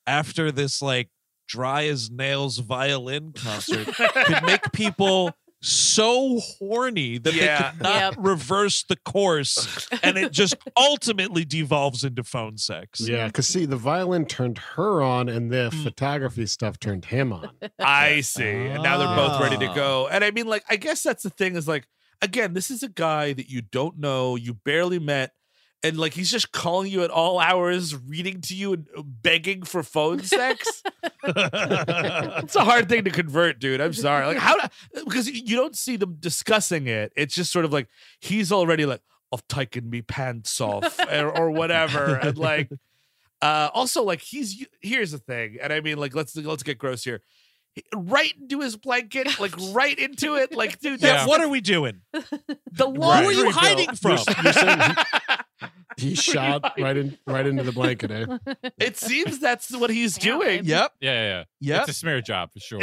after 0.07 0.51
this 0.51 0.81
like 0.81 1.09
dry 1.49 1.87
as 1.87 2.09
nails 2.09 2.59
violin 2.59 3.33
concert 3.33 3.87
could 4.25 4.43
make 4.43 4.71
people 4.71 5.31
so 5.61 6.39
horny 6.39 7.17
that 7.17 7.33
Yeah. 7.33 7.57
they 7.57 7.69
could 7.71 7.81
not 7.83 7.95
Yep. 8.01 8.15
reverse 8.19 8.83
the 8.87 8.95
course, 8.95 9.89
and 10.03 10.17
it 10.17 10.31
just 10.31 10.55
ultimately 10.77 11.43
devolves 11.43 12.05
into 12.05 12.23
phone 12.23 12.57
sex. 12.57 13.01
Yeah, 13.01 13.25
because 13.27 13.47
see, 13.47 13.65
the 13.65 13.75
violin 13.75 14.25
turned 14.25 14.57
her 14.75 15.01
on, 15.01 15.27
and 15.27 15.51
the 15.51 15.69
Mm. 15.73 15.83
photography 15.83 16.45
stuff 16.45 16.79
turned 16.79 17.03
him 17.05 17.33
on. 17.33 17.49
I 17.77 18.21
see. 18.21 18.43
And 18.47 18.83
now 18.83 18.97
they're 18.99 19.15
both 19.17 19.41
ready 19.41 19.57
to 19.57 19.71
Ah. 19.71 19.75
go. 19.75 20.07
And 20.07 20.23
I 20.23 20.31
mean, 20.31 20.47
like, 20.47 20.63
I 20.69 20.77
guess 20.77 21.03
that's 21.03 21.23
the 21.23 21.29
thing 21.29 21.57
is 21.57 21.67
like, 21.67 21.87
again, 22.21 22.53
this 22.53 22.71
is 22.71 22.81
a 22.81 22.89
guy 22.89 23.33
that 23.33 23.49
you 23.49 23.61
don't 23.61 23.97
know, 23.97 24.37
you 24.37 24.53
barely 24.53 24.99
met. 24.99 25.31
And 25.81 25.97
like 25.97 26.13
he's 26.13 26.29
just 26.29 26.51
calling 26.51 26.91
you 26.91 27.03
at 27.03 27.09
all 27.09 27.39
hours, 27.39 27.95
reading 27.95 28.41
to 28.41 28.55
you 28.55 28.73
and 28.73 28.87
uh, 28.97 29.01
begging 29.01 29.63
for 29.63 29.81
phone 29.81 30.19
sex. 30.23 30.83
it's 31.23 32.55
a 32.55 32.65
hard 32.65 32.89
thing 32.89 33.05
to 33.05 33.11
convert, 33.11 33.59
dude. 33.59 33.79
I'm 33.79 33.93
sorry. 33.93 34.25
Like 34.25 34.37
how 34.37 34.57
because 34.93 35.29
you 35.29 35.55
don't 35.55 35.77
see 35.77 35.95
them 35.95 36.17
discussing 36.19 36.87
it. 36.87 37.13
It's 37.15 37.33
just 37.33 37.51
sort 37.51 37.63
of 37.63 37.71
like 37.71 37.87
he's 38.19 38.51
already 38.51 38.85
like, 38.85 39.01
I've 39.31 39.47
taken 39.47 39.89
me 39.89 40.01
pants 40.01 40.59
off 40.59 40.99
or, 41.11 41.37
or 41.37 41.51
whatever. 41.51 42.15
And 42.15 42.37
like 42.37 42.69
uh 43.41 43.69
also 43.73 44.03
like 44.03 44.19
he's 44.19 44.65
here's 44.81 45.11
the 45.11 45.17
thing. 45.17 45.57
And 45.61 45.71
I 45.71 45.79
mean 45.79 45.97
like 45.97 46.13
let's 46.13 46.35
let's 46.35 46.63
get 46.63 46.77
gross 46.77 47.05
here. 47.05 47.21
He- 47.79 47.97
Right 47.97 48.33
into 48.39 48.61
his 48.61 48.75
blanket, 48.77 49.39
like 49.39 49.53
right 49.71 49.97
into 49.97 50.35
it. 50.35 50.53
Like, 50.55 50.79
dude, 50.79 51.01
Yeah, 51.01 51.13
that's 51.13 51.27
what 51.27 51.41
are 51.41 51.49
we 51.49 51.61
doing? 51.61 52.01
the 52.13 52.89
Who 52.89 53.01
are 53.01 53.31
you 53.31 53.43
bill. 53.43 53.51
hiding 53.51 53.95
from? 53.95 54.19
You're 54.43 54.53
saying 54.53 54.95
he, 55.97 56.09
he 56.09 56.15
shot 56.15 56.73
right 56.79 56.95
in 56.97 57.17
right 57.27 57.45
into 57.45 57.63
the 57.63 57.71
blanket, 57.71 58.11
eh? 58.11 58.25
It 58.79 58.97
seems 58.97 59.39
that's 59.39 59.71
what 59.75 59.89
he's 59.89 60.17
Apparently. 60.17 60.47
doing. 60.57 60.65
Yep. 60.65 60.91
Yeah, 61.01 61.11
yeah, 61.13 61.27
yeah. 61.27 61.43
Yep. 61.61 61.81
It's 61.81 61.89
a 61.89 61.93
smear 61.93 62.21
job 62.21 62.51
for 62.53 62.59
sure. 62.59 62.79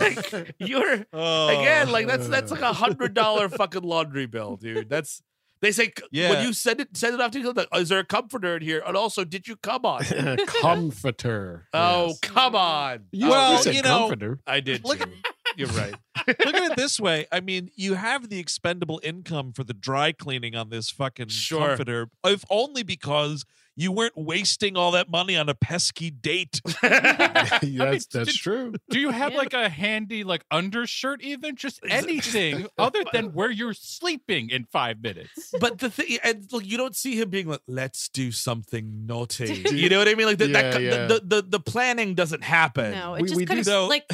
like, 0.00 0.54
you're 0.58 1.06
Oh. 1.12 1.48
again 1.60 1.90
like 1.90 2.06
that's 2.06 2.28
that's 2.28 2.50
like 2.50 2.60
a 2.60 2.72
hundred 2.72 3.14
dollar 3.14 3.48
fucking 3.48 3.82
laundry 3.82 4.26
bill, 4.26 4.56
dude. 4.56 4.88
That's 4.88 5.22
they 5.62 5.72
say 5.72 5.92
Yeah. 6.10 6.30
when 6.30 6.46
you 6.46 6.52
send 6.52 6.80
it 6.80 6.96
send 6.96 7.14
it 7.14 7.20
off 7.20 7.30
to 7.32 7.40
you. 7.40 7.48
Oh, 7.48 7.52
like, 7.56 7.68
Is 7.74 7.88
there 7.88 7.98
a 8.00 8.04
comforter 8.04 8.56
in 8.56 8.62
here? 8.62 8.82
And 8.86 8.96
also, 8.96 9.24
did 9.24 9.48
you 9.48 9.56
come 9.56 9.84
on? 9.84 10.02
Comforter. 10.60 11.66
Oh, 11.74 12.06
yes. 12.08 12.20
come 12.20 12.54
on! 12.54 13.04
You, 13.12 13.26
oh, 13.26 13.30
Well, 13.30 13.52
you 13.56 13.62
said 13.62 13.74
you 13.74 13.82
know- 13.82 13.98
comforter. 14.08 14.38
I 14.46 14.60
did. 14.60 14.84
Look- 14.84 14.98
too. 15.00 15.10
You're 15.56 15.68
right. 15.68 15.94
Look 16.28 16.54
at 16.54 16.70
it 16.72 16.76
this 16.76 17.00
way. 17.00 17.26
I 17.32 17.40
mean, 17.40 17.70
you 17.76 17.94
have 17.94 18.28
the 18.28 18.38
expendable 18.38 19.00
income 19.02 19.52
for 19.54 19.64
the 19.64 19.72
dry 19.72 20.12
cleaning 20.12 20.54
on 20.54 20.68
this 20.68 20.90
fucking 20.90 21.28
Sure. 21.28 21.68
comforter, 21.68 22.08
if 22.24 22.44
only 22.50 22.82
because 22.82 23.44
you 23.76 23.92
weren't 23.92 24.16
wasting 24.16 24.76
all 24.76 24.92
that 24.92 25.10
money 25.10 25.36
on 25.36 25.48
a 25.48 25.54
pesky 25.54 26.10
date. 26.10 26.60
that's 26.82 27.62
mean, 27.62 27.76
that's 27.78 28.06
did- 28.06 28.28
true. 28.34 28.72
Do 28.90 28.98
you 28.98 29.10
have 29.10 29.32
Yeah. 29.32 29.38
like 29.38 29.52
a 29.54 29.68
handy 29.68 30.24
like 30.24 30.44
undershirt 30.50 31.22
even? 31.22 31.56
Just 31.56 31.80
anything 31.88 32.66
other 32.78 33.02
than 33.12 33.32
where 33.32 33.50
you're 33.50 33.74
sleeping 33.74 34.50
in 34.50 34.64
five 34.64 35.02
minutes. 35.02 35.52
But 35.60 35.78
the 35.78 35.90
thing, 35.90 36.18
and 36.24 36.46
look, 36.52 36.64
you 36.66 36.76
don't 36.76 36.96
see 36.96 37.16
him 37.20 37.30
being 37.30 37.48
like, 37.48 37.60
"Let's 37.66 38.08
do 38.08 38.32
something 38.32 39.06
naughty." 39.06 39.64
You 39.76 39.90
know 39.90 39.98
what 39.98 40.08
I 40.08 40.14
mean? 40.14 40.26
Like 40.26 40.38
the, 40.38 40.48
Yeah, 40.48 40.70
that, 40.70 40.80
yeah. 40.82 41.06
the, 41.06 41.14
the 41.14 41.20
the 41.36 41.42
the 41.42 41.60
planning 41.60 42.14
doesn't 42.14 42.42
happen. 42.42 42.92
No, 42.92 43.14
it 43.14 43.22
We- 43.22 43.28
just 43.28 43.36
we 43.36 43.46
kind 43.46 43.58
do 43.58 43.60
of 43.60 43.66
know- 43.66 43.86
like 43.88 44.04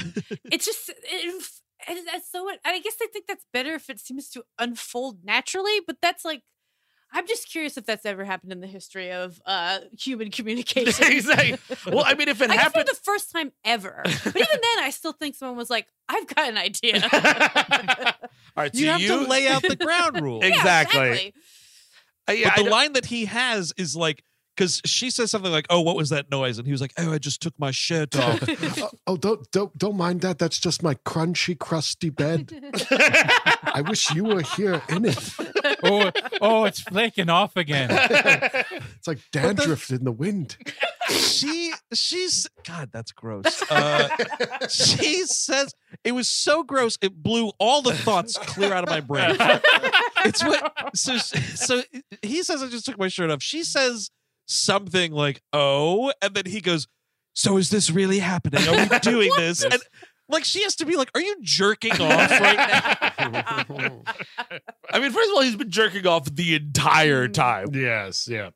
it's 0.50 0.64
just 0.66 0.88
it, 0.88 1.44
and 1.88 1.98
that's 2.06 2.30
so. 2.30 2.48
I 2.64 2.78
guess 2.80 2.94
I 3.02 3.06
think 3.12 3.26
that's 3.26 3.44
better 3.52 3.74
if 3.74 3.88
it 3.90 3.98
seems 4.00 4.28
to 4.30 4.44
unfold 4.58 5.24
naturally. 5.24 5.80
But 5.86 5.96
that's 6.02 6.24
like, 6.24 6.42
I'm 7.12 7.26
just 7.26 7.50
curious 7.50 7.76
if 7.76 7.84
that's 7.86 8.06
ever 8.06 8.24
happened 8.24 8.52
in 8.52 8.60
the 8.60 8.66
history 8.66 9.12
of 9.12 9.40
uh 9.46 9.80
human 9.98 10.30
communication. 10.36 11.12
exactly. 11.12 11.58
Well, 11.92 12.04
I 12.06 12.14
mean, 12.14 12.28
if 12.28 12.40
it 12.40 12.50
happened, 12.50 12.52
I 12.52 12.54
guess 12.56 12.72
for 12.72 12.78
happened, 12.78 12.88
the 12.88 13.00
first 13.04 13.30
time 13.32 13.52
ever. 13.64 14.00
But 14.04 14.36
even 14.36 14.46
then, 14.50 14.84
I 14.84 14.90
still 14.90 15.12
think 15.12 15.34
someone 15.34 15.56
was 15.56 15.70
like, 15.70 15.86
"I've 16.08 16.26
got 16.26 16.48
an 16.48 16.56
idea." 16.58 17.02
all 17.12 18.20
right, 18.56 18.72
so 18.74 18.80
You 18.80 18.86
have 18.88 19.00
you 19.00 19.08
to 19.08 19.16
lay 19.28 19.48
out 19.48 19.62
the 19.62 19.76
ground 19.76 20.20
rules. 20.20 20.44
Ex- 20.44 20.56
Yeah, 20.56 20.60
Exactly. 20.82 21.34
Uh, 22.28 22.32
yeah, 22.32 22.48
but 22.48 22.52
I 22.52 22.56
the 22.56 22.62
don't- 22.64 22.70
line 22.70 22.92
that 22.94 23.06
he 23.06 23.24
has 23.26 23.72
is 23.76 23.94
like 23.96 24.24
because 24.56 24.80
she 24.84 25.10
says 25.10 25.30
something 25.30 25.50
like, 25.50 25.66
"Oh, 25.70 25.80
what 25.80 25.96
was 25.96 26.10
that 26.10 26.30
noise?" 26.30 26.58
And 26.58 26.66
he 26.66 26.72
was 26.72 26.80
like, 26.80 26.92
"Oh, 26.98 27.12
I 27.12 27.18
just 27.18 27.40
took 27.40 27.58
my 27.58 27.70
shirt 27.70 28.16
off." 28.16 28.42
oh, 28.78 28.90
oh, 29.06 29.16
don't 29.16 29.50
don't 29.50 29.76
don't 29.76 29.96
mind 29.96 30.20
that. 30.22 30.38
That's 30.38 30.58
just 30.58 30.82
my 30.82 30.94
crunchy, 30.94 31.58
crusty 31.58 32.10
bed. 32.10 32.52
I 32.90 33.82
wish 33.86 34.10
you 34.10 34.24
were 34.24 34.42
here 34.42 34.82
in 34.88 35.06
it. 35.06 35.34
oh, 35.82 36.10
oh, 36.40 36.64
it's 36.64 36.80
flaking 36.80 37.30
off 37.30 37.56
again. 37.56 37.88
It's 37.90 39.08
like 39.08 39.18
dandruff 39.32 39.90
in 39.90 40.04
the 40.04 40.12
wind. 40.12 40.56
she 41.08 41.72
she's 41.92 42.48
God, 42.66 42.90
that's 42.92 43.12
gross. 43.12 43.62
Uh, 43.70 44.08
she 44.68 45.24
says 45.24 45.74
it 46.04 46.12
was 46.12 46.28
so 46.28 46.62
gross 46.62 46.98
it 47.00 47.22
blew 47.22 47.52
all 47.58 47.82
the 47.82 47.94
thoughts 47.94 48.36
clear 48.38 48.72
out 48.72 48.84
of 48.84 48.90
my 48.90 49.00
brain. 49.00 49.36
it's 50.24 50.44
what 50.44 50.96
so 50.96 51.16
so 51.16 51.82
he 52.22 52.42
says 52.42 52.62
I 52.62 52.68
just 52.68 52.84
took 52.84 52.98
my 52.98 53.08
shirt 53.08 53.30
off. 53.30 53.42
She 53.42 53.64
says 53.64 54.10
something 54.46 55.12
like 55.12 55.42
"oh," 55.52 56.12
and 56.22 56.34
then 56.34 56.46
he 56.46 56.60
goes, 56.60 56.86
"So 57.34 57.56
is 57.56 57.70
this 57.70 57.90
really 57.90 58.18
happening? 58.20 58.66
Are 58.68 58.88
we 58.88 58.98
doing 59.02 59.30
this?" 59.36 59.62
And 59.64 59.80
like 60.28 60.44
she 60.44 60.62
has 60.62 60.76
to 60.76 60.86
be 60.86 60.96
like, 60.96 61.10
"Are 61.14 61.20
you 61.20 61.36
jerking 61.42 61.92
off 61.92 62.30
right 62.30 62.56
now?" 62.56 64.02
I 64.92 64.98
mean, 65.00 65.10
first 65.12 65.30
of 65.30 65.36
all, 65.36 65.42
he's 65.42 65.56
been 65.56 65.70
jerking 65.70 66.06
off 66.06 66.24
the 66.26 66.54
entire 66.54 67.28
Mm. 67.28 67.32
time. 67.34 67.68
yes, 67.74 68.28
yeah. 68.28 68.50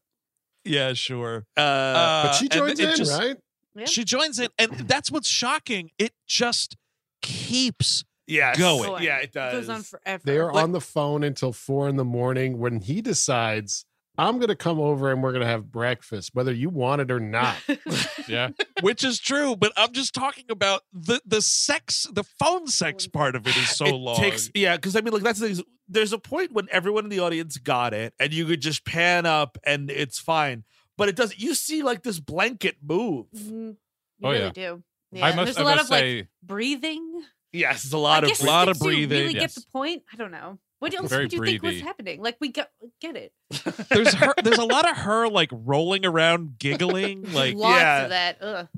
yeah, 0.64 0.92
sure. 0.92 1.46
Uh, 1.56 1.60
Uh, 1.60 2.22
But 2.26 2.32
she 2.34 2.48
joins 2.48 2.80
in, 2.80 2.96
just- 2.96 3.18
right? 3.18 3.36
Yeah. 3.74 3.84
She 3.86 4.04
joins 4.04 4.38
in, 4.38 4.48
and 4.58 4.70
that's 4.88 5.10
what's 5.10 5.28
shocking. 5.28 5.90
It 5.98 6.12
just 6.26 6.76
keeps 7.20 8.04
yes. 8.26 8.56
going. 8.58 9.02
Yeah, 9.02 9.18
it 9.18 9.24
It 9.24 9.32
does. 9.32 9.52
goes 9.52 9.68
on 9.68 9.82
forever. 9.82 10.22
They 10.24 10.38
are 10.38 10.50
Like- 10.52 10.64
on 10.64 10.72
the 10.72 10.80
phone 10.80 11.22
until 11.22 11.52
four 11.52 11.86
in 11.88 11.96
the 11.96 12.04
morning 12.04 12.58
when 12.58 12.80
he 12.80 13.02
decides, 13.02 13.84
I'm 14.18 14.36
going 14.36 14.48
to 14.48 14.56
come 14.56 14.80
over 14.80 15.10
and 15.12 15.22
we're 15.22 15.32
going 15.32 15.42
to 15.44 15.48
have 15.48 15.70
breakfast, 15.70 16.30
whether 16.34 16.52
you 16.52 16.68
want 16.70 17.00
it 17.02 17.10
or 17.10 17.20
not. 17.20 17.56
Yeah. 18.28 18.48
which 18.80 19.04
is 19.04 19.20
true 19.20 19.54
but 19.54 19.72
i'm 19.76 19.92
just 19.92 20.12
talking 20.12 20.46
about 20.50 20.82
the 20.92 21.20
the 21.24 21.40
sex 21.40 22.08
the 22.12 22.24
phone 22.24 22.66
sex 22.66 23.06
part 23.06 23.36
of 23.36 23.46
it 23.46 23.56
is 23.56 23.68
so 23.76 23.84
it 23.86 23.92
long 23.94 24.16
takes 24.16 24.50
yeah 24.52 24.74
because 24.74 24.96
i 24.96 25.00
mean 25.00 25.12
like 25.14 25.22
that's 25.22 25.38
the 25.38 25.54
thing 25.54 25.64
there's 25.88 26.12
a 26.12 26.18
point 26.18 26.52
when 26.52 26.66
everyone 26.72 27.04
in 27.04 27.10
the 27.10 27.20
audience 27.20 27.56
got 27.58 27.94
it 27.94 28.14
and 28.18 28.32
you 28.32 28.44
could 28.44 28.60
just 28.60 28.84
pan 28.84 29.26
up 29.26 29.58
and 29.64 29.92
it's 29.92 30.18
fine 30.18 30.64
but 30.98 31.08
it 31.08 31.14
doesn't 31.14 31.38
you 31.38 31.54
see 31.54 31.84
like 31.84 32.02
this 32.02 32.18
blanket 32.18 32.76
move 32.84 33.26
Mhm. 33.36 33.76
You 34.18 34.24
Oh, 34.24 34.30
really 34.32 34.42
yeah. 34.44 34.50
do. 34.50 34.82
Yeah. 35.12 35.24
I 35.24 35.28
and 35.28 35.36
must, 35.36 35.46
there's 35.54 35.58
I 35.58 35.60
a 35.60 35.64
lot 35.64 35.76
must 35.76 35.84
of 35.86 35.90
like 35.90 36.28
breathing. 36.42 37.22
yes 37.52 37.84
it's 37.84 37.92
a 37.92 37.98
lot 37.98 38.24
I 38.24 38.26
of 38.26 38.30
guess 38.30 38.42
lot 38.42 38.68
of 38.68 38.78
breathing. 38.80 38.98
you 39.02 39.08
Really 39.08 39.24
breathing. 39.34 39.40
get 39.40 39.54
the 39.54 39.64
point. 39.72 40.02
I 40.12 40.16
don't 40.16 40.32
know. 40.32 40.58
What 40.86 40.94
else 40.94 41.10
Very 41.10 41.24
would 41.24 41.32
you 41.32 41.44
think 41.44 41.62
was 41.62 41.70
breathy. 41.72 41.84
happening? 41.84 42.22
Like 42.22 42.36
we 42.40 42.48
get 42.48 42.70
get 43.00 43.16
it. 43.16 43.32
there's 43.90 44.14
her 44.14 44.34
there's 44.44 44.58
a 44.58 44.64
lot 44.64 44.88
of 44.88 44.96
her 44.98 45.28
like 45.28 45.50
rolling 45.52 46.06
around 46.06 46.58
giggling 46.58 47.22
like 47.32 47.56
Lots 47.56 47.80
yeah. 47.80 48.02
of 48.04 48.10
that. 48.10 48.38
Ugh. 48.40 48.68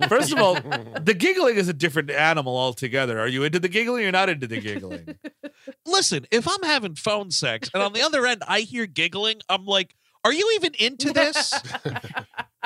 first 0.08 0.32
of 0.32 0.38
all 0.38 0.54
the 0.54 1.14
giggling 1.14 1.56
is 1.56 1.68
a 1.68 1.74
different 1.74 2.10
animal 2.10 2.56
altogether 2.56 3.18
are 3.20 3.28
you 3.28 3.44
into 3.44 3.58
the 3.58 3.68
giggling 3.68 4.04
or 4.06 4.12
not 4.12 4.28
into 4.28 4.46
the 4.46 4.60
giggling 4.60 5.16
listen 5.84 6.26
if 6.30 6.46
i'm 6.48 6.62
having 6.62 6.94
phone 6.94 7.30
sex 7.30 7.68
and 7.74 7.82
on 7.82 7.92
the 7.92 8.00
other 8.00 8.26
end 8.26 8.42
i 8.46 8.60
hear 8.60 8.86
giggling 8.86 9.40
i'm 9.48 9.64
like 9.66 9.94
are 10.24 10.32
you 10.32 10.52
even 10.56 10.72
into 10.78 11.12
this 11.12 11.52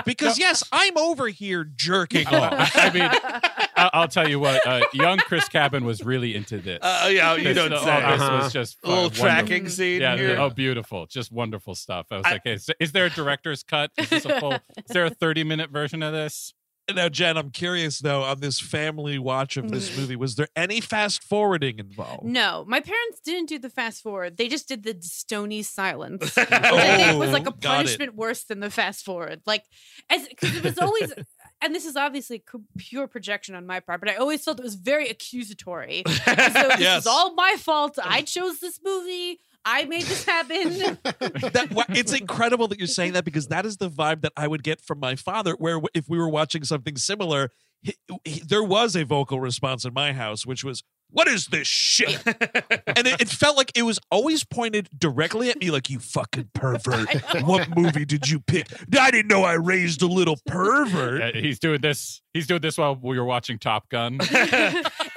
because 0.05 0.39
yes 0.39 0.65
i'm 0.73 0.97
over 0.97 1.29
here 1.29 1.65
jerking 1.65 2.27
Oh, 2.31 2.39
off 2.39 2.73
I 2.77 2.91
mean, 2.93 3.03
I- 3.03 3.91
I'll 3.95 4.09
tell 4.09 4.29
you 4.29 4.39
what. 4.39 4.65
Uh, 4.67 4.83
young 4.93 5.19
Chris 5.19 5.49
Cabin 5.49 5.85
was 5.85 6.03
really 6.05 6.35
into 6.37 6.59
this. 6.59 6.79
uh, 6.83 7.09
yeah 7.13 7.35
you 7.35 7.45
This- 7.45 7.57
don't 7.57 7.73
oh, 7.73 7.79
say 7.79 7.97
This 7.97 8.21
Uh-huh. 8.21 8.39
was 8.45 8.53
just 8.53 8.77
a 8.85 8.87
little 8.89 9.01
uh, 9.01 9.03
wonderful. 9.09 9.25
tracking 9.25 9.69
scene 9.69 10.01
Yeah. 10.03 10.17
here. 10.17 10.37
Oh, 10.39 10.51
beautiful. 10.51 11.07
Just 11.07 11.33
wonderful 11.33 11.75
stuff. 11.75 12.07
I 12.13 12.17
was 12.19 12.27
I- 12.27 12.33
like, 12.33 12.43
is, 12.47 12.71
is 12.79 12.93
there 12.93 13.07
a 13.07 13.11
director's 13.11 13.63
cut? 13.65 13.91
Is 13.99 14.09
this 14.11 14.25
a 14.25 14.39
full? 14.41 14.53
Is 14.53 14.61
there 14.91 15.05
a 15.07 15.11
thirty-minute 15.11 15.71
version 15.71 16.03
of 16.03 16.13
this? 16.13 16.55
Now 16.93 17.09
jenn 17.09 17.37
i'm 17.37 17.51
curious 17.51 18.01
though 18.01 18.23
on 18.23 18.41
this 18.41 18.59
family 18.61 19.19
watch 19.19 19.57
of 19.57 19.71
this 19.71 19.89
Mhm. 19.91 19.99
movie 19.99 20.17
was 20.17 20.35
there 20.35 20.49
any 20.57 20.81
fast 20.81 21.23
forwarding 21.23 21.79
involved 21.79 22.25
No, 22.25 22.65
my 22.67 22.81
parents 22.81 23.21
didn't 23.25 23.49
do 23.49 23.59
the 23.59 23.71
fast 23.71 24.03
forward. 24.03 24.37
They 24.37 24.49
just 24.49 24.67
did 24.69 24.83
the 24.83 24.97
stony 25.01 25.63
silence. 25.63 26.23
Which 26.37 26.51
I 26.51 26.97
think 26.97 27.19
was 27.21 27.31
like 27.31 27.47
a 27.47 27.51
Oh, 27.51 27.53
got 27.61 27.75
it. 27.75 27.77
punishment 27.87 28.15
worse 28.17 28.45
than 28.45 28.61
the 28.61 28.71
fast 28.71 29.05
forward. 29.05 29.43
Like, 29.47 29.65
as 30.11 30.27
because 30.29 30.57
it 30.57 30.65
was 30.65 30.79
always, 30.79 31.13
and 31.63 31.75
this 31.75 31.85
is 31.87 31.95
obviously 31.97 32.43
pure 32.79 33.07
projection 33.07 33.55
on 33.55 33.67
my 33.67 33.81
part, 33.81 34.01
but 34.01 34.11
I 34.11 34.17
always 34.17 34.43
felt 34.45 34.59
it 34.59 34.65
was 34.65 34.75
very 34.75 35.09
accusatory. 35.09 36.03
So 36.07 36.13
this 36.35 36.81
Yes. 36.81 37.03
is 37.03 37.07
all 37.07 37.35
my 37.35 37.55
fault. 37.59 37.99
I 38.03 38.23
chose 38.23 38.59
this 38.59 38.81
movie. 38.85 39.39
I 39.65 39.85
made 39.85 40.03
this 40.03 40.25
happen. 40.25 40.69
that 41.05 41.85
it's 41.91 42.13
incredible 42.13 42.69
that 42.69 42.79
you're 42.79 42.87
saying 42.89 43.13
that 43.13 43.25
because 43.25 43.49
that 43.49 43.65
is 43.67 43.77
the 43.77 43.89
vibe 43.91 44.23
that 44.23 44.33
I 44.37 44.49
would 44.49 44.63
get 44.63 44.81
from 44.81 44.99
my 45.01 45.15
father. 45.17 45.53
Where 45.53 45.81
if 45.95 46.09
we 46.09 46.19
were 46.19 46.29
watching 46.29 46.65
something 46.65 46.97
similar, 46.97 47.51
he, 47.83 47.95
he- 48.25 48.41
there 48.47 48.63
was 48.63 48.97
a 48.97 49.05
vocal 49.05 49.41
response 49.41 49.85
in 49.85 49.93
my 49.95 50.13
house, 50.13 50.45
which 50.47 50.65
was, 50.65 50.83
"What 51.11 51.29
is 51.29 51.47
this 51.49 51.67
shit?" 51.69 52.21
and 52.27 53.07
it, 53.07 53.21
it 53.21 53.29
felt 53.29 53.57
like 53.57 53.73
it 53.77 53.83
was 53.83 53.99
always 54.11 54.45
pointed 54.45 54.89
directly 54.97 55.51
at 55.51 55.59
me, 55.61 55.71
like 55.71 55.91
you 55.91 55.99
fucking 56.01 56.51
pervert. 56.55 57.09
what 57.45 57.69
movie 57.77 58.05
did 58.05 58.29
you 58.29 58.41
pick? 58.41 58.67
I 58.99 59.11
didn't 59.11 59.29
know 59.29 59.45
I 59.45 59.55
raised 59.55 60.03
a 60.03 60.07
little 60.07 60.39
pervert. 60.47 61.23
Uh, 61.23 61.31
he's 61.39 61.59
doing 61.59 61.81
this. 61.81 62.21
He's 62.35 62.47
doing 62.47 62.61
this 62.63 62.79
while 62.79 62.97
we 63.01 63.19
were 63.19 63.25
watching 63.27 63.59
Top 63.59 63.89
Gun. 63.91 64.19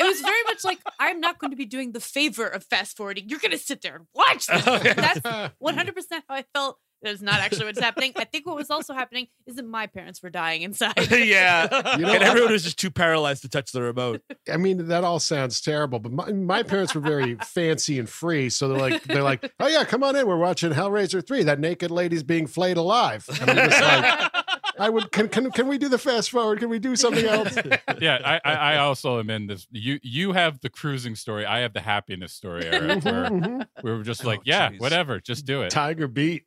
It 0.05 0.09
was 0.09 0.21
very 0.21 0.43
much 0.45 0.63
like 0.63 0.79
I'm 0.99 1.19
not 1.19 1.39
going 1.39 1.51
to 1.51 1.57
be 1.57 1.65
doing 1.65 1.91
the 1.91 1.99
favor 1.99 2.47
of 2.47 2.63
fast 2.63 2.97
forwarding. 2.97 3.29
You're 3.29 3.39
going 3.39 3.51
to 3.51 3.57
sit 3.57 3.81
there 3.81 3.95
and 3.95 4.05
watch 4.13 4.47
this. 4.47 4.65
That's 4.95 5.53
100 5.59 5.95
percent 5.95 6.23
how 6.27 6.35
I 6.35 6.45
felt. 6.53 6.77
That 7.01 7.13
is 7.13 7.21
not 7.21 7.39
actually 7.39 7.65
what's 7.65 7.79
happening. 7.79 8.13
I 8.15 8.23
think 8.23 8.47
what 8.47 8.55
was 8.55 8.71
also 8.71 8.93
happening 8.93 9.27
is 9.45 9.57
that 9.57 9.65
my 9.67 9.85
parents 9.85 10.23
were 10.23 10.31
dying 10.31 10.63
inside. 10.63 10.93
yeah 11.11 11.97
You 11.97 12.05
know, 12.05 12.13
and 12.13 12.23
everyone 12.23 12.51
was 12.53 12.63
just 12.63 12.79
too 12.79 12.89
paralyzed 12.89 13.43
to 13.43 13.49
touch 13.49 13.71
the 13.73 13.81
remote 13.83 14.21
I 14.51 14.57
mean, 14.57 14.87
that 14.87 15.03
all 15.03 15.19
sounds 15.19 15.61
terrible, 15.61 15.99
but 15.99 16.11
my, 16.11 16.31
my 16.31 16.63
parents 16.63 16.95
were 16.95 17.01
very 17.01 17.35
fancy 17.43 17.99
and 17.99 18.09
free. 18.09 18.49
So 18.49 18.67
they're 18.67 18.79
like, 18.79 19.03
they're 19.03 19.23
like, 19.23 19.51
oh 19.59 19.67
yeah, 19.67 19.83
come 19.83 20.03
on 20.03 20.15
in. 20.15 20.25
We're 20.25 20.37
watching 20.37 20.71
Hellraiser 20.71 21.25
three. 21.25 21.43
That 21.43 21.59
naked 21.59 21.91
lady's 21.91 22.23
being 22.23 22.47
flayed 22.47 22.77
alive. 22.77 23.27
And 23.41 23.51
I'm 23.51 23.69
just 23.69 23.81
like, 23.81 24.31
I 24.79 24.89
would. 24.89 25.11
Can, 25.11 25.27
can 25.29 25.51
can 25.51 25.67
we 25.67 25.77
do 25.77 25.87
the 25.89 25.97
fast 25.97 26.31
forward? 26.31 26.59
Can 26.59 26.69
we 26.69 26.79
do 26.79 26.95
something 26.95 27.25
else? 27.25 27.55
yeah, 28.01 28.19
I, 28.23 28.41
I, 28.43 28.53
I 28.73 28.77
also 28.77 29.19
am 29.19 29.29
in 29.29 29.47
this. 29.47 29.67
You 29.71 29.99
you 30.03 30.33
have 30.33 30.59
the 30.61 30.69
cruising 30.69 31.15
story. 31.15 31.45
I 31.45 31.59
have 31.59 31.73
the 31.73 31.81
happiness 31.81 32.33
story. 32.33 32.65
Era, 32.65 32.99
where 32.99 33.29
Mhm. 33.29 33.67
we 33.83 33.91
were 33.91 34.03
just 34.03 34.23
Oh, 34.25 34.27
like, 34.27 34.41
yeah, 34.43 34.71
jeez. 34.71 34.79
whatever, 34.79 35.19
just 35.19 35.45
do 35.45 35.61
it. 35.61 35.69
Tiger 35.69 36.07
beat. 36.07 36.43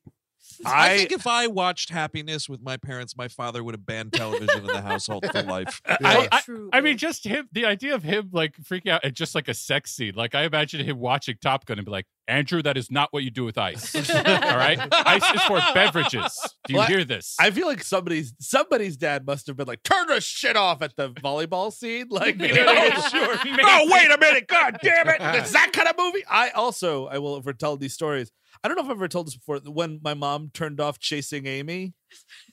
I, 0.64 0.92
I, 0.94 0.96
think 0.98 1.12
if 1.12 1.26
I 1.26 1.46
watched 1.46 1.90
Happiness 1.90 2.48
with 2.48 2.62
my 2.62 2.76
parents, 2.78 3.16
my 3.16 3.28
father 3.28 3.62
would 3.62 3.74
have 3.74 3.84
banned 3.86 4.12
television 4.14 4.60
in 4.60 4.66
the 4.66 4.80
household 4.80 5.24
for 5.30 5.42
life. 5.42 5.80
Yeah. 6.00 6.26
I- 6.32 6.40
True. 6.40 6.70
I 6.72 6.80
mean, 6.80 6.96
just 6.96 7.24
him, 7.24 7.48
the 7.52 7.66
idea 7.66 7.94
of 7.94 8.02
him 8.02 8.30
like 8.32 8.56
freaking 8.62 8.88
out 8.90 9.04
at 9.04 9.14
just 9.14 9.34
like 9.34 9.46
a 9.48 9.54
sex 9.54 9.92
scene. 9.92 10.14
Like, 10.16 10.34
I 10.34 10.44
imagine 10.44 10.84
him 10.84 10.98
watching 10.98 11.36
Top 11.40 11.64
Gun 11.66 11.78
and 11.78 11.84
be 11.84 11.90
like, 11.92 12.06
Andrew, 12.28 12.62
that 12.62 12.76
is 12.76 12.90
not 12.90 13.08
what 13.12 13.24
you 13.24 13.30
do 13.30 13.44
with 13.44 13.56
ice. 13.58 13.94
All 14.10 14.22
right? 14.24 14.78
Ice 14.92 15.34
is 15.34 15.42
for 15.42 15.60
beverages. 15.74 16.38
Do 16.64 16.74
you 16.74 16.78
Well, 16.78 16.86
hear 16.86 17.04
this? 17.04 17.34
I 17.40 17.50
feel 17.50 17.66
like 17.66 17.82
somebody's 17.82 18.34
somebody's 18.38 18.96
dad 18.96 19.26
must 19.26 19.46
have 19.46 19.56
been 19.56 19.66
like, 19.66 19.82
turn 19.82 20.06
the 20.08 20.20
shit 20.20 20.56
off 20.56 20.82
at 20.82 20.94
the 20.96 21.10
volleyball 21.10 21.72
scene. 21.72 22.06
Like, 22.10 22.38
you 22.40 22.52
know 22.54 22.64
what 22.66 22.78
I 22.92 23.08
sure. 23.08 23.36
oh, 23.62 23.88
wait 23.90 24.10
a 24.10 24.18
minute. 24.18 24.46
God 24.46 24.76
damn. 24.82 25.08
It's 25.36 25.52
that 25.58 25.72
kind 25.72 25.88
of 25.88 25.94
movie. 25.98 26.22
I 26.28 26.50
also, 26.50 27.06
I 27.06 27.18
will 27.18 27.36
ever 27.36 27.52
tell 27.52 27.76
these 27.76 27.94
stories. 27.94 28.30
I 28.62 28.68
don't 28.68 28.76
know 28.76 28.82
if 28.82 28.88
I've 28.90 28.96
ever 28.96 29.08
told 29.08 29.26
this 29.28 29.36
before. 29.36 29.58
When 29.58 30.00
my 30.02 30.14
mom 30.14 30.50
turned 30.52 30.80
off 30.80 30.98
Chasing 30.98 31.46
Amy. 31.46 31.94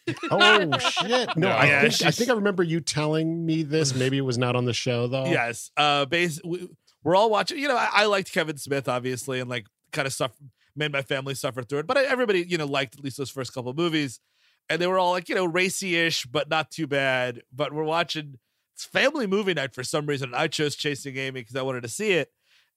Oh 0.29 0.77
shit! 0.77 1.35
No, 1.35 1.47
Yeah, 1.47 1.55
I 1.55 1.65
yeah, 1.65 1.81
think 1.89 2.01
I 2.03 2.11
think 2.11 2.29
I 2.29 2.33
remember 2.33 2.61
you 2.61 2.79
telling 2.79 3.43
me 3.43 3.63
this. 3.63 3.95
Maybe 3.95 4.17
it 4.19 4.21
was 4.21 4.37
not 4.37 4.55
on 4.55 4.65
the 4.65 4.73
show 4.73 5.07
though. 5.07 5.25
Yes. 5.25 5.71
Uh, 5.75 6.05
base, 6.05 6.39
we, 6.45 6.67
we're 7.05 7.15
all 7.15 7.29
watching. 7.29 7.57
You 7.59 7.69
know, 7.69 7.77
I, 7.77 7.89
I 7.93 8.05
liked 8.07 8.33
Kevin 8.33 8.57
Smith, 8.57 8.89
obviously, 8.89 9.39
and 9.39 9.49
like 9.49 9.67
kind 9.93 10.05
of 10.05 10.11
suffer, 10.11 10.35
made 10.75 10.91
my 10.91 11.01
family 11.03 11.35
suffer 11.35 11.63
through 11.63 11.79
it. 11.79 11.87
But 11.87 11.97
I, 11.97 12.03
everybody, 12.03 12.41
you 12.43 12.57
know, 12.57 12.65
liked 12.65 12.97
at 12.97 13.03
least 13.03 13.15
those 13.17 13.29
first 13.29 13.53
couple 13.53 13.73
movies. 13.73 14.19
And 14.67 14.81
they 14.81 14.87
were 14.87 14.97
all 14.99 15.11
like, 15.11 15.29
you 15.29 15.35
know, 15.35 15.45
racy 15.45 15.95
ish, 15.95 16.25
but 16.25 16.49
not 16.49 16.71
too 16.71 16.87
bad. 16.87 17.43
But 17.53 17.71
we're 17.71 17.83
watching 17.83 18.39
it's 18.73 18.83
family 18.83 19.27
movie 19.27 19.53
night 19.53 19.73
for 19.73 19.83
some 19.83 20.05
reason. 20.07 20.33
I 20.33 20.47
chose 20.47 20.75
Chasing 20.75 21.15
Amy 21.15 21.39
because 21.41 21.55
I 21.55 21.61
wanted 21.61 21.83
to 21.83 21.87
see 21.89 22.11
it. 22.11 22.31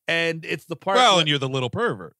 And 0.06 0.44
it's 0.44 0.66
the 0.66 0.76
part. 0.76 0.96
Well, 0.98 1.14
when- 1.14 1.22
and 1.22 1.28
you're 1.28 1.38
the 1.38 1.48
little 1.48 1.70
pervert. 1.70 2.14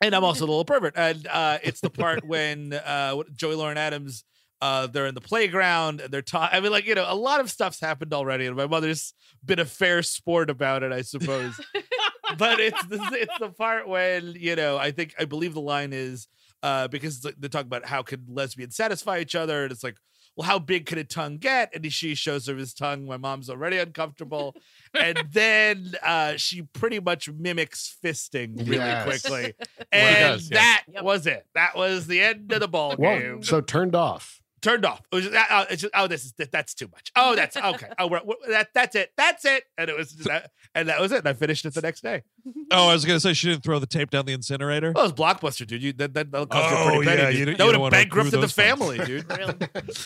and 0.00 0.14
I'm 0.14 0.22
also 0.24 0.40
the 0.46 0.52
little 0.52 0.64
pervert. 0.66 0.92
And 0.96 1.26
uh, 1.26 1.58
it's 1.62 1.80
the 1.80 1.90
part 1.90 2.24
when 2.24 2.74
uh, 2.74 3.22
Joey 3.34 3.54
Lauren 3.56 3.78
Adams 3.78 4.22
uh, 4.64 4.86
they're 4.86 5.06
in 5.06 5.14
the 5.14 5.20
playground 5.20 6.00
and 6.00 6.10
they're 6.12 6.22
talking. 6.22 6.56
I 6.56 6.60
mean, 6.60 6.72
like 6.72 6.86
you 6.86 6.94
know, 6.94 7.04
a 7.06 7.14
lot 7.14 7.40
of 7.40 7.50
stuff's 7.50 7.80
happened 7.80 8.14
already, 8.14 8.46
and 8.46 8.56
my 8.56 8.66
mother's 8.66 9.12
been 9.44 9.58
a 9.58 9.64
fair 9.64 10.02
sport 10.02 10.48
about 10.48 10.82
it, 10.82 10.90
I 10.92 11.02
suppose. 11.02 11.60
but 12.38 12.60
it's 12.60 12.84
the, 12.86 13.00
it's 13.12 13.38
the 13.38 13.50
part 13.50 13.86
when 13.88 14.34
you 14.38 14.56
know, 14.56 14.76
I 14.78 14.90
think 14.90 15.14
I 15.18 15.26
believe 15.26 15.52
the 15.54 15.60
line 15.60 15.92
is 15.92 16.28
uh, 16.62 16.88
because 16.88 17.16
it's 17.16 17.24
like- 17.26 17.36
they 17.38 17.48
talk 17.48 17.66
about 17.66 17.84
how 17.86 18.02
can 18.02 18.24
lesbians 18.28 18.74
satisfy 18.76 19.18
each 19.18 19.34
other, 19.34 19.64
and 19.64 19.72
it's 19.72 19.84
like. 19.84 19.96
Well, 20.36 20.48
how 20.48 20.58
big 20.58 20.86
could 20.86 20.98
a 20.98 21.04
tongue 21.04 21.36
get? 21.38 21.70
And 21.76 21.92
she 21.92 22.16
shows 22.16 22.48
her 22.48 22.56
his 22.56 22.74
tongue. 22.74 23.06
My 23.06 23.16
mom's 23.16 23.48
already 23.48 23.78
uncomfortable. 23.78 24.56
and 24.92 25.16
then 25.30 25.92
uh, 26.02 26.34
she 26.38 26.62
pretty 26.62 26.98
much 26.98 27.30
mimics 27.30 27.96
fisting 28.04 28.56
really 28.58 28.78
Yes. 28.78 29.04
quickly. 29.22 29.54
And 29.92 30.16
does, 30.40 30.48
that 30.48 30.82
Yep. 30.92 31.04
was 31.04 31.28
it. 31.28 31.46
That 31.54 31.76
was 31.76 32.08
the 32.08 32.20
end 32.20 32.50
of 32.50 32.58
the 32.58 32.66
ball 32.66 32.96
Well, 32.98 33.16
game 33.16 33.42
so 33.44 33.60
turned 33.60 33.94
off. 33.94 34.42
Turned 34.64 34.84
off. 34.84 35.00
It 35.12 35.14
was 35.14 35.24
just, 35.28 35.46
oh, 35.50 35.64
it's 35.70 35.82
just, 35.82 35.94
oh, 35.94 36.06
this 36.08 36.24
is 36.24 36.32
that's 36.50 36.74
too 36.74 36.88
much. 36.92 37.12
Oh, 37.14 37.36
that's 37.36 37.56
okay. 37.56 37.88
Oh, 37.98 38.08
we're, 38.08 38.20
we're- 38.24 38.38
that 38.48 38.68
that's 38.74 38.96
it. 38.96 39.10
That's 39.16 39.44
it. 39.44 39.64
And 39.78 39.88
it 39.88 39.96
was 39.96 40.10
just 40.12 40.28
that, 40.28 40.50
and 40.74 40.88
that 40.88 41.00
was 41.00 41.12
it. 41.12 41.18
And 41.18 41.28
I 41.28 41.34
finished 41.34 41.64
it 41.64 41.74
the 41.74 41.82
next 41.82 42.00
day. 42.02 42.22
Oh, 42.70 42.88
I 42.88 42.94
was 42.94 43.04
gonna 43.04 43.20
say 43.20 43.34
she 43.34 43.48
didn't 43.50 43.62
throw 43.62 43.78
the 43.78 43.86
tape 43.86 44.10
down 44.10 44.24
the 44.24 44.32
incinerator. 44.32 44.92
Well, 44.92 45.04
it 45.04 45.06
was 45.06 45.12
blockbuster, 45.12 45.66
dude. 45.66 45.82
You 45.82 45.92
that 45.94 46.14
that 46.14 46.30
that'll 46.32 46.46
cost 46.46 46.70
you 46.70 46.76
Oh, 46.76 46.88
a 46.88 46.90
pretty 46.96 47.04
penny. 47.06 47.22
yeah, 47.22 47.28
you 47.28 47.44
that 47.44 47.50
would 47.66 47.72
don't 47.72 47.80
have 47.82 47.90
bankrupted 47.90 48.32
the 48.32 48.38
those 48.40 48.52
funds. 48.52 48.68
family, 48.80 48.98
dude. 49.04 49.30
Really. 49.30 49.54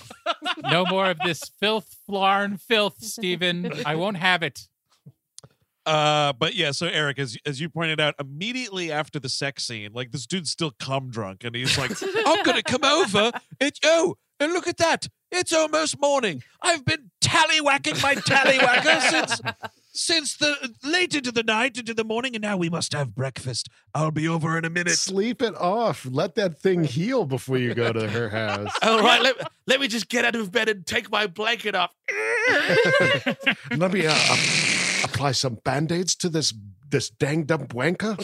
no 0.70 0.84
more 0.86 1.06
of 1.10 1.18
this 1.24 1.42
filth, 1.60 1.96
flarn, 2.06 2.56
filth, 2.58 2.96
Stephen. 3.00 3.72
I 3.86 3.94
won't 3.94 4.16
have 4.16 4.42
it. 4.42 4.66
Uh, 5.86 6.32
but 6.34 6.54
yeah, 6.54 6.70
so 6.72 6.86
Eric, 6.86 7.18
as 7.18 7.38
as 7.46 7.60
you 7.60 7.68
pointed 7.70 8.00
out, 8.00 8.14
immediately 8.20 8.92
after 8.92 9.18
the 9.18 9.28
sex 9.28 9.64
scene, 9.64 9.92
like 9.94 10.10
this 10.10 10.26
dude's 10.26 10.50
still 10.50 10.72
cum 10.78 11.08
drunk, 11.10 11.44
and 11.44 11.54
he's 11.54 11.78
like, 11.78 11.92
"I'm 12.26 12.42
gonna 12.44 12.62
come 12.62 12.84
over. 12.84 13.32
It's 13.60 13.80
oh, 13.84 14.16
and 14.40 14.52
look 14.52 14.66
at 14.66 14.78
that. 14.78 15.08
It's 15.30 15.52
almost 15.52 16.00
morning. 16.00 16.42
I've 16.62 16.84
been 16.84 17.10
tallywhacking 17.20 18.02
my 18.02 18.14
tallywhacker 18.14 19.00
since 19.10 19.40
since 19.92 20.36
the 20.36 20.74
late 20.84 21.14
into 21.14 21.32
the 21.32 21.42
night, 21.42 21.76
into 21.76 21.92
the 21.92 22.04
morning, 22.04 22.34
and 22.34 22.42
now 22.42 22.56
we 22.56 22.70
must 22.70 22.92
have 22.92 23.14
breakfast. 23.14 23.68
I'll 23.94 24.10
be 24.10 24.26
over 24.28 24.56
in 24.56 24.64
a 24.64 24.70
minute." 24.70 24.94
Sleep 24.94 25.42
it 25.42 25.54
off. 25.56 26.06
Let 26.10 26.34
that 26.36 26.58
thing 26.58 26.84
heal 26.84 27.26
before 27.26 27.58
you 27.58 27.74
go 27.74 27.92
to 27.92 28.08
her 28.08 28.28
house. 28.30 28.72
All 28.82 29.02
right, 29.02 29.20
let, 29.20 29.36
let 29.66 29.80
me 29.80 29.88
just 29.88 30.08
get 30.08 30.24
out 30.24 30.34
of 30.34 30.50
bed 30.50 30.68
and 30.68 30.86
take 30.86 31.10
my 31.10 31.26
blanket 31.26 31.74
off. 31.74 31.94
Let 33.76 33.92
me 33.92 34.06
uh, 34.06 34.14
apply 35.04 35.32
some 35.32 35.56
band-aids 35.56 36.14
to 36.16 36.28
this 36.30 36.54
this 36.90 37.10
danged 37.10 37.52
up 37.52 37.68
wanker. 37.68 38.16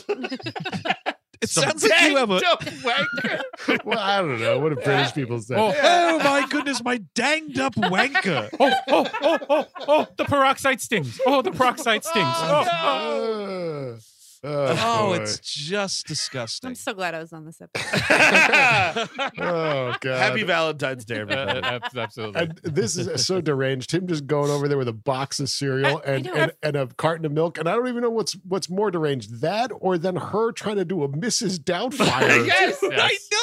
It 1.45 1.51
sounds 1.51 1.83
like 1.83 2.01
you 2.03 2.17
have 2.17 2.31
a. 2.31 2.41
Danged 2.41 2.45
up 2.47 2.61
wanker. 2.63 3.85
well, 3.85 3.99
I 3.99 4.19
don't 4.23 4.41
know. 4.41 4.59
What 4.59 4.71
do 4.71 4.77
British 4.77 5.13
people 5.13 5.41
say? 5.41 5.55
Oh, 5.57 5.75
Oh 5.77 6.19
my 6.19 6.47
goodness, 6.49 6.83
my 6.83 6.99
danged 7.15 7.59
up 7.59 7.75
wanker. 7.75 8.49
oh, 8.61 8.73
oh, 8.89 9.07
oh, 9.21 9.39
oh, 9.51 9.67
oh, 9.87 10.07
the 10.17 10.25
peroxide 10.25 10.81
stings. 10.81 11.21
Oh, 11.27 11.43
the 11.43 11.53
peroxide 11.53 12.05
stings. 12.05 12.27
Oh, 12.27 12.65
oh. 12.67 12.79
Uh, 12.85 13.97
oh, 13.97 13.99
Oh, 14.47 14.77
oh, 14.79 15.07
boy. 15.17 15.23
it's 15.23 15.39
just 15.41 16.07
disgusting. 16.07 16.69
I'm 16.69 16.75
so 16.75 16.93
glad 16.93 17.15
I 17.15 17.21
was 17.21 17.33
on 17.33 17.47
this 17.47 17.61
episode. 17.63 19.09
oh 19.39 19.95
god. 20.01 20.19
Happy 20.19 20.43
Valentine's 20.43 21.05
Day, 21.07 21.21
everybody. 21.21 21.61
abs- 21.61 21.97
absolutely. 21.97 22.43
and 22.43 22.61
this 22.63 22.97
is 22.97 23.25
so 23.27 23.41
deranged. 23.41 23.93
Him 23.93 24.07
just 24.07 24.27
going 24.27 24.51
over 24.51 24.69
there 24.69 24.77
with 24.79 24.89
a 24.89 24.93
box 24.93 25.41
of 25.41 25.49
cereal 25.49 26.03
I- 26.05 26.11
I 26.11 26.15
and, 26.17 26.25
know, 26.27 26.35
and, 26.35 26.53
and 26.63 26.77
a 26.77 26.87
carton 26.89 27.25
of 27.25 27.33
milk, 27.33 27.57
and 27.59 27.69
I 27.69 27.73
don't 27.75 27.89
even 27.89 28.03
know 28.03 28.11
what's 28.11 28.35
what's 28.47 28.69
more 28.69 28.91
deranged, 28.91 29.41
that 29.41 29.71
or 29.81 29.97
then 29.97 30.17
her 30.17 30.53
trying 30.53 30.77
to 30.77 30.85
do 30.85 31.03
a 31.03 31.09
Mrs. 31.09 31.59
Doubtfire. 31.59 32.47
yes, 32.47 32.79
I 32.83 33.19
know. 33.33 33.39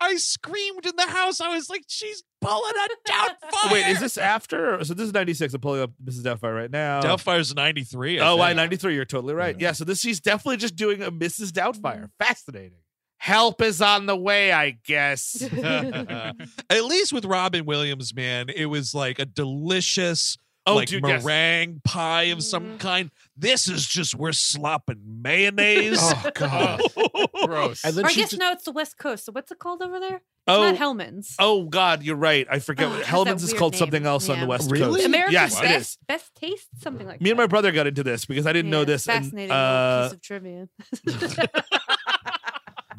I 0.00 0.16
screamed 0.16 0.84
in 0.86 0.92
the 0.96 1.06
house. 1.06 1.40
I 1.40 1.48
was 1.54 1.70
like, 1.70 1.84
she's 1.88 2.22
pulling 2.40 2.72
a 2.76 3.10
Doubtfire. 3.10 3.72
Wait, 3.72 3.86
is 3.88 4.00
this 4.00 4.18
after? 4.18 4.82
So 4.84 4.94
this 4.94 5.06
is 5.06 5.12
96. 5.14 5.54
I'm 5.54 5.60
pulling 5.60 5.82
up 5.82 5.90
Mrs. 6.04 6.22
Doubtfire 6.22 6.54
right 6.54 6.70
now. 6.70 7.00
Doubtfire's 7.00 7.54
93. 7.54 8.20
I 8.20 8.28
Oh, 8.28 8.36
why 8.36 8.52
93? 8.52 8.94
You're 8.94 9.04
totally 9.04 9.34
right. 9.34 9.58
Yeah. 9.58 9.68
Yeah, 9.68 9.72
so 9.72 9.84
this 9.84 10.00
she's 10.00 10.20
definitely 10.20 10.58
just 10.58 10.76
doing 10.76 11.02
a 11.02 11.10
Mrs. 11.10 11.50
Doubtfire. 11.50 11.96
Mm-hmm. 11.96 12.24
Fascinating. 12.24 12.78
Help 13.18 13.62
is 13.62 13.80
on 13.80 14.06
the 14.06 14.16
way, 14.16 14.52
I 14.52 14.72
guess. 14.84 15.42
At 15.52 16.84
least 16.84 17.12
with 17.12 17.24
Robin 17.24 17.64
Williams, 17.64 18.14
man, 18.14 18.50
it 18.54 18.66
was 18.66 18.94
like 18.94 19.18
a 19.18 19.24
delicious 19.24 20.36
Oh, 20.68 20.74
like 20.76 20.88
dude, 20.88 21.06
yes. 21.06 21.24
meringue 21.24 21.80
pie 21.84 22.24
of 22.24 22.42
some 22.42 22.64
Mhm. 22.76 22.78
kind. 22.80 23.10
This 23.36 23.68
is 23.68 23.86
just 23.86 24.14
we're 24.16 24.32
slopping 24.32 25.20
mayonnaise. 25.22 25.98
Oh 26.00 26.30
god. 26.34 26.80
Gross. 27.44 27.84
And 27.84 27.94
then 27.94 28.04
or 28.04 28.08
I 28.08 28.12
guess 28.12 28.30
just- 28.30 28.38
no, 28.40 28.50
it's 28.50 28.64
the 28.64 28.72
West 28.72 28.98
Coast. 28.98 29.24
So 29.26 29.32
what's 29.32 29.50
it 29.52 29.58
called 29.58 29.80
over 29.82 30.00
there? 30.00 30.16
It's 30.16 30.22
Oh, 30.48 30.62
not 30.62 30.76
Hellmann's. 30.76 31.34
oh 31.40 31.64
God, 31.64 32.02
you're 32.04 32.14
right. 32.16 32.46
I 32.50 32.58
forget. 32.60 32.86
Oh, 32.86 32.90
what 32.90 33.00
it 33.00 33.06
Hellmann's 33.06 33.42
is 33.42 33.52
called 33.52 33.72
name. 33.72 33.78
something 33.80 34.06
else 34.06 34.28
on 34.28 34.38
the 34.40 34.46
West 34.46 34.70
Really? 34.70 34.94
Coast. 34.94 35.06
America's 35.06 35.32
Yes, 35.32 35.58
it 35.58 35.62
best, 35.62 35.76
is. 35.92 35.98
best 36.06 36.34
taste, 36.36 36.68
something 36.80 37.06
like 37.06 37.18
that. 37.18 37.24
Me 37.24 37.30
and 37.30 37.36
my 37.36 37.46
brother 37.48 37.72
got 37.72 37.86
into 37.88 38.04
this 38.04 38.24
because 38.26 38.46
I 38.46 38.52
didn't 38.52 38.70
know 38.70 38.84
this. 38.84 39.04
Fascinating 39.06 39.48
little 39.50 39.56
uh, 39.56 40.04
piece 40.08 40.12
of 40.14 40.22
trivia. 40.22 40.68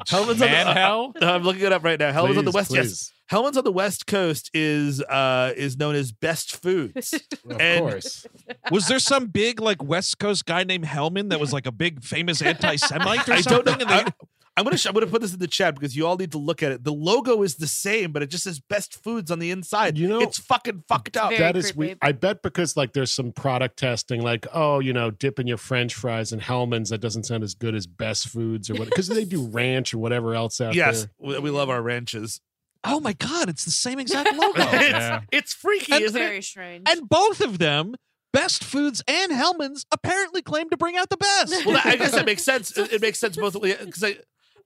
Hellmann's 0.08 0.42
on 0.42 0.50
the, 0.50 0.74
hell? 0.74 1.12
I'm 1.20 1.42
looking 1.42 1.62
it 1.62 1.72
up 1.72 1.84
right 1.84 1.98
now. 1.98 2.12
Hellmann's 2.12 2.38
on 2.38 2.44
the 2.44 2.50
Please, 2.50 2.54
West. 2.70 2.70
Yes, 2.74 2.86
please. 2.86 3.12
Hellmann's 3.30 3.56
on 3.58 3.64
the 3.64 3.72
West 3.72 4.06
Coast 4.06 4.50
is 4.54 5.02
uh 5.02 5.52
is 5.56 5.76
known 5.76 5.94
as 5.94 6.12
Best 6.12 6.56
Foods. 6.62 7.14
Of 7.50 7.60
And- 7.60 7.80
course. 7.80 8.26
was 8.70 8.88
there 8.88 8.98
some 8.98 9.26
big 9.26 9.60
like 9.60 9.82
West 9.82 10.18
Coast 10.18 10.44
guy 10.46 10.64
named 10.64 10.84
Hellman 10.84 11.30
that 11.30 11.40
was 11.40 11.52
like 11.52 11.66
a 11.66 11.72
big 11.72 12.02
famous 12.02 12.40
anti-Semite 12.52 13.28
or 13.28 13.32
I 13.34 13.40
don't 13.42 13.64
know. 13.66 13.72
something? 13.72 13.80
And 13.88 13.90
they- 13.90 13.94
I, 13.94 14.12
am 14.58 14.64
gonna 14.64 14.76
sh- 14.78 14.86
I'm 14.86 14.94
gonna 14.94 15.06
put 15.06 15.20
this 15.20 15.32
in 15.32 15.38
the 15.38 15.46
chat 15.46 15.74
because 15.74 15.96
you 15.96 16.06
all 16.06 16.16
need 16.16 16.32
to 16.32 16.38
look 16.38 16.62
at 16.62 16.72
it. 16.72 16.84
The 16.84 16.92
logo 16.92 17.42
is 17.42 17.56
the 17.56 17.66
same, 17.66 18.12
but 18.12 18.22
it 18.22 18.30
just 18.30 18.44
says 18.44 18.60
Best 18.60 19.02
Foods 19.02 19.30
on 19.30 19.38
the 19.38 19.50
inside. 19.50 19.96
You 19.98 20.08
know- 20.08 20.20
it's 20.20 20.38
fucking 20.38 20.84
fucked 20.88 21.16
up. 21.16 21.30
That 21.36 21.56
is 21.56 21.72
creepy. 21.72 21.94
we 21.94 21.98
I 22.02 22.12
bet 22.12 22.42
because 22.42 22.76
like 22.76 22.92
there's 22.92 23.12
some 23.12 23.32
product 23.32 23.78
testing, 23.78 24.22
like, 24.22 24.46
oh, 24.52 24.80
you 24.80 24.92
know, 24.92 25.10
dipping 25.10 25.46
your 25.46 25.58
French 25.58 25.94
fries 25.94 26.32
in 26.32 26.40
Hellmann's, 26.40 26.90
that 26.90 26.98
doesn't 27.00 27.24
sound 27.24 27.42
as 27.44 27.54
good 27.54 27.74
as 27.74 27.86
best 27.86 28.28
foods 28.28 28.70
or 28.70 28.74
what 28.74 28.86
because 28.88 29.08
they 29.08 29.24
do 29.24 29.46
ranch 29.46 29.94
or 29.94 29.98
whatever 29.98 30.34
else 30.34 30.60
out 30.60 30.74
yes, 30.74 31.06
there. 31.20 31.32
Yes, 31.32 31.40
we 31.40 31.50
love 31.50 31.70
our 31.70 31.82
ranches. 31.82 32.40
oh 32.84 33.00
my 33.00 33.12
god, 33.12 33.48
it's 33.48 33.64
the 33.64 33.70
same 33.70 33.98
exact 33.98 34.32
logo. 34.36 34.62
it's, 34.62 34.72
Yeah. 34.72 35.20
it's 35.32 35.52
freaky, 35.52 35.92
And 35.92 36.04
isn't 36.04 36.18
Very 36.20 36.38
it? 36.38 36.44
strange. 36.44 36.88
and 36.88 37.08
both 37.08 37.40
of 37.40 37.58
them, 37.58 37.94
Best 38.32 38.62
Foods 38.62 39.02
and 39.08 39.32
Hellmann's, 39.32 39.84
apparently 39.90 40.42
claim 40.42 40.68
to 40.70 40.76
bring 40.76 40.96
out 40.96 41.08
the 41.08 41.16
best. 41.16 41.64
Well, 41.64 41.74
that, 41.76 41.86
I 41.86 41.96
guess 41.96 42.12
that 42.12 42.26
makes 42.26 42.44
sense. 42.44 42.76
It, 42.76 42.92
it 42.92 43.00
makes 43.02 43.18
sense 43.18 43.36
both 43.38 43.60
because 43.60 44.04
I 44.04 44.18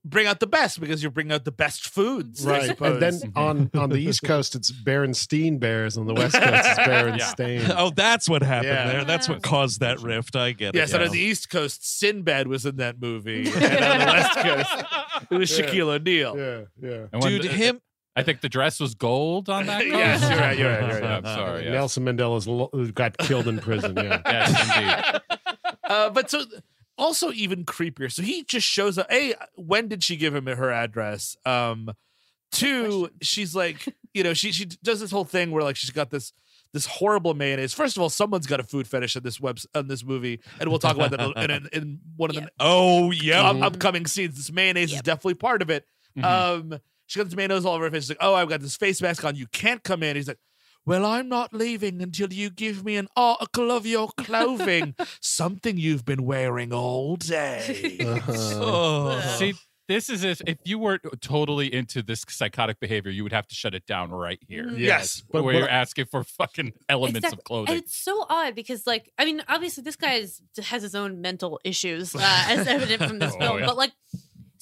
bring 0.04 0.26
out 0.26 0.40
the 0.40 0.46
best 0.46 0.80
because 0.80 1.02
you're 1.02 1.12
bringing 1.12 1.32
out 1.32 1.44
the 1.44 1.52
best 1.52 1.88
foods, 1.88 2.44
Right. 2.44 2.78
And 2.80 3.00
then 3.00 3.20
on 3.36 3.70
on 3.74 3.90
the 3.90 3.98
East 3.98 4.22
Coast 4.22 4.54
it's 4.56 4.70
Berenstein 4.72 5.60
Bears, 5.60 5.96
on 5.96 6.06
the 6.06 6.14
West 6.14 6.34
Coast 6.34 6.46
it's 6.52 6.78
Berenstain. 6.80 7.74
oh, 7.76 7.90
that's 7.90 8.28
what 8.28 8.42
happened 8.42 8.72
Yeah. 8.72 8.86
there. 8.92 9.04
That's 9.04 9.28
what 9.28 9.42
caused 9.42 9.80
that 9.80 10.00
rift. 10.00 10.34
I 10.36 10.52
get 10.52 10.74
yeah, 10.74 10.82
it. 10.82 10.90
and 10.92 11.00
now. 11.00 11.06
on 11.06 11.12
the 11.12 11.20
East 11.20 11.50
Coast, 11.50 11.86
Sinbad 11.98 12.48
was 12.48 12.66
in 12.66 12.76
that 12.76 13.00
movie, 13.00 13.46
and 13.54 13.84
on 13.84 13.98
the 14.00 14.06
West 14.06 14.38
Coast, 14.38 14.84
it 15.30 15.36
was 15.36 15.58
Yeah. 15.58 15.66
Shaquille 15.66 15.88
O'Neal. 15.94 16.36
Yeah, 16.36 16.90
yeah. 16.90 17.06
And 17.12 17.22
Dude, 17.22 17.42
the- 17.42 17.48
him. 17.48 17.80
I 18.14 18.22
think 18.22 18.42
the 18.42 18.50
dress 18.50 18.78
was 18.78 18.94
gold 18.94 19.48
on 19.48 19.64
that. 19.66 19.86
Yes, 19.86 20.20
coat. 20.20 20.30
you're 20.30 20.38
right, 20.40 20.58
you're 20.58 20.68
right, 20.70 20.80
you're 20.92 21.00
right. 21.00 21.10
I'm 21.12 21.24
sorry. 21.24 21.64
yes. 21.64 21.72
Nelson 21.72 22.04
Mandela's 22.04 22.46
lo- 22.46 22.68
got 22.92 23.16
killed 23.16 23.48
in 23.48 23.58
prison. 23.58 23.96
Yeah. 23.96 24.20
Yes, 24.26 25.20
indeed. 25.22 25.38
Uh, 25.84 26.10
but 26.10 26.28
so 26.30 26.42
also 27.02 27.32
even 27.32 27.64
creepier. 27.64 28.10
So 28.10 28.22
he 28.22 28.44
just 28.44 28.66
shows 28.66 28.96
up. 28.98 29.06
A, 29.10 29.34
when 29.56 29.88
did 29.88 30.02
she 30.04 30.16
give 30.16 30.34
him 30.34 30.46
her 30.46 30.70
address? 30.70 31.36
Um, 31.44 31.90
two, 32.50 33.10
she's 33.20 33.54
like, 33.54 33.84
you 34.14 34.22
know, 34.22 34.34
she 34.34 34.52
she 34.52 34.66
does 34.82 35.00
this 35.00 35.10
whole 35.10 35.24
thing 35.24 35.50
where 35.50 35.62
like 35.62 35.76
she's 35.76 35.90
got 35.90 36.10
this 36.10 36.32
this 36.72 36.86
horrible 36.86 37.34
mayonnaise. 37.34 37.74
First 37.74 37.96
of 37.96 38.02
all, 38.02 38.08
someone's 38.08 38.46
got 38.46 38.60
a 38.60 38.62
food 38.62 38.86
fetish 38.88 39.16
in 39.16 39.22
this 39.22 39.40
web 39.40 39.58
in 39.74 39.88
this 39.88 40.04
movie, 40.04 40.40
and 40.60 40.68
we'll 40.70 40.78
talk 40.78 40.96
about 40.96 41.10
that 41.10 41.20
in, 41.20 41.50
in, 41.50 41.68
in 41.72 41.98
one 42.16 42.30
of 42.30 42.36
the 42.36 42.48
Oh, 42.60 43.10
yeah. 43.10 43.42
up- 43.50 43.62
upcoming 43.62 44.06
scenes. 44.06 44.36
This 44.36 44.52
mayonnaise 44.52 44.92
is 44.92 45.02
definitely 45.02 45.34
part 45.34 45.60
of 45.62 45.70
it. 45.70 45.84
Mhm. 46.18 46.24
Um, 46.24 46.78
she 47.06 47.18
got 47.22 47.34
mayonnaise 47.36 47.66
all 47.66 47.74
over 47.74 47.84
her 47.84 47.90
face. 47.90 48.04
She's 48.04 48.10
like, 48.10 48.18
"Oh, 48.20 48.34
I've 48.34 48.48
got 48.48 48.60
this 48.60 48.76
face 48.76 49.02
mask 49.02 49.24
on. 49.24 49.36
You 49.36 49.46
can't 49.52 49.82
come 49.82 50.02
in." 50.02 50.16
He's 50.16 50.28
like, 50.28 50.38
"Well, 50.84 51.04
I'm 51.06 51.28
not 51.28 51.52
leaving 51.54 52.02
until 52.02 52.32
you 52.32 52.50
give 52.50 52.84
me 52.84 52.96
an 52.96 53.08
article 53.16 53.70
of 53.70 53.86
your 53.86 54.08
clothing, 54.18 54.94
something 55.20 55.76
you've 55.78 56.04
been 56.04 56.24
wearing 56.24 56.72
all 56.72 57.16
day." 57.16 57.98
Uh-huh. 58.12 58.32
Oh. 58.54 59.36
See, 59.38 59.54
this 59.88 60.08
is 60.08 60.22
if 60.24 60.40
if 60.46 60.58
you 60.64 60.78
were 60.78 60.98
totally 61.20 61.72
into 61.72 62.02
this 62.02 62.24
psychotic 62.28 62.78
behavior, 62.80 63.10
you 63.10 63.22
would 63.24 63.32
have 63.32 63.46
to 63.48 63.54
shut 63.54 63.74
it 63.74 63.84
down 63.86 64.10
right 64.10 64.38
here. 64.48 64.64
Mhm. 64.66 64.78
Yes, 64.78 65.22
But 65.30 65.42
where 65.44 65.54
what- 65.54 65.58
you're 65.60 65.68
asking 65.68 66.06
for 66.06 66.22
fucking 66.24 66.72
elements 66.88 67.18
Exactly. 67.18 67.38
of 67.38 67.44
clothing. 67.44 67.74
And 67.74 67.82
it's 67.82 67.96
so 67.96 68.24
odd 68.28 68.54
because, 68.54 68.86
like, 68.86 69.10
I 69.18 69.24
mean, 69.24 69.42
obviously 69.48 69.82
this 69.82 69.96
guy 69.96 70.14
is, 70.14 70.40
has 70.62 70.82
his 70.82 70.94
own 70.94 71.20
mental 71.20 71.60
issues, 71.64 72.14
uh, 72.14 72.20
as 72.22 72.66
evident 72.76 73.02
from 73.08 73.18
this 73.18 73.34
Oh, 73.36 73.38
film. 73.40 73.58
yeah. 73.60 73.66
But 73.66 73.76
like, 73.76 73.92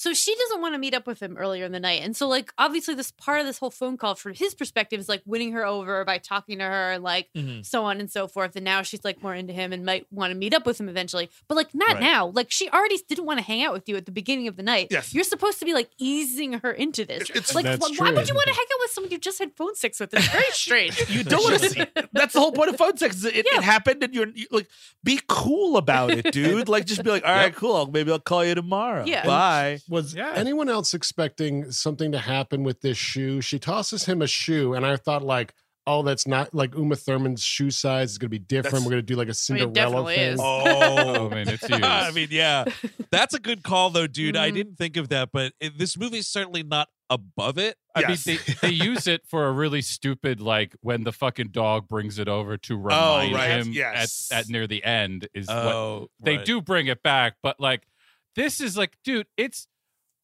So 0.00 0.14
she 0.14 0.34
doesn't 0.34 0.62
want 0.62 0.72
to 0.74 0.78
meet 0.78 0.94
up 0.94 1.06
with 1.06 1.20
him 1.20 1.36
earlier 1.36 1.66
in 1.66 1.72
the 1.72 1.78
night. 1.78 2.00
And 2.02 2.16
so, 2.16 2.26
like, 2.26 2.54
obviously, 2.56 2.94
this 2.94 3.10
part 3.10 3.40
of 3.40 3.46
this 3.46 3.58
whole 3.58 3.68
phone 3.70 3.98
call 3.98 4.14
from 4.14 4.32
his 4.32 4.54
perspective 4.54 4.98
is 4.98 5.10
like 5.10 5.20
winning 5.26 5.52
her 5.52 5.66
over 5.66 6.06
by 6.06 6.16
talking 6.16 6.56
to 6.60 6.64
her 6.64 6.92
and 6.92 7.04
like 7.04 7.28
Mhm. 7.36 7.66
so 7.66 7.84
on 7.84 8.00
and 8.00 8.10
so 8.10 8.26
forth. 8.26 8.56
And 8.56 8.64
now 8.64 8.80
she's 8.80 9.04
like 9.04 9.22
more 9.22 9.34
into 9.34 9.52
him 9.52 9.74
and 9.74 9.84
might 9.84 10.06
want 10.10 10.30
to 10.30 10.34
meet 10.38 10.54
up 10.54 10.64
with 10.64 10.80
him 10.80 10.88
eventually. 10.88 11.28
But 11.48 11.56
like, 11.56 11.74
not 11.74 11.88
Right. 11.96 12.00
now. 12.00 12.28
Like, 12.34 12.50
she 12.50 12.70
already 12.70 12.98
didn't 13.10 13.26
want 13.26 13.40
to 13.40 13.44
hang 13.44 13.62
out 13.62 13.74
with 13.74 13.90
you 13.90 13.96
at 13.96 14.06
the 14.06 14.10
beginning 14.12 14.48
of 14.48 14.56
the 14.56 14.62
night. 14.62 14.86
Yes. 14.90 15.12
You're 15.12 15.22
supposed 15.22 15.58
to 15.58 15.66
be 15.66 15.74
like 15.74 15.90
easing 15.98 16.54
her 16.54 16.72
into 16.72 17.04
this. 17.04 17.28
It's- 17.28 17.54
like, 17.54 17.66
That's 17.66 17.86
wh- 17.86 18.00
why 18.00 18.10
would 18.10 18.26
you 18.26 18.34
want 18.34 18.46
to 18.48 18.54
hang 18.54 18.66
out 18.72 18.80
with 18.80 18.90
someone 18.92 19.10
you 19.10 19.18
just 19.18 19.38
had 19.38 19.52
phone 19.54 19.74
sex 19.74 20.00
with? 20.00 20.14
It's 20.14 20.28
very 20.28 20.44
strange. 20.52 21.10
You 21.10 21.24
don't 21.24 21.44
want 21.44 21.60
to 21.60 21.68
see. 21.68 21.84
That's 22.14 22.32
the 22.32 22.40
whole 22.40 22.52
point 22.52 22.70
of 22.70 22.76
phone 22.78 22.96
sex. 22.96 23.16
Is 23.16 23.26
it, 23.26 23.36
it, 23.36 23.46
Yeah. 23.52 23.58
it 23.58 23.64
happened, 23.64 24.02
and 24.02 24.14
you're 24.14 24.28
you, 24.30 24.46
like, 24.50 24.68
be 25.04 25.20
cool 25.28 25.76
about 25.76 26.10
it, 26.10 26.32
dude. 26.32 26.70
Like, 26.70 26.86
just 26.86 27.02
be 27.04 27.10
like, 27.10 27.24
all 27.26 27.34
right, 27.34 27.54
cool. 27.54 27.76
I'll- 27.76 27.86
Maybe 27.90 28.10
I'll 28.12 28.18
call 28.18 28.42
you 28.46 28.54
tomorrow. 28.54 29.04
Yeah. 29.06 29.26
Bye. 29.26 29.80
Was 29.90 30.14
Yeah. 30.14 30.32
anyone 30.34 30.68
else 30.68 30.94
expecting 30.94 31.70
something 31.72 32.12
to 32.12 32.18
happen 32.18 32.62
with 32.62 32.80
this 32.80 32.96
shoe? 32.96 33.40
She 33.42 33.58
tosses 33.58 34.04
him 34.06 34.22
a 34.22 34.26
shoe, 34.26 34.72
and 34.72 34.86
I 34.86 34.96
thought 34.96 35.22
like, 35.22 35.52
oh, 35.86 36.02
that's 36.02 36.26
not 36.26 36.54
like 36.54 36.74
Uma 36.76 36.94
Thurman's 36.94 37.42
shoe 37.42 37.70
size 37.70 38.12
is 38.12 38.18
going 38.18 38.26
to 38.28 38.30
be 38.30 38.38
different. 38.38 38.72
That's- 38.74 38.84
We're 38.84 38.90
going 38.92 39.02
to 39.02 39.06
do 39.06 39.16
like 39.16 39.28
a 39.28 39.34
Cinderella 39.34 39.72
definitely 39.72 40.14
thing. 40.14 40.32
is. 40.34 40.40
Oh, 40.40 41.26
I 41.30 41.34
mean, 41.34 41.48
it's 41.48 41.66
huge. 41.66 41.82
I 41.82 42.10
mean, 42.12 42.28
yeah, 42.30 42.64
that's 43.10 43.34
a 43.34 43.40
good 43.40 43.64
call, 43.64 43.90
though, 43.90 44.06
dude. 44.06 44.36
I 44.36 44.50
Mhm. 44.50 44.54
didn't 44.54 44.76
think 44.78 44.96
of 44.96 45.08
that, 45.08 45.30
but 45.32 45.52
it, 45.60 45.76
this 45.78 45.98
movie's 45.98 46.28
certainly 46.28 46.62
not 46.62 46.88
above 47.08 47.58
it. 47.58 47.76
I 47.96 48.00
Yes. 48.02 48.24
mean, 48.26 48.38
they, 48.46 48.52
they 48.68 48.72
use 48.72 49.08
it 49.08 49.22
for 49.26 49.48
a 49.48 49.52
really 49.52 49.82
stupid, 49.82 50.40
like 50.40 50.76
when 50.82 51.02
the 51.02 51.12
fucking 51.12 51.48
dog 51.48 51.88
brings 51.88 52.20
it 52.20 52.28
over 52.28 52.56
to 52.58 52.76
remind 52.76 53.32
Oh, 53.34 53.36
right. 53.36 53.50
him 53.50 53.72
Yes. 53.72 54.28
at, 54.30 54.40
at 54.40 54.48
near 54.48 54.68
the 54.68 54.84
end 54.84 55.26
is 55.34 55.48
what 55.48 55.56
Oh, 55.56 56.08
they 56.20 56.36
right. 56.36 56.46
do 56.46 56.60
bring 56.62 56.86
it 56.86 57.02
back, 57.02 57.34
but 57.42 57.58
like 57.58 57.88
this 58.36 58.60
is 58.60 58.76
like, 58.76 58.96
dude, 59.02 59.26
it's 59.36 59.66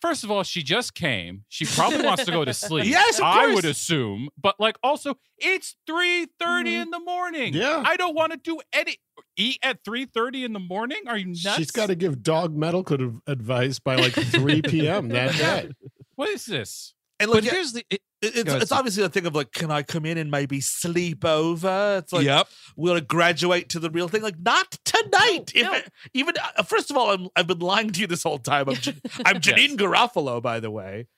first 0.00 0.24
of 0.24 0.30
all, 0.30 0.42
she 0.42 0.62
just 0.62 0.94
came. 0.94 1.44
She 1.48 1.64
probably 1.64 2.02
wants 2.02 2.24
to 2.24 2.30
go 2.32 2.44
to 2.44 2.54
sleep. 2.66 2.86
Yes, 2.86 3.18
of 3.18 3.24
I 3.24 3.52
would 3.54 3.64
assume, 3.64 4.28
but 4.40 4.58
like 4.58 4.76
also, 4.82 5.18
it's 5.38 5.76
three 5.86 6.26
Mhm. 6.40 6.82
in 6.82 6.90
the 6.90 7.00
morning. 7.00 7.54
Yeah. 7.54 7.82
I 7.84 7.96
don't 7.96 8.14
want 8.14 8.32
to 8.32 8.38
do 8.38 8.58
any 8.72 8.96
eat 9.36 9.58
at 9.62 9.84
three 9.84 10.04
thirty 10.06 10.44
in 10.44 10.52
the 10.52 10.58
morning. 10.60 11.02
Are 11.06 11.16
you 11.18 11.26
nuts? 11.26 11.56
She's 11.56 11.70
got 11.70 11.86
to 11.86 11.94
give 11.94 12.22
dog 12.22 12.56
medical 12.56 12.94
adv- 12.94 13.20
advice 13.26 13.78
by 13.78 13.96
like 13.96 14.12
3 14.12 14.62
p.m. 14.62 15.08
that 15.08 15.32
day. 15.36 15.70
What 16.14 16.28
is 16.30 16.46
this? 16.46 16.94
And 17.18 17.28
But 17.28 17.36
like, 17.36 17.44
yeah, 17.44 17.50
here's 17.52 17.72
the. 17.72 17.84
It, 17.90 18.00
it- 18.22 18.34
it's, 18.34 18.48
ahead, 18.48 18.62
it's 18.62 18.72
obviously 18.72 19.04
a 19.04 19.10
thing 19.10 19.26
of 19.26 19.34
like, 19.34 19.52
can 19.52 19.70
I 19.70 19.82
come 19.82 20.06
in 20.06 20.16
and 20.16 20.30
maybe 20.30 20.60
sleep 20.60 21.22
over? 21.24 21.98
It's 21.98 22.14
like, 22.14 22.24
yep. 22.24 22.48
we'll 22.74 22.98
graduate 23.02 23.68
to 23.70 23.78
the 23.78 23.90
real 23.90 24.08
thing. 24.08 24.22
Like, 24.22 24.40
not 24.40 24.78
tonight. 24.86 25.52
No, 25.54 25.74
if 25.74 25.90
even 26.14 26.34
uh, 26.56 26.62
first 26.62 26.90
of 26.90 26.96
all, 26.96 27.10
I'm, 27.10 27.28
I've 27.36 27.46
been 27.46 27.58
lying 27.58 27.90
to 27.90 28.00
you 28.00 28.06
this 28.06 28.22
whole 28.22 28.38
time. 28.38 28.70
I'm, 28.70 28.76
I'm 29.26 29.40
Janeane 29.40 29.76
Garofalo, 29.76 30.40
by 30.40 30.60
the 30.60 30.70
way. 30.70 31.08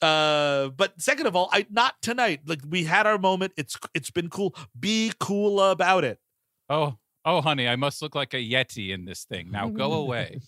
Uh, 0.00 0.68
but 0.68 1.00
second 1.00 1.26
of 1.26 1.34
all, 1.34 1.48
I 1.52 1.66
not 1.68 1.94
tonight. 2.00 2.40
Like 2.46 2.60
we 2.68 2.84
had 2.84 3.06
our 3.06 3.18
moment. 3.18 3.52
It's 3.56 3.76
it's 3.94 4.10
been 4.10 4.28
cool. 4.28 4.54
Be 4.78 5.12
cool 5.18 5.60
about 5.60 6.04
it. 6.04 6.20
Oh, 6.68 6.96
oh, 7.24 7.40
honey, 7.40 7.66
I 7.66 7.76
must 7.76 8.02
look 8.02 8.14
like 8.14 8.34
a 8.34 8.36
yeti 8.38 8.94
in 8.94 9.04
this 9.04 9.24
thing. 9.24 9.50
Now 9.50 9.68
go 9.68 9.92
away. 10.04 10.40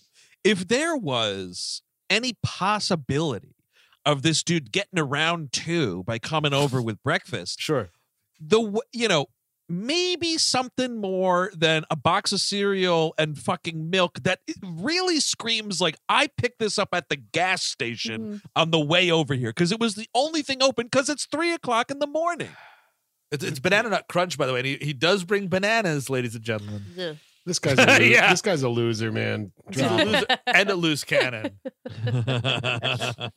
if 0.43 0.67
there 0.67 0.95
was 0.95 1.81
any 2.09 2.37
possibility 2.41 3.55
of 4.05 4.21
this 4.21 4.43
dude 4.43 4.71
getting 4.71 4.99
around 4.99 5.51
too 5.51 6.03
by 6.05 6.19
coming 6.19 6.53
over 6.53 6.81
with 6.81 7.01
breakfast, 7.03 7.59
Sure. 7.59 7.89
the 8.39 8.79
you 8.93 9.07
know 9.07 9.27
maybe 9.71 10.35
something 10.39 10.99
more 10.99 11.51
than 11.55 11.85
a 11.91 11.95
box 11.95 12.31
of 12.31 12.41
cereal 12.41 13.13
and 13.19 13.37
fucking 13.37 13.87
milk 13.89 14.19
that 14.23 14.39
really 14.63 15.19
screams 15.19 15.79
like 15.79 15.95
I 16.09 16.25
picked 16.25 16.57
this 16.57 16.79
up 16.79 16.89
at 16.93 17.09
the 17.09 17.17
gas 17.17 17.61
station 17.63 18.21
Mhm. 18.21 18.41
on 18.55 18.71
the 18.71 18.79
way 18.79 19.11
over 19.11 19.35
here 19.35 19.51
because 19.51 19.71
it 19.71 19.79
was 19.79 19.93
the 19.93 20.07
only 20.15 20.41
thing 20.41 20.63
open 20.63 20.87
because 20.87 21.07
it's 21.07 21.25
three 21.25 21.53
o'clock 21.53 21.91
in 21.91 21.99
the 21.99 22.07
morning. 22.07 22.49
It's, 23.31 23.43
it's 23.43 23.59
banana 23.59 23.89
nut 23.89 24.05
crunch, 24.09 24.39
by 24.39 24.47
the 24.47 24.53
way. 24.53 24.59
And 24.61 24.65
he, 24.67 24.77
he 24.81 24.93
does 24.93 25.23
bring 25.23 25.49
bananas, 25.49 26.09
ladies 26.09 26.33
and 26.33 26.43
gentlemen. 26.43 26.83
Ugh. 26.99 27.17
This 27.49 27.57
guy's 27.59 27.79
a 27.79 27.85
loser. 27.87 28.03
Yeah. 28.03 28.29
This 28.29 28.41
guy's 28.43 28.61
a 28.63 28.69
loser, 28.69 29.11
man. 29.11 29.51
He's 29.71 29.81
a 29.81 29.87
Drop 29.87 29.99
him. 29.99 30.07
loser 30.11 30.25
and 30.47 30.69
a 30.69 30.75
loose 30.75 31.03
cannon. 31.03 31.59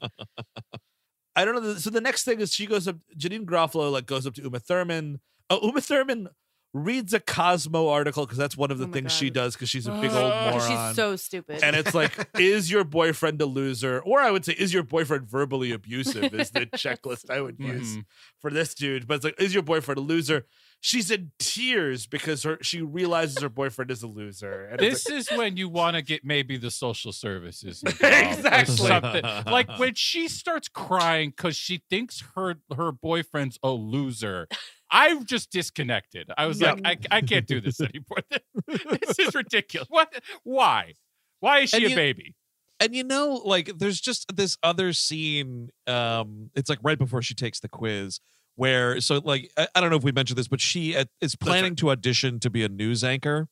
I 1.35 1.45
don't 1.47 1.55
know. 1.63 1.75
So 1.77 1.89
the 1.91 2.01
next 2.01 2.25
thing 2.25 2.41
is 2.41 2.53
she 2.53 2.67
goes 2.67 2.87
up. 2.87 2.97
Janeane 3.17 3.47
Garofalo 3.47 3.91
like 3.91 4.07
goes 4.07 4.27
up 4.27 4.35
to 4.35 4.43
Uma 4.43 4.61
Thurman. 4.61 5.21
Oh, 5.49 5.61
Uma 5.67 5.81
Thurman 5.81 6.29
reads 6.75 7.13
a 7.15 7.21
Cosmo 7.21 7.89
article 7.89 8.25
because 8.25 8.39
that's 8.39 8.57
one 8.57 8.71
of 8.71 8.79
the 8.79 8.85
Oh 8.85 8.89
my 8.89 8.93
things 8.95 9.13
she 9.13 9.29
does 9.31 9.55
because 9.55 9.69
she's 9.69 9.87
a 9.87 9.93
big 9.93 10.11
old 10.11 10.33
Uh, 10.33 10.51
moron. 10.53 10.61
She's 10.89 10.97
so 10.97 11.17
stupid. 11.17 11.63
and 11.63 11.77
it's 11.77 11.95
like, 11.95 12.13
is 12.39 12.71
your 12.71 12.85
boyfriend 12.85 13.41
a 13.43 13.47
loser? 13.47 14.01
Or 14.01 14.21
I 14.21 14.31
would 14.31 14.45
say, 14.45 14.53
is 14.55 14.73
your 14.75 14.83
boyfriend 14.83 15.27
verbally 15.29 15.73
abusive? 15.73 16.33
Is 16.35 16.51
the 16.51 16.67
checklist 16.67 17.31
I 17.31 17.41
would 17.43 17.59
use 17.59 17.97
Mhm. 17.97 18.05
for 18.41 18.51
this 18.51 18.75
dude. 18.75 19.07
But 19.07 19.17
it's 19.17 19.25
like, 19.25 19.41
is 19.41 19.53
your 19.55 19.63
boyfriend 19.63 19.99
a 19.99 20.03
loser? 20.03 20.47
She's 20.85 21.13
in 21.13 21.31
tears 21.39 22.09
because 22.09 22.43
her 22.43 22.59
she 22.61 22.83
realizes 22.83 23.41
her 23.41 23.49
boyfriend 23.49 23.93
is 23.93 24.03
a 24.03 24.09
loser. 24.09 24.65
And 24.65 24.81
it's 24.83 25.05
This 25.05 25.31
is 25.31 25.39
when 25.39 25.57
you 25.57 25.69
want 25.69 25.95
to 25.95 26.03
get 26.03 26.25
maybe 26.25 26.57
the 26.57 26.73
social 26.73 27.13
services 27.13 27.85
Exactly. 28.03 28.75
something. 28.77 29.23
Like 29.47 29.69
when 29.79 29.95
she 29.95 30.27
starts 30.27 30.69
crying 30.69 31.31
because 31.31 31.55
she 31.55 31.85
thinks 31.89 32.25
her 32.35 32.57
her 32.77 32.91
boyfriend's 32.91 33.59
a 33.63 33.71
loser. 33.71 34.49
I've 34.91 35.25
just 35.25 35.53
disconnected. 35.53 36.31
I 36.37 36.47
was 36.47 36.61
Yeah. 36.61 36.73
like, 36.73 37.07
I, 37.13 37.17
I 37.19 37.21
can't 37.23 37.47
do 37.47 37.61
this 37.61 37.81
anymore. 37.81 38.19
this 38.99 39.19
is 39.21 39.35
ridiculous. 39.37 39.87
What? 39.89 40.13
Why? 40.43 40.95
Why 41.39 41.61
is 41.61 41.71
she 41.71 41.77
And 41.77 41.87
a 41.87 41.89
you- 41.91 41.97
baby? 41.97 42.35
and 42.81 42.93
you 42.97 43.05
know 43.05 43.41
like 43.45 43.71
there's 43.79 44.01
just 44.01 44.35
this 44.37 44.57
other 44.65 44.93
scene 44.93 45.69
um 45.87 46.51
it's 46.57 46.69
like 46.69 46.81
right 46.83 46.99
before 46.99 47.23
she 47.23 47.33
takes 47.35 47.61
the 47.61 47.69
quiz 47.69 48.19
where 48.63 49.01
so 49.01 49.21
like 49.25 49.51
i, 49.59 49.67
I 49.75 49.81
don't 49.81 49.91
know 49.91 49.97
if 49.97 50.05
we 50.05 50.13
mentioned 50.13 50.39
this 50.39 50.47
but 50.47 50.61
she 50.61 50.97
uh, 50.97 51.05
is 51.21 51.35
planning 51.35 51.75
to 51.77 51.91
audition 51.91 52.39
to 52.41 52.49
be 52.49 52.63
a 52.63 52.69
news 52.69 53.03
anchor 53.03 53.49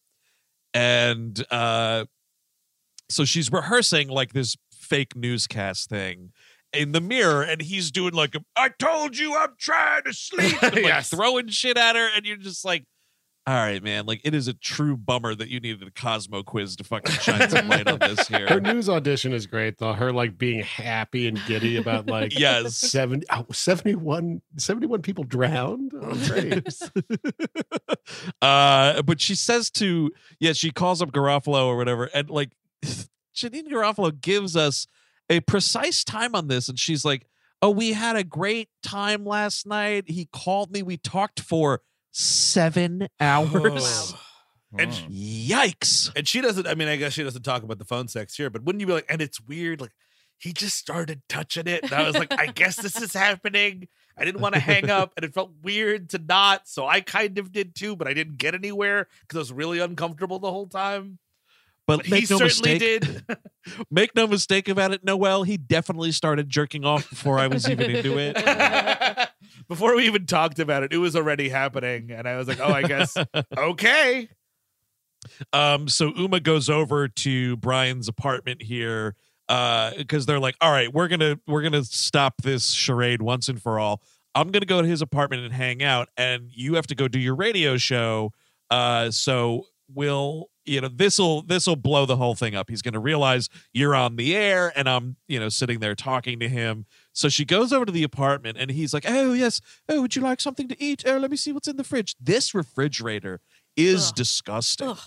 and 0.72 1.44
uh 1.50 2.04
so 3.08 3.24
she's 3.24 3.50
rehearsing 3.50 4.06
like 4.08 4.32
this 4.34 4.56
fake 4.72 5.16
newscast 5.16 5.88
thing 5.88 6.30
in 6.72 6.92
the 6.92 7.00
mirror 7.00 7.42
and 7.42 7.60
he's 7.60 7.90
doing 7.90 8.14
like 8.14 8.36
a, 8.36 8.40
i 8.54 8.68
told 8.78 9.18
you 9.18 9.36
i'm 9.36 9.54
trying 9.58 10.04
to 10.04 10.12
sleep 10.12 10.62
and, 10.62 10.74
like 10.74 10.84
Yes. 10.94 11.10
throwing 11.10 11.48
shit 11.48 11.76
at 11.76 11.96
her 11.96 12.08
and 12.14 12.24
you're 12.24 12.36
just 12.36 12.64
like 12.64 12.84
all 13.50 13.56
right 13.56 13.82
man 13.82 14.06
like 14.06 14.20
it 14.24 14.34
is 14.34 14.48
a 14.48 14.54
true 14.54 14.96
bummer 14.96 15.34
that 15.34 15.48
you 15.48 15.60
needed 15.60 15.86
a 15.86 15.90
cosmo 15.90 16.42
quiz 16.42 16.76
to 16.76 16.84
fucking 16.84 17.14
shine 17.16 17.48
some 17.50 17.68
light 17.68 17.88
on 17.88 17.98
this 17.98 18.28
here 18.28 18.46
Her 18.48 18.60
news 18.60 18.88
audition 18.88 19.32
is 19.32 19.46
great, 19.46 19.78
though. 19.78 19.92
Her 19.92 20.12
like 20.12 20.38
being 20.38 20.62
happy 20.62 21.28
and 21.28 21.40
giddy 21.46 21.76
about 21.76 22.06
like 22.06 22.38
yes 22.38 22.76
70, 22.76 23.26
oh, 23.30 23.46
71, 23.50 24.42
71 24.56 25.02
people 25.02 25.24
drowned. 25.24 25.92
Oh, 25.94 26.60
uh, 28.42 29.02
but 29.02 29.20
she 29.20 29.34
says 29.34 29.70
to 29.72 30.10
yeah, 30.38 30.52
she 30.52 30.70
calls 30.70 31.02
up 31.02 31.10
Garofalo 31.10 31.66
or 31.66 31.76
whatever, 31.76 32.04
and 32.14 32.30
like 32.30 32.52
Janeane 33.34 33.68
Garofalo 33.68 34.18
gives 34.20 34.56
us 34.56 34.86
a 35.28 35.40
precise 35.40 36.04
time 36.04 36.34
on 36.34 36.48
this, 36.48 36.68
and 36.68 36.78
she's 36.78 37.04
like, 37.04 37.26
"Oh, 37.62 37.70
we 37.70 37.92
had 37.92 38.16
a 38.16 38.24
great 38.24 38.68
time 38.82 39.24
last 39.24 39.66
night. 39.66 40.04
He 40.08 40.28
called 40.32 40.72
me. 40.72 40.82
We 40.82 40.96
talked 40.96 41.40
for 41.40 41.82
seven 42.12 43.08
hours. 43.20 44.14
And 44.78 44.92
Oh. 44.92 45.10
Yikes!" 45.10 46.12
and 46.14 46.28
she 46.28 46.40
doesn't. 46.40 46.66
I 46.66 46.74
mean, 46.74 46.86
I 46.86 46.94
guess 46.96 47.12
she 47.12 47.24
doesn't 47.24 47.42
talk 47.42 47.64
about 47.64 47.78
the 47.78 47.84
phone 47.84 48.06
sex 48.06 48.36
here, 48.36 48.50
but 48.50 48.62
wouldn't 48.62 48.80
you 48.80 48.86
be 48.86 48.92
like? 48.92 49.06
And 49.08 49.20
it's 49.20 49.40
weird, 49.40 49.80
like 49.80 49.90
he 50.38 50.52
just 50.52 50.76
started 50.76 51.22
touching 51.28 51.66
it, 51.66 51.82
and 51.82 51.92
I 51.92 52.06
was 52.06 52.16
like, 52.16 52.32
I 52.32 52.46
guess 52.54 52.76
this 52.76 53.00
is 53.00 53.12
happening. 53.12 53.88
I 54.16 54.24
didn't 54.24 54.40
want 54.40 54.54
to 54.54 54.60
hang 54.60 54.88
up, 54.88 55.12
and 55.16 55.24
it 55.24 55.34
felt 55.34 55.50
weird 55.62 56.10
to 56.10 56.18
not, 56.18 56.68
so 56.68 56.86
I 56.86 57.00
kind 57.00 57.36
of 57.38 57.50
did 57.52 57.74
too, 57.74 57.96
but 57.96 58.06
I 58.06 58.14
didn't 58.14 58.36
get 58.38 58.54
anywhere 58.54 59.08
because 59.22 59.36
I 59.36 59.40
was 59.40 59.52
really 59.52 59.80
uncomfortable 59.80 60.38
the 60.38 60.50
whole 60.52 60.66
time. 60.66 61.18
But, 61.86 61.98
But 61.98 62.06
he 62.06 62.12
make 62.12 62.30
no 62.30 62.38
certainly 62.38 62.74
mistake, 62.74 63.00
did. 63.00 63.26
make 63.90 64.14
no 64.14 64.26
mistake 64.28 64.68
about 64.68 64.92
it, 64.92 65.02
Noelle. 65.02 65.42
He 65.42 65.56
definitely 65.56 66.12
started 66.12 66.48
jerking 66.48 66.84
off 66.84 67.10
before 67.10 67.38
I 67.38 67.48
was 67.48 67.68
even 67.68 67.90
into 67.90 68.18
it. 68.18 68.36
Before 69.70 69.94
we 69.94 70.06
even 70.06 70.26
talked 70.26 70.58
about 70.58 70.82
it, 70.82 70.92
it 70.92 70.96
was 70.96 71.14
already 71.14 71.48
happening, 71.48 72.10
and 72.10 72.26
I 72.26 72.36
was 72.36 72.48
like, 72.48 72.58
oh, 72.58 72.72
I 72.72 72.82
guess 72.82 73.16
okay. 73.56 74.28
Um, 75.52 75.86
so 75.86 76.12
Uma 76.16 76.40
goes 76.40 76.68
over 76.68 77.06
to 77.06 77.56
Brian's 77.58 78.08
apartment 78.08 78.62
here 78.62 79.14
because 79.46 80.26
they're 80.26 80.40
like, 80.40 80.56
"All 80.60 80.72
right, 80.72 80.92
we're 80.92 81.06
gonna 81.06 81.38
we're 81.46 81.62
gonna 81.62 81.84
stop 81.84 82.42
this 82.42 82.72
charade 82.72 83.22
once 83.22 83.48
and 83.48 83.62
for 83.62 83.78
all. 83.78 84.02
I'm 84.34 84.50
gonna 84.50 84.66
go 84.66 84.82
to 84.82 84.88
his 84.88 85.02
apartment 85.02 85.44
and 85.44 85.54
hang 85.54 85.84
out, 85.84 86.08
and 86.16 86.50
you 86.52 86.74
have 86.74 86.88
to 86.88 86.96
go 86.96 87.06
do 87.06 87.20
your 87.20 87.36
radio 87.36 87.76
show. 87.76 88.32
Uh, 88.70 89.12
so 89.12 89.66
we'll." 89.88 90.50
You 90.66 90.80
know, 90.80 90.88
this'll 90.88 91.42
this'll 91.42 91.74
blow 91.74 92.06
the 92.06 92.16
whole 92.16 92.34
thing 92.34 92.54
up. 92.54 92.70
He's 92.70 92.82
gonna 92.82 93.00
realize 93.00 93.48
you're 93.72 93.94
on 93.94 94.16
the 94.16 94.36
air 94.36 94.72
and 94.76 94.88
I'm, 94.88 95.16
you 95.26 95.40
know, 95.40 95.48
sitting 95.48 95.80
there 95.80 95.96
talking 95.96 96.38
to 96.40 96.48
him. 96.48 96.86
So 97.12 97.28
she 97.28 97.44
goes 97.44 97.72
over 97.72 97.84
to 97.84 97.92
the 97.92 98.02
apartment 98.04 98.56
and 98.58 98.70
he's 98.70 98.94
like, 98.94 99.04
Oh, 99.08 99.32
yes. 99.32 99.60
Oh, 99.88 100.02
would 100.02 100.14
you 100.16 100.22
like 100.22 100.40
something 100.40 100.68
to 100.68 100.82
eat? 100.82 101.02
Oh, 101.06 101.16
let 101.18 101.30
me 101.30 101.36
see 101.36 101.52
what's 101.52 101.68
in 101.68 101.76
the 101.76 101.84
fridge. 101.84 102.14
This 102.20 102.54
refrigerator 102.54 103.40
is 103.76 104.08
Ugh. 104.10 104.14
disgusting 104.16 104.88
Ugh. 104.88 104.98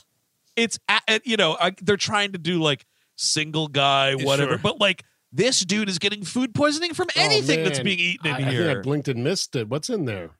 it's 0.55 0.79
a- 0.89 1.01
uh, 1.07 1.19
you 1.25 1.35
know 1.37 1.57
I, 1.59 1.73
they're 1.81 1.97
trying 1.97 2.31
to 2.31 2.37
do 2.37 2.61
like 2.61 2.85
single 3.17 3.67
guy 3.67 4.15
whatever 4.15 4.51
sure. 4.51 4.57
but 4.57 4.79
like 4.79 5.03
this 5.33 5.59
dude 5.65 5.89
is 5.89 5.99
getting 5.99 6.23
food 6.23 6.53
poisoning 6.55 6.93
from 6.93 7.07
anything 7.15 7.59
Oh, 7.59 7.63
that's 7.65 7.79
being 7.81 7.99
eaten 7.99 8.27
in 8.27 8.33
I, 8.33 8.37
I 8.37 8.51
think 8.55 8.77
I 8.77 8.81
blinked 8.81 9.07
and 9.09 9.23
missed 9.23 9.55
it. 9.55 9.67
What's 9.67 9.89
in 9.89 10.05
there? 10.05 10.31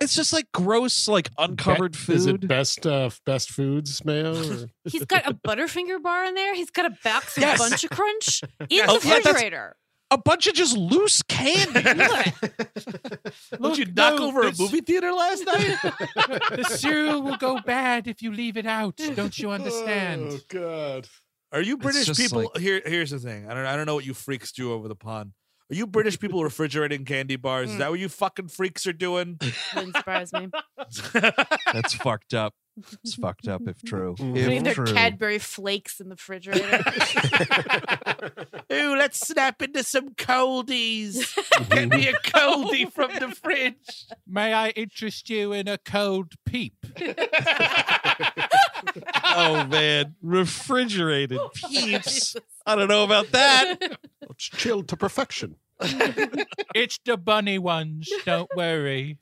it's 0.00 0.14
just 0.14 0.32
like 0.32 0.46
gross, 0.52 1.08
like 1.08 1.28
uncovered 1.38 1.92
Be- 1.92 1.98
food. 1.98 2.14
Is 2.16 2.26
it 2.26 2.46
best 2.46 2.86
uh, 2.86 3.10
best 3.26 3.50
foods, 3.50 4.04
Mayo? 4.04 4.32
Or? 4.34 4.66
He's 4.84 5.04
got 5.06 5.26
a 5.28 5.34
Butterfinger 5.34 6.00
bar 6.02 6.24
in 6.24 6.34
there. 6.34 6.54
He's 6.54 6.70
got 6.70 6.86
a 6.86 6.96
box 7.02 7.36
of 7.36 7.42
Yes. 7.42 7.58
Bunch 7.58 7.82
of 7.84 7.90
Crunch 7.90 8.42
in 8.60 8.66
Yes. 8.70 8.86
the 8.86 8.92
Oh, 8.92 9.00
yeah, 9.10 9.16
refrigerator. 9.18 9.76
A 10.10 10.18
bunch 10.18 10.46
of 10.46 10.54
just 10.54 10.76
loose 10.76 11.22
candy. 11.22 11.82
Don't 13.60 13.78
you 13.78 13.84
Look, 13.84 13.96
knock 13.96 14.18
no, 14.18 14.28
over 14.28 14.42
a 14.42 14.52
movie 14.58 14.80
theater 14.80 15.12
last 15.12 15.44
night? 15.44 15.76
the 16.56 16.64
cereal 16.68 17.22
will 17.22 17.36
go 17.36 17.60
bad 17.60 18.06
if 18.06 18.22
you 18.22 18.32
leave 18.32 18.56
it 18.56 18.66
out. 18.66 18.96
Don't 19.14 19.38
you 19.38 19.50
understand? 19.50 20.28
Oh 20.32 20.38
God! 20.48 21.08
Are 21.52 21.62
you 21.62 21.76
British 21.76 22.06
just 22.06 22.20
people? 22.20 22.50
Here, 22.58 22.82
here's 22.84 23.10
the 23.10 23.18
thing. 23.18 23.50
I 23.50 23.54
don't. 23.54 23.66
I 23.66 23.76
don't 23.76 23.86
know 23.86 23.94
what 23.94 24.06
you 24.06 24.14
freaks 24.14 24.52
do 24.52 24.72
over 24.72 24.88
the 24.88 24.96
pond. 24.96 25.32
Are 25.70 25.74
you 25.74 25.86
British 25.86 26.18
people 26.18 26.42
refrigerating 26.42 27.04
candy 27.04 27.36
bars? 27.36 27.68
Is 27.68 27.74
hmm. 27.74 27.80
that 27.80 27.90
what 27.90 28.00
you 28.00 28.08
fucking 28.08 28.48
freaks 28.48 28.86
are 28.86 28.92
doing? 28.94 29.38
Wouldn't 29.74 29.96
surprise 29.96 30.32
me. 30.32 30.48
That's 31.12 31.92
fucked 31.94 32.32
up. 32.32 32.54
It's 33.04 33.14
fucked 33.14 33.48
up 33.48 33.62
if 33.66 33.82
true. 33.82 34.14
Mm-hmm. 34.18 34.36
If 34.36 34.44
Putting 34.44 34.62
their 34.64 34.74
true. 34.74 34.86
Cadbury 34.86 35.38
flakes 35.38 36.00
in 36.00 36.08
the 36.08 36.14
refrigerator. 36.14 36.84
Ooh, 38.72 38.96
let's 38.96 39.26
snap 39.26 39.62
into 39.62 39.82
some 39.82 40.10
coldies. 40.10 41.34
Mm-hmm. 41.34 41.74
Get 41.74 41.88
me 41.88 42.08
a 42.08 42.14
coldie 42.14 42.92
from 42.92 43.12
the 43.14 43.34
fridge. 43.34 44.06
May 44.26 44.52
I 44.52 44.70
interest 44.70 45.30
you 45.30 45.52
in 45.52 45.68
a 45.68 45.78
cold 45.78 46.34
peep? 46.44 46.74
oh 49.24 49.66
man, 49.66 50.14
refrigerated 50.22 51.38
oh, 51.40 51.50
peeps. 51.54 52.36
I 52.66 52.74
don't 52.76 52.88
know 52.88 53.04
about 53.04 53.32
that. 53.32 53.98
It's 54.22 54.44
chilled 54.44 54.88
to 54.88 54.96
perfection. 54.96 55.56
It's 55.80 56.98
the 57.04 57.16
bunny 57.16 57.58
ones. 57.58 58.10
Don't 58.24 58.50
worry. 58.56 59.18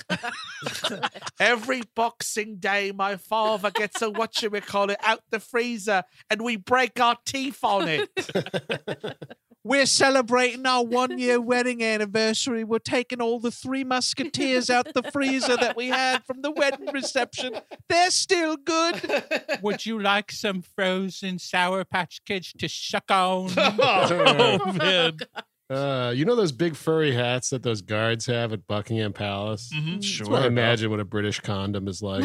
Every 1.41 1.83
Boxing 1.95 2.57
Day, 2.57 2.93
my 2.93 3.17
father 3.17 3.71
gets 3.71 4.01
a 4.03 4.11
what 4.11 4.43
we 4.51 4.61
call 4.61 4.91
it 4.91 4.99
out 5.03 5.21
the 5.31 5.41
freezer, 5.41 6.05
and 6.31 6.43
we 6.43 6.57
break 6.57 6.99
our 7.01 7.17
teeth 7.25 7.63
on 7.63 7.89
it. 7.89 8.09
We're 9.67 9.87
celebrating 9.87 10.65
our 10.65 10.85
one 10.85 11.19
year 11.19 11.41
wedding 11.41 11.83
anniversary. 11.83 12.63
We're 12.63 12.79
taking 12.79 13.21
all 13.21 13.41
the 13.41 13.51
three 13.51 13.83
musketeers 13.83 14.71
out 14.71 14.95
the 14.95 15.03
freezer 15.03 15.57
that 15.57 15.77
we 15.77 15.89
had 15.89 16.25
from 16.25 16.43
the 16.43 16.53
wedding 16.53 16.87
reception. 16.93 17.57
They're 17.89 18.13
still 18.13 18.57
good. 18.57 19.25
Would 19.63 19.85
you 19.85 20.01
like 20.01 20.31
some 20.31 20.63
frozen 20.63 21.41
Sour 21.41 21.85
Patch 21.85 22.21
Kids 22.25 22.53
to 22.59 22.69
suck 22.69 23.11
on? 23.11 23.51
Oh 23.59 24.73
man. 24.73 25.17
Oh, 25.37 25.41
Uh, 25.69 26.13
you 26.15 26.25
know 26.25 26.37
those 26.37 26.53
big 26.53 26.77
furry 26.77 27.13
hats 27.13 27.51
that 27.51 27.65
those 27.65 27.83
guards 27.83 28.25
have 28.27 28.53
at 28.53 28.65
Buckingham 28.69 29.13
Palace? 29.13 29.69
Mhm, 29.75 29.95
That's 29.95 30.07
Sure. 30.07 30.29
what 30.31 30.43
I 30.43 30.47
imagine 30.47 30.91
what 30.91 31.01
a 31.01 31.05
British 31.05 31.41
condom 31.41 31.89
is 31.89 32.01
like. 32.03 32.25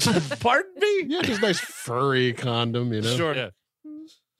Pardon 0.40 0.70
me? 0.78 1.04
yeah, 1.08 1.22
just 1.22 1.40
nice 1.40 1.58
furry 1.60 2.34
condom, 2.34 2.92
you 2.92 3.00
know. 3.00 3.16
Sure. 3.16 3.34
Yeah. 3.34 3.48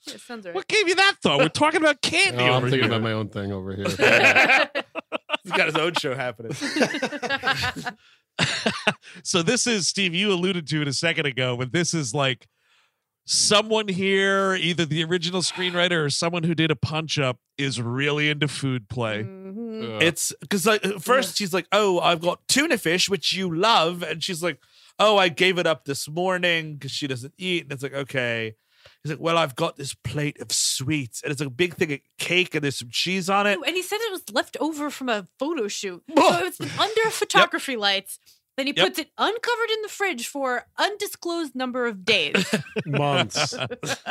That 0.06 0.20
sounds 0.20 0.44
right. 0.44 0.54
What 0.54 0.68
gave 0.68 0.86
you 0.86 0.96
that 0.96 1.14
thought? 1.22 1.38
We're 1.38 1.48
talking 1.48 1.80
about 1.80 2.02
candy 2.02 2.42
Oh, 2.42 2.46
I'm 2.48 2.52
over 2.56 2.68
thinking 2.68 2.90
here. 2.90 2.98
about 2.98 3.02
my 3.02 3.12
own 3.12 3.30
thing 3.30 3.50
over 3.52 3.74
here. 3.74 3.86
He's 5.42 5.52
got 5.52 5.64
his 5.66 5.76
own 5.76 5.94
show 5.94 6.14
happening. 6.14 6.52
so 9.22 9.42
this 9.42 9.66
is 9.66 9.88
Steve. 9.88 10.14
You 10.14 10.32
alluded 10.32 10.66
to 10.68 10.82
it 10.82 10.88
a 10.88 10.92
second 10.92 11.26
ago, 11.26 11.56
but 11.56 11.72
this 11.72 11.94
is 11.94 12.14
like 12.14 12.46
someone 13.26 13.88
here, 13.88 14.54
either 14.54 14.84
the 14.84 15.02
original 15.04 15.40
screenwriter 15.42 16.04
or 16.04 16.10
someone 16.10 16.42
who 16.42 16.54
did 16.54 16.70
a 16.70 16.76
punch 16.76 17.18
up, 17.18 17.38
is 17.56 17.80
really 17.80 18.28
into 18.30 18.48
food 18.48 18.88
play. 18.88 19.22
Mhm. 19.22 19.96
Ugh. 19.96 20.02
It's 20.02 20.32
because 20.40 20.66
like 20.66 20.84
at 20.84 21.02
first 21.02 21.36
she's 21.36 21.52
like, 21.54 21.66
"Oh, 21.72 22.00
I've 22.00 22.20
got 22.20 22.46
tuna 22.48 22.78
fish, 22.78 23.08
which 23.08 23.32
you 23.32 23.54
love," 23.54 24.02
and 24.02 24.22
she's 24.22 24.42
like, 24.42 24.58
"Oh, 24.98 25.16
I 25.16 25.28
gave 25.28 25.58
it 25.58 25.66
up 25.66 25.84
this 25.84 26.08
morning 26.08 26.74
because 26.74 26.90
she 26.92 27.06
doesn't 27.06 27.34
eat." 27.38 27.62
And 27.64 27.72
it's 27.72 27.82
like, 27.82 27.94
okay. 27.94 28.54
He's 29.02 29.12
like, 29.12 29.20
"Well, 29.20 29.38
I've 29.38 29.56
got 29.56 29.76
this 29.76 29.94
plate 29.94 30.40
of 30.40 30.52
sweets, 30.52 31.22
and 31.22 31.32
it's 31.32 31.40
a 31.40 31.48
big 31.48 31.74
thing 31.76 31.92
of 31.92 32.00
cake, 32.18 32.54
and 32.54 32.62
there's 32.62 32.76
some 32.76 32.90
cheese 32.90 33.30
on 33.30 33.46
it." 33.46 33.58
Ooh, 33.58 33.62
and 33.62 33.74
he 33.74 33.82
said 33.82 33.98
it 34.00 34.12
was 34.12 34.22
left 34.32 34.56
over 34.60 34.90
from 34.90 35.08
a 35.08 35.26
photo 35.38 35.68
shoot. 35.68 36.02
So 36.16 36.44
it's 36.46 36.58
been 36.58 36.70
under 36.78 37.10
photography 37.10 37.76
lights. 37.76 38.18
Then 38.56 38.68
he 38.68 38.72
Yep. 38.76 38.86
puts 38.86 38.98
it 39.00 39.10
uncovered 39.18 39.70
in 39.70 39.82
the 39.82 39.88
fridge 39.88 40.28
for 40.28 40.66
undisclosed 40.78 41.54
number 41.56 41.86
of 41.86 42.04
days. 42.04 42.34
Months. 42.86 43.52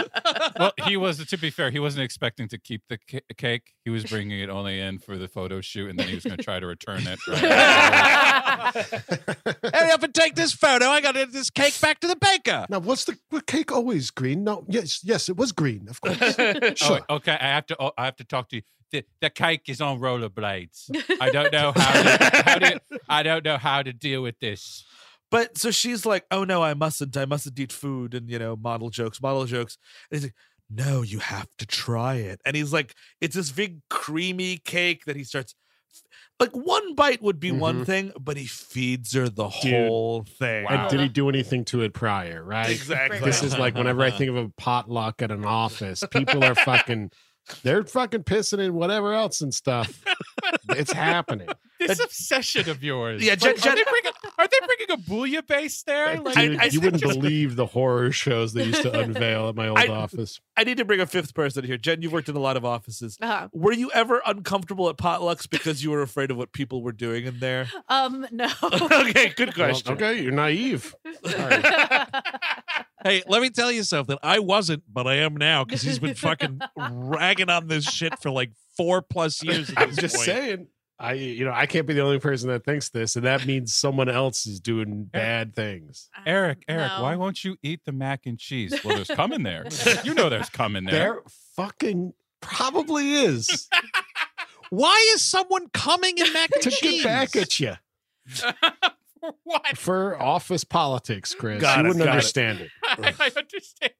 well, 0.59 0.73
he 0.85 0.97
was. 0.97 1.25
To 1.25 1.37
be 1.37 1.49
fair, 1.49 1.71
he 1.71 1.79
wasn't 1.79 2.03
expecting 2.03 2.47
to 2.49 2.57
keep 2.57 2.81
the 2.89 2.97
ca- 3.09 3.21
cake. 3.37 3.71
He 3.85 3.89
was 3.89 4.03
bringing 4.03 4.39
it 4.39 4.49
only 4.49 4.79
in 4.81 4.99
for 4.99 5.17
the 5.17 5.27
photo 5.29 5.61
shoot, 5.61 5.89
and 5.89 5.97
then 5.97 6.07
he 6.09 6.15
was 6.15 6.25
going 6.25 6.35
to 6.37 6.43
try 6.43 6.59
to 6.59 6.67
return 6.67 7.03
it. 7.07 7.19
Right? 7.27 8.73
Hurry 9.73 9.91
up 9.91 10.03
and 10.03 10.13
take 10.13 10.35
this 10.35 10.53
photo. 10.53 10.87
I 10.87 11.01
got 11.01 11.13
to 11.13 11.19
get 11.19 11.31
this 11.31 11.49
cake 11.49 11.79
back 11.81 11.99
to 12.01 12.07
the 12.07 12.15
baker. 12.15 12.65
Now, 12.69 12.79
what's 12.79 13.05
the 13.05 13.17
what 13.29 13.45
cake 13.47 13.71
always 13.71 14.11
green? 14.11 14.43
No, 14.43 14.65
yes, 14.67 14.99
yes, 15.03 15.29
it 15.29 15.37
was 15.37 15.51
green, 15.51 15.87
of 15.89 16.01
course. 16.01 16.35
Oh, 16.37 16.73
Sure. 16.75 16.99
okay. 17.09 17.37
I 17.39 17.45
have 17.47 17.65
to. 17.67 17.77
Oh, 17.79 17.91
I 17.97 18.05
have 18.05 18.15
to 18.17 18.23
talk 18.25 18.49
to 18.49 18.57
you. 18.57 18.61
The, 18.93 19.03
the 19.19 19.29
cake 19.29 19.63
is 19.67 19.81
on 19.81 19.99
rollerblades. 19.99 20.89
I 21.19 21.29
don't 21.29 21.51
know 21.51 21.73
how. 21.75 22.01
To, 22.03 22.43
how 22.45 22.55
to, 22.59 22.81
I 23.09 23.23
don't 23.23 23.43
know 23.43 23.57
how 23.57 23.81
to 23.83 23.91
deal 23.91 24.21
with 24.21 24.39
this. 24.39 24.85
But 25.31 25.57
so 25.57 25.71
she's 25.71 26.05
like, 26.05 26.25
"Oh 26.29 26.43
no, 26.43 26.61
I 26.61 26.75
mustn't. 26.75 27.17
I 27.17 27.25
mustn't 27.25 27.59
eat 27.59 27.71
food." 27.71 28.13
And 28.13 28.29
you 28.29 28.37
know, 28.37 28.55
model 28.55 28.91
jokes, 28.91 29.19
model 29.19 29.45
jokes. 29.45 29.79
And 30.11 30.17
he's 30.17 30.25
like, 30.27 30.35
"No, 30.69 31.01
you 31.01 31.17
have 31.17 31.49
to 31.57 31.65
try 31.65 32.17
it." 32.17 32.39
And 32.45 32.55
he's 32.55 32.71
like, 32.71 32.93
"It's 33.19 33.35
this 33.35 33.51
big 33.51 33.79
creamy 33.89 34.57
cake 34.57 35.05
that 35.05 35.15
he 35.15 35.23
starts." 35.23 35.55
Like 36.39 36.51
one 36.51 36.93
bite 36.93 37.21
would 37.21 37.39
be 37.39 37.51
one 37.51 37.77
mm-hmm. 37.77 37.83
thing, 37.83 38.11
but 38.19 38.37
he 38.37 38.45
feeds 38.45 39.13
her 39.13 39.29
the 39.29 39.47
Dude. 39.47 39.87
whole 39.87 40.23
thing. 40.23 40.65
And 40.69 40.89
did 40.89 40.99
he 40.99 41.07
do 41.07 41.29
anything 41.29 41.65
to 41.65 41.81
it 41.81 41.93
prior? 41.93 42.43
Right. 42.43 42.69
Exactly. 42.69 43.19
This 43.19 43.43
is 43.43 43.57
like 43.57 43.75
whenever 43.75 44.01
I 44.01 44.11
think 44.11 44.29
of 44.29 44.37
a 44.37 44.49
potluck 44.57 45.21
at 45.21 45.31
an 45.31 45.45
office, 45.45 46.03
people 46.11 46.43
are 46.43 46.55
fucking, 46.55 47.11
they're 47.63 47.83
fucking 47.83 48.23
pissing 48.23 48.59
in 48.59 48.73
whatever 48.73 49.13
else 49.13 49.41
and 49.41 49.53
stuff. 49.53 50.03
It's 50.69 50.91
happening. 50.91 51.49
This 51.87 51.99
obsession 51.99 52.69
of 52.69 52.83
yours. 52.83 53.23
Yeah, 53.23 53.31
Like, 53.31 53.39
Jenn- 53.39 53.53
are, 53.53 53.57
Jenn- 53.57 53.75
they 53.75 53.83
bringing, 53.83 54.11
are 54.37 54.47
they 54.47 54.57
bringing 54.65 54.91
a 54.91 54.97
bouillabaisse 55.41 55.47
base 55.47 55.83
there? 55.83 56.19
Like, 56.21 56.35
Dude, 56.35 56.59
I- 56.59 56.65
you 56.65 56.81
wouldn't 56.81 57.01
believe 57.01 57.55
the 57.55 57.65
horror 57.65 58.11
shows 58.11 58.53
they 58.53 58.63
used 58.65 58.81
to 58.83 58.99
unveil 58.99 59.49
at 59.49 59.55
my 59.55 59.67
old 59.67 59.77
I- 59.79 59.87
office. 59.87 60.39
I 60.55 60.63
need 60.63 60.77
to 60.77 60.85
bring 60.85 60.99
a 60.99 61.05
fifth 61.07 61.33
person 61.33 61.63
here. 61.63 61.77
Jenn, 61.77 62.01
you've 62.01 62.11
worked 62.13 62.29
in 62.29 62.35
a 62.35 62.39
lot 62.39 62.57
of 62.57 62.63
offices. 62.65 63.17
Uh-huh. 63.21 63.47
Were 63.53 63.73
you 63.73 63.89
ever 63.91 64.21
uncomfortable 64.25 64.87
at 64.89 64.97
potlucks 64.97 65.49
because 65.49 65.83
you 65.83 65.89
were 65.91 66.01
afraid 66.03 66.29
of 66.31 66.37
what 66.37 66.51
people 66.53 66.83
were 66.83 66.91
doing 66.91 67.25
in 67.25 67.39
there? 67.39 67.67
Um, 67.89 68.25
no. 68.31 68.47
okay, 68.63 69.29
good 69.35 69.55
Well, 69.57 69.69
question. 69.69 69.93
okay, 69.93 70.21
you're 70.21 70.31
naive. 70.31 70.95
Hey, 73.05 73.21
let 73.27 73.41
me 73.41 73.49
tell 73.49 73.69
you 73.69 73.83
something. 73.83 74.17
I 74.23 74.39
wasn't, 74.39 74.83
but 74.91 75.07
I 75.07 75.15
am 75.15 75.35
now 75.35 75.65
because 75.65 75.81
he's 75.81 75.99
been 75.99 76.15
fucking 76.15 76.61
ragging 76.77 77.49
on 77.49 77.67
this 77.67 77.83
shit 77.83 78.17
for 78.21 78.31
like 78.31 78.51
four 78.77 79.01
plus 79.01 79.43
years. 79.43 79.69
At 79.71 79.77
I'm 79.77 79.91
just 79.93 80.15
point. 80.15 80.25
saying. 80.25 80.67
I, 80.99 81.13
you 81.13 81.43
know, 81.43 81.51
I 81.53 81.65
can't 81.65 81.85
be 81.87 81.93
the 81.93 82.01
only 82.01 82.19
person 82.19 82.49
that 82.49 82.63
thinks 82.63 82.89
this, 82.89 83.15
and 83.15 83.25
that 83.25 83.45
means 83.45 83.73
someone 83.73 84.09
else 84.09 84.45
is 84.45 84.59
doing 84.59 85.05
bad 85.05 85.55
things. 85.55 86.09
Eric, 86.25 86.59
um, 86.69 86.75
Eric, 86.77 86.91
No. 86.97 87.03
why 87.03 87.15
won't 87.15 87.43
you 87.43 87.57
eat 87.63 87.81
the 87.85 87.91
mac 87.91 88.25
and 88.25 88.37
cheese? 88.39 88.73
Well, 88.85 88.95
there's 88.95 89.07
cum 89.09 89.33
in 89.33 89.43
there. 89.43 89.65
You 90.03 90.13
know 90.13 90.29
there's 90.29 90.49
cum 90.49 90.75
in 90.75 90.85
there. 90.85 90.93
There 90.93 91.21
fucking 91.55 92.13
probably 92.41 93.11
is 93.13 93.67
Why 94.69 95.11
is 95.15 95.21
someone 95.21 95.69
coming 95.73 96.17
in 96.17 96.31
mac 96.33 96.51
and 96.53 96.63
to 96.63 96.71
cheese? 96.71 97.03
get 97.03 97.05
back 97.05 97.35
at 97.35 97.59
you 97.59 97.73
what? 99.43 99.77
for 99.77 100.21
office 100.21 100.63
politics, 100.63 101.33
Chris. 101.33 101.61
Got 101.61 101.79
you 101.79 101.85
it, 101.85 101.87
wouldn't 101.89 102.05
got 102.05 102.09
it. 102.09 102.11
understand 102.11 102.59
it. 102.61 102.71
I 103.19 103.31
understand. 103.35 103.93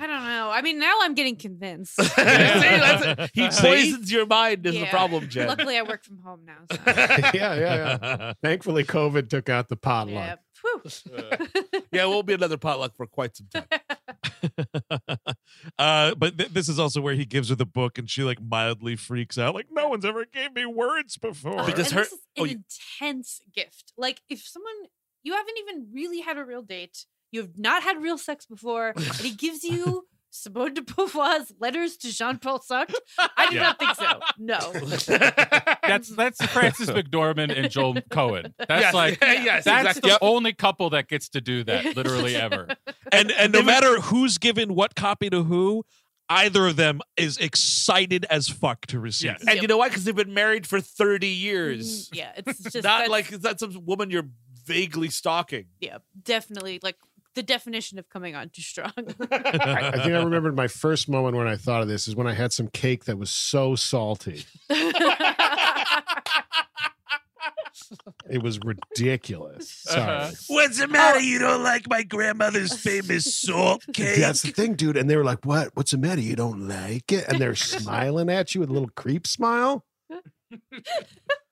I 0.00 0.06
don't 0.06 0.24
know. 0.24 0.50
I 0.52 0.62
mean, 0.62 0.78
now 0.78 0.94
I'm 1.02 1.14
getting 1.14 1.36
convinced. 1.36 1.94
See, 2.02 2.12
that's 2.24 3.20
it. 3.20 3.30
He 3.34 3.50
See? 3.50 3.60
poisons 3.66 4.12
your 4.12 4.26
mind 4.26 4.64
is 4.66 4.74
the 4.74 4.80
Yeah. 4.80 4.90
problem, 4.90 5.28
Jenn. 5.30 5.48
Luckily, 5.48 5.76
I 5.76 5.82
work 5.82 6.04
from 6.04 6.18
home 6.18 6.40
now. 6.46 6.58
So. 6.70 6.78
yeah, 6.86 7.30
yeah, 7.34 7.98
yeah. 8.02 8.32
Thankfully, 8.42 8.84
COVID 8.84 9.28
took 9.28 9.48
out 9.48 9.68
the 9.68 9.76
potluck. 9.76 10.14
yeah. 10.14 10.36
Whew. 10.62 10.82
yeah, 11.92 12.04
it 12.04 12.08
won't 12.08 12.26
be 12.26 12.34
another 12.34 12.56
potluck 12.58 12.96
for 12.96 13.06
quite 13.06 13.36
some 13.36 13.46
time. 13.52 13.66
uh, 15.78 16.14
but 16.16 16.36
th- 16.38 16.50
this 16.50 16.68
is 16.68 16.78
also 16.78 17.00
where 17.00 17.14
he 17.14 17.24
gives 17.24 17.48
her 17.50 17.54
the 17.54 17.66
book, 17.66 17.98
and 17.98 18.08
she 18.10 18.22
like 18.24 18.40
mildly 18.42 18.96
freaks 18.96 19.38
out, 19.38 19.54
like 19.54 19.66
no 19.70 19.88
one's 19.88 20.04
ever 20.04 20.24
gave 20.24 20.54
me 20.54 20.66
words 20.66 21.16
before. 21.16 21.64
Because 21.64 21.86
and 21.92 21.96
her- 21.98 22.02
this 22.04 22.12
is 22.12 22.18
oh, 22.38 22.44
an 22.44 22.50
you- 22.50 22.56
intense 23.00 23.40
gift. 23.54 23.92
Like 23.96 24.20
if 24.28 24.40
someone 24.42 24.72
you 25.22 25.34
haven't 25.34 25.54
even 25.60 25.88
really 25.92 26.20
had 26.20 26.38
a 26.38 26.44
real 26.44 26.62
date, 26.62 27.04
you 27.32 27.40
have 27.42 27.58
not 27.58 27.82
had 27.82 28.02
real 28.02 28.18
sex 28.18 28.46
before, 28.46 28.92
and 28.96 29.04
he 29.16 29.30
gives 29.30 29.64
you 29.64 30.06
Simone 30.30 30.74
de 30.74 30.82
Beauvoir's 30.82 31.52
letters 31.58 31.96
to 31.98 32.12
Jean-Paul 32.14 32.60
Sartre. 32.60 32.94
I 33.36 33.48
do 33.48 33.56
Yeah. 33.56 33.62
not 33.62 33.78
think 33.78 33.94
so. 33.96 34.20
No. 34.38 34.58
That's 35.88 36.08
that's 36.14 36.44
Frances 36.46 36.90
McDormand 36.90 37.56
and 37.56 37.70
Joel 37.70 37.94
Coen. 38.10 38.52
That's 38.58 38.82
Yes, 38.82 38.94
like 38.94 39.18
yes, 39.22 39.64
that's 39.64 39.88
exactly. 39.96 40.10
the 40.10 40.18
only 40.20 40.52
couple 40.52 40.90
that 40.90 41.08
gets 41.08 41.30
to 41.30 41.40
do 41.40 41.64
that 41.64 41.96
literally 41.96 42.36
ever. 42.36 42.68
and 43.10 43.30
and 43.32 43.52
no 43.52 43.62
matter 43.62 44.00
who's 44.00 44.36
given 44.38 44.74
what 44.74 44.94
copy 44.94 45.30
to 45.30 45.44
who, 45.44 45.84
either 46.28 46.66
of 46.66 46.76
them 46.76 47.00
is 47.16 47.38
excited 47.38 48.26
as 48.28 48.48
fuck 48.48 48.84
to 48.88 49.00
receive. 49.00 49.30
Yes. 49.32 49.42
it. 49.42 49.48
And 49.48 49.62
you 49.62 49.68
know 49.68 49.78
why? 49.78 49.88
Because 49.88 50.04
they've 50.04 50.14
been 50.14 50.34
married 50.34 50.66
for 50.66 50.78
30 50.80 51.26
years. 51.26 52.10
Mm, 52.10 52.16
Yeah, 52.18 52.32
it's 52.36 52.62
just 52.62 52.74
Not 52.76 52.82
that's- 52.82 53.08
like 53.08 53.32
is 53.32 53.40
that 53.40 53.60
some 53.60 53.84
woman 53.86 54.10
you're 54.10 54.28
vaguely 54.66 55.08
stalking. 55.08 55.64
yeah, 55.80 55.98
definitely 56.22 56.80
like 56.82 56.96
the 57.38 57.42
definition 57.44 58.00
of 58.00 58.08
coming 58.08 58.34
on 58.34 58.50
too 58.50 58.62
strong. 58.62 58.92
I, 58.98 59.90
I 59.94 60.02
think 60.02 60.12
I 60.12 60.22
remembered 60.24 60.56
my 60.56 60.66
first 60.66 61.08
moment 61.08 61.36
when 61.36 61.46
I 61.46 61.56
thought 61.56 61.82
of 61.82 61.88
this 61.88 62.08
is 62.08 62.16
when 62.16 62.26
I 62.26 62.34
had 62.34 62.52
some 62.52 62.66
cake 62.66 63.04
that 63.04 63.16
was 63.16 63.30
so 63.30 63.76
salty. 63.76 64.44
It 68.28 68.42
was 68.42 68.58
ridiculous. 68.58 69.70
Sorry. 69.84 70.02
Uh-huh. 70.02 70.32
What's 70.48 70.78
the 70.78 70.88
matter? 70.88 71.20
You 71.20 71.38
don't 71.38 71.62
like 71.62 71.88
my 71.88 72.02
grandmother's 72.02 72.76
famous 72.76 73.32
salt 73.32 73.84
cake? 73.92 74.18
That's 74.18 74.42
the 74.42 74.50
thing, 74.50 74.74
dude. 74.74 74.96
And 74.96 75.08
they 75.08 75.16
were 75.16 75.24
like, 75.24 75.46
"What? 75.46 75.70
What's 75.74 75.92
the 75.92 75.98
matter? 75.98 76.20
You 76.20 76.36
don't 76.36 76.68
like 76.68 77.10
it?" 77.12 77.26
And 77.28 77.38
they're 77.38 77.54
smiling 77.54 78.28
at 78.28 78.54
you 78.54 78.60
with 78.60 78.68
a 78.68 78.72
little 78.72 78.90
creep 78.96 79.26
smile. 79.26 79.86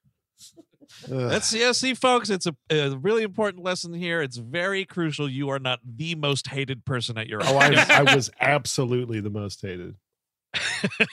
Ugh. 1.05 1.31
That's 1.31 1.53
yeah. 1.53 1.73
See, 1.73 1.95
folks, 1.95 2.31
it's 2.31 2.47
a, 2.47 2.55
a 2.71 2.97
really 2.97 3.23
important 3.23 3.63
lesson 3.63 3.93
here. 3.93 4.23
It's 4.23 4.37
very 4.37 4.85
crucial. 4.85 5.29
You 5.29 5.49
are 5.51 5.59
not 5.59 5.81
the 5.85 6.15
most 6.15 6.49
hated 6.49 6.85
person 6.85 7.19
at 7.19 7.27
your 7.27 7.41
oh, 7.43 7.57
office. 7.57 7.91
I, 7.91 8.01
I 8.01 8.03
was 8.15 8.31
absolutely 8.41 9.21
the 9.21 9.31
most 9.31 9.63
hated. 9.63 9.97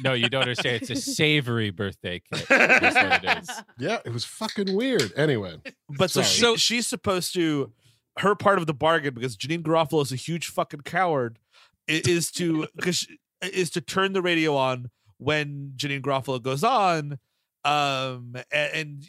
No, 0.04 0.14
you 0.14 0.30
don't 0.30 0.42
understand. 0.42 0.82
It's 0.82 0.90
a 0.90 0.96
savory 0.96 1.70
birthday 1.70 2.22
cake. 2.32 2.48
That's 2.48 2.96
what 2.96 3.24
it 3.24 3.40
is. 3.40 3.50
Yeah, 3.78 4.00
it 4.06 4.14
was 4.14 4.24
fucking 4.24 4.74
weird. 4.74 5.12
Anyway, 5.18 5.58
But 5.90 6.12
so, 6.12 6.22
she, 6.22 6.42
Sorry. 6.42 6.58
she's 6.58 6.88
supposed 6.88 7.34
to 7.34 7.72
her 8.20 8.36
part 8.36 8.60
of 8.60 8.68
the 8.68 8.74
bargain 8.74 9.14
because 9.14 9.36
Janeane 9.36 9.64
Garofalo 9.64 10.02
is 10.04 10.12
a 10.12 10.16
huge 10.16 10.48
fucking 10.48 10.82
coward 10.82 11.40
is 11.88 12.32
to 12.32 12.68
because 12.76 13.08
is 13.42 13.70
to 13.72 13.82
turn 13.82 14.14
the 14.14 14.22
radio 14.22 14.56
on 14.56 14.90
when 15.18 15.74
Janeane 15.76 16.02
Garofalo 16.02 16.42
goes 16.42 16.64
on 16.64 17.20
um 17.66 18.36
and, 18.52 19.06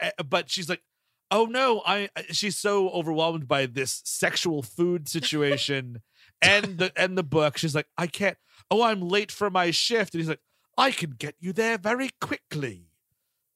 and 0.00 0.12
but 0.28 0.50
she's 0.50 0.68
like 0.68 0.82
oh 1.30 1.44
no 1.46 1.82
I 1.86 2.08
she's 2.30 2.58
so 2.58 2.90
overwhelmed 2.90 3.48
by 3.48 3.66
this 3.66 4.02
sexual 4.04 4.62
food 4.62 5.08
situation 5.08 6.02
and 6.40 6.78
the 6.78 6.92
and 6.96 7.16
the 7.16 7.22
book 7.22 7.56
she's 7.56 7.74
like 7.74 7.86
I 7.96 8.06
can't 8.06 8.36
oh 8.70 8.82
I'm 8.82 9.00
late 9.00 9.30
for 9.32 9.50
my 9.50 9.70
shift 9.70 10.14
and 10.14 10.20
he's 10.20 10.28
like 10.28 10.40
I 10.76 10.90
can 10.90 11.10
get 11.10 11.36
you 11.38 11.52
there 11.52 11.78
very 11.78 12.10
quickly 12.20 12.88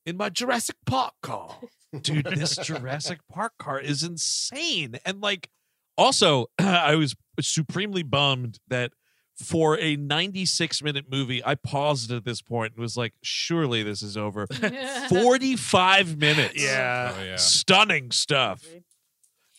in 0.05 0.17
my 0.17 0.29
Jurassic 0.29 0.77
Park 0.85 1.15
car. 1.23 1.57
Dude 2.03 2.27
this 2.27 2.57
jurassic 2.57 3.21
park 3.31 3.53
car 3.59 3.81
is 3.81 4.03
insane 4.03 4.99
and 5.07 5.21
like 5.21 5.49
also 5.97 6.47
i 6.59 6.95
was 6.95 7.15
supremely 7.41 8.03
bummed 8.03 8.59
that 8.69 8.93
for 9.39 9.79
a 9.79 9.97
96 9.97 10.83
minute 10.83 11.05
movie 11.11 11.45
i 11.45 11.55
paused 11.55 12.11
at 12.11 12.25
this 12.25 12.41
point 12.41 12.73
and 12.73 12.81
was 12.81 12.97
like 12.97 13.13
surely 13.23 13.83
this 13.83 14.03
is 14.03 14.17
over. 14.17 14.47
45 15.09 16.17
minutes. 16.19 16.63
Yeah. 16.63 17.15
Oh, 17.15 17.23
yeah. 17.23 17.37
stunning 17.37 18.11
stuff. 18.11 18.65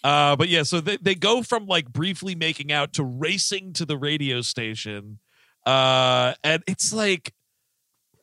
Uh 0.04 0.36
but 0.36 0.50
yeah 0.50 0.64
so 0.64 0.82
they, 0.82 0.98
they 0.98 1.16
go 1.16 1.44
from 1.44 1.68
like 1.68 1.92
briefly 1.92 2.34
making 2.36 2.72
out 2.72 2.94
to 2.94 3.04
racing 3.04 3.74
to 3.74 3.86
the 3.86 3.98
radio 3.98 4.42
station 4.42 5.20
uh 5.66 6.34
and 6.44 6.64
it's 6.68 6.92
like 6.94 7.34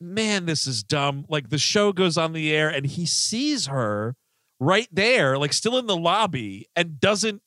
man 0.01 0.47
this 0.47 0.66
is 0.66 0.82
dumb. 0.82 1.24
Like 1.28 1.51
the 1.51 1.59
show 1.59 1.93
goes 1.93 2.18
on 2.18 2.32
the 2.32 2.52
air 2.52 2.68
and 2.68 2.85
he 2.85 3.06
sees 3.06 3.66
her 3.66 4.16
right 4.60 4.89
there 4.93 5.36
like 5.39 5.52
still 5.52 5.76
in 5.78 5.86
the 5.86 5.97
lobby 5.97 6.68
and 6.74 6.98
doesn't 7.01 7.43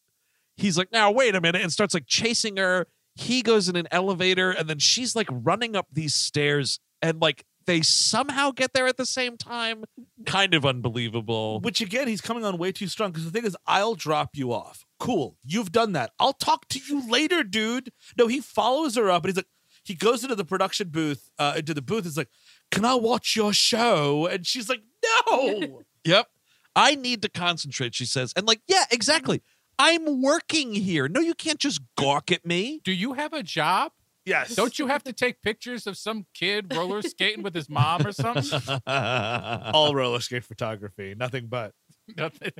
he's 0.56 0.78
like 0.78 0.92
now 0.92 1.12
wait 1.12 1.36
a 1.36 1.42
minute 1.42 1.62
and 1.62 1.72
starts 1.72 1.94
like 1.94 2.06
chasing 2.06 2.58
her 2.58 2.86
he 3.18 3.42
goes 3.42 3.68
in 3.68 3.76
an 3.76 3.88
elevator 3.92 4.52
and 4.52 4.70
then 4.70 4.80
she's 4.80 5.16
like 5.16 5.28
running 5.32 5.76
up 5.76 5.88
these 5.92 6.14
stairs 6.14 6.80
and 7.02 7.20
like 7.22 7.44
they 7.66 7.82
somehow 7.82 8.52
get 8.52 8.74
there 8.74 8.88
at 8.88 8.96
the 8.98 9.06
same 9.06 9.38
time 9.38 9.84
kind 10.26 10.54
of 10.54 10.66
unbelievable 10.66 11.60
Which 11.60 11.82
again, 11.82 12.08
he's 12.08 12.22
coming 12.22 12.46
on 12.46 12.58
way 12.58 12.72
too 12.72 12.88
strong. 12.88 13.12
Because 13.12 13.26
the 13.26 13.32
thing 13.32 13.46
is, 13.46 13.58
I'll 13.66 13.96
drop 13.96 14.32
you 14.36 14.54
off. 14.54 14.86
Cool, 15.00 15.36
you've 15.44 15.72
done 15.72 15.94
that. 15.94 16.12
I'll 16.20 16.34
talk 16.34 16.68
to 16.70 16.80
you 16.80 17.10
later, 17.10 17.44
dude. 17.44 17.92
No, 18.18 18.28
he 18.28 18.40
follows 18.40 18.96
her 18.96 19.10
up, 19.10 19.24
and 19.24 19.30
he's 19.30 19.38
like, 19.38 19.48
he 19.84 19.94
goes 19.94 20.24
into 20.24 20.36
the 20.36 20.46
production 20.46 20.90
booth, 20.90 21.30
uh, 21.40 21.54
into 21.58 21.74
the 21.74 21.82
booth. 21.82 22.04
He's 22.04 22.18
like, 22.18 22.30
"Can 22.72 22.84
I 22.84 22.96
watch 22.96 23.36
your 23.36 23.54
show?" 23.54 24.26
And 24.28 24.46
she's 24.46 24.70
like, 24.70 24.82
"No." 25.30 25.84
Yep. 26.04 26.28
I 26.74 26.96
need 26.96 27.24
to 27.24 27.30
concentrate, 27.30 27.96
she 27.96 28.06
says. 28.06 28.32
And 28.38 28.48
like, 28.48 28.62
yeah, 28.68 28.86
exactly. 28.92 29.42
I'm 29.80 30.22
working 30.22 30.74
here. 30.74 31.08
No, 31.08 31.20
you 31.20 31.34
can't 31.34 31.60
just 31.60 31.82
gawk 31.96 32.32
at 32.32 32.46
me. 32.46 32.82
Do 32.84 32.92
you 32.92 33.14
have 33.14 33.34
a 33.34 33.44
job? 33.44 33.92
yes. 34.28 34.56
Don't 34.56 34.78
you 34.78 34.88
have 34.88 35.04
to 35.04 35.14
take 35.14 35.42
pictures 35.42 35.88
of 35.88 35.98
some 35.98 36.26
kid 36.34 36.74
roller 36.76 37.02
skating 37.02 37.44
with 37.44 37.56
his 37.56 37.70
mom 37.70 38.06
or 38.06 38.12
something? 38.12 38.80
all 38.88 39.96
roller 39.96 40.20
skate 40.20 40.44
photography? 40.44 41.16
Nothing 41.18 41.48
but. 41.48 41.74
Nothing. 42.16 42.52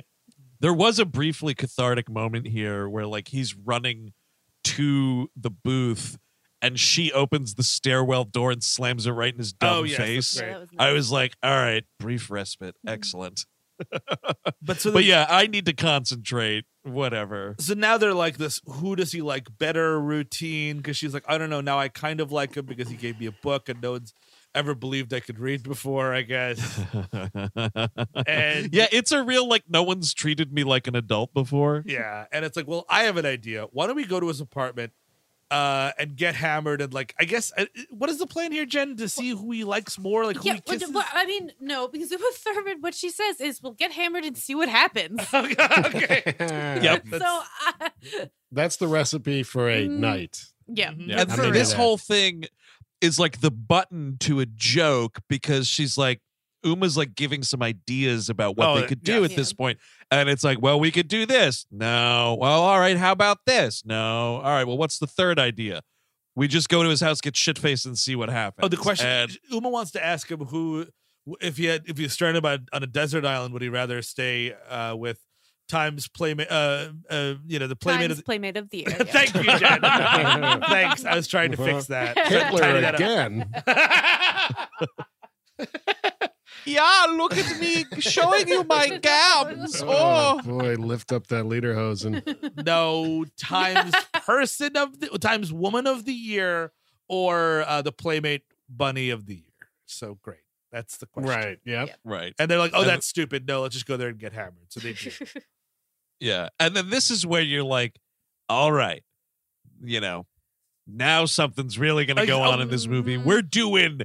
there 0.60 0.74
was 0.74 0.98
a 0.98 1.04
briefly 1.04 1.54
cathartic 1.54 2.10
moment 2.10 2.46
here 2.46 2.88
where 2.88 3.06
like 3.06 3.28
he's 3.28 3.54
running 3.54 4.12
to 4.64 5.30
the 5.36 5.50
booth 5.50 6.18
and 6.60 6.78
she 6.78 7.12
opens 7.12 7.54
the 7.54 7.62
stairwell 7.62 8.24
door 8.24 8.50
and 8.50 8.62
slams 8.62 9.06
it 9.06 9.12
right 9.12 9.32
in 9.32 9.38
his 9.38 9.54
oh, 9.60 9.66
dumb 9.66 9.76
Oh, 9.76 9.82
yes, 9.84 9.96
face. 9.98 10.40
Yeah, 10.40 10.48
that 10.48 10.60
was 10.60 10.68
I 10.78 10.92
was 10.92 11.12
like, 11.12 11.34
all 11.42 11.50
right, 11.50 11.84
brief 12.00 12.30
respite. 12.30 12.74
Mm-hmm. 12.76 12.94
Excellent. 12.94 13.46
But 14.62 14.80
so, 14.80 14.92
But 14.92 15.04
yeah, 15.04 15.26
I 15.28 15.46
need 15.46 15.66
to 15.66 15.72
concentrate. 15.72 16.64
Whatever. 16.82 17.54
So 17.58 17.74
now 17.74 17.98
they're 17.98 18.14
like 18.14 18.38
this. 18.38 18.60
Who 18.64 18.96
does 18.96 19.12
he 19.12 19.20
like 19.20 19.58
better 19.58 20.00
routine? 20.00 20.78
Because 20.78 20.96
she's 20.96 21.12
like, 21.12 21.24
I 21.28 21.36
don't 21.36 21.50
know. 21.50 21.60
Now 21.60 21.78
I 21.78 21.88
kind 21.88 22.20
of 22.20 22.32
like 22.32 22.56
him 22.56 22.64
because 22.66 22.88
he 22.88 22.96
gave 22.96 23.20
me 23.20 23.26
a 23.26 23.32
book 23.32 23.68
and 23.68 23.82
no 23.82 23.92
one's 23.92 24.14
ever 24.54 24.74
believed 24.74 25.12
I 25.12 25.20
could 25.20 25.38
read 25.38 25.62
before. 25.62 26.14
I 26.14 26.22
guess. 26.22 26.80
And 28.26 28.72
yeah, 28.74 28.86
it's 28.90 29.12
a 29.12 29.22
real 29.22 29.46
like 29.48 29.64
no 29.68 29.82
one's 29.82 30.14
treated 30.14 30.52
me 30.52 30.64
like 30.64 30.86
an 30.86 30.96
adult 30.96 31.32
before. 31.34 31.82
Yeah, 31.86 32.26
and 32.32 32.44
it's 32.44 32.56
like, 32.56 32.66
well, 32.66 32.84
I 32.88 33.04
have 33.04 33.16
an 33.16 33.26
idea. 33.26 33.66
Why 33.72 33.86
don't 33.86 33.96
we 33.96 34.04
go 34.04 34.20
to 34.20 34.28
his 34.28 34.40
apartment 34.40 34.92
uh 35.50 35.92
and 35.98 36.14
get 36.16 36.34
hammered 36.34 36.80
and 36.82 36.92
like 36.92 37.14
I 37.18 37.24
guess 37.24 37.52
uh, 37.56 37.64
what 37.90 38.10
is 38.10 38.18
the 38.18 38.26
plan 38.26 38.52
here, 38.52 38.66
Jenn? 38.66 38.96
To 38.96 39.08
see 39.08 39.30
who 39.30 39.50
he 39.50 39.64
likes 39.64 39.98
more, 39.98 40.24
like 40.26 40.36
who 40.36 40.44
yeah, 40.44 40.54
he 40.54 40.60
kisses. 40.60 40.90
but, 40.90 41.06
I 41.12 41.24
mean, 41.24 41.52
no, 41.60 41.88
because 41.88 42.10
with 42.10 42.20
Thurman, 42.36 42.78
what 42.80 42.94
she 42.94 43.08
says 43.10 43.40
is, 43.40 43.62
"We'll 43.62 43.72
get 43.72 43.92
hammered 43.92 44.24
and 44.24 44.36
see 44.36 44.54
what 44.54 44.68
happens." 44.68 45.20
okay. 45.34 46.34
Yep. 46.82 47.04
so, 47.18 47.40
uh, 47.66 47.88
That's 48.52 48.76
the 48.76 48.88
recipe 48.88 49.42
for 49.42 49.68
a 49.70 49.86
Mm. 49.88 49.98
night. 49.98 50.44
yeah, 50.66 50.90
Mhm. 50.92 51.08
Yeah. 51.08 51.20
and 51.22 51.32
I'm 51.32 51.52
this 51.52 51.70
that. 51.70 51.76
whole 51.76 51.96
thing 51.98 52.44
is 53.00 53.18
like 53.18 53.40
the 53.40 53.50
button 53.50 54.16
to 54.20 54.40
a 54.40 54.46
joke 54.46 55.20
because 55.28 55.66
she's 55.68 55.96
like 55.96 56.20
Uma's 56.64 56.96
like 56.96 57.14
giving 57.14 57.42
some 57.42 57.62
ideas 57.62 58.28
about 58.28 58.56
what 58.56 58.68
Oh, 58.68 58.80
they 58.80 58.86
could 58.86 59.02
do 59.02 59.18
yeah. 59.20 59.24
at 59.24 59.36
this 59.36 59.52
point. 59.52 59.78
And 60.10 60.28
it's 60.28 60.42
like, 60.44 60.60
well, 60.60 60.80
we 60.80 60.90
could 60.90 61.08
do 61.08 61.24
this. 61.26 61.66
No. 61.70 62.36
Well, 62.40 62.62
all 62.62 62.78
right, 62.80 62.96
how 62.96 63.12
about 63.12 63.38
this? 63.46 63.84
No. 63.84 64.36
All 64.36 64.42
right, 64.42 64.66
well, 64.66 64.78
what's 64.78 64.98
the 64.98 65.06
third 65.06 65.38
idea? 65.38 65.82
We 66.34 66.46
just 66.48 66.68
go 66.68 66.82
to 66.82 66.88
his 66.88 67.00
house, 67.00 67.20
get 67.20 67.36
shit 67.36 67.58
faced, 67.58 67.84
and 67.86 67.98
see 67.98 68.14
what 68.16 68.28
happens. 68.30 68.64
Oh, 68.64 68.68
the 68.68 68.76
question 68.76 69.06
And 69.08 69.36
Uma 69.50 69.68
wants 69.70 69.90
to 69.92 70.04
ask 70.04 70.30
him 70.30 70.40
who, 70.46 70.86
if 71.40 71.56
he 71.56 71.64
had, 71.66 71.82
if 71.86 71.96
he 71.96 72.04
was 72.04 72.12
stranded 72.12 72.42
by, 72.42 72.58
on 72.72 72.82
a 72.82 72.86
desert 72.86 73.24
island, 73.24 73.52
would 73.54 73.62
he 73.62 73.68
rather 73.68 74.02
stay 74.02 74.54
uh, 74.68 74.94
with 74.96 75.20
Times 75.68 76.08
playmate, 76.08 76.50
uh, 76.50 76.88
uh, 77.10 77.34
you 77.46 77.58
know, 77.58 77.66
the 77.66 77.76
playmate 77.76 78.02
Times 78.08 78.10
of 78.12 78.16
the. 78.18 78.22
playmate 78.22 78.56
of 78.56 78.70
the 78.70 78.78
year. 78.86 78.86
yeah. 78.88 79.04
Thank 79.04 79.34
you, 79.34 79.42
Jenn. 79.58 79.80
Thanks. 80.62 81.04
I 81.04 81.14
was 81.14 81.26
trying 81.28 81.50
to 81.50 81.58
fix 81.58 81.86
that. 81.88 82.16
Hitler 82.28 82.80
that 82.80 82.94
again. 82.94 83.50
Yeah, 86.68 87.06
look 87.16 87.36
at 87.36 87.58
me 87.60 87.84
showing 87.98 88.48
you 88.48 88.64
my 88.64 88.88
gams. 89.02 89.82
Oh 89.82 90.38
Oh. 90.38 90.42
boy, 90.42 90.74
lift 90.74 91.12
up 91.12 91.26
that 91.28 91.44
lederhosen. 91.44 92.22
no 92.64 93.24
times 93.36 93.94
person 94.24 94.76
of 94.76 95.00
the 95.00 95.08
times 95.18 95.52
woman 95.52 95.86
of 95.86 96.04
the 96.04 96.12
year 96.12 96.72
or 97.08 97.64
uh, 97.66 97.82
the 97.82 97.92
playmate 97.92 98.42
bunny 98.68 99.10
of 99.10 99.26
the 99.26 99.34
year. 99.36 99.44
So 99.86 100.18
great. 100.22 100.40
That's 100.70 100.98
the 100.98 101.06
question. 101.06 101.30
Right. 101.30 101.58
Yep. 101.64 101.88
Yeah. 101.88 101.94
Right. 102.04 102.34
And 102.38 102.50
they're 102.50 102.58
like, 102.58 102.72
oh, 102.74 102.80
And- 102.82 102.90
that's 102.90 103.06
stupid. 103.06 103.46
No, 103.48 103.62
let's 103.62 103.74
just 103.74 103.86
go 103.86 103.96
there 103.96 104.08
and 104.08 104.18
get 104.18 104.32
hammered. 104.34 104.66
So 104.70 104.80
they 104.80 104.92
do. 104.92 105.10
Yeah. 106.20 106.48
And 106.58 106.74
then 106.74 106.90
this 106.90 107.10
is 107.12 107.24
where 107.24 107.42
you're 107.42 107.62
like, 107.62 107.96
all 108.48 108.72
right, 108.72 109.04
you 109.82 110.00
know, 110.00 110.26
now 110.86 111.26
something's 111.26 111.78
really 111.78 112.04
going 112.06 112.16
to 112.16 112.22
Oh, 112.24 112.26
go 112.26 112.38
oh, 112.40 112.50
on 112.50 112.60
in 112.60 112.70
this 112.70 112.88
movie. 112.88 113.16
We're 113.16 113.40
doing 113.42 114.00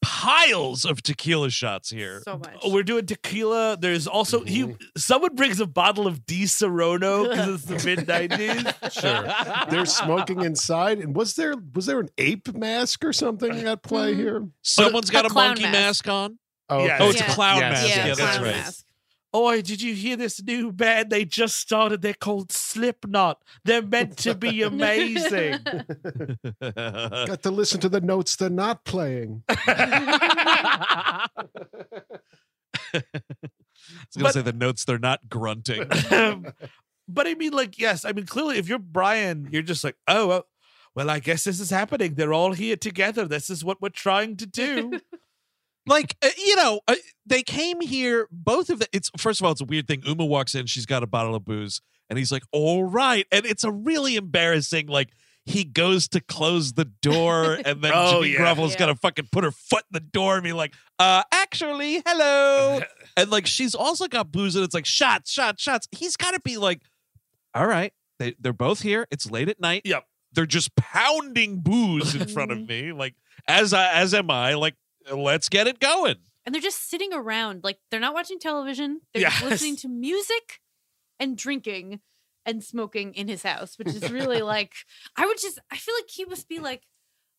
piles 0.00 0.84
of 0.84 1.02
tequila 1.02 1.50
shots 1.50 1.90
here. 1.90 2.22
so 2.24 2.38
much. 2.38 2.54
Oh, 2.62 2.72
we're 2.72 2.82
doing 2.82 3.06
tequila. 3.06 3.76
There's 3.78 4.06
also 4.06 4.44
he. 4.44 4.64
Mhm. 4.64 4.78
Someone 4.96 5.34
brings 5.34 5.60
a 5.60 5.66
bottle 5.66 6.06
of 6.06 6.20
Disaronno 6.26 7.28
because 7.28 7.64
it's 7.70 7.84
the 7.84 7.96
mid 7.96 8.08
nineties. 8.08 8.64
Sure. 8.92 9.26
They're 9.70 9.86
smoking 9.86 10.40
inside. 10.42 10.98
And 10.98 11.14
was 11.14 11.34
there 11.34 11.54
was 11.74 11.86
there 11.86 12.00
an 12.00 12.08
ape 12.18 12.54
mask 12.54 13.04
or 13.04 13.12
something 13.12 13.52
at 13.66 13.82
play 13.82 14.14
Mhm. 14.14 14.16
here? 14.16 14.48
Someone's 14.62 15.10
got 15.10 15.24
A 15.26 15.28
a, 15.28 15.32
monkey 15.34 15.62
mask. 15.64 15.72
mask 16.06 16.08
on. 16.08 16.38
Oh, 16.68 16.84
Yeah. 16.84 16.98
Oh, 17.00 17.10
it's 17.10 17.20
Yeah. 17.20 17.30
a 17.30 17.34
clown 17.34 17.60
Yes, 17.60 17.72
mask. 17.72 17.88
yeah, 17.88 17.96
Yeah, 17.96 18.06
that's 18.14 18.20
clown 18.20 18.42
right. 18.42 18.56
mask. 18.56 18.84
Oi, 19.34 19.62
did 19.62 19.80
you 19.80 19.94
hear 19.94 20.16
this 20.16 20.42
new 20.42 20.72
band 20.72 21.08
they 21.10 21.24
just 21.24 21.56
started? 21.56 22.02
They're 22.02 22.12
called 22.12 22.52
Slipknot. 22.52 23.42
They're 23.64 23.80
meant 23.82 24.18
to 24.18 24.34
be 24.34 24.62
amazing. 24.64 25.58
Got 26.60 27.42
to 27.42 27.50
listen 27.50 27.80
to 27.80 27.88
the 27.88 28.02
notes 28.02 28.36
they're 28.36 28.50
not 28.50 28.84
playing. 28.84 29.42
I 29.48 31.28
was 32.94 33.02
gonna 34.16 34.32
say 34.32 34.42
the 34.42 34.52
notes 34.52 34.84
they're 34.84 34.98
not 34.98 35.28
grunting. 35.28 35.88
but 37.08 37.26
I 37.26 37.34
mean, 37.34 37.52
like, 37.52 37.78
yes, 37.78 38.04
I 38.04 38.12
mean, 38.12 38.26
clearly, 38.26 38.58
if 38.58 38.68
you're 38.68 38.78
Brian, 38.78 39.48
you're 39.50 39.62
just 39.62 39.82
like, 39.82 39.96
oh, 40.06 40.26
well, 40.28 40.46
well, 40.94 41.08
I 41.08 41.20
guess 41.20 41.44
this 41.44 41.58
is 41.58 41.70
happening. 41.70 42.14
They're 42.14 42.34
all 42.34 42.52
here 42.52 42.76
together. 42.76 43.26
This 43.26 43.48
is 43.48 43.64
what 43.64 43.80
we're 43.80 43.88
trying 43.88 44.36
to 44.36 44.46
do. 44.46 45.00
Like 45.86 46.16
uh, 46.22 46.28
you 46.38 46.56
know 46.56 46.80
uh, 46.88 46.94
they 47.26 47.42
came 47.42 47.80
here 47.80 48.28
both 48.30 48.70
of 48.70 48.78
the 48.78 48.86
it's 48.92 49.10
first 49.16 49.40
of 49.40 49.44
all 49.46 49.52
it's 49.52 49.60
a 49.60 49.64
weird 49.64 49.86
thing 49.88 50.02
uma 50.06 50.24
walks 50.24 50.54
in 50.54 50.66
she's 50.66 50.86
got 50.86 51.02
a 51.02 51.06
bottle 51.06 51.34
of 51.34 51.44
booze 51.44 51.80
and 52.08 52.18
he's 52.18 52.30
like 52.32 52.44
all 52.52 52.84
right 52.84 53.26
and 53.32 53.44
it's 53.46 53.64
a 53.64 53.72
really 53.72 54.16
embarrassing 54.16 54.86
like 54.86 55.10
he 55.44 55.64
goes 55.64 56.06
to 56.06 56.20
close 56.20 56.74
the 56.74 56.84
door 56.84 57.54
and 57.64 57.82
then 57.82 57.90
Oh, 57.94 58.22
Jimmy 58.22 58.34
yeah. 58.34 58.54
Garoppolo's 58.54 58.72
Yeah. 58.74 58.78
gonna 58.78 58.94
fucking 58.96 59.28
put 59.32 59.42
her 59.44 59.50
foot 59.50 59.82
in 59.90 59.94
the 59.94 60.00
door 60.00 60.36
and 60.36 60.44
be 60.44 60.52
like 60.52 60.72
uh 61.00 61.24
actually 61.32 62.00
hello 62.06 62.80
and 63.16 63.30
like 63.30 63.46
she's 63.46 63.74
also 63.74 64.06
got 64.06 64.30
booze 64.30 64.54
and 64.54 64.64
it's 64.64 64.74
like 64.74 64.86
shots 64.86 65.32
shots 65.32 65.60
shots 65.62 65.88
he's 65.90 66.16
gotta 66.16 66.38
be 66.44 66.58
like 66.58 66.80
all 67.54 67.66
right 67.66 67.92
they, 68.20 68.34
they're 68.38 68.52
both 68.52 68.82
here 68.82 69.06
it's 69.10 69.28
late 69.30 69.48
at 69.48 69.58
night 69.60 69.82
Yep. 69.84 70.04
they're 70.32 70.46
just 70.46 70.76
pounding 70.76 71.58
booze 71.60 72.14
in 72.14 72.28
front 72.28 72.52
of 72.52 72.58
me 72.68 72.92
like 72.92 73.14
as 73.48 73.74
I, 73.74 73.92
as 73.94 74.14
am 74.14 74.30
I 74.30 74.54
like 74.54 74.76
let's 75.12 75.48
get 75.48 75.66
it 75.66 75.80
going 75.80 76.16
and 76.44 76.54
they're 76.54 76.62
just 76.62 76.88
sitting 76.90 77.12
around 77.12 77.62
like 77.64 77.78
they're 77.90 78.00
not 78.00 78.14
watching 78.14 78.38
television 78.38 79.00
they're 79.14 79.22
just 79.24 79.42
listening 79.44 79.76
to 79.76 79.88
music 79.88 80.60
and 81.20 81.36
drinking 81.36 82.00
and 82.44 82.62
smoking 82.64 83.14
in 83.14 83.28
his 83.28 83.42
house 83.42 83.78
which 83.78 83.88
is 83.88 84.10
really 84.10 84.42
like 84.54 84.72
i 85.16 85.26
would 85.26 85.38
just 85.40 85.58
i 85.70 85.76
feel 85.76 85.94
like 85.94 86.08
he 86.08 86.24
must 86.24 86.48
be 86.48 86.58
like 86.58 86.82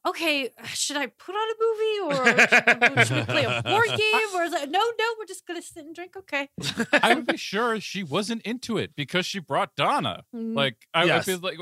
okay 0.06 0.50
should 0.68 0.98
i 0.98 1.08
put 1.08 1.34
on 1.34 1.50
a 1.50 1.56
movie 1.60 2.20
or 2.20 2.48
should, 2.48 2.98
we- 2.98 3.06
should 3.06 3.18
we 3.18 3.24
play 3.34 3.44
a 3.46 3.62
board 3.64 3.88
game 3.98 4.30
or 4.36 4.44
is 4.44 4.54
it 4.54 4.70
no 4.70 4.80
no 4.80 5.06
we're 5.18 5.26
just 5.26 5.46
gonna 5.48 5.62
sit 5.62 5.86
and 5.86 5.96
drink 5.96 6.16
okay 6.18 6.50
I 7.02 7.14
would 7.16 7.26
be 7.28 7.38
sure 7.38 7.80
she 7.80 8.04
wasn't 8.04 8.42
into 8.44 8.78
it 8.78 8.96
because 8.96 9.26
she 9.26 9.40
brought 9.40 9.76
Donna. 9.76 10.24
Mm. 10.36 10.56
Like 10.56 10.76
I 10.94 11.06
Yes. 11.06 11.28
would 11.28 11.42
be 11.42 11.48
like, 11.48 11.58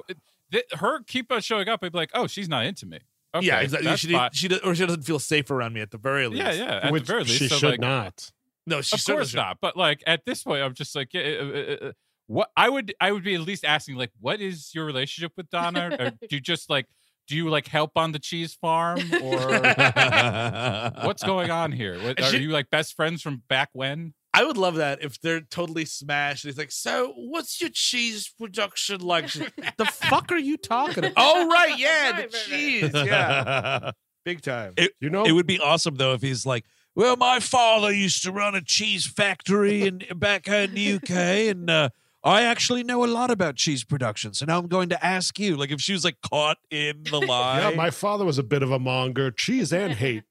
th- 0.51 0.65
her 0.73 1.01
keep 1.03 1.31
on 1.31 1.41
showing 1.41 1.67
up. 1.69 1.79
I'd 1.83 1.91
be 1.91 1.97
like, 1.97 2.11
oh, 2.13 2.27
she's 2.27 2.49
not 2.49 2.65
into 2.65 2.85
me. 2.85 2.99
Okay, 3.33 3.47
yeah, 3.47 3.59
exactly. 3.61 3.87
that's 3.89 4.01
She, 4.01 4.11
fine. 4.11 4.29
she, 4.33 4.47
does, 4.49 4.59
or 4.59 4.75
she 4.75 4.85
doesn't 4.85 5.03
feel 5.03 5.19
safe 5.19 5.49
around 5.51 5.73
me 5.73 5.81
at 5.81 5.91
the 5.91 5.97
very 5.97 6.27
least. 6.27 6.43
yeah, 6.43 6.51
yeah. 6.51 6.79
At 6.83 6.91
Which 6.91 7.03
the 7.03 7.13
very 7.13 7.23
least, 7.23 7.37
she 7.37 7.47
so, 7.47 7.55
should 7.57 7.69
like, 7.71 7.79
not. 7.79 8.31
No, 8.67 8.81
she 8.81 8.95
of 8.95 9.05
course 9.05 9.29
should. 9.29 9.37
not. 9.37 9.57
But 9.61 9.77
like 9.77 10.03
at 10.05 10.25
this 10.25 10.43
point, 10.43 10.61
I'm 10.63 10.73
just 10.73 10.95
like, 10.95 11.13
yeah, 11.13 11.21
uh, 11.21 11.45
uh, 11.45 11.87
uh, 11.87 11.91
what 12.27 12.49
I 12.55 12.69
would 12.69 12.93
I 13.01 13.11
would 13.11 13.23
be 13.23 13.35
at 13.35 13.41
least 13.41 13.65
asking 13.65 13.95
like, 13.95 14.11
what 14.19 14.39
is 14.41 14.71
your 14.73 14.85
relationship 14.85 15.31
with 15.37 15.49
Donna? 15.49 15.95
or 15.99 16.09
do 16.29 16.35
you 16.35 16.39
just 16.41 16.69
like 16.69 16.87
do 17.27 17.35
you 17.35 17.49
like 17.49 17.67
help 17.67 17.91
on 17.95 18.11
the 18.11 18.19
cheese 18.19 18.53
farm 18.53 18.99
or 19.21 19.37
what's 21.05 21.23
going 21.23 21.49
on 21.49 21.71
here? 21.71 21.97
What, 22.01 22.19
are 22.19 22.23
she- 22.25 22.39
you 22.39 22.49
like 22.49 22.69
best 22.69 22.95
friends 22.95 23.21
from 23.21 23.41
back 23.47 23.69
when? 23.73 24.13
I 24.33 24.45
would 24.45 24.55
love 24.57 24.75
that 24.75 25.03
if 25.03 25.19
they're 25.19 25.41
totally 25.41 25.83
smashed. 25.85 26.45
He's 26.45 26.57
like, 26.57 26.71
so 26.71 27.13
what's 27.17 27.59
your 27.59 27.69
cheese 27.73 28.29
production 28.39 29.01
like? 29.01 29.25
The 29.77 29.85
fuck 29.85 30.31
are 30.31 30.37
you 30.37 30.55
talking 30.57 30.99
about? 31.03 31.13
Oh, 31.17 31.47
right. 31.49 31.77
Yeah, 31.77 32.11
Right, 32.11 32.31
the 32.31 32.37
right, 32.37 32.47
right. 32.51 32.91
cheese. 32.91 32.91
Yeah. 33.05 33.91
Big 34.25 34.41
time. 34.41 34.75
You 34.99 35.09
know, 35.09 35.25
It 35.25 35.31
would 35.33 35.47
be 35.47 35.59
awesome 35.59 35.95
though 35.95 36.13
if 36.13 36.21
he's 36.21 36.45
like, 36.45 36.63
"Well, 36.95 37.15
my 37.17 37.39
father 37.39 37.91
used 37.91 38.21
to 38.23 38.31
run 38.31 38.53
a 38.53 38.61
cheese 38.61 39.05
factory 39.07 39.81
in 39.87 40.03
back 40.15 40.47
in 40.47 40.75
the 40.75 40.93
UK, 40.93 41.09
and 41.49 41.69
uh, 41.71 41.89
I 42.23 42.43
actually 42.43 42.83
know 42.83 43.03
a 43.03 43.07
lot 43.07 43.31
about 43.31 43.55
cheese 43.55 43.83
production. 43.83 44.35
So 44.35 44.45
now 44.45 44.59
I'm 44.59 44.67
going 44.67 44.89
to 44.89 45.03
ask 45.03 45.39
you." 45.39 45.57
Like 45.57 45.71
if 45.71 45.81
she 45.81 45.93
was 45.93 46.03
like 46.05 46.17
caught 46.21 46.59
in 46.69 47.01
the 47.09 47.19
lie. 47.19 47.71
yeah, 47.71 47.75
my 47.75 47.89
father 47.89 48.23
was 48.23 48.37
a 48.37 48.43
bit 48.43 48.61
of 48.61 48.69
a 48.71 48.77
monger, 48.77 49.31
cheese 49.31 49.73
and 49.73 49.93
hate. 49.93 50.23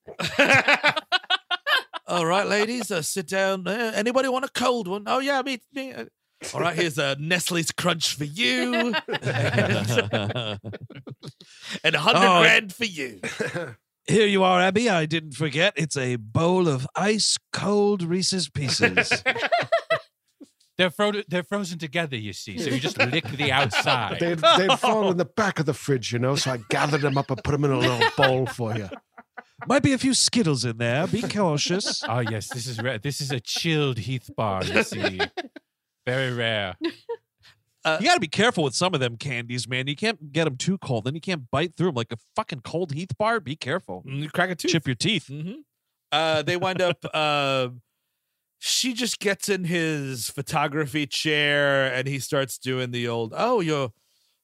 All 2.11 2.27
right, 2.27 2.47
ladies, 2.47 2.91
uh, 2.91 3.03
sit 3.03 3.28
down. 3.28 3.69
Uh, 3.69 3.93
anybody 3.95 4.28
want 4.28 4.45
a 4.45 4.49
cold 4.49 4.89
one? 4.89 5.05
Oh, 5.07 5.20
yeah, 5.20 5.43
me. 5.43 5.61
me. 5.73 5.93
Uh, 5.93 6.07
All 6.53 6.61
right, 6.61 6.74
here's 6.74 6.99
a 6.99 7.15
Nestle's 7.20 7.70
Crunch 7.70 8.16
for 8.16 8.24
you 8.24 8.93
and 9.09 9.20
a 11.95 11.99
hundred 12.01 12.27
Oh, 12.27 12.41
grand 12.43 12.74
for 12.74 12.87
you. 12.87 13.20
Here 14.09 14.27
you 14.27 14.43
are, 14.43 14.61
Abby. 14.61 14.91
I 14.91 15.07
didn't 15.07 15.35
forget. 15.35 15.74
It's 15.77 15.97
a 15.97 16.16
bowl 16.16 16.66
of 16.66 16.85
ice 16.97 17.39
cold 17.53 18.03
Reese's 18.03 18.49
Pieces. 18.49 19.23
They're 20.78 20.91
fro- 20.91 21.12
they're 21.28 21.43
frozen 21.43 21.78
together, 21.78 22.16
you 22.16 22.32
see. 22.32 22.57
So 22.57 22.70
you 22.70 22.81
just 22.81 22.97
lick 22.97 23.28
the 23.28 23.53
outside. 23.53 24.19
They'd, 24.19 24.39
they'd 24.39 24.78
fall 24.78 25.11
in 25.12 25.19
the 25.19 25.27
back 25.27 25.61
of 25.61 25.66
the 25.66 25.74
fridge, 25.74 26.11
you 26.11 26.19
know, 26.19 26.37
so 26.37 26.53
I 26.53 26.59
gathered 26.70 27.03
them 27.03 27.19
up 27.19 27.31
and 27.31 27.45
put 27.45 27.53
them 27.53 27.66
in 27.66 27.70
a 27.70 27.78
little 27.78 28.01
bowl 28.16 28.47
for 28.47 28.74
you. 28.74 28.89
Might 29.66 29.82
be 29.82 29.93
a 29.93 29.99
few 29.99 30.15
Skittles 30.15 30.65
in 30.65 30.78
there. 30.78 31.07
Be 31.07 31.23
cautious. 31.23 32.03
Oh 32.09 32.19
yes, 32.31 32.49
this 32.49 32.66
is 32.66 32.81
rare. 32.81 32.99
This 32.99 33.20
is 33.20 33.31
a 33.31 33.41
chilled 33.41 33.99
Heath 33.99 34.31
bar. 34.37 34.65
You 34.65 34.82
see, 34.82 35.20
very 36.07 36.32
rare. 36.32 36.77
You 36.82 36.91
got 37.85 38.15
to 38.15 38.20
be 38.20 38.28
careful 38.28 38.65
with 38.65 38.74
some 38.74 38.93
of 38.95 39.01
them 39.01 39.16
candies, 39.16 39.66
man. 39.69 39.87
You 39.87 39.97
can't 39.97 40.32
get 40.32 40.45
them 40.45 40.57
too 40.57 40.77
cold. 40.78 41.05
Then 41.05 41.15
you 41.15 41.20
can't 41.20 41.51
bite 41.51 41.77
through 41.77 41.87
them 41.89 41.95
like 41.95 42.12
a 42.12 42.16
fucking 42.37 42.61
cold 42.61 42.93
Heath 42.93 43.16
bar. 43.19 43.41
Be 43.41 43.57
careful. 43.57 44.03
Mm, 44.07 44.23
You 44.23 44.28
crack 44.31 44.51
a 44.51 44.55
tooth. 44.55 44.70
Chip 44.70 44.87
your 44.87 44.97
teeth. 44.97 45.28
hmm 45.28 45.53
Uh, 46.12 46.43
they 46.43 46.57
wind 46.59 46.82
up. 46.82 46.99
Uh, 47.15 47.69
she 48.59 48.93
just 48.93 49.19
gets 49.19 49.49
in 49.49 49.65
his 49.65 50.28
photography 50.28 51.07
chair 51.07 51.91
and 51.93 52.07
he 52.07 52.19
starts 52.19 52.59
doing 52.59 52.91
the 52.91 53.09
old. 53.09 53.32
Oh, 53.35 53.61
you're 53.61 53.93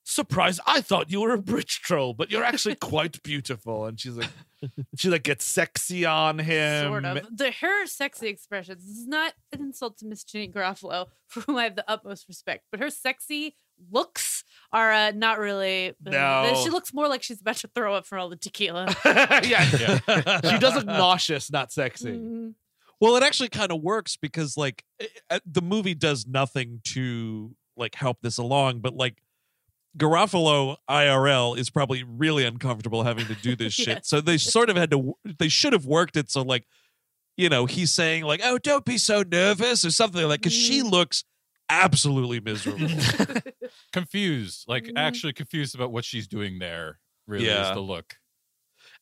surprised. 0.09 0.61
I 0.67 0.81
thought 0.81 1.11
you 1.11 1.21
were 1.21 1.33
a 1.33 1.39
bridge 1.39 1.81
troll, 1.83 2.15
but 2.15 2.31
you're 2.31 2.45
actually 2.45 2.75
quite 2.81 3.23
beautiful. 3.23 3.87
And 3.87 3.99
she's 4.01 4.17
like, 4.17 4.31
she 4.97 5.11
like 5.11 5.25
gets 5.25 5.45
sexy 5.45 6.07
on 6.07 6.39
him. 6.39 6.87
sort 6.87 7.05
of 7.05 7.37
the 7.37 7.51
her 7.61 7.87
sexy 7.87 8.29
expressions 8.29 8.83
this 8.87 8.97
is 8.97 9.07
not 9.07 9.35
an 9.53 9.61
insult 9.61 9.99
to 9.99 10.07
miss 10.07 10.25
janeane 10.25 10.53
garofalo 10.53 11.07
for 11.29 11.41
whom 11.43 11.57
i 11.59 11.65
have 11.65 11.77
the 11.77 11.85
utmost 11.87 12.27
respect 12.27 12.65
but 12.71 12.81
her 12.81 12.89
sexy 12.89 13.55
looks 13.93 14.43
are 14.73 14.91
uh, 14.91 15.13
not 15.15 15.39
really 15.39 15.91
uh, 15.91 15.93
No. 16.11 16.61
she 16.65 16.71
looks 16.71 16.95
more 16.95 17.07
like 17.07 17.23
she's 17.23 17.43
about 17.43 17.57
to 17.57 17.69
throw 17.75 17.95
up 17.95 18.07
from 18.07 18.19
all 18.21 18.31
the 18.31 18.37
tequila 18.37 18.87
yeah, 19.05 19.63
she 20.41 20.59
does 20.59 20.75
look 20.75 20.87
nauseous, 20.87 21.53
not 21.53 21.71
sexy. 21.71 22.13
Mhm. 22.13 22.55
Well, 22.99 23.17
it 23.17 23.23
actually 23.23 23.51
kind 23.51 23.71
of 23.71 23.83
works 23.83 24.17
because 24.17 24.57
like 24.57 24.83
eh, 25.01 25.07
eh, 25.31 25.41
the 25.45 25.61
movie 25.63 25.95
does 25.95 26.27
nothing 26.27 26.81
to 26.95 27.55
like 27.77 27.95
help 27.95 28.23
this 28.23 28.39
along, 28.39 28.81
but 28.81 28.95
like 28.97 29.19
Garofalo 29.97 30.77
IRL 30.91 31.57
is 31.59 31.71
probably 31.71 32.03
really 32.05 32.45
uncomfortable 32.45 33.03
having 33.05 33.27
to 33.27 33.35
do 33.35 33.57
this 33.57 33.73
shit. 33.75 33.89
Yes. 33.89 34.09
So 34.09 34.21
they 34.21 34.39
sort 34.39 34.71
of 34.71 34.77
had 34.77 34.91
to 34.91 35.15
they 35.39 35.49
should 35.49 35.73
have 35.73 35.87
worked 35.87 36.17
it 36.17 36.31
so 36.31 36.43
like 36.43 36.67
you 37.39 37.51
know, 37.51 37.67
he's 37.67 37.91
saying 37.93 38.25
like, 38.25 38.41
"Oh, 38.43 38.57
don't 38.57 38.85
be 38.87 38.97
so 38.97 39.23
nervous" 39.23 39.85
or 39.85 39.91
something 39.91 40.27
like 40.27 40.41
cuz 40.43 40.55
she 40.55 40.83
looks 40.83 41.25
absolutely 41.69 42.41
miserable. 42.41 42.89
Confused, 43.93 44.65
like 44.69 44.85
Mhm. 44.85 44.93
actually 44.97 45.33
confused 45.33 45.75
about 45.75 45.93
what 45.93 46.05
she's 46.05 46.27
doing 46.29 46.59
there. 46.59 46.99
Really 47.27 47.47
Yeah. 47.47 47.69
is 47.71 47.75
the 47.75 47.81
look. 47.81 48.17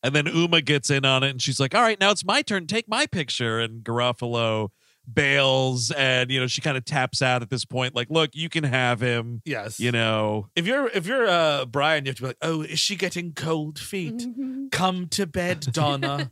And 0.02 0.14
then 0.14 0.26
Uma 0.26 0.60
gets 0.62 0.90
in 0.90 1.04
on 1.04 1.22
it 1.22 1.30
and 1.30 1.40
she's 1.42 1.58
like, 1.60 1.74
all 1.74 1.82
right, 1.82 1.98
now 2.00 2.10
it's 2.10 2.24
my 2.24 2.42
turn. 2.42 2.66
Take 2.66 2.88
my 2.88 3.06
picture. 3.06 3.60
And 3.60 3.82
Garofalo 3.84 4.70
bails 5.12 5.90
and, 5.90 6.30
you 6.30 6.40
know, 6.40 6.46
she 6.46 6.60
kind 6.60 6.76
of 6.76 6.84
taps 6.84 7.20
out 7.22 7.42
at 7.42 7.50
this 7.50 7.64
point, 7.64 7.94
like, 7.94 8.08
look, 8.10 8.30
you 8.34 8.48
can 8.48 8.64
have 8.64 9.00
him, 9.00 9.42
Yes, 9.44 9.78
you 9.78 9.92
know. 9.92 10.48
if 10.56 10.66
you're 10.66 10.88
if 10.88 11.06
you're 11.06 11.26
uh 11.26 11.64
Brian, 11.66 12.04
you 12.04 12.10
have 12.10 12.16
to 12.16 12.22
be 12.22 12.26
like, 12.28 12.38
oh, 12.42 12.62
is 12.62 12.78
she 12.80 12.96
getting 12.96 13.32
cold 13.32 13.78
feet? 13.78 14.18
Mhm. 14.18 14.70
Come 14.70 15.08
to 15.08 15.26
bed, 15.26 15.60
Donna. 15.72 16.30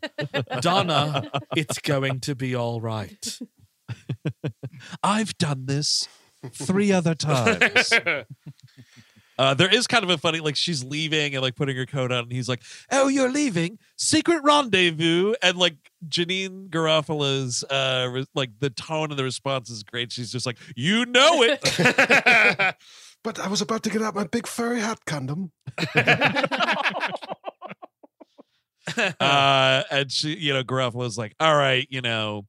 Donna, 0.61 1.31
it's 1.57 1.79
going 1.79 2.21
to 2.21 2.35
be 2.35 2.55
all 2.55 2.81
right. 2.81 3.39
I've 5.03 5.37
done 5.39 5.67
this 5.67 6.09
three 6.53 6.91
other 6.93 7.15
times. 7.15 7.93
Uh, 9.39 9.55
there 9.55 9.73
is 9.73 9.87
kind 9.87 10.05
of 10.05 10.11
a 10.11 10.19
funny, 10.19 10.41
like 10.41 10.57
she's 10.57 10.85
leaving 10.85 11.35
and 11.35 11.43
like 11.43 11.57
putting 11.57 11.77
her 11.77 11.87
coat 11.87 12.13
on, 12.13 12.25
and 12.25 12.33
he's 12.33 12.49
like, 12.49 12.63
"Oh, 12.91 13.09
you're 13.09 13.31
leaving? 13.31 13.79
Secret 13.97 14.43
rendezvous." 14.43 15.35
And 15.43 15.57
like 15.57 15.77
Janeane 16.09 16.69
Garofalo's, 16.69 17.65
uh, 17.65 18.09
re- 18.11 18.27
like 18.35 18.51
the 18.61 18.71
tone 18.71 19.11
of 19.11 19.17
the 19.17 19.25
response 19.25 19.71
is 19.71 19.83
great. 19.83 20.13
She's 20.13 20.31
just 20.31 20.47
like, 20.47 20.59
"You 20.77 21.07
know 21.07 21.43
it." 21.43 22.77
But 23.25 23.39
I 23.39 23.47
was 23.47 23.61
about 23.61 23.85
to 23.85 23.91
get 23.91 24.03
out 24.03 24.17
my 24.17 24.25
big 24.25 24.49
furry 24.49 24.81
hat 24.81 24.99
condom. 25.07 25.53
uh, 29.21 29.83
and 29.91 30.11
she, 30.11 30.37
you 30.37 30.53
know, 30.53 30.65
Garofalo's 30.65 31.17
like, 31.17 31.35
all 31.39 31.55
right, 31.55 31.87
you 31.91 32.01
know, 32.01 32.47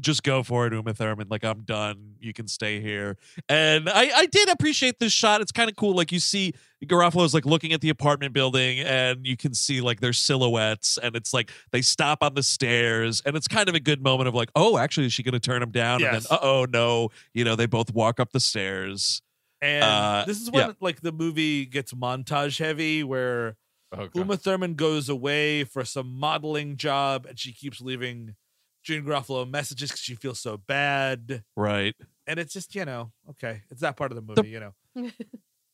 just 0.00 0.22
go 0.22 0.42
for 0.42 0.66
it, 0.66 0.72
Uma 0.72 0.94
Thurman. 0.94 1.28
Like 1.30 1.44
I'm 1.44 1.60
done. 1.62 2.14
You 2.18 2.32
can 2.32 2.48
stay 2.48 2.80
here. 2.80 3.16
And 3.48 3.88
I, 3.88 4.10
I 4.14 4.26
did 4.26 4.48
appreciate 4.48 4.98
this 4.98 5.12
shot. 5.12 5.40
It's 5.40 5.52
kind 5.52 5.70
of 5.70 5.76
cool. 5.76 5.94
Like 5.94 6.10
you 6.12 6.18
see 6.20 6.54
Garofalo 6.84 7.10
Garofalo's 7.10 7.34
like 7.34 7.46
looking 7.46 7.72
at 7.72 7.80
the 7.80 7.88
apartment 7.90 8.32
building, 8.32 8.80
and 8.80 9.26
you 9.26 9.36
can 9.36 9.54
see 9.54 9.80
like 9.80 10.00
their 10.00 10.12
silhouettes, 10.12 10.98
and 11.02 11.14
it's 11.16 11.34
like 11.34 11.50
they 11.72 11.82
stop 11.82 12.22
on 12.22 12.34
the 12.34 12.42
stairs, 12.42 13.22
and 13.24 13.36
it's 13.36 13.48
kind 13.48 13.68
of 13.68 13.74
a 13.74 13.80
good 13.80 14.02
moment 14.02 14.28
of 14.28 14.34
like, 14.34 14.50
oh, 14.54 14.78
actually, 14.78 15.06
is 15.06 15.12
she 15.12 15.22
going 15.22 15.32
to 15.32 15.40
turn 15.40 15.62
him 15.62 15.70
down? 15.70 16.00
Yes. 16.00 16.14
And 16.14 16.22
then, 16.24 16.38
uh 16.38 16.40
oh, 16.42 16.66
no. 16.68 17.10
You 17.34 17.44
know, 17.44 17.56
they 17.56 17.66
both 17.66 17.92
walk 17.92 18.20
up 18.20 18.32
the 18.32 18.40
stairs. 18.40 19.22
And 19.62 19.84
Uh, 19.84 20.24
this 20.26 20.40
is 20.40 20.50
when 20.50 20.68
yeah. 20.68 20.72
like 20.80 21.02
the 21.02 21.12
movie 21.12 21.66
gets 21.66 21.92
montage 21.92 22.58
heavy, 22.58 23.04
where 23.04 23.56
Oh, 23.92 24.08
Uma 24.14 24.36
Thurman 24.36 24.74
goes 24.74 25.08
away 25.08 25.64
for 25.64 25.84
some 25.84 26.14
modeling 26.14 26.76
job, 26.76 27.26
and 27.26 27.38
she 27.38 27.52
keeps 27.52 27.80
leaving 27.80 28.36
June 28.82 29.04
Garofalo 29.04 29.48
messages 29.48 29.90
because 29.90 30.00
she 30.00 30.14
feels 30.14 30.40
so 30.40 30.56
bad. 30.56 31.44
Right. 31.56 31.94
And 32.26 32.38
it's 32.38 32.52
just 32.52 32.74
you 32.74 32.84
know 32.84 33.12
okay, 33.30 33.62
it's 33.70 33.80
that 33.80 33.96
part 33.96 34.12
of 34.12 34.16
the 34.16 34.22
movie, 34.22 34.42
The- 34.42 34.48
you 34.48 34.60
know. 34.60 34.74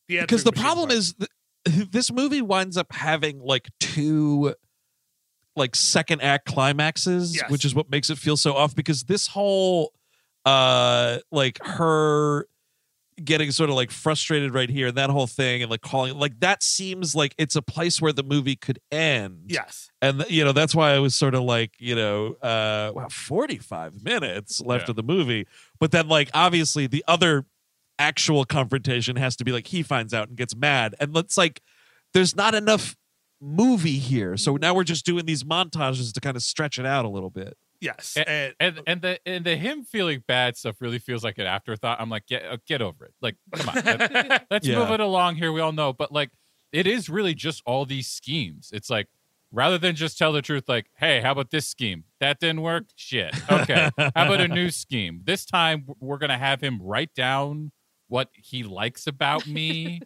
because 0.09 0.45
the 0.45 0.53
problem 0.53 0.91
is 0.91 1.15
th- 1.15 1.89
this 1.91 2.13
movie 2.13 2.43
winds 2.43 2.77
up 2.77 2.93
having 2.93 3.41
like 3.41 3.69
two 3.81 4.55
like 5.57 5.75
second 5.75 6.21
act 6.23 6.47
climaxes 6.47 7.35
Yes. 7.35 7.51
which 7.51 7.65
is 7.65 7.75
what 7.75 7.91
makes 7.91 8.11
it 8.11 8.19
feel 8.19 8.37
so 8.37 8.55
off 8.55 8.75
because 8.77 9.05
this 9.05 9.27
whole 9.29 9.93
uh 10.45 11.19
like 11.33 11.59
her 11.65 12.47
getting 13.25 13.51
sort 13.51 13.71
of 13.71 13.77
like 13.77 13.91
frustrated 13.91 14.53
right 14.53 14.69
here 14.69 14.89
and 14.89 14.97
that 14.97 15.09
whole 15.11 15.27
thing 15.27 15.63
and 15.63 15.71
like 15.71 15.81
calling 15.81 16.19
like 16.19 16.39
that 16.41 16.63
seems 16.63 17.15
like 17.15 17.35
it's 17.39 17.57
a 17.57 17.63
place 17.63 18.01
where 18.01 18.13
the 18.13 18.23
movie 18.23 18.57
could 18.57 18.79
end. 18.93 19.45
Yes, 19.47 19.89
and 20.03 20.25
you 20.29 20.45
know 20.45 20.53
that's 20.53 20.75
why 20.75 20.93
i 20.93 20.99
was 20.99 21.15
sort 21.15 21.35
of 21.35 21.43
like 21.43 21.73
you 21.79 21.95
know 21.95 22.35
uh 22.43 22.93
wow 22.95 23.09
45 23.09 24.03
minutes 24.05 24.61
left 24.61 24.85
Yeah. 24.89 24.91
of 24.91 24.97
the 24.97 25.03
movie. 25.03 25.47
But 25.81 25.93
then 25.93 26.09
like 26.09 26.31
obviously 26.35 26.87
the 26.87 27.05
other 27.09 27.47
actual 27.99 28.45
confrontation 28.45 29.17
has 29.17 29.37
to 29.37 29.45
be 29.45 29.53
like 29.53 29.67
he 29.69 29.83
finds 29.83 30.13
out 30.13 30.29
and 30.29 30.37
gets 30.37 30.55
mad. 30.55 30.95
And 31.01 31.17
it's 31.17 31.39
like 31.39 31.63
there's 32.13 32.37
not 32.37 32.55
enough 32.55 32.95
movie 33.41 33.99
here. 33.99 34.37
So 34.37 34.57
now 34.57 34.75
we're 34.75 34.85
just 34.85 35.05
doing 35.07 35.25
these 35.27 35.43
montages 35.45 36.13
to 36.13 36.21
kind 36.21 36.37
of 36.37 36.43
stretch 36.43 36.79
it 36.79 36.87
out 36.87 37.05
a 37.05 37.09
little 37.09 37.31
bit 37.31 37.57
yes, 37.87 38.17
A- 38.17 38.29
and, 38.29 38.55
and 38.61 38.81
and 38.87 39.03
the 39.03 39.19
and 39.27 39.45
the 39.45 39.57
him 39.57 39.85
feeling 39.85 40.23
bad 40.27 40.57
stuff 40.57 40.77
really 40.81 40.99
feels 40.99 41.25
like 41.25 41.39
an 41.39 41.47
afterthought. 41.47 42.01
I'm 42.01 42.11
like, 42.11 42.27
get 42.27 42.45
uh, 42.45 42.57
get 42.67 42.83
over 42.83 43.07
it. 43.07 43.15
Like, 43.23 43.37
come 43.55 43.69
on, 43.71 43.75
let- 43.85 44.47
let's 44.51 44.67
Yeah. 44.67 44.79
move 44.79 44.91
it 44.91 45.01
along 45.01 45.37
here. 45.37 45.53
We 45.53 45.61
all 45.61 45.73
know, 45.73 45.93
but 45.93 46.13
like, 46.13 46.31
it 46.73 46.87
is 46.87 47.09
really 47.09 47.35
just 47.35 47.63
all 47.67 47.85
these 47.87 48.09
schemes. 48.09 48.71
It's 48.73 48.91
like 48.91 49.09
rather 49.53 49.79
than 49.79 49.95
just 49.95 50.19
tell 50.19 50.33
the 50.33 50.43
truth, 50.43 50.65
like, 50.69 50.87
hey, 50.97 51.21
how 51.21 51.33
about 51.33 51.51
this 51.51 51.67
scheme? 51.67 52.05
That 52.21 52.41
didn't 52.41 52.63
work. 52.63 52.87
Shit. 52.97 53.35
Okay. 53.51 53.91
how 53.97 54.09
about 54.15 54.41
a 54.41 54.49
new 54.49 54.71
scheme? 54.71 55.23
This 55.25 55.47
time 55.47 55.87
we're 56.01 56.19
gonna 56.19 56.37
have 56.39 56.61
him 56.61 56.81
write 56.83 57.15
down 57.15 57.73
what 58.09 58.29
he 58.35 58.63
likes 58.63 59.07
about 59.07 59.47
me. 59.47 60.01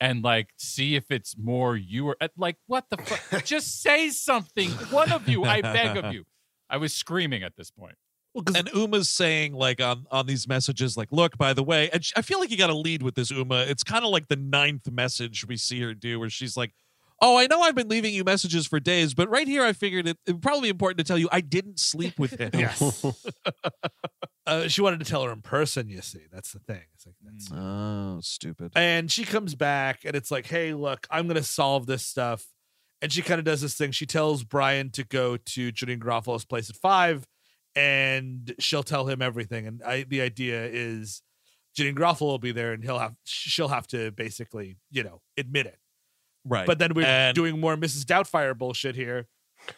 And 0.00 0.22
like, 0.22 0.48
see 0.56 0.96
if 0.96 1.10
it's 1.10 1.36
more 1.38 1.76
you 1.76 2.08
or 2.08 2.16
uh, 2.20 2.28
like, 2.36 2.56
what 2.66 2.90
the 2.90 2.96
fuck? 2.98 3.44
Just 3.44 3.80
say 3.80 4.10
something. 4.10 4.70
One 4.90 5.10
of 5.12 5.28
you, 5.28 5.44
I 5.44 5.62
beg 5.62 5.96
of 5.96 6.12
you. 6.12 6.24
I 6.70 6.76
was 6.78 6.92
screaming 6.94 7.42
at 7.42 7.56
this 7.56 7.70
point. 7.70 7.96
and 8.56 8.68
uma's 8.74 9.08
saying 9.08 9.52
like 9.52 9.80
on 9.80 10.06
on 10.10 10.26
these 10.26 10.48
messages 10.48 10.96
like 10.96 11.06
look 11.12 11.38
by 11.38 11.52
the 11.52 11.62
way 11.62 11.88
and 11.92 12.04
sh- 12.04 12.12
i 12.16 12.20
feel 12.22 12.40
like 12.40 12.50
you 12.50 12.56
got 12.56 12.66
to 12.66 12.74
lead 12.76 13.00
with 13.00 13.14
this 13.14 13.30
uma 13.30 13.60
it's 13.60 13.84
kind 13.84 14.04
of 14.04 14.10
like 14.10 14.26
the 14.26 14.34
ninth 14.34 14.90
message 14.90 15.46
we 15.46 15.56
see 15.56 15.80
her 15.80 15.94
do 15.94 16.18
where 16.18 16.28
she's 16.28 16.56
like 16.56 16.72
oh 17.22 17.38
i 17.38 17.46
know 17.46 17.60
i've 17.62 17.76
been 17.76 17.86
leaving 17.88 18.12
you 18.12 18.24
messages 18.24 18.66
for 18.66 18.80
days 18.80 19.14
but 19.14 19.28
right 19.30 19.46
here 19.46 19.62
i 19.64 19.72
figured 19.72 20.08
it, 20.08 20.18
it 20.26 20.32
would 20.32 20.42
probably 20.42 20.62
be 20.62 20.68
important 20.68 20.98
to 20.98 21.04
tell 21.04 21.16
you 21.16 21.28
i 21.30 21.40
didn't 21.40 21.78
sleep 21.78 22.18
with 22.18 22.32
him 22.40 22.50
yes. 22.54 23.04
uh, 24.46 24.68
she 24.68 24.82
wanted 24.82 24.98
to 24.98 25.06
tell 25.06 25.22
her 25.22 25.32
in 25.32 25.40
person. 25.40 25.88
You 25.88 26.02
see, 26.02 26.26
that's 26.30 26.52
the 26.52 26.58
thing. 26.58 26.82
It's 26.94 27.06
like 27.06 27.14
that's 27.22 27.50
oh 27.52 28.18
stupid 28.20 28.72
And 28.76 29.10
she 29.10 29.24
comes 29.24 29.54
back 29.54 30.00
and 30.04 30.14
it's 30.14 30.30
like, 30.30 30.46
hey, 30.46 30.74
look, 30.74 31.06
I'm 31.10 31.26
going 31.26 31.36
to 31.36 31.42
solve 31.42 31.86
this 31.86 32.04
stuff. 32.04 32.44
And 33.04 33.12
she 33.12 33.20
kind 33.20 33.38
of 33.38 33.44
does 33.44 33.60
this 33.60 33.74
thing. 33.74 33.90
She 33.90 34.06
tells 34.06 34.44
Brian 34.44 34.88
to 34.92 35.04
go 35.04 35.36
to 35.36 35.70
Janeane 35.70 35.98
Garofalo's 35.98 36.46
place 36.46 36.70
at 36.70 36.76
five 36.76 37.26
and 37.76 38.54
she'll 38.58 38.82
tell 38.82 39.06
him 39.08 39.20
everything. 39.20 39.66
And 39.66 39.82
I, 39.82 40.04
the 40.04 40.22
idea 40.22 40.64
is 40.64 41.20
Janeane 41.78 41.96
Garofalo 41.96 42.20
will 42.22 42.38
be 42.38 42.52
there 42.52 42.72
and 42.72 42.82
he'll 42.82 42.98
have, 42.98 43.14
she'll 43.24 43.68
have 43.68 43.86
to 43.88 44.10
basically, 44.12 44.78
you 44.90 45.04
know, 45.04 45.20
admit 45.36 45.66
it. 45.66 45.76
right 46.46 46.66
But 46.66 46.78
then 46.78 46.94
we're 46.94 47.04
And- 47.04 47.34
doing 47.34 47.60
more 47.60 47.76
Mrs. 47.76 48.04
Doubtfire 48.06 48.56
bullshit 48.56 48.96
here. 48.96 49.26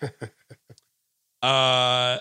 uh 1.42 2.18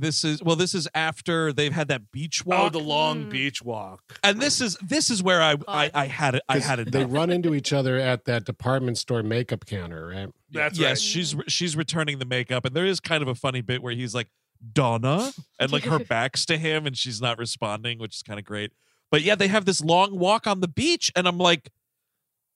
this 0.00 0.24
is 0.24 0.42
well 0.42 0.56
this 0.56 0.74
is 0.74 0.86
after 0.94 1.52
they've 1.52 1.72
had 1.72 1.88
that 1.88 2.10
beach 2.12 2.44
walk 2.46 2.60
Oh, 2.60 2.68
the 2.68 2.84
long 2.84 3.24
Mm. 3.26 3.30
beach 3.30 3.62
walk. 3.62 4.18
and 4.22 4.40
this 4.40 4.60
is 4.60 4.76
this 4.82 5.10
is 5.10 5.22
where 5.22 5.40
i 5.42 5.56
i, 5.66 5.90
I 5.94 6.06
had 6.06 6.34
it 6.36 6.42
i 6.48 6.58
had 6.58 6.78
it 6.78 6.92
They 6.92 7.04
run 7.04 7.30
into 7.30 7.54
each 7.54 7.72
other 7.72 7.96
at 7.96 8.24
that 8.26 8.44
department 8.44 8.98
store 8.98 9.22
makeup 9.22 9.66
counter, 9.66 10.06
right? 10.08 10.28
That's 10.50 10.78
yes 10.78 10.90
right. 10.90 10.98
she's 10.98 11.36
she's 11.48 11.76
returning 11.76 12.18
the 12.18 12.24
makeup 12.26 12.64
and 12.64 12.74
there 12.74 12.86
is 12.86 13.00
kind 13.00 13.22
of 13.22 13.28
a 13.28 13.34
funny 13.34 13.60
bit 13.60 13.82
where 13.82 13.94
he's 13.94 14.14
like 14.14 14.28
donna 14.72 15.32
and 15.60 15.70
like 15.72 15.84
her 15.84 15.98
back's 16.04 16.44
to 16.46 16.56
him 16.58 16.86
and 16.86 16.96
she's 16.96 17.20
not 17.20 17.38
responding 17.38 17.98
which 17.98 18.16
is 18.16 18.22
kind 18.22 18.38
of 18.38 18.44
great 18.44 18.72
but 19.10 19.22
yeah 19.22 19.34
they 19.34 19.48
have 19.48 19.64
this 19.66 19.80
long 19.80 20.18
walk 20.18 20.46
on 20.46 20.60
the 20.60 20.68
beach 20.68 21.12
and 21.14 21.28
i'm 21.28 21.38
like 21.38 21.70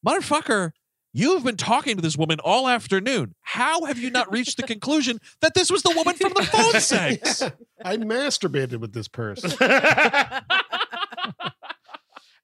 motherfucker 0.06 0.72
you 1.14 1.34
have 1.34 1.44
been 1.44 1.56
talking 1.56 1.96
to 1.96 2.02
this 2.02 2.16
woman 2.16 2.38
all 2.40 2.68
afternoon 2.68 3.34
how 3.42 3.84
have 3.84 3.98
you 3.98 4.10
not 4.10 4.32
reached 4.32 4.56
the 4.56 4.62
conclusion 4.62 5.18
that 5.40 5.54
this 5.54 5.70
was 5.70 5.82
the 5.82 5.92
woman 5.94 6.14
from 6.14 6.32
the 6.34 6.42
phone 6.42 6.72
sex 6.80 7.42
I 7.84 7.96
masturbated 7.96 8.76
with 8.78 8.92
this 8.92 9.08
person. 9.08 9.50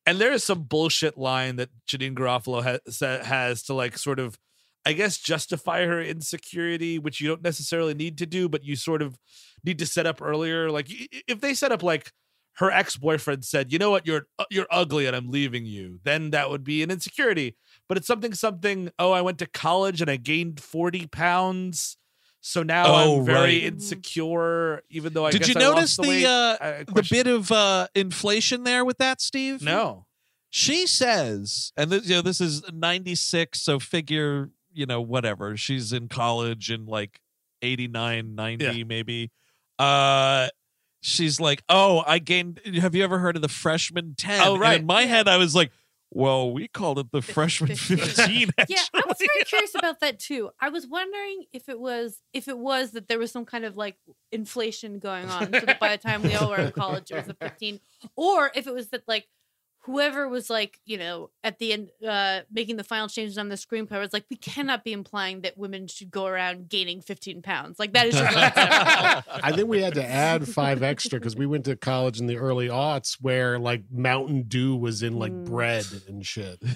and 0.07 0.19
there 0.19 0.33
is 0.33 0.43
some 0.45 0.63
bullshit 0.63 1.19
line 1.19 1.57
that 1.57 1.71
Janeane 1.87 2.15
Garofalo 2.15 2.63
has, 2.63 2.81
has 3.27 3.63
to 3.65 3.75
like 3.75 3.99
sort 3.99 4.19
of, 4.19 4.39
I 4.85 4.95
guess, 4.95 5.19
justify 5.19 5.85
her 5.85 6.01
insecurity, 6.03 6.99
which 6.99 7.21
you 7.21 7.29
don't 7.29 7.43
necessarily 7.43 7.95
need 7.95 8.19
to 8.19 8.27
do, 8.27 8.49
but 8.49 8.65
you 8.65 8.75
sort 8.75 9.03
of 9.03 9.17
need 9.65 9.79
to 9.81 9.87
set 9.87 10.07
up 10.07 10.23
earlier. 10.23 10.71
Like 10.71 10.89
y- 10.89 11.07
y- 11.13 11.23
if 11.29 11.41
they 11.41 11.55
set 11.55 11.73
up 11.73 11.83
like 11.83 12.13
her 12.55 12.71
ex 12.71 12.97
boyfriend 12.97 13.45
said, 13.45 13.73
"You 13.73 13.79
know 13.79 13.91
what? 13.91 14.07
You're 14.07 14.27
uh, 14.39 14.45
you're 14.51 14.67
ugly, 14.71 15.07
and 15.07 15.15
I'm 15.15 15.31
leaving 15.31 15.65
you," 15.67 16.01
then 16.05 16.31
that 16.31 16.51
would 16.51 16.65
be 16.65 16.83
an 16.83 16.91
insecurity. 16.91 17.57
But 17.89 17.97
it's 17.97 18.07
something 18.07 18.35
something. 18.35 18.91
Oh, 18.99 19.13
I 19.13 19.23
went 19.23 19.39
to 19.39 19.47
college 19.47 20.01
and 20.03 20.11
I 20.11 20.17
gained 20.17 20.61
forty 20.61 21.07
pounds. 21.07 21.97
So 22.41 22.63
now 22.63 22.87
Oh, 22.87 23.19
I'm 23.21 23.25
very 23.27 23.55
right. 23.55 23.63
insecure, 23.65 24.83
even 24.91 25.13
though 25.13 25.27
I 25.27 25.31
did 25.33 25.49
you 25.49 25.55
notice 25.55 25.97
the, 25.97 26.03
the 26.03 26.25
uh 26.27 26.85
the 26.95 27.07
bit 27.11 27.27
of 27.27 27.51
uh 27.51 27.89
inflation 27.95 28.65
there 28.65 28.85
with 28.85 28.99
that 28.99 29.21
steve 29.21 29.61
no. 29.61 30.07
she 30.49 30.87
says 30.87 31.73
and 31.77 31.91
this, 31.91 32.07
you 32.09 32.15
know 32.17 32.23
this 32.23 32.41
is 32.41 32.63
96 32.73 33.61
so 33.61 33.79
figure 33.81 34.51
you 34.73 34.87
know 34.87 35.01
whatever 35.01 35.57
she's 35.57 35.93
in 35.93 36.09
college 36.09 36.71
in 36.71 36.87
like 36.87 37.21
89 37.61 38.35
90 38.37 38.65
Yeah. 38.65 38.85
maybe 38.85 39.31
uh 39.79 40.49
she's 41.01 41.41
like 41.41 41.63
oh 41.69 42.03
i 42.07 42.19
gained 42.21 42.61
have 42.81 42.95
you 42.95 43.03
ever 43.05 43.19
heard 43.19 43.35
of 43.37 43.43
the 43.43 43.49
freshman 43.49 44.15
10 44.17 44.41
Oh, 44.47 44.53
And 44.55 44.61
right. 44.63 44.81
in 44.81 44.87
my 44.87 45.03
head 45.07 45.27
i 45.29 45.37
was 45.37 45.55
like 45.55 45.73
well 46.11 46.53
we 46.53 46.69
called 46.69 46.99
it 46.99 47.07
the 47.13 47.23
freshman 47.23 47.75
15 47.75 48.51
Yeah, 48.69 48.83
I 48.95 49.03
was 49.07 49.17
very 49.19 49.45
curious 49.47 49.75
about 49.75 50.01
that 50.01 50.19
too. 50.19 50.51
I 50.61 50.69
was 50.69 50.87
wondering 50.87 51.45
if 51.53 51.69
it 51.69 51.79
was 51.79 52.23
if 52.33 52.49
it 52.49 52.59
was 52.59 52.93
that 52.93 53.09
there 53.09 53.19
was 53.19 53.31
some 53.31 53.45
kind 53.45 53.65
of 53.65 53.77
like 53.77 53.97
inflation 54.33 54.99
going 54.99 55.29
on, 55.29 55.53
so 55.53 55.61
that 55.61 55.81
by 55.81 55.91
the 55.97 55.99
time 55.99 56.23
we 56.23 56.35
all 56.35 56.51
were 56.51 56.61
in 56.61 56.73
college, 56.73 57.11
it 57.11 57.17
was 57.17 57.29
a 57.29 57.35
fifteen, 57.35 57.81
or 58.17 58.51
if 58.55 58.67
it 58.67 58.75
was 58.75 58.89
that 58.89 59.03
like 59.07 59.27
whoever 59.89 60.29
was 60.29 60.51
like 60.51 60.79
you 60.85 60.99
know 60.99 61.31
at 61.43 61.59
the 61.59 61.73
end 61.73 61.89
uh 62.07 62.41
making 62.53 62.77
the 62.77 62.85
final 62.85 63.09
changes 63.09 63.39
on 63.39 63.49
the 63.49 63.55
screenplay 63.55 63.99
was 63.99 64.13
like 64.13 64.27
we 64.31 64.37
cannot 64.37 64.85
be 64.85 64.93
implying 64.93 65.41
that 65.41 65.57
women 65.57 65.87
should 65.89 66.11
go 66.11 66.27
around 66.27 66.69
gaining 66.69 67.01
15 67.01 67.41
pounds 67.41 67.79
like 67.79 67.95
that 67.95 68.07
is 68.07 68.15
just 68.15 68.35
not. 68.37 68.53
I 69.43 69.51
think 69.53 69.67
we 69.69 69.81
had 69.81 69.95
to 69.95 70.05
add 70.07 70.47
five 70.47 70.83
extra 70.83 71.19
because 71.19 71.35
we 71.37 71.47
went 71.47 71.65
to 71.65 71.75
college 71.75 72.21
in 72.21 72.27
the 72.27 72.37
early 72.37 72.69
aughts 72.69 73.17
where 73.21 73.59
like 73.59 73.85
Mountain 73.91 74.43
Dew 74.43 74.77
was 74.77 75.03
in 75.03 75.19
like 75.19 75.33
Mm. 75.33 75.47
bread 75.47 75.87
and 76.07 76.25
shit. 76.25 76.63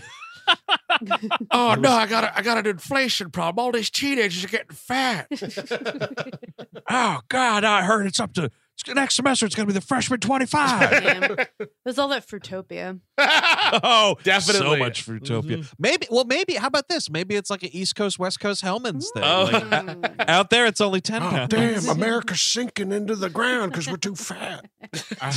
Oh 1.51 1.74
no, 1.74 1.90
I 1.90 2.06
got 2.06 2.24
a, 2.24 2.39
I 2.39 2.43
got 2.43 2.59
an 2.59 2.66
inflation 2.66 3.30
problem. 3.30 3.64
All 3.64 3.72
these 3.72 3.90
teenagers 3.90 4.44
are 4.44 4.48
getting 4.48 4.74
fat. 4.74 5.26
oh 6.90 7.20
god 7.28 7.64
i 7.64 7.82
heard 7.82 8.06
it's 8.06 8.20
up 8.20 8.32
to 8.34 8.51
next 8.88 9.14
semester 9.16 9.46
it's 9.46 9.54
gonna 9.54 9.66
be 9.66 9.72
the 9.72 9.80
freshman 9.80 10.18
25 10.20 10.90
Damn. 10.90 11.36
There's 11.84 11.98
all 11.98 12.08
that 12.08 12.26
Fruitopia. 12.26 12.98
oh 13.18 14.16
definitely. 14.24 14.76
so 14.76 14.76
much 14.76 15.06
Fruitopia. 15.06 15.58
Mhm. 15.58 15.72
Maybe, 15.78 16.06
well, 16.10 16.24
maybe. 16.24 16.54
How 16.54 16.66
about 16.66 16.88
this? 16.88 17.08
Maybe 17.10 17.36
it's 17.36 17.48
like 17.50 17.62
an 17.62 17.70
East 17.72 17.94
Coast, 17.94 18.18
West 18.18 18.40
Coast 18.40 18.62
Hellmann's 18.62 19.10
thing. 19.14 19.22
Oh. 19.24 19.48
Like, 19.52 19.62
Mm. 19.64 20.24
out 20.28 20.50
there, 20.50 20.66
it's 20.66 20.80
only 20.80 21.00
ten 21.00 21.22
Oh, 21.22 21.30
pounds. 21.30 21.48
damn, 21.50 21.88
America's 21.96 22.40
sinking 22.40 22.92
into 22.92 23.14
the 23.14 23.30
ground 23.30 23.72
because 23.72 23.88
we're 23.88 23.96
too 23.96 24.14
fat. 24.16 24.64
I 25.20 25.32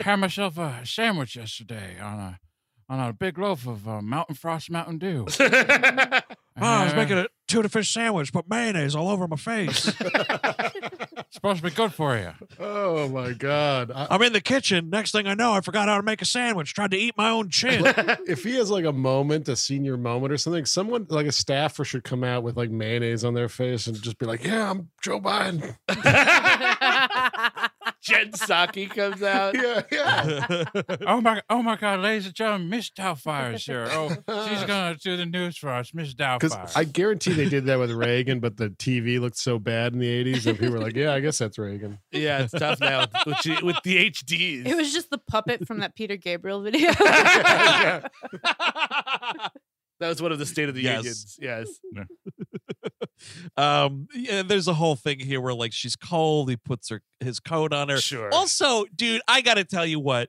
had 0.00 0.16
myself 0.16 0.58
a 0.58 0.80
sandwich 0.84 1.36
yesterday 1.36 1.98
on 2.00 2.18
a 2.18 2.38
on 2.88 3.00
a 3.00 3.12
big 3.12 3.38
loaf 3.38 3.66
of 3.66 3.88
uh, 3.88 4.02
Mountain 4.02 4.34
Frost 4.36 4.70
Mountain 4.70 4.98
Dew. 4.98 5.26
Oh, 5.28 5.40
I 5.40 6.84
was 6.84 6.92
Uh, 6.92 6.96
making 6.96 7.16
a 7.18 7.26
tuna 7.48 7.68
fish 7.70 7.90
sandwich, 7.92 8.32
put 8.32 8.48
mayonnaise 8.50 8.94
all 8.94 9.08
over 9.08 9.26
my 9.26 9.36
face. 9.36 9.90
It's 11.32 11.38
supposed 11.38 11.62
to 11.62 11.70
be 11.70 11.74
good 11.74 11.94
for 11.94 12.14
you. 12.18 12.30
Oh 12.60 13.08
my 13.08 13.32
god! 13.32 13.90
I, 13.90 14.06
I'm 14.10 14.20
in 14.20 14.34
the 14.34 14.40
kitchen. 14.42 14.90
Next 14.90 15.12
thing 15.12 15.26
I 15.26 15.32
know, 15.32 15.54
I 15.54 15.62
forgot 15.62 15.88
how 15.88 15.96
to 15.96 16.02
make 16.02 16.20
a 16.20 16.26
sandwich. 16.26 16.74
Tried 16.74 16.90
to 16.90 16.98
eat 16.98 17.16
my 17.16 17.30
own 17.30 17.48
chin. 17.48 17.82
if 18.28 18.44
he 18.44 18.56
has 18.56 18.70
like 18.70 18.84
a 18.84 18.92
moment, 18.92 19.48
a 19.48 19.56
senior 19.56 19.96
moment 19.96 20.30
or 20.30 20.36
something, 20.36 20.66
someone 20.66 21.06
like 21.08 21.24
a 21.26 21.32
staffer 21.32 21.86
should 21.86 22.04
come 22.04 22.22
out 22.22 22.42
with 22.42 22.58
like 22.58 22.68
mayonnaise 22.70 23.24
on 23.24 23.32
their 23.32 23.48
face 23.48 23.86
and 23.86 23.96
just 24.02 24.18
be 24.18 24.26
like, 24.26 24.44
"Yeah, 24.44 24.72
I'm 24.72 24.90
Joe 25.02 25.22
Biden." 25.22 25.74
Jen 28.02 28.30
Psaki 28.32 28.90
comes 28.90 29.22
out. 29.22 29.54
yeah, 29.54 29.82
yeah. 29.92 30.64
Oh 31.06 31.20
my, 31.20 31.40
oh 31.48 31.62
my 31.62 31.76
God, 31.76 32.00
ladies 32.00 32.26
and 32.26 32.34
gentlemen, 32.34 32.68
Miss 32.68 32.90
Doubtfire 32.90 33.54
is 33.54 33.64
here. 33.64 33.86
Oh, 33.90 34.08
she's 34.48 34.64
gonna 34.64 34.96
do 34.96 35.16
the 35.16 35.24
news 35.26 35.56
for 35.56 35.70
us, 35.70 35.94
Miss 35.94 36.12
Because 36.14 36.54
Doubtfire. 36.54 36.76
I 36.76 36.84
guarantee 36.84 37.32
they 37.32 37.48
did 37.48 37.66
that 37.66 37.78
with 37.78 37.90
Reagan, 37.92 38.40
but 38.40 38.56
the 38.56 38.70
TV 38.70 39.20
looked 39.20 39.36
so 39.38 39.58
bad 39.58 39.92
in 39.92 40.00
the 40.00 40.24
'80s 40.24 40.42
that 40.44 40.58
people 40.58 40.74
were 40.74 40.80
like, 40.80 40.96
"Yeah, 40.96 41.12
I 41.14 41.20
guess 41.20 41.38
that's 41.38 41.58
Reagan." 41.58 41.98
Yeah, 42.10 42.42
it's 42.42 42.52
tough 42.52 42.80
now 42.80 43.00
with, 43.26 43.38
the- 43.42 43.60
with 43.62 43.76
the 43.84 44.10
HDs. 44.10 44.66
it 44.66 44.76
was 44.76 44.92
just 44.92 45.10
the 45.10 45.18
puppet 45.18 45.66
from 45.66 45.78
that 45.80 45.94
Peter 45.94 46.16
Gabriel 46.16 46.60
video. 46.62 46.90
That 50.02 50.08
was 50.08 50.20
one 50.20 50.32
of 50.32 50.38
the 50.38 50.46
State 50.46 50.68
of 50.68 50.74
the 50.74 50.82
Yes. 50.82 51.36
Unions. 51.38 51.38
Yes. 51.40 51.68
um, 53.56 54.08
yeah, 54.14 54.42
there's 54.42 54.68
a 54.68 54.74
whole 54.74 54.96
thing 54.96 55.18
here 55.20 55.40
where 55.40 55.54
like 55.54 55.72
she's 55.72 55.96
cold. 55.96 56.50
He 56.50 56.56
puts 56.56 56.88
her 56.90 57.02
his 57.20 57.40
coat 57.40 57.72
on 57.72 57.88
her. 57.88 57.98
Sure. 58.00 58.30
Also, 58.32 58.84
dude, 58.94 59.22
I 59.28 59.40
gotta 59.40 59.64
tell 59.64 59.86
you 59.86 60.00
what. 60.00 60.28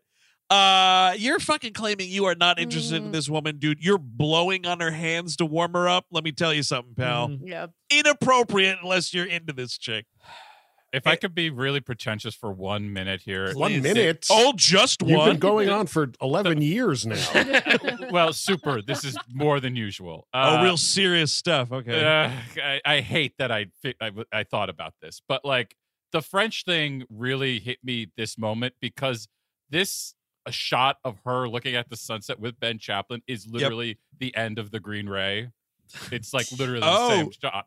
Uh, 0.50 1.14
you're 1.18 1.40
fucking 1.40 1.74
claiming 1.74 2.08
you 2.10 2.26
are 2.26 2.36
not 2.36 2.60
interested 2.60 2.98
in 2.98 3.10
Mm. 3.10 3.12
this 3.14 3.28
woman, 3.28 3.58
dude. 3.58 3.80
You're 3.84 3.98
blowing 3.98 4.68
on 4.68 4.82
her 4.82 4.92
hands 4.92 5.36
to 5.38 5.46
warm 5.46 5.74
her 5.74 5.88
up. 5.90 6.06
Let 6.12 6.24
me 6.24 6.32
tell 6.32 6.54
you 6.54 6.62
something, 6.62 6.94
pal. 6.94 7.30
Mhm. 7.30 7.40
yeah. 7.46 7.68
Inappropriate 7.90 8.78
unless 8.84 9.14
you're 9.14 9.26
into 9.26 9.54
this 9.54 9.78
chick. 9.78 10.06
If 10.94 11.08
I 11.08 11.16
could 11.16 11.34
be 11.36 11.50
really 11.50 11.82
pretentious 11.82 12.36
for 12.36 12.52
one 12.54 12.94
minute 12.94 13.22
here, 13.24 13.52
One 13.56 13.72
Please. 13.72 13.82
minute. 13.84 14.28
Oh, 14.30 14.54
just 14.56 15.02
one. 15.02 15.10
You've 15.10 15.18
one. 15.20 15.30
been 15.32 15.40
going 15.40 15.70
on 15.70 15.88
for 15.88 16.12
11 16.22 16.62
years 16.62 17.06
now. 17.06 17.18
well, 18.12 18.32
super. 18.32 18.82
This 18.82 19.04
is 19.04 19.18
more 19.34 19.60
than 19.60 19.76
usual. 19.76 20.28
oh, 20.34 20.60
Uh, 20.60 20.64
real 20.64 20.78
serious 20.78 21.32
stuff. 21.32 21.72
Okay. 21.72 22.04
Uh, 22.04 22.30
I, 22.64 22.82
I 22.86 23.00
hate 23.02 23.34
that 23.40 23.52
I, 23.52 23.66
fi- 23.82 23.96
I 24.00 24.06
w- 24.06 24.26
I 24.32 24.44
thought 24.44 24.70
about 24.70 24.94
this, 25.02 25.22
but 25.28 25.44
like 25.44 25.76
the 26.12 26.22
French 26.22 26.64
thing 26.64 27.04
really 27.10 27.60
hit 27.60 27.80
me 27.84 28.08
this 28.16 28.38
moment 28.38 28.76
because 28.80 29.28
this 29.70 30.14
a 30.46 30.52
shot 30.52 30.98
of 31.04 31.18
her 31.26 31.48
looking 31.48 31.74
at 31.74 31.90
the 31.90 31.96
sunset 31.98 32.40
with 32.40 32.60
Ben 32.60 32.78
Chaplin 32.78 33.22
is 33.28 33.48
literally 33.48 33.98
the 34.20 34.36
end 34.36 34.60
of 34.60 34.70
the 34.72 34.80
Green 34.80 35.08
Ray. 35.10 35.50
It's 36.12 36.34
like 36.34 36.52
literally 36.52 36.82
the 36.82 37.10
same 37.10 37.28
Oh. 37.28 37.32
shot. 37.42 37.66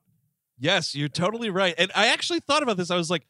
Yes, 0.59 0.95
you're 0.95 1.09
totally 1.09 1.51
right. 1.51 1.74
And 1.77 1.91
I 1.95 2.09
actually 2.09 2.41
thought 2.41 2.62
about 2.62 2.77
this. 2.77 2.91
I 2.91 2.97
was 2.97 3.11
like, 3.11 3.27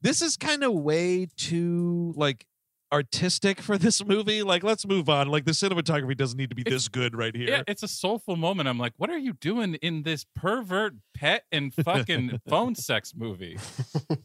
this 0.00 0.22
is 0.22 0.36
kind 0.36 0.62
of 0.64 0.72
way 0.72 1.28
too 1.36 2.12
like 2.16 2.46
artistic 2.90 3.60
for 3.60 3.76
this 3.76 4.02
movie. 4.04 4.42
Like, 4.42 4.62
let's 4.62 4.86
move 4.86 5.08
on. 5.10 5.28
Like 5.28 5.44
the 5.44 5.50
cinematography 5.52 6.16
doesn't 6.16 6.38
need 6.38 6.48
to 6.50 6.56
be 6.56 6.62
It's- 6.62 6.72
this 6.74 6.88
good 6.88 7.14
right 7.14 7.34
here. 7.36 7.48
Yeah, 7.48 7.62
it's 7.66 7.82
a 7.82 7.88
soulful 7.88 8.36
moment. 8.36 8.68
I'm 8.68 8.78
like, 8.78 8.94
what 8.96 9.10
are 9.10 9.18
you 9.18 9.34
doing 9.34 9.74
in 9.74 10.04
this 10.04 10.24
pervert 10.34 10.94
pet 11.14 11.44
and 11.52 11.74
fucking 11.74 12.40
phone 12.48 12.74
sex 12.74 13.12
movie? 13.16 13.58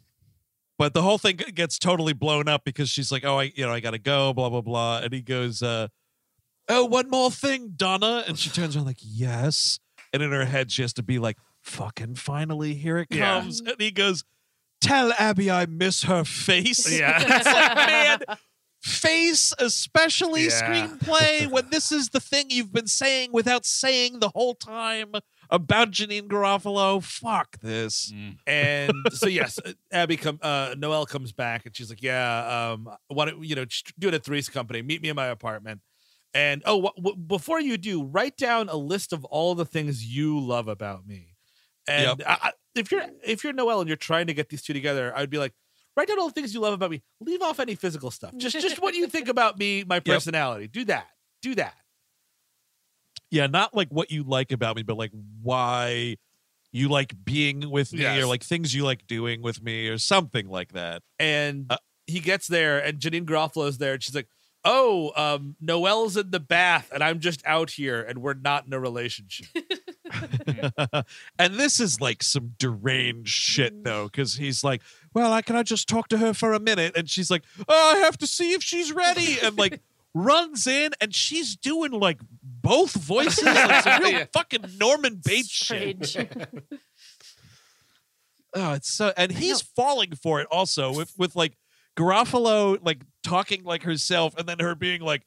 But 0.80 0.96
the 0.96 1.04
whole 1.04 1.20
thing 1.20 1.36
gets 1.54 1.78
totally 1.78 2.14
blown 2.14 2.48
up 2.50 2.64
because 2.66 2.90
she's 2.90 3.12
like, 3.12 3.24
"Oh, 3.24 3.40
I, 3.40 3.54
you 3.56 3.64
know, 3.66 3.72
I 3.72 3.80
gotta 3.80 4.00
go." 4.00 4.34
Blah 4.34 4.50
blah 4.50 4.62
blah. 4.62 4.98
And 5.04 5.14
he 5.14 5.22
goes, 5.22 5.62
uh, 5.62 5.88
"Oh, 6.68 6.84
one 6.86 7.10
more 7.12 7.30
thing, 7.30 7.74
Donna." 7.76 8.24
And 8.28 8.38
she 8.40 8.50
turns 8.50 8.76
around 8.76 8.86
like, 8.88 8.98
"Yes." 9.00 9.80
And 10.12 10.24
in 10.24 10.32
her 10.32 10.46
head, 10.46 10.72
she 10.72 10.82
has 10.82 10.92
to 10.94 11.04
be 11.04 11.20
like, 11.20 11.38
"Fucking 11.64 12.16
finally, 12.16 12.76
here 12.76 12.98
it 13.00 13.08
Yeah. 13.10 13.40
comes." 13.42 13.60
And 13.62 13.76
he 13.80 13.90
goes, 13.92 14.24
"Tell 14.80 15.12
Abby 15.18 15.50
I 15.50 15.66
miss 15.66 16.04
her 16.04 16.24
face." 16.24 16.92
Yeah. 16.92 17.20
it's 17.26 17.46
like, 17.46 17.76
man, 17.76 18.20
face, 18.82 19.54
especially 19.60 20.46
Yeah. 20.46 20.50
screenplay, 20.62 21.48
when 21.50 21.70
this 21.70 21.92
is 21.92 22.10
the 22.10 22.20
thing 22.20 22.48
you've 22.50 22.74
been 22.74 22.88
saying 22.88 23.32
without 23.32 23.66
saying 23.66 24.20
the 24.20 24.30
whole 24.30 24.56
time 24.56 25.14
about 25.50 25.92
Janeane 25.92 26.28
Garofalo. 26.28 27.02
Fuck 27.04 27.60
this. 27.62 28.12
Mm. 28.12 28.38
And 28.46 28.94
so 29.14 29.28
yes, 29.28 29.60
uh, 29.66 29.74
Abby 29.92 30.18
come 30.18 30.40
uh 30.42 30.76
Noelle 30.78 31.06
comes 31.06 31.32
back 31.32 31.66
and 31.66 31.76
she's 31.76 31.90
like, 31.90 32.02
"Yeah, 32.04 32.72
um 32.74 32.90
why 33.08 33.26
don't 33.26 33.44
you 33.44 33.56
know, 33.56 33.66
just 33.66 33.98
do 34.00 34.10
it 34.10 34.14
at 34.14 34.24
Three's 34.26 34.50
company. 34.50 34.82
Meet 34.82 35.02
me 35.02 35.10
in 35.10 35.16
my 35.16 35.28
apartment." 35.28 35.82
And 36.36 36.64
oh, 36.66 36.82
wh- 36.98 37.00
wh- 37.06 37.28
before 37.28 37.62
you 37.62 37.78
do, 37.78 38.04
write 38.04 38.38
down 38.38 38.68
a 38.68 38.76
list 38.76 39.14
of 39.14 39.24
all 39.26 39.54
the 39.54 39.66
things 39.66 40.04
you 40.04 40.40
love 40.40 40.68
about 40.68 41.06
me. 41.06 41.33
And 41.88 42.20
Yep. 42.20 42.28
I, 42.28 42.38
I, 42.48 42.52
if 42.76 42.92
you're 42.92 43.06
if 43.26 43.44
you're 43.44 43.54
Noelle 43.54 43.82
and 43.82 43.88
you're 43.88 43.98
trying 43.98 44.28
to 44.28 44.34
get 44.34 44.50
these 44.50 44.62
two 44.62 44.74
together, 44.74 45.14
I'd 45.16 45.30
be 45.30 45.38
like, 45.38 45.54
write 45.98 46.08
down 46.08 46.20
all 46.20 46.28
the 46.28 46.34
things 46.34 46.54
you 46.54 46.60
love 46.60 46.74
about 46.74 46.90
me. 46.92 47.02
Leave 47.20 47.42
off 47.42 47.60
any 47.60 47.76
physical 47.76 48.10
stuff. 48.12 48.36
Just 48.38 48.60
just 48.60 48.82
what 48.82 48.96
you 48.96 49.08
think 49.08 49.28
about 49.28 49.58
me, 49.60 49.84
my 49.84 50.00
personality. 50.12 50.68
Do 50.68 50.86
that. 50.86 51.08
Do 51.42 51.56
that. 51.56 51.76
yeah, 53.32 53.48
not 53.48 53.76
like 53.76 53.90
what 53.90 54.12
you 54.12 54.24
like 54.24 54.52
about 54.52 54.76
me, 54.76 54.84
but 54.84 54.98
like 54.98 55.12
why 55.42 56.18
you 56.72 56.88
like 56.90 57.14
being 57.24 57.70
with 57.70 57.94
me 57.94 58.02
Yes. 58.02 58.24
or 58.24 58.26
like 58.28 58.44
things 58.44 58.74
you 58.74 58.84
like 58.84 59.06
doing 59.08 59.42
with 59.42 59.62
me 59.62 59.88
or 59.90 59.98
something 59.98 60.48
like 60.48 60.72
that. 60.74 61.04
and 61.20 61.68
Uh, 61.70 61.78
he 62.08 62.20
gets 62.20 62.48
there 62.48 62.80
and 62.80 63.00
Janeane 63.00 63.26
Garofalo's 63.26 63.78
there 63.78 63.94
and 63.94 64.04
she's 64.04 64.16
like, 64.16 64.28
"Oh, 64.66 65.12
um, 65.16 65.56
Noelle's 65.62 66.18
in 66.18 66.32
the 66.32 66.40
bath 66.40 66.90
and 66.94 67.04
I'm 67.04 67.20
just 67.20 67.42
out 67.46 67.72
here 67.72 68.02
and 68.02 68.20
we're 68.20 68.34
not 68.34 68.66
in 68.66 68.74
a 68.74 68.80
relationship." 68.80 69.48
and 71.40 71.56
this 71.56 71.80
is 71.80 72.00
like 72.02 72.24
some 72.24 72.54
deranged 72.58 73.30
shit 73.30 73.74
mm. 73.74 73.84
though, 73.84 74.06
because 74.06 74.36
he's 74.36 74.64
like, 74.64 74.82
Well, 75.14 75.32
I 75.32 75.42
can 75.42 75.56
I 75.56 75.64
just 75.64 75.88
talk 75.88 76.08
to 76.10 76.18
her 76.18 76.34
for 76.34 76.54
a 76.54 76.60
minute? 76.60 76.96
And 76.96 77.10
she's 77.10 77.32
like, 77.32 77.44
Oh, 77.68 77.94
I 77.96 78.00
have 78.00 78.18
to 78.20 78.28
see 78.28 78.54
if 78.54 78.64
she's 78.64 78.92
ready. 78.92 79.38
And 79.42 79.58
like 79.58 79.82
runs 80.14 80.68
in 80.68 80.92
and 81.02 81.14
she's 81.14 81.56
doing 81.56 81.92
like 81.92 82.20
both 82.42 82.94
voices. 82.94 83.44
Like 83.44 83.84
some 83.84 84.02
real 84.02 84.12
Yeah. 84.12 84.26
fucking 84.34 84.66
Norman 84.80 85.22
Bates 85.24 85.50
shit. 85.50 86.16
Oh, 88.56 88.74
it's 88.74 88.94
so 88.94 89.12
and 89.18 89.32
he's 89.32 89.62
falling 89.64 90.14
for 90.14 90.40
it 90.40 90.48
also 90.52 90.94
with 90.94 91.12
with 91.18 91.36
like 91.36 91.58
Garofalo 91.98 92.78
like 92.84 93.02
talking 93.24 93.64
like 93.64 93.82
herself 93.82 94.36
and 94.38 94.48
then 94.48 94.60
her 94.60 94.76
being 94.76 95.02
like, 95.02 95.24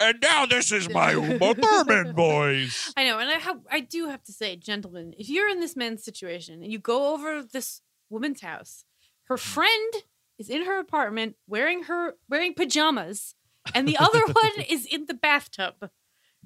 and 0.00 0.18
now 0.22 0.46
this 0.46 0.72
is 0.72 0.88
my 0.88 1.12
Uma 1.12 1.54
Thurman 1.54 2.14
voice. 2.14 2.92
I 2.96 3.04
know, 3.04 3.18
and 3.18 3.30
I 3.30 3.34
have, 3.34 3.60
I 3.70 3.80
do 3.80 4.08
have 4.08 4.22
to 4.24 4.32
say, 4.32 4.56
gentlemen, 4.56 5.14
if 5.18 5.28
you're 5.28 5.48
in 5.48 5.60
this 5.60 5.76
man's 5.76 6.02
situation 6.02 6.62
and 6.62 6.72
you 6.72 6.78
go 6.78 7.12
over 7.12 7.42
this 7.42 7.82
woman's 8.08 8.40
house, 8.40 8.84
her 9.24 9.36
mm-hmm. 9.36 9.50
friend 9.50 9.94
is 10.38 10.48
in 10.48 10.64
her 10.64 10.78
apartment 10.78 11.36
wearing 11.46 11.84
her 11.84 12.14
wearing 12.28 12.54
pajamas, 12.54 13.34
and 13.74 13.86
the 13.86 13.98
other 13.98 14.20
one 14.26 14.64
is 14.68 14.86
in 14.86 15.06
the 15.06 15.14
bathtub. 15.14 15.90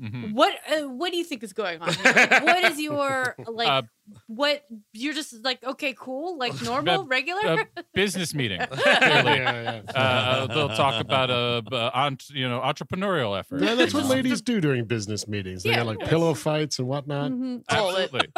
Mhm. 0.00 0.32
What 0.32 0.54
uh, 0.68 0.88
what 0.88 1.12
do 1.12 1.16
you 1.18 1.22
think 1.22 1.44
is 1.44 1.52
going 1.52 1.80
on? 1.80 1.92
Here? 1.94 2.12
Like, 2.16 2.42
what 2.44 2.64
is 2.64 2.80
your 2.80 3.36
like? 3.46 3.68
Uh, 3.68 3.82
what 4.26 4.64
you're 4.92 5.14
just 5.14 5.44
like? 5.44 5.62
Okay, 5.62 5.94
cool, 5.96 6.36
like 6.36 6.60
normal, 6.62 7.06
regular. 7.06 7.60
A 7.76 7.84
business 7.94 8.34
meeting. 8.34 8.58
yeah, 8.86 9.22
Clearly. 9.22 9.38
yeah. 9.38 9.82
Uh, 9.94 9.98
uh, 9.98 10.46
they'll 10.48 10.68
talk 10.70 11.00
about 11.00 11.30
a, 11.30 11.62
uh, 11.72 12.06
ent- 12.06 12.28
you 12.30 12.48
know 12.48 12.60
entrepreneurial 12.60 13.38
effort. 13.38 13.62
Yeah, 13.62 13.76
that's 13.76 13.94
what 13.94 14.06
ladies 14.06 14.40
do 14.42 14.60
during 14.60 14.84
business 14.86 15.28
meetings. 15.28 15.62
They 15.62 15.70
Yeah. 15.70 15.84
got 15.84 15.86
like 15.86 16.00
pillow 16.00 16.34
fights 16.34 16.80
and 16.80 16.88
whatnot. 16.88 17.30
Mhm, 17.30 17.62
all. 17.68 17.96
Absolutely. 17.96 18.32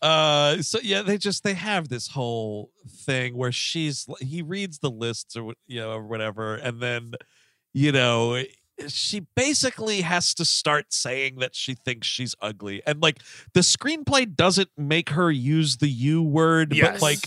Uh, 0.00 0.62
so 0.62 0.78
yeah, 0.82 1.02
they 1.02 1.18
just 1.18 1.42
they 1.42 1.54
have 1.54 1.88
this 1.88 2.06
whole 2.08 2.70
thing 3.04 3.36
where 3.36 3.50
she's 3.50 4.06
he 4.20 4.42
reads 4.42 4.78
the 4.78 4.90
lists 4.90 5.36
or 5.36 5.54
you 5.66 5.80
know 5.80 5.90
or 5.92 6.04
whatever, 6.06 6.54
and 6.54 6.80
then 6.80 7.14
you 7.74 7.90
know 7.90 8.40
she 8.86 9.20
basically 9.34 10.02
has 10.02 10.34
to 10.34 10.44
start 10.44 10.92
saying 10.92 11.36
that 11.40 11.54
she 11.54 11.74
thinks 11.74 12.06
she's 12.06 12.34
ugly, 12.40 12.82
and 12.86 13.02
like 13.02 13.20
the 13.54 13.60
screenplay 13.60 14.32
doesn't 14.32 14.70
make 14.76 15.10
her 15.10 15.30
use 15.30 15.78
the 15.78 15.88
u 15.88 16.22
word, 16.22 16.74
but 16.80 17.02
like 17.02 17.20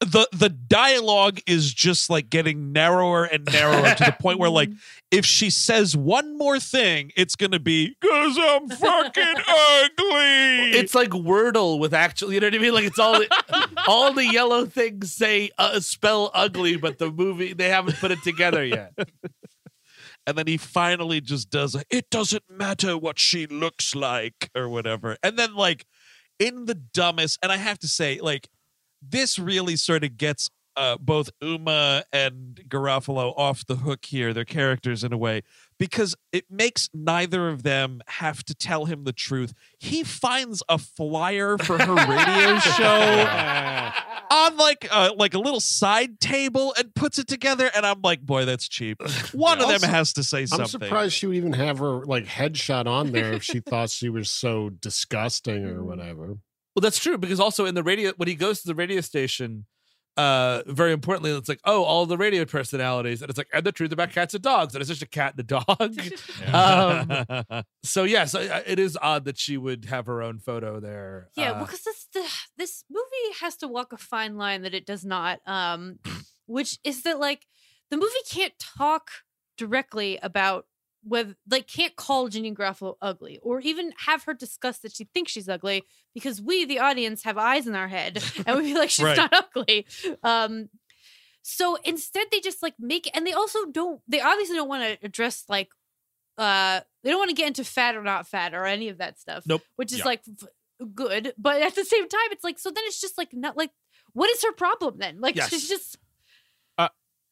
the 0.00 0.28
the 0.32 0.48
dialogue 0.48 1.40
is 1.46 1.72
just 1.74 2.08
like 2.08 2.30
getting 2.30 2.72
narrower 2.72 3.24
and 3.24 3.44
narrower 3.46 3.94
to 3.94 4.04
the 4.04 4.16
point 4.20 4.38
where 4.38 4.50
like 4.50 4.70
if 5.10 5.26
she 5.26 5.50
says 5.50 5.96
one 5.96 6.38
more 6.38 6.60
thing, 6.60 7.10
it's 7.16 7.34
gonna 7.34 7.58
be 7.58 7.96
because 8.00 8.38
I'm 8.40 8.68
fucking 8.68 9.34
ugly. 9.36 10.78
it's 10.78 10.94
like 10.94 11.10
Wordle 11.10 11.80
with 11.80 11.94
actual, 11.94 12.32
you 12.32 12.38
know 12.38 12.46
what 12.46 12.54
I 12.54 12.58
mean? 12.58 12.74
Like 12.74 12.84
it's 12.84 12.98
all 12.98 13.18
the, 13.18 13.28
all 13.88 14.12
the 14.12 14.24
yellow 14.24 14.66
things 14.66 15.12
say 15.12 15.50
uh, 15.58 15.80
spell 15.80 16.30
ugly, 16.32 16.76
but 16.76 16.98
the 16.98 17.10
movie 17.10 17.52
they 17.52 17.68
haven't 17.68 17.96
put 17.96 18.12
it 18.12 18.22
together 18.22 18.64
yet. 18.64 18.92
And 20.28 20.36
then 20.36 20.46
he 20.46 20.58
finally 20.58 21.22
just 21.22 21.48
does 21.48 21.74
it 21.88 22.10
doesn't 22.10 22.44
matter 22.50 22.98
what 22.98 23.18
she 23.18 23.46
looks 23.46 23.94
like 23.94 24.50
or 24.54 24.68
whatever. 24.68 25.16
And 25.22 25.38
then 25.38 25.54
like 25.54 25.86
in 26.38 26.66
the 26.66 26.74
dumbest 26.74 27.36
and 27.42 27.50
i 27.50 27.56
have 27.56 27.80
to 27.80 27.88
say 27.88 28.20
like 28.20 28.48
this 29.02 29.38
really 29.38 29.74
sort 29.74 30.04
of 30.04 30.16
gets 30.16 30.50
uh, 30.76 30.96
both 31.00 31.28
Uma 31.42 32.04
and 32.12 32.60
Garofalo 32.68 33.36
off 33.36 33.66
the 33.66 33.76
hook 33.76 34.04
here, 34.04 34.32
their 34.32 34.44
characters 34.44 35.02
in 35.02 35.12
a 35.12 35.16
way, 35.16 35.42
because 35.78 36.14
it 36.32 36.44
makes 36.50 36.88
neither 36.92 37.48
of 37.48 37.62
them 37.62 38.00
have 38.06 38.44
to 38.44 38.54
tell 38.54 38.84
him 38.86 39.04
the 39.04 39.12
truth. 39.12 39.52
He 39.78 40.02
finds 40.04 40.62
a 40.68 40.78
flyer 40.78 41.56
for 41.58 41.78
her 41.78 41.94
radio 41.94 42.58
show 42.58 44.00
on 44.30 44.56
like 44.56 44.88
uh, 44.90 45.12
like 45.16 45.34
a 45.34 45.38
little 45.38 45.60
side 45.60 46.20
table 46.20 46.74
and 46.78 46.94
puts 46.94 47.18
it 47.18 47.26
together, 47.26 47.70
and 47.74 47.86
I'm 47.86 48.00
like, 48.02 48.20
boy, 48.22 48.44
that's 48.44 48.68
cheap. 48.68 49.00
One 49.32 49.58
of 49.58 49.66
Also, 49.66 49.78
them 49.78 49.90
has 49.90 50.12
to 50.14 50.22
say 50.24 50.46
something. 50.46 50.62
I'm 50.64 50.68
surprised 50.68 51.14
she 51.14 51.26
would 51.26 51.36
even 51.36 51.52
have 51.54 51.78
her 51.78 52.04
like 52.04 52.26
headshot 52.26 52.86
on 52.86 53.12
there 53.12 53.32
if 53.32 53.42
she 53.44 53.60
thought 53.60 53.90
she 53.90 54.08
was 54.08 54.30
so 54.30 54.70
disgusting 54.70 55.64
or 55.64 55.82
whatever. 55.88 56.38
Well, 56.74 56.80
that's 56.82 56.98
true 56.98 57.18
because 57.18 57.40
also 57.40 57.64
in 57.66 57.74
the 57.74 57.82
radio 57.82 58.12
when 58.16 58.28
he 58.28 58.34
goes 58.34 58.60
to 58.62 58.68
the 58.68 58.74
radio 58.74 59.00
station, 59.00 59.66
uh, 60.18 60.62
very 60.66 60.92
importantly, 60.92 61.30
it's 61.30 61.48
like, 61.48 61.60
oh, 61.64 61.84
all 61.84 62.04
the 62.04 62.18
radio 62.18 62.44
personalities, 62.44 63.22
and 63.22 63.30
it's 63.30 63.38
like, 63.38 63.48
and 63.52 63.64
the 63.64 63.72
truth 63.72 63.92
about 63.92 64.10
cats 64.10 64.34
and 64.34 64.42
dogs, 64.42 64.74
and 64.74 64.82
it's 64.82 64.88
just 64.88 65.00
a 65.02 65.06
cat 65.06 65.34
and 65.36 65.40
a 65.40 65.42
dog. 65.44 65.94
um, 66.52 67.62
so 67.82 68.04
yes, 68.04 68.34
I- 68.34 68.40
I- 68.58 68.64
it 68.66 68.78
is 68.78 68.98
odd 69.00 69.24
that 69.26 69.38
she 69.38 69.56
would 69.56 69.86
have 69.86 70.06
her 70.06 70.20
own 70.22 70.38
photo 70.40 70.80
there. 70.80 71.28
Yeah, 71.36 71.52
Uh, 71.52 71.60
because 71.64 71.82
this 71.82 72.06
the, 72.12 72.24
this 72.56 72.84
movie 72.90 73.34
has 73.40 73.56
to 73.58 73.68
walk 73.68 73.92
a 73.92 73.96
fine 73.96 74.36
line 74.36 74.62
that 74.62 74.74
it 74.74 74.84
does 74.86 75.04
not. 75.04 75.40
Um, 75.46 75.98
which 76.46 76.78
is 76.84 77.02
that 77.02 77.18
like 77.20 77.46
the 77.90 77.96
movie 77.96 78.12
can't 78.30 78.54
talk 78.58 79.10
directly 79.56 80.18
about 80.22 80.66
whether 81.02 81.36
like 81.50 81.66
can't 81.66 81.94
call 81.96 82.28
Janeane 82.28 82.54
Garofalo 82.56 82.96
ugly 83.00 83.38
or 83.42 83.60
even 83.60 83.92
have 84.06 84.24
her 84.24 84.34
discuss 84.34 84.78
that 84.78 84.94
she 84.94 85.04
thinks 85.04 85.32
she's 85.32 85.48
ugly 85.48 85.84
because 86.14 86.42
we 86.42 86.64
the 86.64 86.80
audience 86.80 87.22
have 87.22 87.38
eyes 87.38 87.66
in 87.66 87.74
our 87.74 87.88
head 87.88 88.22
and 88.46 88.58
we 88.58 88.72
feel 88.72 88.78
like 88.80 88.90
she's 88.90 89.04
Right. 89.04 89.16
not 89.16 89.32
ugly. 89.32 89.86
Um, 90.22 90.68
so 91.42 91.76
instead 91.84 92.26
they 92.30 92.40
just 92.40 92.62
like 92.62 92.74
make 92.78 93.08
and 93.16 93.26
they 93.26 93.32
also 93.32 93.64
don't 93.66 94.00
they 94.08 94.20
obviously 94.20 94.56
don't 94.56 94.68
want 94.68 94.82
to 94.82 95.06
address 95.06 95.44
like 95.48 95.68
uh 96.36 96.80
they 97.02 97.10
don't 97.10 97.18
want 97.18 97.30
to 97.30 97.34
get 97.36 97.46
into 97.46 97.64
fat 97.64 97.96
or 97.96 98.02
not 98.02 98.26
fat 98.26 98.52
or 98.54 98.66
any 98.66 98.88
of 98.90 98.98
that 98.98 99.18
stuff 99.18 99.44
Nope. 99.46 99.62
which 99.76 99.92
is 99.92 100.00
Yeah. 100.00 100.04
like 100.06 100.22
good 100.94 101.32
but 101.38 101.62
at 101.62 101.74
the 101.74 101.84
same 101.84 102.08
time 102.08 102.28
it's 102.32 102.44
like 102.44 102.58
so 102.58 102.70
then 102.70 102.84
it's 102.86 103.00
just 103.00 103.16
like 103.18 103.30
not 103.32 103.56
like 103.56 103.70
what 104.12 104.28
is 104.30 104.42
her 104.42 104.52
problem 104.52 104.96
then 104.98 105.20
like 105.20 105.36
Yes. 105.36 105.48
she's 105.50 105.68
just 105.68 105.96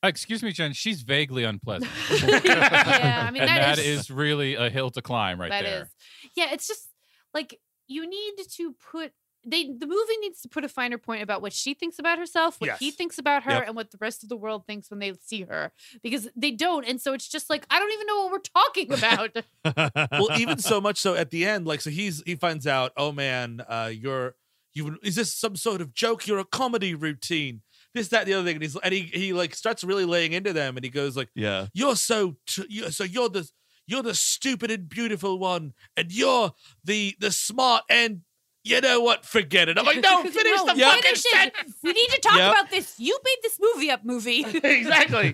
excuse 0.09 0.43
me, 0.43 0.53
Jenn. 0.53 0.73
She's 0.73 1.03
vaguely 1.03 1.45
unpleasant. 1.45 1.91
yeah 2.45 3.25
i 3.27 3.31
mean 3.31 3.43
and 3.43 3.49
that 3.51 3.77
that 3.77 3.79
is, 3.79 4.11
really 4.11 4.55
a 4.55 4.71
hill 4.71 4.91
to 4.91 5.03
climb 5.03 5.41
right 5.41 5.51
that 5.51 5.65
there. 5.65 5.83
is 5.83 5.89
yeah 6.37 6.47
it's 6.53 6.67
just 6.67 6.89
like 7.35 7.59
you 7.89 8.09
need 8.09 8.35
to 8.51 8.75
put 8.91 9.13
they 9.45 9.65
the 9.65 9.87
movie 9.87 10.17
needs 10.21 10.41
to 10.41 10.49
put 10.49 10.65
a 10.65 10.69
finer 10.69 10.99
point 10.99 11.23
about 11.23 11.41
what 11.43 11.53
she 11.53 11.75
thinks 11.75 11.99
about 11.99 12.19
herself 12.19 12.57
what 12.61 12.79
he 12.79 12.91
thinks 12.91 13.19
about 13.19 13.45
her 13.45 13.53
Yep. 13.53 13.65
and 13.67 13.77
what 13.77 13.91
the 13.91 13.99
rest 14.01 14.23
of 14.23 14.29
the 14.29 14.37
world 14.37 14.67
thinks 14.67 14.91
when 14.91 14.99
they 14.99 15.13
see 15.25 15.43
her 15.43 15.73
because 16.03 16.29
they 16.37 16.51
don't 16.51 16.85
and 16.85 17.01
so 17.01 17.13
it's 17.13 17.29
just 17.29 17.49
like 17.51 17.67
i 17.71 17.79
don't 17.79 17.93
even 17.93 18.07
know 18.07 18.23
what 18.25 18.33
we're 18.33 18.39
talking 18.39 18.93
about 18.93 19.37
well, 20.13 20.39
even 20.39 20.59
so 20.59 20.81
much 20.81 20.99
so 20.99 21.15
at 21.15 21.31
the 21.31 21.45
end, 21.45 21.67
like 21.67 21.81
so 21.81 21.91
he's 21.91 22.23
he 22.27 22.35
finds 22.35 22.67
out, 22.67 22.93
oh 22.97 23.13
man, 23.13 23.63
uh, 23.69 23.91
you're 23.93 24.35
you 24.75 24.99
is 25.03 25.15
this 25.17 25.33
some 25.35 25.57
sort 25.57 25.81
of 25.81 25.95
joke? 25.95 26.27
You're 26.27 26.39
a 26.39 26.45
comedy 26.45 26.95
routine. 26.95 27.63
This, 27.97 28.09
that, 28.09 28.27
the 28.27 28.35
other 28.35 28.45
thing, 28.45 28.57
and 28.57 28.63
he's 28.63 28.77
and 28.77 28.93
he 28.95 29.01
he 29.03 29.33
like 29.33 29.55
starts 29.55 29.83
really 29.83 30.05
laying 30.05 30.33
into 30.33 30.53
them, 30.53 30.77
and 30.77 30.85
he 30.85 30.91
goes 30.91 31.17
like, 31.17 31.29
yeah. 31.35 31.67
you're 31.75 31.97
so 31.97 32.37
t- 32.47 32.67
you're, 32.69 32.91
so 32.91 33.05
you're 33.05 33.29
the 33.29 33.49
you're 33.89 34.03
the 34.03 34.15
stupid 34.15 34.71
and 34.71 34.89
beautiful 34.89 35.39
one 35.39 35.73
and 35.97 36.11
you're 36.13 36.53
the 36.85 37.15
the 37.21 37.31
smart 37.31 37.85
and 37.89 38.23
you 38.65 38.81
know 38.81 39.01
what 39.01 39.25
forget 39.25 39.69
it 39.69 39.79
i'm 39.79 39.87
like 39.87 40.01
no 40.03 40.23
finish 40.25 40.57
No, 40.57 40.67
the 40.67 40.75
Yeah. 40.77 40.89
fucking 40.91 41.03
finish 41.03 41.23
sentence 41.23 41.77
we 41.85 41.93
need 41.93 42.09
to 42.09 42.21
talk 42.21 42.37
Yep. 42.37 42.51
about 42.53 42.71
this 42.71 42.99
you 42.99 43.17
made 43.25 43.37
this 43.45 43.59
movie 43.61 43.91
up 43.93 44.05
movie 44.05 44.45
exactly 44.65 45.33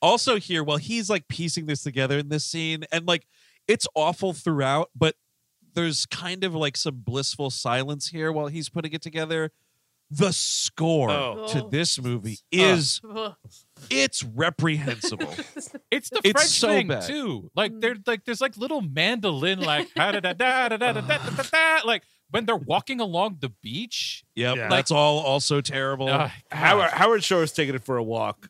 also 0.00 0.36
here 0.38 0.62
while 0.64 0.78
he's 0.78 1.10
like 1.10 1.28
piecing 1.28 1.66
this 1.66 1.82
together 1.82 2.18
in 2.18 2.28
this 2.28 2.44
scene 2.44 2.84
and 2.92 3.06
like 3.06 3.26
it's 3.68 3.86
awful 3.94 4.32
throughout 4.32 4.90
but 4.96 5.14
there's 5.74 6.06
kind 6.06 6.42
of 6.44 6.54
like 6.54 6.76
some 6.76 6.96
blissful 7.04 7.50
silence 7.50 8.08
here 8.08 8.32
while 8.32 8.46
he's 8.46 8.68
putting 8.68 8.92
it 8.92 9.02
together 9.02 9.52
the 10.10 10.32
score 10.32 11.10
Oh. 11.10 11.46
to 11.48 11.64
Oh. 11.64 11.68
this 11.68 12.00
movie 12.00 12.38
is 12.52 13.00
Ugh. 13.08 13.34
it's 13.90 14.22
reprehensible 14.22 15.28
It's 15.90 16.10
the 16.10 16.20
It's 16.22 16.30
French 16.40 16.50
so 16.50 16.68
thing 16.68 16.88
bad. 16.88 17.02
too. 17.02 17.50
Like 17.56 17.72
Mm. 17.72 17.80
there's 17.80 17.98
like 18.06 18.24
there's 18.24 18.40
like 18.40 18.56
little 18.56 18.80
mandolin 18.82 19.60
like 19.60 19.92
da 19.94 20.12
da 20.12 20.20
da 20.20 20.32
da 20.32 20.68
da 20.68 20.76
da 20.76 20.92
da 20.92 21.00
da 21.00 21.18
da 21.18 21.42
da 21.42 21.80
like 21.84 22.02
when 22.30 22.44
they're 22.44 22.56
walking 22.56 23.00
along 23.00 23.38
the 23.40 23.50
beach. 23.62 24.24
yep 24.34 24.56
Yeah. 24.56 24.68
that's 24.68 24.90
all 24.90 25.18
also 25.20 25.60
terrible 25.60 26.08
Uh, 26.08 26.30
howard 26.50 26.90
howard 26.90 27.24
shore 27.24 27.42
is 27.42 27.52
taking 27.52 27.74
it 27.74 27.84
for 27.84 27.96
a 27.96 28.02
walk 28.02 28.48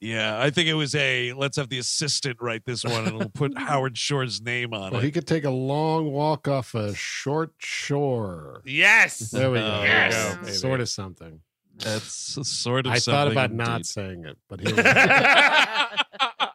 yeah 0.00 0.40
i 0.40 0.48
think 0.50 0.68
it 0.68 0.74
was 0.74 0.94
a 0.94 1.32
let's 1.32 1.56
have 1.56 1.68
the 1.68 1.78
assistant 1.78 2.36
write 2.40 2.64
this 2.64 2.84
one 2.84 3.06
and 3.06 3.18
we'll 3.18 3.28
put 3.30 3.56
howard 3.58 3.98
shore's 3.98 4.40
name 4.40 4.72
on 4.72 4.92
Well, 4.92 5.00
it 5.00 5.04
he 5.04 5.10
could 5.10 5.26
take 5.26 5.44
a 5.44 5.50
long 5.50 6.12
walk 6.12 6.46
off 6.48 6.74
a 6.74 6.94
short 6.94 7.52
shore. 7.58 8.62
yes 8.64 9.18
There 9.18 9.50
we 9.50 9.58
go. 9.58 9.64
Oh, 9.66 9.82
Yes. 9.82 10.14
There 10.14 10.38
we 10.40 10.46
go. 10.46 10.52
Sort 10.52 10.80
of 10.80 10.88
something. 10.88 11.40
that's 11.78 12.38
sort 12.48 12.86
of 12.86 12.92
I 12.92 12.98
thought 13.00 13.28
about 13.30 13.50
indeed. 13.50 13.64
not 13.66 13.86
saying 13.86 14.24
it, 14.24 14.36
but 14.48 14.60
here 14.60 14.74
we 14.76 14.82
go. 14.82 14.92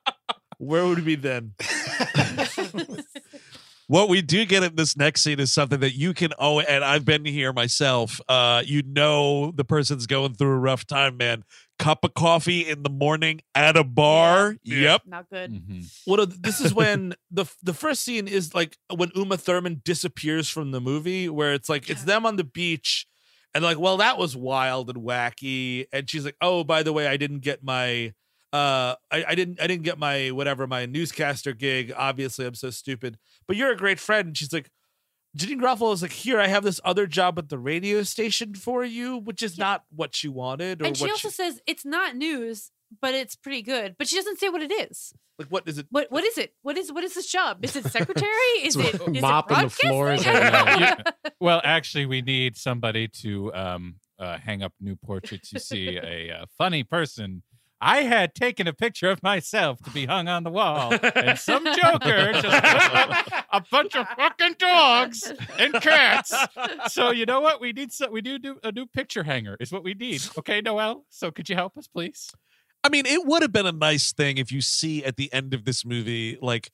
where 0.59 0.85
would 0.85 0.99
we 0.99 1.03
be 1.03 1.15
then 1.15 1.53
What 3.87 4.07
we 4.07 4.21
do 4.21 4.45
get 4.45 4.63
in 4.63 4.75
this 4.75 4.95
next 4.95 5.23
scene 5.23 5.39
is 5.41 5.51
something 5.51 5.81
that 5.81 5.93
you 5.93 6.13
can 6.13 6.31
oh 6.39 6.61
and 6.61 6.83
I've 6.85 7.03
been 7.03 7.25
here 7.25 7.51
myself. 7.51 8.21
Uh, 8.29 8.63
you 8.65 8.81
know 8.81 9.51
the 9.51 9.65
person's 9.65 10.07
going 10.07 10.33
through 10.35 10.53
a 10.53 10.57
rough 10.57 10.87
time, 10.87 11.17
man. 11.17 11.43
Cup 11.83 12.05
of 12.05 12.13
coffee 12.13 12.61
in 12.61 12.83
the 12.83 12.89
morning 12.89 13.41
at 13.53 13.75
a 13.75 13.83
bar. 13.83 14.55
Yeah. 14.63 14.77
Yep. 14.77 15.01
not 15.05 15.29
good 15.29 15.51
mhm. 15.51 15.91
well 16.07 16.17
no, 16.17 16.25
this 16.25 16.61
is 16.61 16.73
when 16.73 17.13
the 17.29 17.45
the 17.61 17.73
first 17.73 18.03
scene 18.03 18.27
is 18.27 18.55
like 18.55 18.77
when 18.93 19.11
uma 19.15 19.35
thurman 19.35 19.81
disappears 19.83 20.47
from 20.47 20.71
the 20.71 20.79
movie 20.79 21.27
where 21.27 21.53
it's 21.53 21.67
like 21.67 21.89
it's 21.89 22.03
them 22.03 22.25
on 22.25 22.37
the 22.37 22.43
beach 22.45 23.05
and 23.53 23.63
like 23.63 23.77
well 23.77 23.97
that 23.97 24.17
was 24.17 24.35
wild 24.35 24.89
and 24.89 25.03
wacky 25.03 25.85
and 25.91 26.09
she's 26.09 26.23
like 26.23 26.37
oh 26.41 26.63
by 26.63 26.83
the 26.83 26.93
way 26.93 27.05
i 27.05 27.17
didn't 27.17 27.39
get 27.39 27.63
my 27.63 28.13
uh 28.53 28.95
I, 29.11 29.25
I 29.29 29.35
didn't 29.35 29.61
i 29.61 29.67
didn't 29.67 29.83
get 29.83 29.99
my 29.99 30.31
whatever 30.31 30.67
my 30.67 30.85
newscaster 30.85 31.53
gig 31.53 31.93
obviously 31.95 32.45
i'm 32.45 32.55
so 32.55 32.69
stupid 32.69 33.17
but 33.47 33.57
you're 33.57 33.71
a 33.71 33.77
great 33.77 33.99
friend 33.99 34.27
and 34.27 34.37
she's 34.37 34.53
like 34.53 34.69
Janeane 35.37 35.59
Garofalo 35.61 35.93
is 35.93 36.01
like, 36.01 36.11
here, 36.11 36.39
I 36.39 36.47
have 36.47 36.63
this 36.63 36.79
other 36.85 37.07
job 37.07 37.39
at 37.39 37.49
the 37.49 37.57
radio 37.57 38.03
station 38.03 38.53
for 38.53 38.83
you, 38.83 39.17
which 39.17 39.41
is 39.41 39.57
Yeah. 39.57 39.63
not 39.65 39.83
what 39.89 40.13
she 40.15 40.27
wanted, 40.27 40.81
or 40.81 40.85
and 40.85 40.95
she 40.97 41.03
what 41.05 41.11
also 41.11 41.29
says 41.29 41.59
it's 41.67 41.85
not 41.85 42.15
news 42.15 42.71
but 43.01 43.15
it's 43.15 43.35
pretty 43.35 43.63
good 43.63 43.95
but 43.97 44.07
she 44.07 44.15
doesn't 44.15 44.37
say 44.37 44.49
what 44.49 44.61
it 44.61 44.71
is 44.71 45.13
like. 45.39 45.47
What 45.47 45.67
is 45.67 45.79
it? 45.79 45.87
what 45.89 46.11
what 46.11 46.23
is 46.23 46.37
it 46.37 46.53
what 46.61 46.77
is 46.77 46.91
what 46.91 47.03
is 47.03 47.15
this 47.15 47.25
job 47.25 47.57
is 47.65 47.75
it 47.75 47.85
secretary 47.85 48.29
is 48.63 48.75
it 48.75 48.93
is 48.93 49.19
Mopping 49.19 49.57
it 49.57 49.63
the 49.63 49.69
floors 49.71 50.23
broadcasting? 50.23 50.45
at 50.47 50.53
I 50.53 50.65
don't 50.71 50.79
night. 50.81 50.97
know. 51.25 51.31
Well, 51.39 51.59
actually, 51.63 52.05
we 52.05 52.21
need 52.21 52.55
somebody 52.55 53.07
to 53.23 53.51
um, 53.55 53.95
uh, 54.19 54.37
hang 54.37 54.61
up 54.61 54.73
new 54.79 54.95
portraits. 54.95 55.51
You 55.51 55.59
see 55.59 55.97
a 55.97 56.31
uh, 56.41 56.45
funny 56.57 56.83
person. 56.83 57.41
I 57.83 58.03
had 58.03 58.33
taken 58.33 58.65
a 58.65 58.73
picture 58.73 59.09
of 59.09 59.21
myself 59.21 59.81
to 59.83 59.91
be 59.91 60.05
hung 60.05 60.29
on 60.29 60.43
the 60.43 60.49
wall, 60.49 60.93
and 61.15 61.37
some 61.37 61.65
joker 61.81 62.31
just 62.31 62.43
put 62.43 62.53
up 62.95 63.45
a 63.51 63.61
bunch 63.69 63.95
of 63.97 64.07
fucking 64.15 64.55
dogs 64.57 65.33
and 65.59 65.73
cats. 65.73 66.33
So 66.87 67.11
you 67.11 67.25
know 67.25 67.41
what? 67.41 67.59
We 67.59 67.73
need 67.73 67.91
so 67.91 68.09
we 68.09 68.21
do 68.21 68.39
do 68.39 68.57
a 68.63 68.71
new 68.71 68.85
picture 68.85 69.23
hanger. 69.23 69.57
Is 69.59 69.73
what 69.73 69.83
we 69.83 69.93
need. 69.95 70.21
Okay, 70.37 70.61
Noelle. 70.61 71.03
So 71.09 71.29
could 71.29 71.49
you 71.49 71.55
help 71.55 71.77
us, 71.77 71.87
please? 71.87 72.31
I 72.85 72.89
mean, 72.89 73.05
it 73.05 73.25
would 73.25 73.41
have 73.41 73.51
been 73.51 73.65
a 73.65 73.73
nice 73.73 74.13
thing 74.13 74.37
if 74.37 74.49
you 74.49 74.61
see 74.61 75.03
at 75.03 75.17
the 75.17 75.31
end 75.33 75.53
of 75.53 75.65
this 75.65 75.85
movie, 75.85 76.37
like 76.41 76.71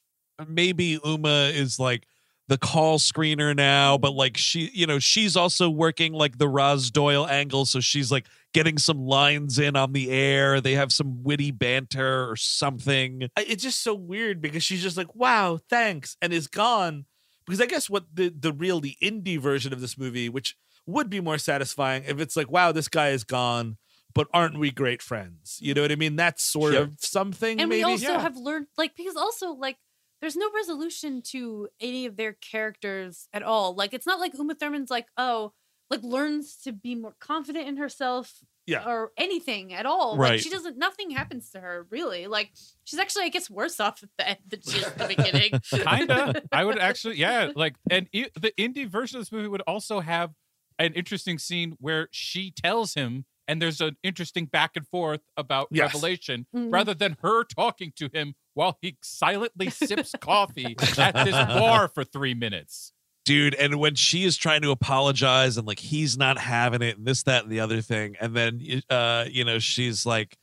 maybe 0.47 0.99
Uma 1.03 1.51
is 1.53 1.79
like 1.79 2.05
the 2.47 2.57
call 2.57 2.99
screener 2.99 3.55
now, 3.55 3.97
but 3.97 4.13
like 4.13 4.37
she, 4.37 4.71
you 4.73 4.85
know, 4.87 4.99
she's 4.99 5.35
also 5.35 5.69
working 5.69 6.13
like 6.13 6.37
the 6.37 6.47
Roz 6.47 6.89
Doyle 6.91 7.27
angle. 7.27 7.65
So 7.65 7.79
she's 7.79 8.11
like 8.11 8.25
getting 8.53 8.77
some 8.77 9.05
lines 9.05 9.59
in 9.59 9.75
on 9.75 9.93
the 9.93 10.09
air. 10.11 10.59
They 10.61 10.73
have 10.73 10.91
some 10.91 11.23
witty 11.23 11.51
banter 11.51 12.29
or 12.29 12.35
something. 12.35 13.29
It's 13.37 13.63
just 13.63 13.81
so 13.83 13.93
weird 13.93 14.41
because 14.41 14.63
she's 14.63 14.81
just 14.83 14.97
like, 14.97 15.13
"Wow, 15.15 15.59
thanks," 15.69 16.17
and 16.21 16.33
is 16.33 16.47
gone. 16.47 17.05
Because 17.45 17.61
I 17.61 17.65
guess 17.65 17.89
what 17.89 18.05
the 18.13 18.29
the 18.29 18.53
real 18.53 18.79
the 18.79 18.95
indie 19.01 19.39
version 19.39 19.73
of 19.73 19.81
this 19.81 19.97
movie, 19.97 20.29
which 20.29 20.55
would 20.85 21.09
be 21.09 21.19
more 21.21 21.37
satisfying 21.37 22.03
if 22.05 22.19
it's 22.19 22.35
like, 22.35 22.49
"Wow, 22.51 22.71
this 22.71 22.87
guy 22.87 23.09
is 23.09 23.23
gone." 23.23 23.77
But 24.15 24.27
aren't 24.33 24.57
we 24.57 24.71
great 24.71 25.03
friends? 25.03 25.59
You 25.61 25.75
know 25.75 25.83
what 25.83 25.91
I 25.91 25.95
mean? 25.95 26.15
That's 26.15 26.43
sort 26.43 26.73
Sure. 26.73 26.81
of 26.83 26.93
something. 26.99 27.59
and 27.61 27.69
maybe. 27.69 27.85
we 27.85 27.91
also 27.91 28.13
Yeah. 28.13 28.21
have 28.21 28.35
learned 28.37 28.65
like 28.77 28.95
because 28.97 29.15
also 29.15 29.51
like 29.51 29.77
there's 30.19 30.35
no 30.35 30.49
resolution 30.53 31.21
to 31.27 31.69
any 31.79 32.07
of 32.07 32.17
their 32.17 32.33
characters 32.33 33.27
at 33.33 33.43
all 33.43 33.73
like 33.75 33.93
it's 33.93 34.05
not 34.07 34.19
like 34.19 34.33
uma 34.33 34.55
thurman's 34.55 34.89
like 34.89 35.05
oh 35.15 35.53
like 35.89 36.03
learns 36.03 36.55
to 36.63 36.71
be 36.71 36.95
more 36.95 37.15
confident 37.19 37.67
in 37.67 37.77
herself 37.77 38.43
Yeah. 38.67 38.85
or 38.87 39.11
anything 39.17 39.73
at 39.73 39.85
all 39.85 40.17
Right. 40.17 40.31
like 40.33 40.39
she 40.41 40.49
doesn't 40.49 40.77
nothing 40.77 41.09
happens 41.11 41.49
to 41.51 41.59
her 41.59 41.87
really 41.89 42.27
like 42.27 42.51
she's 42.83 42.99
actually 42.99 43.23
i 43.25 43.29
guess 43.29 43.49
worse 43.49 43.79
off 43.79 44.03
at 44.03 44.09
the 44.17 44.29
end 44.29 44.37
than 44.47 44.61
she 44.61 44.77
is 44.77 44.85
at 44.85 44.97
the 44.97 45.07
beginning 45.07 45.59
Kinda. 45.71 46.43
I 46.51 46.63
would 46.65 46.77
actually, 46.79 47.15
yeah. 47.17 47.51
Like, 47.55 47.75
and 47.89 48.07
i 48.13 48.27
the 48.39 48.51
indie 48.57 48.87
version 48.87 49.17
of 49.17 49.21
this 49.21 49.31
movie 49.31 49.47
would 49.47 49.61
also 49.67 49.99
have 50.01 50.31
an 50.77 50.93
interesting 50.93 51.37
scene 51.39 51.75
where 51.79 52.07
she 52.11 52.51
tells 52.51 52.93
him, 52.93 53.25
and 53.49 53.61
there's 53.61 53.81
an 53.81 53.97
interesting 54.03 54.45
back 54.45 54.71
and 54.77 54.87
forth 54.87 55.21
about 55.35 55.67
Yes. 55.71 55.93
revelation, 55.93 56.45
Mhm. 56.55 56.71
rather 56.71 56.93
than 56.93 57.17
her 57.21 57.43
talking 57.43 57.91
to 57.97 58.09
him 58.13 58.35
while 58.53 58.77
he 58.81 58.97
silently 59.03 59.69
sips 59.71 60.13
coffee 60.21 60.75
at 60.97 61.25
this 61.25 61.31
bar 61.33 61.87
for 61.89 62.03
three 62.05 62.33
minutes. 62.33 62.93
Dude. 63.29 63.53
And 63.53 63.75
when 63.75 63.93
she 63.93 64.23
is 64.23 64.37
trying 64.37 64.63
to 64.63 64.71
apologize 64.71 65.55
and 65.57 65.67
like 65.67 65.77
he's 65.77 66.17
not 66.17 66.39
having 66.39 66.81
it, 66.81 66.97
and 66.97 67.05
this, 67.05 67.21
that, 67.23 67.43
and 67.43 67.51
the 67.51 67.59
other 67.59 67.79
thing, 67.79 68.15
and 68.19 68.35
then 68.35 68.59
uh, 68.89 69.25
you 69.29 69.45
know, 69.45 69.59
she's 69.59 70.03
like, 70.03 70.35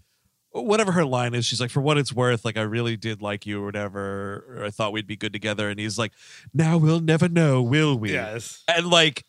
whatever 0.53 0.93
her 0.93 1.05
line 1.05 1.35
is, 1.35 1.45
she's 1.45 1.61
like, 1.61 1.73
for 1.73 1.81
what 1.81 1.99
it's 1.99 2.13
worth, 2.13 2.45
like 2.45 2.57
I 2.57 2.63
really 2.63 2.97
did 2.97 3.21
like 3.21 3.45
you 3.45 3.61
or 3.61 3.67
whatever, 3.67 4.57
or 4.57 4.65
I 4.65 4.71
thought 4.71 4.93
we'd 4.93 5.09
be 5.09 5.17
good 5.17 5.33
together. 5.33 5.69
And 5.69 5.81
he's 5.81 5.99
like, 5.99 6.13
now 6.55 6.79
we'll 6.79 7.01
never 7.01 7.29
know, 7.29 7.61
will 7.61 7.99
we? 7.99 8.13
Yes. 8.13 8.63
And 8.69 8.87
like, 8.87 9.25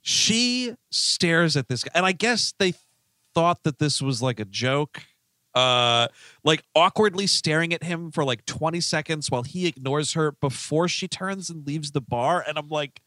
she 0.00 0.76
stares 0.92 1.56
at 1.56 1.66
this 1.66 1.82
guy, 1.82 1.90
and 1.96 2.06
I 2.06 2.12
guess 2.12 2.54
they 2.56 2.72
thought 3.34 3.64
that 3.64 3.80
this 3.80 4.00
was 4.00 4.22
like 4.22 4.38
a 4.38 4.44
joke. 4.44 5.02
Uh, 5.54 6.08
like 6.44 6.64
awkwardly 6.74 7.26
staring 7.26 7.72
at 7.74 7.82
him 7.82 8.10
for 8.10 8.24
like 8.24 8.46
20 8.46 8.80
seconds 8.80 9.30
while 9.30 9.42
he 9.42 9.66
ignores 9.66 10.14
her 10.14 10.32
before 10.32 10.88
she 10.88 11.06
turns 11.06 11.50
and 11.50 11.66
leaves 11.66 11.90
the 11.90 12.00
bar. 12.00 12.42
And 12.48 12.56
I'm 12.56 12.68
like, 12.70 13.02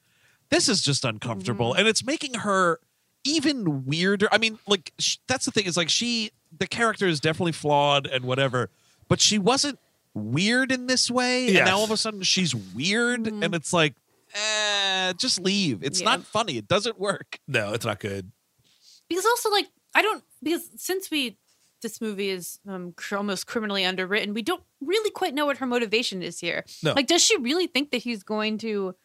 this 0.50 0.70
is 0.70 0.82
just 0.84 1.04
uncomfortable. 1.06 1.74
And 1.74 1.88
it's 1.88 2.06
making 2.06 2.36
her 2.36 2.80
even 3.24 3.86
weirder. 3.86 4.28
I 4.32 4.38
mean, 4.38 4.60
like, 4.68 4.94
sh- 5.00 5.18
that's 5.28 5.46
the 5.46 5.52
thing 5.52 5.66
is 5.66 5.76
like, 5.76 5.90
she, 5.90 6.32
the 6.56 6.68
character 6.68 7.08
is 7.08 7.20
definitely 7.20 7.52
flawed 7.54 8.06
and 8.06 8.24
whatever, 8.26 8.70
but 9.08 9.20
she 9.20 9.40
wasn't 9.40 9.80
weird 10.14 10.72
in 10.72 10.86
this 10.86 11.10
way. 11.10 11.48
And 11.48 11.66
now 11.66 11.78
all 11.78 11.84
of 11.84 11.90
a 11.92 11.98
sudden 11.98 12.22
she's 12.22 12.54
weird. 12.54 13.26
And 13.28 13.56
it's 13.56 13.74
like, 13.74 13.96
eh, 14.36 15.14
just 15.14 15.40
leave. 15.42 15.84
It's 15.84 16.00
Yeah. 16.02 16.06
not 16.06 16.24
funny. 16.26 16.58
It 16.58 16.68
doesn't 16.68 17.00
work. 17.00 17.40
No, 17.48 17.74
it's 17.74 17.86
not 17.86 18.00
good. 18.00 18.32
because 19.10 19.26
also 19.26 19.50
like 19.50 19.68
I 19.94 20.02
don't 20.02 20.24
because 20.44 20.70
since 20.78 21.10
we 21.12 21.38
this 21.82 22.02
movie 22.02 22.30
is 22.30 22.60
um, 22.68 22.94
cr- 22.94 23.18
almost 23.18 23.48
criminally 23.48 23.86
underwritten, 23.86 24.34
we 24.34 24.42
don't 24.42 24.64
really 24.82 25.12
quite 25.12 25.34
know 25.34 25.46
what 25.46 25.58
her 25.58 25.66
motivation 25.66 26.22
is 26.22 26.40
here. 26.40 26.66
No. 26.84 26.94
Like, 26.94 27.08
does 27.08 27.24
she 27.24 27.38
really 27.38 27.68
think 27.68 27.92
that 27.92 27.98
he's 27.98 28.24
going 28.24 28.58
to 28.60 28.96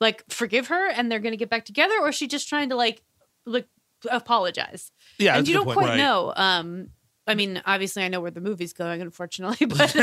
like 0.00 0.24
forgive 0.28 0.68
her 0.68 0.90
and 0.90 1.10
they're 1.10 1.18
going 1.18 1.32
to 1.32 1.38
get 1.38 1.50
back 1.50 1.64
together, 1.64 1.94
or 2.00 2.10
is 2.10 2.14
she 2.14 2.26
just 2.26 2.48
trying 2.48 2.68
to 2.70 2.76
like 2.76 3.02
like 3.44 3.66
apologize? 4.10 4.92
Yeah, 5.18 5.36
and 5.36 5.48
you 5.48 5.54
don't 5.54 5.64
point. 5.64 5.78
quite 5.78 5.88
Right. 5.90 5.96
know. 5.98 6.32
Um, 6.36 6.90
I 7.26 7.34
mean, 7.34 7.60
obviously, 7.66 8.04
I 8.04 8.08
know 8.08 8.20
where 8.20 8.30
the 8.30 8.40
movie's 8.40 8.72
going, 8.72 9.02
unfortunately, 9.02 9.66
but 9.66 9.94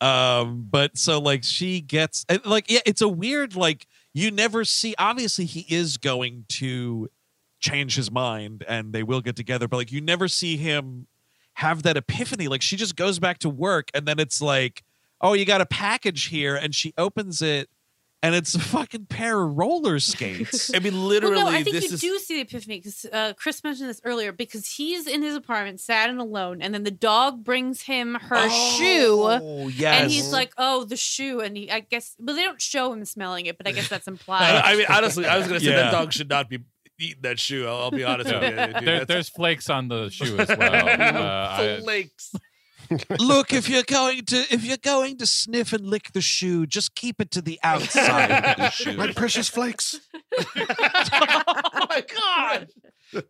um 0.00 0.66
but 0.70 0.98
so 0.98 1.20
like 1.20 1.44
she 1.44 1.80
gets 1.80 2.26
like 2.44 2.68
yeah 2.68 2.80
it's 2.84 3.00
a 3.00 3.08
weird 3.08 3.54
like 3.54 3.86
you 4.12 4.30
never 4.30 4.64
see 4.64 4.94
obviously 4.98 5.44
he 5.44 5.64
is 5.68 5.96
going 5.98 6.44
to 6.48 7.08
change 7.64 7.96
his 7.96 8.10
mind 8.10 8.62
and 8.68 8.92
they 8.92 9.02
will 9.02 9.22
get 9.22 9.34
together 9.36 9.66
but 9.66 9.78
like 9.78 9.90
you 9.90 10.00
never 10.00 10.28
see 10.28 10.56
him 10.58 11.06
have 11.54 11.82
that 11.82 11.96
epiphany 11.96 12.46
like 12.46 12.60
she 12.60 12.76
just 12.76 12.94
goes 12.94 13.18
back 13.18 13.38
to 13.38 13.48
work 13.48 13.88
and 13.94 14.04
then 14.06 14.18
it's 14.18 14.42
like 14.42 14.82
oh 15.22 15.32
you 15.32 15.46
got 15.46 15.60
a 15.62 15.66
package 15.66 16.24
here 16.26 16.54
and 16.54 16.74
she 16.74 16.92
opens 16.98 17.40
it 17.40 17.70
and 18.22 18.34
it's 18.34 18.54
a 18.54 18.58
fucking 18.74 19.06
pair 19.06 19.40
of 19.42 19.56
roller 19.56 19.98
skates 19.98 20.74
I 20.74 20.78
mean, 20.78 20.94
well, 20.94 21.02
literally, 21.04 21.40
no, 21.42 21.46
I 21.48 21.62
think 21.62 21.76
this 21.76 21.88
you 21.88 21.94
is 21.94 22.00
do 22.00 22.18
see 22.18 22.34
the 22.36 22.40
epiphany 22.42 22.78
because 22.80 23.06
uh, 23.12 23.32
Chris 23.36 23.62
mentioned 23.64 23.88
this 23.88 24.00
earlier 24.04 24.32
because 24.32 24.66
he's 24.66 25.06
in 25.06 25.22
his 25.22 25.34
apartment, 25.36 25.78
sad 25.80 26.08
and 26.10 26.18
alone, 26.20 26.60
and 26.62 26.72
then 26.74 26.84
the 26.84 26.90
dog 26.90 27.44
brings 27.44 27.82
him 27.82 28.14
her 28.14 28.48
shoe. 28.48 29.20
oh 29.22 29.68
yes 29.68 30.00
And 30.02 30.10
he's 30.10 30.32
like, 30.32 30.52
"Oh, 30.56 30.84
the 30.84 30.96
shoe," 30.96 31.40
and 31.40 31.54
he, 31.54 31.70
I 31.70 31.80
guess, 31.80 32.16
but 32.18 32.32
they 32.32 32.42
don't 32.42 32.62
show 32.62 32.90
him 32.94 33.04
smelling 33.04 33.44
it. 33.44 33.58
But 33.58 33.68
I 33.68 33.72
guess 33.72 33.88
that's 33.90 34.08
implied. 34.14 34.56
I 34.64 34.74
mean, 34.74 34.86
honestly, 34.88 35.26
I 35.26 35.36
was 35.36 35.46
going 35.46 35.60
to 35.60 35.64
say 35.64 35.72
Yeah. 35.72 35.82
that 35.82 35.92
dog 35.92 36.10
should 36.14 36.30
not 36.30 36.48
be 36.48 36.60
eating 36.98 37.22
that 37.22 37.38
shoe. 37.40 37.66
I'll, 37.66 37.76
I'll 37.82 37.90
be 37.90 38.04
honest 38.12 38.32
with 38.32 38.42
you. 38.42 38.50
Dude, 38.74 38.84
There, 38.86 39.04
there's 39.04 39.28
flakes 39.28 39.68
on 39.70 39.88
the 39.88 40.08
shoe 40.10 40.38
as 40.38 40.48
well. 40.58 40.88
Uh, 41.24 41.56
I- 41.78 41.80
flakes. 41.80 42.32
look 43.18 43.52
if 43.54 43.66
you're 43.68 43.82
going 43.82 44.22
to 44.26 44.36
if 44.50 44.62
you're 44.62 44.76
going 44.76 45.16
to 45.16 45.26
sniff 45.26 45.72
and 45.72 45.86
lick 45.86 46.12
the 46.12 46.20
shoe 46.20 46.66
just 46.66 46.94
keep 46.94 47.18
it 47.18 47.30
to 47.30 47.40
the 47.40 47.58
outside 47.62 48.30
of 48.30 48.56
the 48.58 48.70
shoe 48.70 48.94
My 48.94 49.10
precious 49.10 49.48
flakes. 49.48 49.98
oh 50.38 51.86
my 51.88 52.04
god! 52.14 52.68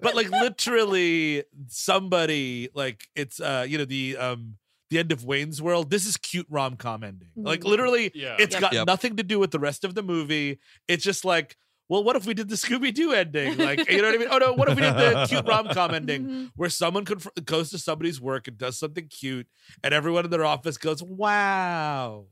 But 0.01 0.17
like 0.17 0.29
literally, 0.31 1.45
somebody 1.69 2.69
like 2.75 3.07
it's 3.15 3.41
uh 3.41 3.65
you 3.69 3.79
know 3.79 3.85
the 3.85 4.17
um 4.17 4.57
the 4.91 4.99
end 4.99 5.13
of 5.13 5.25
Wayne's 5.25 5.63
World. 5.63 5.89
This 5.91 6.05
is 6.07 6.17
cute 6.17 6.47
rom 6.51 6.77
com 6.77 7.05
ending. 7.05 7.29
Like 7.37 7.61
Mhm. 7.61 7.65
literally, 7.69 8.11
yeah. 8.15 8.37
it's 8.39 8.55
Yep. 8.55 8.61
got 8.61 8.73
Yep. 8.73 8.87
nothing 8.87 9.17
to 9.17 9.23
do 9.23 9.39
with 9.39 9.51
the 9.53 9.59
rest 9.61 9.85
of 9.85 9.95
the 9.95 10.03
movie. 10.03 10.59
It's 10.89 11.05
just 11.05 11.25
like. 11.25 11.57
Well, 11.89 12.03
what 12.03 12.17
if 12.17 12.25
we 12.27 12.33
did 12.35 12.49
the 12.49 12.55
Scooby 12.57 12.95
Doo 12.95 13.13
ending? 13.13 13.59
Like, 13.59 13.91
you 13.91 13.99
know 13.99 14.05
what 14.09 14.15
I 14.15 14.19
mean? 14.19 14.29
Oh 14.31 14.39
no, 14.39 14.53
what 14.55 14.69
if 14.71 14.77
we 14.77 14.83
did 14.83 14.95
the 14.97 15.27
cute 15.29 15.47
rom 15.47 15.69
com 15.69 15.95
ending 15.95 16.25
Mhm. 16.25 16.51
where 16.57 16.71
someone 16.71 17.05
conf- 17.05 17.29
goes 17.45 17.71
to 17.71 17.79
somebody's 17.79 18.21
work 18.21 18.49
and 18.49 18.57
does 18.57 18.79
something 18.79 19.07
cute, 19.09 19.47
and 19.83 19.93
everyone 19.93 20.25
in 20.25 20.31
their 20.31 20.45
office 20.47 20.79
goes, 20.79 21.03
"Wow." 21.03 22.27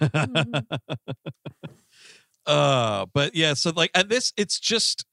uh 2.46 3.06
but 3.12 3.34
yeah 3.34 3.54
so 3.54 3.70
like 3.74 3.90
and 3.94 4.08
this 4.08 4.32
it's 4.36 4.58
just 4.58 5.04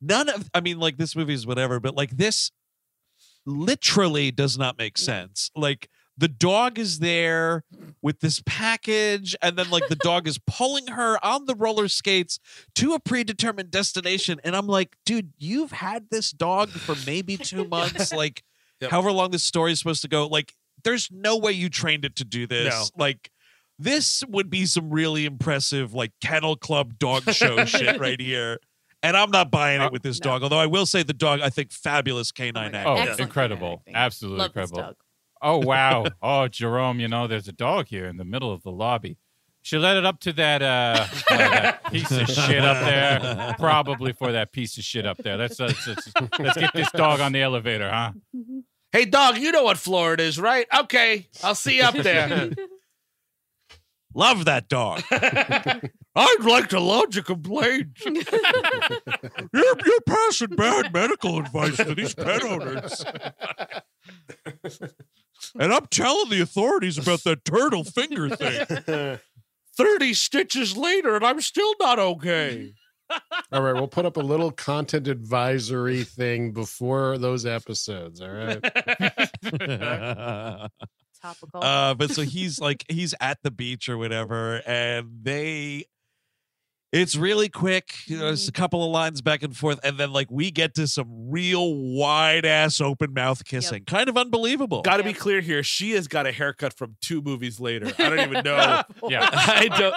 none 0.00 0.28
of 0.28 0.48
i 0.54 0.60
mean 0.60 0.78
like 0.78 0.96
this 0.96 1.14
movie 1.16 1.34
is 1.34 1.46
whatever 1.46 1.80
but 1.80 1.94
like 1.96 2.16
this 2.16 2.50
literally 3.46 4.30
does 4.30 4.56
not 4.56 4.78
make 4.78 4.96
sense 4.96 5.50
like 5.54 5.88
the 6.16 6.28
dog 6.28 6.78
is 6.78 7.00
there 7.00 7.64
with 8.02 8.20
this 8.20 8.40
package 8.46 9.34
and 9.42 9.56
then 9.56 9.68
like 9.70 9.88
the 9.88 9.96
dog 10.02 10.26
is 10.28 10.38
pulling 10.46 10.86
her 10.88 11.22
on 11.24 11.46
the 11.46 11.54
roller 11.54 11.88
skates 11.88 12.38
to 12.74 12.92
a 12.94 13.00
predetermined 13.00 13.70
destination 13.70 14.40
and 14.44 14.54
i'm 14.56 14.66
like 14.66 14.96
dude 15.04 15.32
you've 15.38 15.72
had 15.72 16.10
this 16.10 16.30
dog 16.30 16.70
for 16.80 16.94
maybe 17.06 17.36
two 17.42 17.64
months 17.64 18.12
like 18.12 18.42
Yep. 18.80 18.90
however 18.90 19.12
long 19.12 19.30
this 19.30 19.44
story 19.44 19.70
is 19.72 19.78
supposed 19.78 20.02
to 20.02 20.08
go 20.08 20.26
like 20.26 20.52
there's 20.82 21.08
no 21.12 21.36
way 21.38 21.52
you 21.52 21.68
trained 21.70 22.04
it 22.04 22.16
to 22.16 22.24
do 22.24 22.46
this 22.46 22.90
like 22.98 23.30
this 23.78 24.22
would 24.28 24.50
be 24.50 24.66
some 24.66 24.90
really 24.90 25.24
impressive 25.24 25.94
like 25.94 26.12
kennel 26.20 26.56
club 26.56 26.98
dog 26.98 27.22
show 27.30 27.64
shit 27.64 27.98
right 28.00 28.20
here 28.20 28.58
and 29.02 29.16
i'm 29.16 29.30
not 29.30 29.50
buying 29.50 29.80
it 29.80 29.84
uh, 29.86 29.90
with 29.92 30.02
this 30.02 30.20
No. 30.20 30.30
dog 30.32 30.42
although 30.42 30.58
i 30.58 30.66
will 30.66 30.86
say 30.86 31.02
the 31.04 31.12
dog 31.14 31.40
i 31.40 31.48
think 31.50 31.70
fabulous 31.72 32.30
Oh 32.32 32.36
canine 32.36 32.72
God. 32.72 32.78
actor 32.78 32.88
Oh, 32.90 32.94
Excellent 32.96 33.20
incredible. 33.20 33.72
acting. 33.80 33.94
Absolutely 33.94 34.38
Love 34.40 34.52
this 34.54 34.70
incredible. 34.70 34.96
Dog. 35.44 35.64
Oh 35.64 35.66
wow. 35.66 36.06
Oh 36.22 36.48
Jerome, 36.48 37.00
you 37.00 37.08
know, 37.08 37.26
there's 37.26 37.48
a 37.48 37.52
dog 37.52 37.88
here 37.88 38.06
in 38.06 38.16
the 38.16 38.24
middle 38.24 38.52
of 38.52 38.62
the 38.62 38.70
lobby. 38.70 39.18
She 39.62 39.78
let 39.78 39.96
it 39.96 40.04
up 40.04 40.20
to 40.20 40.32
that 40.34 40.62
uh 40.62 41.06
uh, 41.30 41.36
that 41.36 41.90
piece 41.90 42.10
of 42.10 42.28
shit 42.28 42.62
up 42.62 42.84
there. 42.84 43.54
Probably 43.58 44.12
for 44.12 44.32
that 44.32 44.52
piece 44.52 44.76
of 44.76 44.84
shit 44.84 45.06
up 45.06 45.18
there. 45.18 45.36
Let's 45.36 45.58
let's, 45.58 45.86
let's, 45.86 46.12
let's 46.38 46.58
get 46.58 46.74
this 46.74 46.90
dog 46.92 47.20
on 47.20 47.32
the 47.32 47.42
elevator, 47.42 47.90
huh? 47.90 48.12
Hey, 48.92 49.06
dog, 49.06 49.38
you 49.38 49.50
know 49.52 49.64
what 49.64 49.78
floor 49.78 50.14
it 50.14 50.20
is, 50.20 50.38
right? 50.38 50.66
Okay, 50.80 51.28
I'll 51.42 51.54
see 51.54 51.78
you 51.78 51.82
up 51.84 51.94
there. 51.94 52.50
love 54.14 54.44
that 54.44 54.68
dog 54.68 55.02
I'd 56.16 56.44
like 56.44 56.68
to 56.68 56.78
lodge 56.78 57.16
a 57.16 57.22
complaint. 57.22 57.98
you're, 58.04 58.22
you're 59.52 60.00
passing 60.06 60.50
bad 60.50 60.92
medical 60.92 61.40
advice 61.40 61.76
to 61.78 61.92
these 61.92 62.14
pet 62.14 62.44
owners 62.44 63.04
and 65.58 65.72
i'm 65.72 65.86
telling 65.86 66.30
the 66.30 66.40
authorities 66.40 66.98
about 66.98 67.22
that 67.24 67.44
turtle 67.44 67.84
finger 67.84 68.28
thing 68.36 69.18
30 69.76 70.14
stitches 70.14 70.76
later, 70.76 71.16
and 71.16 71.26
I'm 71.26 71.40
still 71.40 71.74
not 71.80 71.98
okay. 71.98 72.74
All 73.50 73.60
right, 73.60 73.72
we'll 73.74 73.88
put 73.88 74.06
up 74.06 74.16
a 74.16 74.20
little 74.20 74.52
content 74.52 75.08
advisory 75.08 76.04
thing 76.04 76.52
before 76.52 77.18
those 77.18 77.44
episodes. 77.44 78.20
All 78.20 78.30
right. 78.30 78.62
Topical. 81.22 81.64
uh 81.64 81.94
but 81.94 82.10
so 82.10 82.22
he's 82.22 82.60
like 82.60 82.84
he's 82.88 83.14
at 83.20 83.38
the 83.42 83.50
beach 83.50 83.88
or 83.88 83.96
whatever 83.96 84.60
and 84.66 85.08
they 85.22 85.86
it's 86.94 87.16
really 87.16 87.48
quick 87.48 87.94
you 88.06 88.18
know 88.18 88.28
it's 88.28 88.48
a 88.48 88.52
couple 88.52 88.84
of 88.84 88.90
lines 88.90 89.20
back 89.20 89.42
and 89.42 89.56
forth 89.56 89.78
and 89.84 89.98
then 89.98 90.12
like 90.12 90.30
we 90.30 90.50
get 90.50 90.74
to 90.74 90.86
some 90.86 91.06
real 91.30 91.74
wide 91.74 92.44
ass 92.46 92.80
open 92.80 93.12
mouth 93.12 93.44
kissing 93.44 93.84
kind 93.84 94.08
of 94.08 94.16
unbelievable 94.16 94.82
Got 94.82 94.98
to 94.98 95.04
be 95.04 95.12
clear 95.12 95.40
here. 95.40 95.62
She 95.62 95.92
has 95.92 96.08
got 96.08 96.26
a 96.26 96.32
haircut 96.32 96.72
from 96.74 96.96
two 97.00 97.20
movies 97.22 97.58
later. 97.60 97.86
I 97.98 98.08
don't 98.08 98.20
even 98.20 98.44
know. 98.44 98.82
Yeah. 99.08 99.28
I 99.32 99.68
don't 99.68 99.94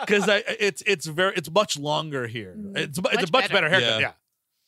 because 0.00 0.28
I 0.28 0.42
it's 0.58 0.82
it's 0.86 1.06
very 1.06 1.34
it's 1.36 1.50
much 1.50 1.78
longer 1.78 2.26
here. 2.26 2.54
Mm. 2.58 2.76
It's 2.76 2.98
it's 2.98 2.98
a 2.98 3.02
Much 3.02 3.32
much 3.32 3.50
better, 3.50 3.52
better. 3.52 3.68
haircut. 3.70 3.90
Yeah. 3.90 3.98
Yeah. 3.98 4.12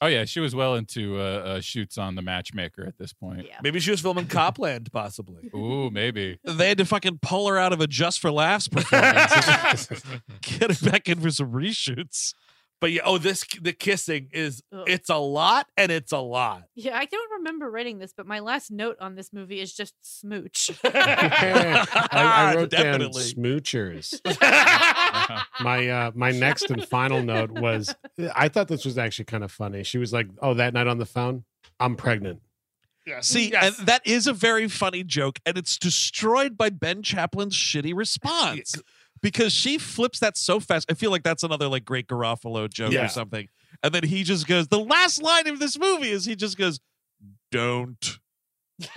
Oh 0.03 0.09
yeah, 0.09 0.25
she 0.25 0.41
was 0.41 0.53
well 0.53 0.75
into 0.75 1.17
uh, 1.17 1.23
uh 1.23 1.61
shoots 1.61 1.97
on 1.97 2.17
the 2.17 2.23
matchmaker 2.23 2.85
at 2.85 2.99
this 2.99 3.13
point. 3.13 3.47
yeah. 3.47 3.61
maybe 3.63 3.79
she 3.79 3.93
was 3.93 4.01
filming 4.01 4.27
Cop 4.27 4.59
Land, 4.59 4.91
possibly. 4.93 5.49
Ooh, 5.55 5.91
maybe. 5.91 6.41
they 6.43 6.69
had 6.69 6.79
to 6.79 6.85
fucking 6.85 7.21
pull 7.23 7.47
her 7.47 7.57
out 7.57 7.73
of 7.73 7.81
a 7.81 7.87
just 7.87 8.19
for 8.19 8.33
laughs 8.33 8.67
performance 8.67 9.33
get 10.43 10.75
her 10.75 10.91
back 10.91 11.09
in 11.09 11.21
for 11.21 11.31
some 11.31 11.53
reshoots 11.53 12.35
But 12.83 12.91
yeah, 12.91 13.03
oh, 13.05 13.17
this 13.17 13.45
the 13.61 13.73
kissing 13.73 14.29
is 14.33 14.61
Ugh. 14.73 14.83
it's 14.89 15.09
a 15.09 15.17
lot 15.17 15.69
and 15.77 15.93
it's 15.93 16.11
a 16.11 16.19
lot. 16.19 16.65
Yeah, 16.75 16.99
I 16.99 17.05
don't 17.05 17.31
remember 17.39 17.71
writing 17.71 18.01
this, 18.01 18.13
but 18.13 18.27
my 18.27 18.41
last 18.41 18.73
note 18.73 18.97
on 19.01 19.15
this 19.15 19.33
movie 19.33 19.61
is 19.61 19.73
just 19.73 19.95
smooch. 20.03 20.69
I, 20.85 22.03
I 22.11 22.55
wrote 22.57 22.71
Definitely. 22.71 23.23
down 23.23 23.61
smoochers. 23.61 24.21
My 25.61 25.89
uh, 25.89 26.11
my 26.17 26.33
next 26.33 26.71
and 26.73 26.85
final 26.85 27.23
note 27.23 27.53
was 27.53 27.95
I 28.35 28.49
thought 28.49 28.67
this 28.67 28.85
was 28.85 28.99
actually 28.99 29.27
kind 29.27 29.45
of 29.45 29.53
funny. 29.53 29.85
She 29.85 29.99
was 29.99 30.13
like, 30.13 30.27
"Oh, 30.41 30.55
that 30.55 30.75
night 30.75 30.89
on 30.89 30.99
the 30.99 31.07
phone, 31.07 31.45
I'm 31.79 31.95
pregnant." 31.95 32.41
See, 33.21 33.51
Yes. 33.51 33.79
and 33.79 33.87
that 33.89 34.05
is 34.07 34.27
a 34.27 34.33
very 34.33 34.69
funny 34.69 35.05
joke, 35.05 35.39
and 35.47 35.57
it's 35.57 35.77
destroyed 35.77 36.57
by 36.57 36.71
Ben 36.71 37.03
Chaplin's 37.03 37.55
shitty 37.55 37.95
response. 37.95 38.75
Because 39.23 39.53
she 39.53 39.79
flips 39.79 40.19
that 40.21 40.37
so 40.37 40.61
fast. 40.61 40.91
I 40.91 40.95
feel 40.95 41.11
like 41.11 41.23
that's 41.23 41.43
another 41.43 41.69
like 41.69 41.85
great 41.85 42.09
Garofalo 42.09 42.69
joke 42.71 42.93
Yeah. 42.93 43.05
or 43.07 43.09
something. 43.09 43.49
And 43.83 43.95
then 43.95 44.05
he 44.05 44.23
just 44.25 44.47
goes. 44.47 44.69
The 44.69 44.79
last 44.79 45.23
line 45.23 45.47
of 45.49 45.59
this 45.59 45.79
movie 45.79 46.11
is 46.11 46.25
he 46.25 46.37
just 46.37 46.59
goes, 46.59 46.79
"Don't." 47.51 48.19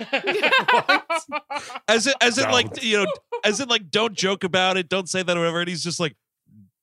As 1.88 2.06
it 2.08 2.14
as 2.20 2.38
it 2.38 2.50
like 2.50 2.82
you 2.82 2.98
know 3.04 3.06
as 3.44 3.60
in 3.60 3.68
like 3.68 3.88
don't 3.90 4.14
joke 4.14 4.42
about 4.44 4.76
it, 4.76 4.88
don't 4.88 5.08
say 5.08 5.22
that 5.22 5.36
or 5.36 5.40
whatever. 5.40 5.60
And 5.60 5.68
he's 5.68 5.84
just 5.84 6.00
like, 6.00 6.16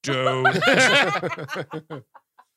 don't. 0.03 0.45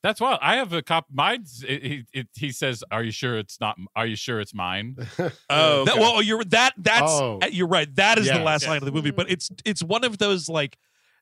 That's 0.07 0.21
wild. 0.21 0.39
I 0.41 0.55
have 0.55 0.71
a 0.71 0.81
cop. 0.81 1.07
Mine's. 1.11 1.65
It, 1.67 1.83
it, 1.83 2.05
it, 2.13 2.27
he 2.33 2.51
says, 2.53 2.81
"Are 2.89 3.03
you 3.03 3.11
sure 3.11 3.37
it's 3.37 3.59
not? 3.59 3.77
Are 3.93 4.05
you 4.07 4.15
sure 4.15 4.39
it's 4.39 4.53
mine?" 4.53 4.95
Oh, 5.49 5.83
That, 5.83 5.97
well, 5.97 6.21
you're 6.21 6.45
that. 6.45 6.73
That's 6.77 7.11
Oh. 7.11 7.39
you're 7.51 7.67
right. 7.67 7.93
That 7.97 8.17
is 8.17 8.27
the 8.29 8.39
last 8.39 8.63
Yeah. 8.63 8.69
line 8.69 8.77
of 8.77 8.85
the 8.85 8.91
movie. 8.93 9.11
But 9.11 9.29
it's 9.29 9.49
it's 9.65 9.83
one 9.83 10.05
of 10.05 10.17
those 10.17 10.47
like 10.47 10.77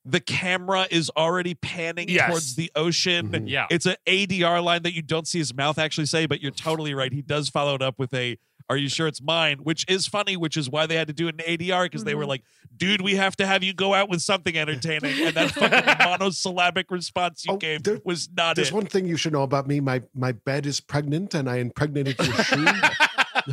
the 0.06 0.20
camera 0.20 0.86
is 0.92 1.10
already 1.18 1.56
panning 1.56 2.08
Yes. 2.10 2.30
towards 2.30 2.56
the 2.56 2.72
ocean. 2.76 3.30
Mhm. 3.30 3.50
Yeah. 3.50 3.66
It's 3.72 3.88
an 3.88 3.96
ADR 4.06 4.62
line 4.64 4.84
that 4.84 4.94
you 4.94 5.02
don't 5.02 5.28
see 5.28 5.40
his 5.40 5.52
mouth 5.52 5.80
actually 5.80 6.06
say, 6.06 6.28
but 6.28 6.42
you're 6.42 6.52
totally 6.52 6.94
right. 6.94 7.12
He 7.12 7.24
does 7.24 7.50
follow 7.50 7.74
it 7.74 7.82
up 7.82 7.98
with 7.98 8.14
a 8.14 8.38
"Are 8.70 8.78
you 8.78 8.90
sure 8.90 9.08
it's 9.08 9.22
mine?" 9.22 9.60
Which 9.64 9.86
is 9.88 10.08
funny, 10.08 10.36
which 10.38 10.58
is 10.58 10.70
why 10.70 10.86
they 10.86 10.96
had 10.96 11.08
to 11.08 11.14
do 11.14 11.28
it 11.28 11.36
in 11.40 11.46
ADR 11.60 11.84
because 11.86 12.04
they 12.04 12.16
were 12.16 12.24
Mhm. 12.26 12.30
like, 12.30 12.44
"Dude, 12.76 13.02
we 13.02 13.16
have 13.16 13.36
to 13.38 13.46
have 13.46 13.64
you 13.64 13.74
go 13.74 13.94
out 13.94 14.10
with 14.10 14.22
something 14.22 14.58
entertaining," 14.58 15.26
and 15.28 15.36
that 15.36 15.52
fucking 15.52 15.86
monosyllabic 16.20 16.90
response 16.92 17.46
you 17.46 17.54
Oh, 17.54 17.58
gave 17.58 17.84
there- 17.84 18.00
was 18.04 18.30
not 18.36 18.56
There's 18.56 18.70
it. 18.70 18.74
one 18.74 18.86
thing 18.88 19.06
you 19.08 19.18
should 19.18 19.34
know 19.34 19.44
about 19.44 19.68
me. 19.68 19.80
My 19.80 20.02
my 20.14 20.32
bed 20.32 20.66
is 20.66 20.80
pregnant, 20.80 21.34
and 21.34 21.50
I 21.50 21.58
impregnated 21.58 22.18
your 22.20 22.34
shoe. 22.44 22.66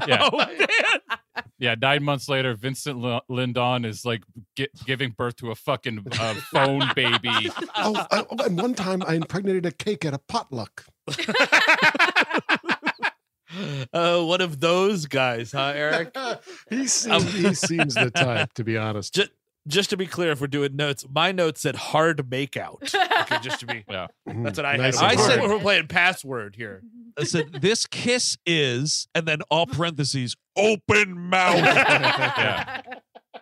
Yeah. 0.09 0.29
Oh 0.33 0.39
man. 0.39 1.19
Yeah, 1.59 1.75
nine 1.81 2.03
months 2.03 2.27
later, 2.29 2.55
Vincent 2.55 3.05
L- 3.05 3.23
Lindon 3.29 3.85
is 3.85 4.07
like 4.07 4.23
gi- 4.57 4.69
giving 4.87 5.11
birth 5.11 5.37
to 5.37 5.51
a 5.51 5.55
fucking 5.55 6.07
uh, 6.19 6.35
phone 6.51 6.91
baby. 6.95 7.29
oh, 7.77 8.07
I, 8.11 8.25
oh, 8.31 8.45
and 8.47 8.57
one 8.59 8.73
time 8.75 9.03
I 9.07 9.15
impregnated 9.15 9.67
a 9.67 9.71
cake 9.73 10.05
at 10.07 10.15
a 10.15 10.19
potluck. 10.19 10.87
Oh, 13.93 14.27
one 14.27 14.41
of 14.41 14.61
those 14.61 15.07
guys, 15.07 15.53
huh, 15.53 15.73
Eric? 15.75 16.17
he 16.71 16.81
um, 16.81 16.87
seems 16.87 17.33
he 17.33 17.55
seems 17.55 17.95
the 17.95 18.11
type, 18.11 18.53
to 18.55 18.65
be 18.65 18.77
honest. 18.77 19.15
just, 19.15 19.31
just 19.69 19.91
to 19.91 19.97
be 19.97 20.07
clear, 20.07 20.33
if 20.33 20.41
we're 20.41 20.47
doing 20.49 20.75
notes, 20.75 21.05
my 21.09 21.33
note 21.33 21.59
said 21.59 21.77
hard 21.77 22.19
makeout. 22.31 22.95
Okay, 23.23 23.39
just 23.43 23.61
to 23.61 23.67
be. 23.67 23.85
Yeah. 23.93 24.07
Mm-hmm. 24.29 24.43
That's 24.45 24.59
what 24.59 24.65
I 24.65 24.77
Nice 24.77 24.99
had. 24.99 25.13
I 25.13 25.17
said 25.17 25.41
we're 25.41 25.59
playing 25.59 25.87
password 25.89 26.57
here. 26.57 26.83
I 27.19 27.25
said, 27.25 27.61
"This 27.61 27.87
kiss 27.87 28.39
is," 28.47 29.07
and 29.15 29.27
then 29.27 29.41
all 29.51 29.67
parentheses, 29.67 30.35
open 30.57 31.19
mouth. 31.19 31.57
Yeah. 31.57 32.83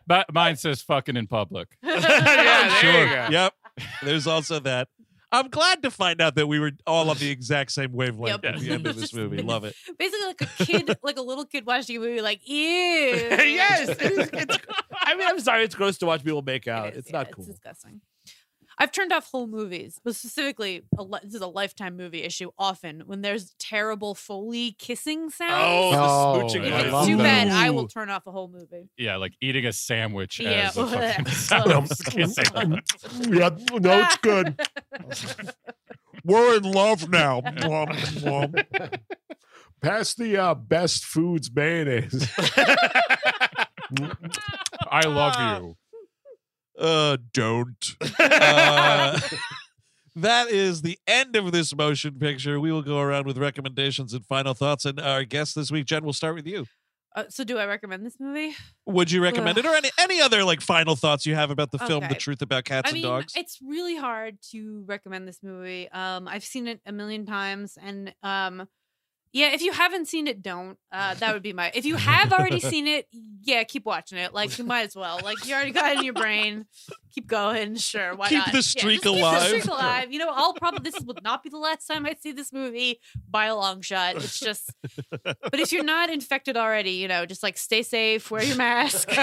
But 0.07 0.32
mine 0.32 0.57
says 0.57 0.82
"fucking 0.82 1.16
in 1.16 1.28
public." 1.28 1.69
yeah, 1.82 2.01
there 2.01 2.70
sure. 2.81 3.05
you 3.05 3.15
go. 3.15 3.28
Yep. 3.31 3.55
There's 4.03 4.27
also 4.27 4.59
that. 4.61 4.89
I'm 5.32 5.48
glad 5.48 5.82
to 5.82 5.90
find 5.90 6.20
out 6.20 6.35
that 6.35 6.47
we 6.48 6.59
were 6.59 6.73
all 6.86 7.09
on 7.11 7.16
the 7.19 7.31
exact 7.31 7.70
same 7.73 7.93
wavelength 7.93 8.43
Yep. 8.43 8.55
at 8.55 8.61
the 8.61 8.70
end 8.73 8.86
of 8.86 8.97
this 8.97 9.15
movie. 9.15 9.43
Love 9.43 9.65
it. 9.65 9.74
Basically, 9.98 10.27
like 10.27 10.40
a 10.43 10.65
kid, 10.65 10.98
like 11.02 11.19
a 11.19 11.23
little 11.23 11.44
kid 11.44 11.65
watching 11.66 11.97
a 11.97 12.01
movie, 12.01 12.20
like, 12.20 12.40
ew. 12.48 12.57
yes, 12.57 13.89
it 13.90 14.01
is, 14.02 14.31
it's, 14.32 14.59
I 14.93 15.15
mean, 15.15 15.27
I'm 15.28 15.39
sorry, 15.40 15.65
it's 15.65 15.74
gross 15.74 15.98
to 15.98 16.07
watch 16.07 16.24
people 16.24 16.43
make 16.43 16.66
out. 16.69 16.90
is, 16.93 16.98
it's 16.98 17.11
yeah, 17.11 17.19
not 17.19 17.31
cool. 17.31 17.44
It's 17.44 17.52
disgusting. 17.55 18.01
I've 18.82 18.93
turned 18.93 19.12
off 19.12 19.31
whole 19.31 19.47
movies, 19.47 20.01
but 20.02 20.16
specifically, 20.16 20.82
a 20.98 21.02
li- 21.02 21.20
this 21.23 21.35
is 21.35 21.43
a 21.43 21.47
lifetime 21.47 21.98
movie 21.98 22.23
issue. 22.23 22.51
Often, 22.59 23.02
when 23.05 23.20
there's 23.20 23.55
terrible 23.59 24.15
foley 24.15 24.74
kissing 24.78 25.28
sounds, 25.28 25.52
Oh, 25.55 25.90
the 25.93 25.98
Oh, 25.98 26.48
smooching. 26.48 26.73
I 26.73 26.78
if 26.78 26.85
one. 26.85 26.93
love 26.93 27.07
too 27.07 27.16
that. 27.19 27.23
bad, 27.23 27.48
I 27.48 27.69
will 27.70 27.86
turn 27.89 28.09
off 28.09 28.27
a 28.27 28.31
whole 28.32 28.48
movie. 28.48 28.89
Yeah, 28.97 29.16
like 29.16 29.35
eating 29.43 29.66
a 29.66 29.73
sandwich 29.74 30.40
Yeah. 30.40 30.70
as 30.70 30.78
a 30.78 30.86
fucking 30.89 31.24
Well, 31.27 31.86
sounds 31.86 32.01
kissing. 32.07 32.44
yeah, 33.28 33.51
no, 33.81 34.01
it's 34.01 34.16
good. 34.16 34.59
We're 36.24 36.57
in 36.57 36.62
love 36.65 37.11
now. 37.11 37.43
Mwah, 37.43 37.86
mwah. 38.23 38.98
Pass 39.82 40.15
the 40.15 40.36
uh, 40.39 40.55
best 40.55 41.05
foods 41.05 41.51
mayonnaise. 41.55 42.28
I 44.90 45.02
love 45.07 45.62
you. 45.62 45.77
Uh, 46.81 47.19
don't. 47.32 47.97
Uh, 48.19 49.19
that 50.16 50.48
is 50.48 50.82
the 50.82 50.98
end 51.07 51.36
of 51.36 51.52
this 51.52 51.74
motion 51.74 52.19
picture. 52.19 52.59
We 52.61 52.73
will 52.73 52.82
go 52.82 52.98
around 52.98 53.27
with 53.27 53.39
recommendations 53.39 54.12
and 54.12 54.24
final 54.27 54.55
thoughts. 54.55 54.85
And 54.85 55.01
our 55.01 55.24
guest 55.24 55.55
this 55.55 55.70
week, 55.70 55.86
Jenn, 55.86 56.05
we'll 56.05 56.12
start 56.12 56.35
with 56.35 56.47
you. 56.47 56.66
Uh, 57.15 57.24
so, 57.28 57.44
do 57.44 57.59
I 57.59 57.66
recommend 57.66 58.07
this 58.07 58.16
movie? 58.20 58.55
Would 58.86 59.11
you 59.11 59.23
recommend 59.23 59.59
it, 59.59 59.66
or 59.66 59.74
any 59.74 59.90
any 59.98 60.20
other 60.20 60.44
like 60.44 60.61
final 60.61 60.94
thoughts 60.94 61.27
you 61.27 61.35
have 61.35 61.51
about 61.51 61.73
the 61.73 61.78
film, 61.78 62.05
The 62.09 62.15
Truth 62.15 62.40
About 62.40 62.65
Cats 62.65 62.86
I 62.86 62.90
and 62.90 62.94
mean, 62.94 63.11
Dogs? 63.11 63.32
it's 63.36 63.59
really 63.61 63.97
hard 63.97 64.39
to 64.52 64.85
recommend 64.86 65.27
this 65.27 65.40
movie. 65.43 65.90
Um, 65.90 66.28
I've 66.28 66.44
seen 66.44 66.69
it 66.69 66.81
a 66.86 66.93
million 66.93 67.27
times, 67.27 67.77
and 67.82 68.15
um, 68.23 68.69
yeah, 69.32 69.52
if 69.52 69.62
you 69.62 69.73
haven't 69.73 70.07
seen 70.09 70.27
it, 70.27 70.43
don't. 70.43 70.77
Uh, 70.93 71.15
that 71.15 71.32
would 71.35 71.43
be 71.43 71.52
my. 71.52 71.70
If 71.74 71.85
you 71.85 71.97
have 72.11 72.32
already 72.32 72.61
seen 72.61 72.86
it, 72.86 73.07
yeah, 73.43 73.65
keep 73.65 73.85
watching 73.85 74.19
it. 74.19 74.35
Like 74.35 74.59
you 74.59 74.65
might 74.65 74.82
as 74.86 74.97
well. 74.97 75.20
Like 75.23 75.47
you 75.47 75.55
already 75.55 75.70
got 75.73 75.93
it 75.93 75.98
in 75.98 76.05
your 76.05 76.15
brain. 76.15 76.66
Keep 77.12 77.27
going. 77.27 77.74
Sure, 77.77 78.15
why 78.15 78.28
Keep 78.28 78.39
not? 78.39 78.52
the 78.52 78.59
Yeah, 78.59 78.61
streak 78.62 79.02
Keep 79.02 79.12
alive. 79.12 79.40
the 79.43 79.48
streak 79.48 79.65
alive. 79.66 80.12
You 80.12 80.19
know, 80.20 80.31
I'll 80.32 80.55
probably 80.55 80.90
this 80.90 81.01
will 81.05 81.16
not 81.24 81.43
be 81.43 81.48
the 81.51 81.59
last 81.59 81.86
time 81.86 82.07
I 82.07 82.15
see 82.20 82.32
this 82.32 82.52
movie 82.52 83.01
by 83.28 83.47
a 83.47 83.57
long 83.57 83.81
shot. 83.81 84.16
It's 84.16 84.39
just. 84.39 84.73
But 85.24 85.59
if 85.59 85.73
you're 85.73 85.85
not 85.85 86.11
infected 86.11 86.57
already, 86.57 86.93
you 86.93 87.09
know, 87.09 87.27
just 87.27 87.43
like 87.43 87.57
stay 87.59 87.82
safe, 87.82 88.31
wear 88.31 88.43
your 88.43 88.57
mask. 88.57 89.09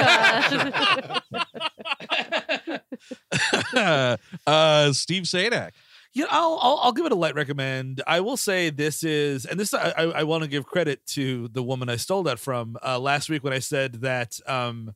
Uh, 3.74 4.18
uh, 4.48 4.92
Steve 4.94 5.24
Sajdak. 5.24 5.72
Yeah, 6.18 6.26
I'll, 6.32 6.58
I'll 6.62 6.80
I'll 6.82 6.92
give 6.94 7.06
it 7.06 7.12
a 7.12 7.16
light 7.16 7.36
recommend. 7.36 8.02
I 8.08 8.22
will 8.22 8.38
say 8.38 8.72
this 8.72 9.04
is, 9.04 9.46
and 9.46 9.60
this 9.60 9.72
I 9.74 9.94
I, 9.96 10.04
I 10.04 10.24
want 10.24 10.44
to 10.44 10.50
give 10.50 10.66
credit 10.66 11.06
to 11.18 11.48
the 11.50 11.62
woman 11.62 11.90
I 11.90 11.98
stole 11.98 12.24
that 12.24 12.40
from 12.40 12.76
uh, 12.84 12.98
last 12.98 13.30
week 13.30 13.44
when 13.44 13.54
I 13.54 13.60
said 13.60 14.02
that 14.02 14.40
um, 14.48 14.96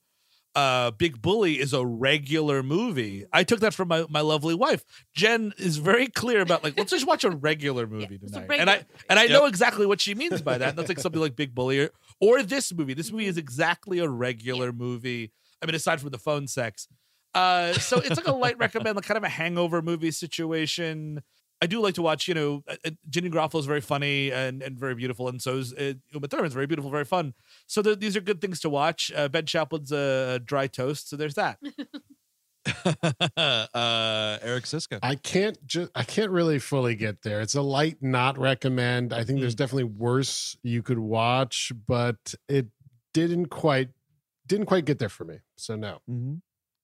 uh, 0.56 0.89
Big 0.91 1.22
Bully 1.22 1.60
is 1.60 1.73
a 1.73 1.85
regular 1.85 2.64
movie. 2.64 3.26
I 3.31 3.43
took 3.43 3.60
that 3.60 3.76
from 3.76 3.88
my, 3.89 4.06
my 4.10 4.22
lovely 4.22 4.56
wife. 4.56 4.84
Jen 5.14 5.53
is 5.60 5.77
very 5.77 6.07
clear 6.07 6.41
about 6.41 6.64
like 6.64 6.76
let's 6.76 6.89
just 6.91 7.06
watch 7.06 7.23
a 7.23 7.30
regular 7.30 7.85
movie 7.95 8.19
it's 8.22 8.35
a 8.35 8.41
tonight, 8.41 8.60
and 8.60 8.69
I 8.69 8.76
movie. 8.77 8.85
and 9.10 9.19
I 9.19 9.23
Yep. 9.23 9.31
know 9.31 9.45
exactly 9.45 9.85
what 9.85 10.02
she 10.02 10.15
means 10.15 10.41
by 10.41 10.57
that. 10.57 10.76
That's 10.76 10.89
like 10.89 10.99
something 10.99 11.22
like 11.22 11.35
Big 11.35 11.53
Bully 11.53 11.81
or, 11.81 11.89
or 12.19 12.41
this 12.41 12.73
movie. 12.73 12.95
This 12.95 13.11
movie 13.11 13.27
is 13.27 13.38
exactly 13.38 13.99
a 13.99 14.10
regular 14.10 14.72
movie. 14.73 15.31
I 15.61 15.68
mean, 15.68 15.76
aside 15.76 16.02
from 16.02 16.10
the 16.10 16.18
phone 16.18 16.48
sex. 16.48 16.88
Uh, 17.34 17.74
so 17.74 17.98
it's 17.98 18.18
like 18.18 18.28
a 18.28 18.34
light 18.34 18.58
recommend, 18.58 18.95
like 18.95 19.06
kind 19.06 19.18
of 19.18 19.24
a 19.24 19.30
hangover 19.30 19.82
movie 19.82 20.12
situation. 20.12 21.22
I 21.62 21.68
do 21.68 21.80
like 21.80 21.94
to 21.95 22.02
watch, 22.02 22.28
you 22.28 22.34
know, 22.34 22.64
uh, 22.68 22.76
uh, 22.86 22.90
Janeane 23.10 23.32
Garofalo 23.32 23.60
is 23.60 23.66
very 23.68 23.82
funny 23.82 24.32
and, 24.32 24.64
and 24.64 24.80
very 24.80 24.95
beautiful, 24.95 25.28
and 25.28 25.41
so 25.41 25.58
is 25.58 25.74
uh, 25.74 25.94
Uma 26.12 26.28
Thurman's 26.28 26.53
very 26.53 26.66
beautiful, 26.66 26.90
very 26.90 27.06
fun. 27.06 27.36
So 27.68 27.84
th- 27.84 27.99
these 27.99 28.18
are 28.18 28.22
good 28.22 28.41
things 28.41 28.60
to 28.62 28.70
watch. 28.70 29.12
Uh, 29.16 29.30
ben 29.30 29.45
Chaplin's 29.45 29.91
a 29.91 30.41
dry 30.44 30.68
toast, 30.68 31.10
so 31.10 31.16
there's 31.16 31.36
that. 31.36 31.60
uh, 32.66 34.38
Eric 34.41 34.66
Szyszka. 34.66 34.99
I 35.03 35.16
can't 35.16 35.64
just 35.66 35.91
I 35.95 36.03
can't 36.03 36.32
really 36.32 36.60
fully 36.60 36.95
get 36.95 37.22
there. 37.22 37.41
It's 37.41 37.56
a 37.56 37.62
light 37.62 37.98
not 38.02 38.38
recommend. 38.38 39.14
I 39.14 39.24
think 39.24 39.40
there's 39.40 39.56
definitely 39.56 39.86
worse 39.86 40.58
you 40.64 40.82
could 40.84 40.99
watch, 40.99 41.72
but 41.88 42.36
it 42.48 42.68
didn't 43.14 43.48
quite 43.48 43.90
didn't 44.48 44.66
quite 44.66 44.86
get 44.86 44.99
there 44.99 45.10
for 45.10 45.26
me. 45.26 45.40
So 45.58 45.76
no. 45.76 45.99
Mm-hmm. 46.10 46.36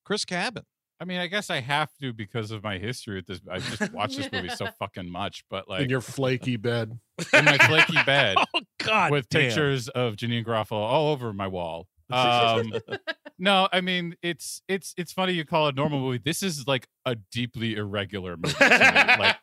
Chris 0.08 0.24
Cabin. 0.24 0.62
I 0.98 1.04
mean, 1.04 1.18
I 1.20 1.26
guess 1.26 1.50
I 1.50 1.60
have 1.60 1.90
to 2.00 2.14
because 2.14 2.50
of 2.50 2.62
my 2.64 2.78
history 2.78 3.16
with 3.16 3.26
this. 3.26 3.42
I 3.48 3.58
just 3.58 3.92
watched 3.92 4.16
this 4.16 4.32
movie 4.32 4.48
so 4.48 4.66
fucking 4.78 5.06
much, 5.10 5.44
but 5.50 5.68
like 5.68 5.82
in 5.82 5.90
your 5.90 6.00
flaky 6.00 6.56
bed. 6.56 6.98
in 7.34 7.44
my 7.44 7.58
flaky 7.58 7.98
bed 8.06 8.38
Oh 8.54 8.62
God! 8.78 9.10
with 9.10 9.28
damn. 9.28 9.42
pictures 9.42 9.88
of 9.90 10.16
Janeane 10.16 10.46
Garofalo 10.46 10.78
all 10.78 11.12
over 11.12 11.34
my 11.34 11.46
wall. 11.46 11.88
Um, 12.08 12.72
no, 13.38 13.68
I 13.70 13.82
mean 13.82 14.16
it's 14.22 14.62
it's 14.66 14.94
it's 14.96 15.12
funny 15.12 15.34
you 15.34 15.44
call 15.44 15.68
it 15.68 15.74
a 15.74 15.76
normal 15.76 16.00
movie. 16.00 16.22
This 16.24 16.42
is 16.42 16.66
like 16.66 16.88
a 17.04 17.14
deeply 17.14 17.76
irregular 17.76 18.38
movie, 18.38 18.54
to 18.54 18.68
me, 18.70 19.24
like 19.24 19.36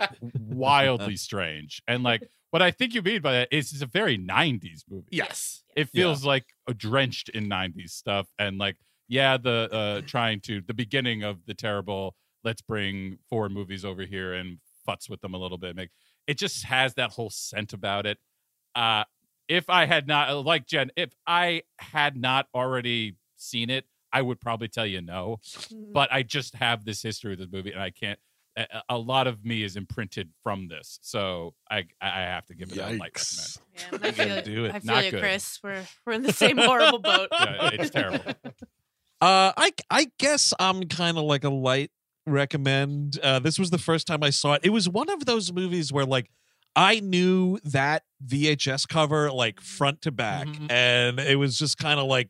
wildly 0.50 1.16
strange. 1.16 1.80
And 1.88 2.02
like 2.02 2.28
what 2.50 2.64
I 2.64 2.72
think 2.72 2.96
you 2.96 3.04
mean 3.04 3.22
by 3.22 3.34
that 3.34 3.50
is 3.52 3.72
it's 3.72 3.84
a 3.84 3.86
very 3.86 4.18
'90s 4.18 4.82
movie. 4.90 5.10
Yes. 5.12 5.62
it 5.76 5.90
feels 5.90 6.26
like 6.26 6.48
a 6.68 6.74
drenched 6.74 7.30
in 7.30 7.48
90s 7.48 7.92
stuff 7.92 8.28
and 8.40 8.58
like 8.58 8.78
yeah 9.08 9.38
the 9.38 9.70
uh 9.72 10.02
trying 10.08 10.40
to 10.40 10.62
the 10.62 10.74
beginning 10.74 11.24
of 11.24 11.46
the 11.46 11.54
terrible 11.54 12.16
let's 12.44 12.62
bring 12.62 13.18
four 13.30 13.50
movies 13.50 13.84
over 13.86 14.04
here 14.04 14.34
and 14.34 14.58
futz 14.88 15.10
with 15.10 15.22
them 15.22 15.34
a 15.34 15.38
little 15.38 15.58
bit 15.58 15.76
make 15.76 15.90
it 16.28 16.38
just 16.38 16.64
has 16.66 16.94
that 16.96 17.12
whole 17.12 17.30
scent 17.30 17.74
about 17.74 18.06
it 18.06 18.18
uh 18.76 19.04
if 19.48 19.70
i 19.70 19.86
had 19.86 20.08
not 20.08 20.30
uh, 20.30 20.40
like 20.42 20.66
jenn 20.66 20.90
if 20.96 21.14
i 21.28 21.62
had 21.80 22.16
not 22.18 22.48
already 22.56 23.16
seen 23.38 23.70
it 23.70 23.86
i 24.12 24.22
would 24.22 24.40
probably 24.42 24.68
tell 24.68 24.86
you 24.86 25.02
no 25.02 25.40
but 25.94 26.12
i 26.12 26.24
just 26.24 26.56
have 26.56 26.86
this 26.86 27.02
history 27.02 27.32
with 27.32 27.40
this 27.40 27.50
movie 27.52 27.72
and 27.72 27.82
i 27.82 27.90
can't 27.92 28.20
a, 28.58 28.66
a 28.90 28.98
lot 28.98 29.28
of 29.28 29.44
me 29.44 29.64
is 29.64 29.76
imprinted 29.76 30.30
from 30.42 30.68
this 30.68 30.98
so 31.02 31.54
i 31.70 31.84
i 32.02 32.22
have 32.22 32.46
to 32.46 32.56
give 32.56 32.72
it 32.72 32.78
a 32.78 32.98
light 32.98 33.12
recommend 33.14 33.58
Yeah, 33.76 33.82
I 33.92 34.08
I 34.08 34.12
feel, 34.12 34.42
do 34.44 34.66
it. 34.66 34.76
I 34.76 34.80
feel 34.80 34.94
Not 34.96 35.06
you, 35.06 35.12
good. 35.12 35.20
Chris. 35.20 35.60
We're 35.62 35.84
we're 36.06 36.14
in 36.14 36.22
the 36.24 36.32
same 36.32 36.58
horrible 36.58 37.00
boat. 37.00 37.28
yeah, 37.34 37.70
it's 37.74 37.90
terrible 37.90 38.24
Uh, 39.22 39.54
I 39.58 39.72
I 39.90 40.08
guess 40.20 40.54
I'm 40.60 40.84
kind 40.84 41.18
of 41.18 41.24
like 41.24 41.44
a 41.44 41.50
light 41.50 41.92
recommend. 42.28 43.18
Uh, 43.22 43.40
this 43.40 43.58
was 43.58 43.70
the 43.70 43.78
first 43.78 44.08
time 44.08 44.24
I 44.24 44.30
saw 44.30 44.54
it. 44.54 44.62
It 44.64 44.70
was 44.72 44.90
one 44.90 45.10
of 45.10 45.26
those 45.26 45.52
movies 45.54 45.92
where 45.94 46.06
like 46.06 46.30
I 46.76 47.00
knew 47.00 47.58
that 47.64 48.04
VHS 48.26 48.88
cover 48.88 49.32
like 49.32 49.62
front 49.62 50.02
to 50.02 50.12
back, 50.12 50.48
Mhm. 50.48 50.70
and 50.72 51.20
it 51.20 51.38
was 51.38 51.58
just 51.58 51.78
kind 51.78 52.00
of 52.00 52.08
like, 52.08 52.30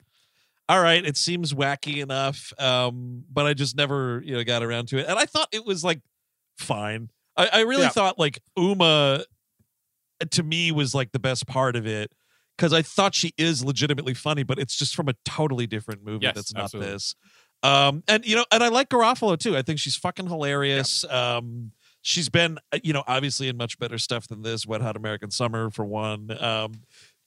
all 0.70 0.82
right, 0.82 1.04
it 1.04 1.18
seems 1.18 1.54
wacky 1.54 2.02
enough, 2.04 2.54
um, 2.60 3.24
but 3.32 3.46
I 3.48 3.54
just 3.56 3.76
never 3.76 4.22
you 4.24 4.36
know 4.36 4.44
got 4.44 4.62
around 4.64 4.88
to 4.90 4.98
it, 5.00 5.08
and 5.08 5.18
I 5.18 5.26
thought 5.26 5.48
it 5.52 5.66
was 5.66 5.84
like 5.84 6.02
fine. 6.60 7.10
I, 7.36 7.48
I 7.52 7.60
really 7.62 7.84
Yeah. 7.84 7.90
thought 7.90 8.20
like 8.20 8.40
Uma 8.58 9.26
to 10.32 10.44
me 10.44 10.72
was 10.72 10.94
like 10.96 11.12
the 11.12 11.20
best 11.20 11.46
part 11.48 11.76
of 11.76 11.86
it 11.86 12.12
because 12.58 12.74
I 12.74 12.82
thought 12.82 13.16
she 13.16 13.34
is 13.38 13.64
legitimately 13.64 14.14
funny, 14.14 14.44
but 14.44 14.60
it's 14.60 14.76
just 14.78 14.96
from 14.96 15.10
a 15.10 15.14
totally 15.26 15.68
different 15.68 16.04
movie 16.04 16.24
Yes, 16.24 16.36
that's 16.36 16.54
not 16.54 16.64
absolutely. 16.66 16.92
this. 16.94 17.16
Um, 17.64 18.04
and 18.08 18.26
you 18.26 18.36
know, 18.36 18.46
and 18.52 18.64
I 18.64 18.68
like 18.68 18.90
Garofalo 18.90 19.38
too. 19.38 19.58
I 19.58 19.62
think 19.62 19.80
she's 19.80 19.96
fucking 19.96 20.28
hilarious. 20.28 21.04
Um, 21.06 21.72
she's 22.02 22.30
been, 22.30 22.60
uh, 22.72 22.80
you 22.84 22.94
know, 22.94 23.04
obviously 23.08 23.48
in 23.48 23.58
much 23.58 23.80
better 23.80 23.98
stuff 23.98 24.28
than 24.28 24.44
this. 24.44 24.68
Wet 24.68 24.82
Hot 24.82 24.96
American 24.96 25.32
Summer 25.32 25.72
for 25.72 25.84
one. 25.86 26.32
Um, 26.40 26.74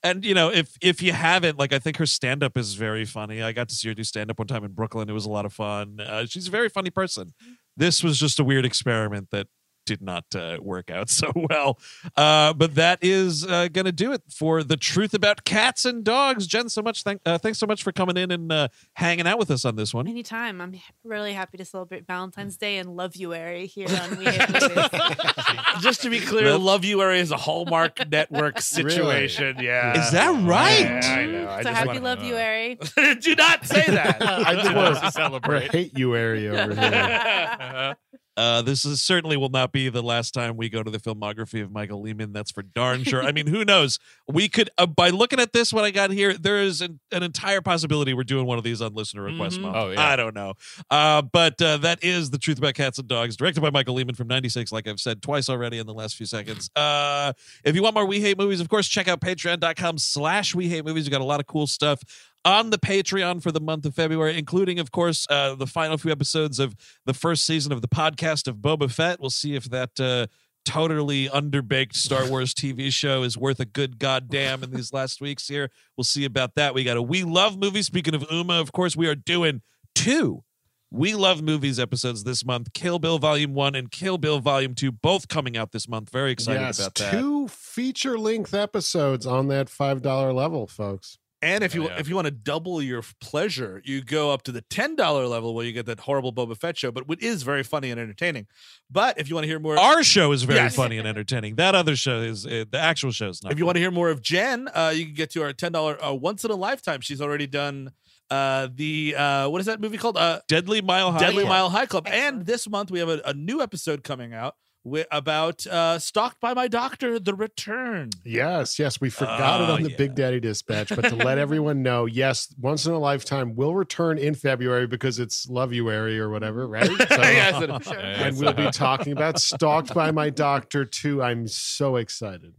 and 0.01 0.23
you 0.23 0.33
know, 0.33 0.49
if 0.49 0.77
if 0.81 1.01
you 1.01 1.11
haven't, 1.11 1.59
like, 1.59 1.73
I 1.73 1.79
think 1.79 1.97
her 1.97 2.05
stand 2.05 2.41
up 2.41 2.55
is 2.57 2.75
very 2.75 3.03
funny. 3.03 3.41
I 3.41 3.51
got 3.51 3.67
to 3.69 3.75
see 3.75 3.89
her 3.89 3.93
do 3.93 4.03
stand 4.05 4.31
up 4.31 4.39
one 4.39 4.47
time 4.47 4.63
in 4.63 4.71
Brooklyn. 4.71 5.09
It 5.09 5.13
was 5.13 5.25
a 5.25 5.29
lot 5.29 5.45
of 5.45 5.51
fun. 5.51 5.99
Uh, 5.99 6.25
she's 6.25 6.47
a 6.47 6.51
very 6.51 6.69
funny 6.69 6.89
person. 6.89 7.33
This 7.75 8.01
was 8.01 8.17
just 8.17 8.39
a 8.39 8.43
weird 8.45 8.65
experiment 8.65 9.27
that 9.31 9.47
did 9.89 10.01
not 10.03 10.23
uh, 10.35 10.59
work 10.61 10.91
out 10.91 11.09
so 11.21 11.31
well. 11.35 11.79
Uh, 12.15 12.53
but 12.53 12.75
that 12.75 12.99
is 13.01 13.43
uh, 13.45 13.67
going 13.69 13.85
to 13.85 13.91
do 13.91 14.11
it 14.13 14.21
for 14.29 14.61
the 14.63 14.77
truth 14.77 15.15
about 15.15 15.43
cats 15.45 15.83
and 15.83 16.03
dogs. 16.03 16.45
Jenn, 16.45 16.69
so 16.69 16.83
much 16.83 17.01
thank, 17.01 17.21
uh, 17.25 17.39
thanks 17.39 17.57
so 17.57 17.65
much 17.65 17.81
for 17.81 17.91
coming 17.91 18.15
in 18.17 18.29
and 18.31 18.51
uh, 18.51 18.67
hanging 18.93 19.25
out 19.25 19.39
with 19.39 19.49
us 19.49 19.65
on 19.65 19.75
this 19.75 19.93
one. 19.93 20.07
Anytime. 20.07 20.61
I'm 20.61 20.79
really 21.03 21.33
happy 21.33 21.57
to 21.57 21.65
celebrate 21.65 22.05
Valentine's 22.05 22.55
Day 22.55 22.77
and 22.77 22.89
Loveuary 22.89 23.65
here 23.65 23.87
on 23.89 24.17
We 24.19 24.25
Hate 24.25 24.47
Just 25.81 26.03
to 26.03 26.09
be 26.11 26.19
clear, 26.19 26.45
Well- 26.45 26.59
Love 26.59 26.85
You 26.85 27.01
Area 27.01 27.21
is 27.21 27.31
a 27.31 27.37
Hallmark 27.37 28.07
Network 28.11 28.61
situation. 28.61 29.57
Yeah. 29.59 29.99
Is 30.05 30.11
that 30.11 30.29
right? 30.47 30.79
Yeah, 30.81 31.01
I 31.17 31.25
know. 31.25 31.49
I 31.49 31.63
so 31.63 31.69
just 31.69 31.77
happy 31.77 31.99
wanna- 31.99 32.17
Loveuary. 32.21 33.21
Do 33.21 33.35
not 33.35 33.65
say 33.65 33.85
that. 33.87 34.21
I 34.21 34.53
just 34.53 34.73
want 34.75 34.95
to 34.95 34.99
we're, 34.99 35.01
we're 35.01 35.11
celebrate. 35.11 35.71
hate 35.71 35.97
you 35.97 36.15
area 36.15 36.51
over 36.63 36.75
here. 36.75 37.95
Uh, 38.39 38.61
this 38.61 38.85
is 38.85 39.01
certainly 39.01 39.35
will 39.35 39.49
not 39.49 39.73
be 39.73 39.89
the 39.89 40.01
last 40.01 40.33
time 40.33 40.55
we 40.55 40.69
go 40.69 40.81
to 40.81 40.89
the 40.89 40.97
filmography 40.97 41.61
of 41.61 41.71
Michael 41.71 42.01
Lehmann. 42.01 42.31
That's 42.31 42.51
for 42.51 42.63
darn 42.63 43.03
sure. 43.03 43.21
I 43.21 43.33
mean, 43.33 43.47
who 43.47 43.65
knows? 43.65 43.99
We 44.29 44.47
could, 44.47 44.69
uh, 44.77 44.85
by 44.85 45.09
looking 45.09 45.39
at 45.41 45.51
this, 45.51 45.73
what 45.73 45.83
I 45.83 45.91
got 45.91 46.11
here, 46.11 46.33
there 46.33 46.61
is 46.61 46.79
an, 46.79 46.99
an 47.11 47.21
entire 47.21 47.59
possibility 47.59 48.13
we're 48.13 48.23
doing 48.23 48.45
one 48.45 48.57
of 48.57 48.63
these 48.63 48.81
on 48.81 48.93
listener 48.93 49.23
request 49.23 49.57
Mhm. 49.57 49.61
month. 49.63 49.75
Oh, 49.75 49.89
yeah. 49.91 50.07
I 50.07 50.15
don't 50.15 50.33
know. 50.33 50.53
Uh, 50.89 51.21
but 51.21 51.61
uh, 51.61 51.77
that 51.77 52.01
is 52.01 52.29
the 52.29 52.37
truth 52.37 52.57
about 52.59 52.75
cats 52.75 52.97
and 52.97 53.07
dogs, 53.09 53.35
directed 53.35 53.59
by 53.59 53.71
Michael 53.71 53.95
Lehmann 53.95 54.15
from 54.15 54.27
'96. 54.29 54.71
Like 54.71 54.87
I've 54.87 55.01
said 55.01 55.21
twice 55.21 55.49
already 55.49 55.77
in 55.77 55.85
the 55.85 55.93
last 55.93 56.15
few 56.15 56.25
seconds. 56.25 56.69
Uh, 56.77 57.33
if 57.65 57.75
you 57.75 57.83
want 57.83 57.93
more 57.95 58.05
We 58.05 58.21
Hate 58.21 58.37
Movies, 58.37 58.61
of 58.61 58.69
course, 58.69 58.87
check 58.87 59.09
out 59.09 59.19
Patreon.com/slash 59.19 60.55
We 60.55 60.69
Hate 60.69 60.85
Movies. 60.85 61.05
We 61.05 61.11
got 61.11 61.21
a 61.21 61.25
lot 61.25 61.39
of 61.39 61.47
cool 61.47 61.67
stuff 61.67 62.01
on 62.45 62.69
the 62.69 62.77
Patreon 62.77 63.41
for 63.43 63.51
the 63.51 63.59
month 63.59 63.85
of 63.85 63.95
February, 63.95 64.37
including, 64.37 64.79
of 64.79 64.91
course, 64.91 65.27
uh, 65.29 65.55
the 65.55 65.67
final 65.67 65.97
few 65.97 66.11
episodes 66.11 66.59
of 66.59 66.75
the 67.05 67.13
first 67.13 67.45
season 67.45 67.71
of 67.71 67.81
the 67.81 67.87
podcast 67.87 68.47
of 68.47 68.57
Boba 68.57 68.91
Fett. 68.91 69.19
We'll 69.19 69.29
see 69.29 69.55
if 69.55 69.65
that 69.65 69.99
uh, 69.99 70.27
totally 70.65 71.27
underbaked 71.27 71.95
Star 71.95 72.25
Wars 72.29 72.53
TV 72.53 72.91
show 72.91 73.23
is 73.23 73.37
worth 73.37 73.59
a 73.59 73.65
good 73.65 73.99
goddamn 73.99 74.63
in 74.63 74.71
these 74.71 74.93
last 74.93 75.21
weeks 75.21 75.47
here. 75.47 75.69
We'll 75.97 76.05
see 76.05 76.25
about 76.25 76.55
that. 76.55 76.73
We 76.73 76.83
got 76.83 76.97
a 76.97 77.01
We 77.01 77.23
Love 77.23 77.57
movie. 77.57 77.81
Speaking 77.81 78.15
of 78.15 78.25
Uma, 78.31 78.59
of 78.59 78.71
course, 78.71 78.95
we 78.95 79.07
are 79.07 79.15
doing 79.15 79.61
two 79.93 80.43
We 80.91 81.15
Love 81.15 81.41
Movies 81.41 81.79
episodes 81.79 82.23
this 82.23 82.45
month 82.45 82.73
Kill 82.73 82.99
Bill 82.99 83.19
Volume 83.19 83.53
1 83.53 83.75
and 83.75 83.91
Kill 83.91 84.17
Bill 84.17 84.39
Volume 84.39 84.75
2, 84.75 84.91
both 84.91 85.27
coming 85.27 85.57
out 85.57 85.71
this 85.71 85.87
month. 85.89 86.09
Very 86.09 86.31
excited 86.31 86.61
yes, 86.61 86.79
about 86.79 86.95
that. 86.95 87.11
two 87.11 87.47
feature 87.49 88.17
length 88.17 88.53
episodes 88.53 89.25
on 89.25 89.49
that 89.49 89.69
five 89.69 90.01
dollar 90.01 90.31
level, 90.31 90.67
folks. 90.67 91.17
And 91.41 91.63
if 91.63 91.73
you 91.73 91.85
Oh, 91.85 91.87
yeah. 91.87 91.99
if 91.99 92.09
you 92.09 92.15
want 92.15 92.25
to 92.25 92.31
double 92.31 92.81
your 92.81 93.01
pleasure, 93.21 93.81
you 93.85 94.01
go 94.03 94.31
up 94.31 94.41
to 94.43 94.51
the 94.51 94.61
ten 94.61 94.95
dollar 94.97 95.25
level 95.25 95.53
where 95.55 95.65
you 95.65 95.71
get 95.71 95.85
that 95.85 96.01
horrible 96.01 96.33
Boba 96.33 96.57
Fett 96.57 96.77
show, 96.77 96.91
but 96.91 97.05
it 97.09 97.21
is 97.21 97.43
very 97.43 97.63
funny 97.63 97.91
and 97.91 97.99
entertaining. 97.99 98.45
But 98.91 99.17
if 99.17 99.29
you 99.29 99.35
want 99.35 99.43
to 99.45 99.47
hear 99.47 99.59
more, 99.59 99.77
Our 99.79 100.03
show 100.03 100.31
is 100.33 100.43
very 100.43 100.59
Yes. 100.59 100.75
funny 100.75 100.97
and 100.97 101.07
entertaining. 101.07 101.55
That 101.55 101.75
other 101.75 101.95
show 101.95 102.19
is 102.21 102.45
uh, 102.45 102.65
the 102.69 102.77
actual 102.79 103.11
show 103.11 103.29
is 103.29 103.41
not. 103.41 103.53
if 103.53 103.57
you 103.59 103.65
want 103.65 103.77
to 103.77 103.79
hear 103.79 103.91
more 103.91 104.09
of 104.09 104.21
Jenn, 104.21 104.67
uh, 104.73 104.91
you 104.93 105.05
can 105.05 105.13
get 105.13 105.29
to 105.31 105.41
our 105.43 105.53
ten 105.53 105.71
dollar 105.71 105.97
uh, 106.03 106.13
once 106.13 106.43
in 106.43 106.51
a 106.51 106.55
lifetime. 106.55 106.99
She's 106.99 107.21
already 107.21 107.47
done 107.47 107.93
uh, 108.29 108.67
the 108.75 109.15
uh, 109.15 109.47
what 109.49 109.59
is 109.61 109.65
that 109.67 109.79
movie 109.79 109.97
called? 109.97 110.17
Uh, 110.17 110.41
Deadly 110.49 110.81
Mile 110.81 111.13
High. 111.13 111.19
Deadly 111.19 111.43
Club. 111.43 111.49
Mile 111.49 111.69
High 111.69 111.85
Club. 111.85 112.05
And 112.07 112.45
this 112.45 112.67
month 112.69 112.91
we 112.91 112.99
have 112.99 113.09
a, 113.09 113.21
a 113.25 113.33
new 113.33 113.61
episode 113.61 114.03
coming 114.03 114.33
out 114.33 114.55
wi- 114.83 115.05
about 115.11 115.65
uh, 115.67 115.99
Stalked 115.99 116.39
by 116.39 116.53
My 116.53 116.67
Doctor: 116.67 117.19
The 117.19 117.33
Return. 117.33 118.09
Yes, 118.23 118.79
yes, 118.79 118.99
we 119.01 119.09
forgot 119.09 119.61
it 119.61 119.69
Oh, 119.69 119.73
on 119.73 119.83
the 119.83 119.91
yeah. 119.91 119.97
Big 119.97 120.15
Daddy 120.15 120.39
Dispatch, 120.39 120.89
but 120.95 121.05
to 121.09 121.15
let 121.15 121.37
everyone 121.45 121.83
know, 121.83 122.05
yes, 122.05 122.53
once 122.59 122.85
in 122.85 122.93
a 122.93 122.99
lifetime 122.99 123.55
will 123.55 123.75
return 123.75 124.17
in 124.17 124.35
February 124.35 124.87
because 124.87 125.19
it's 125.19 125.45
Loveuary 125.47 126.17
or 126.17 126.29
whatever, 126.29 126.67
right? 126.67 126.89
So, 127.09 127.21
Yes, 127.21 127.83
Sure. 127.85 127.97
and 127.99 128.37
we'll 128.37 128.53
be 128.53 128.69
talking 128.71 129.13
about 129.13 129.39
Stalked 129.39 129.93
by 129.93 130.11
My 130.11 130.29
Doctor 130.29 130.85
too. 130.85 131.21
I'm 131.21 131.47
so 131.47 131.95
excited. 131.95 132.53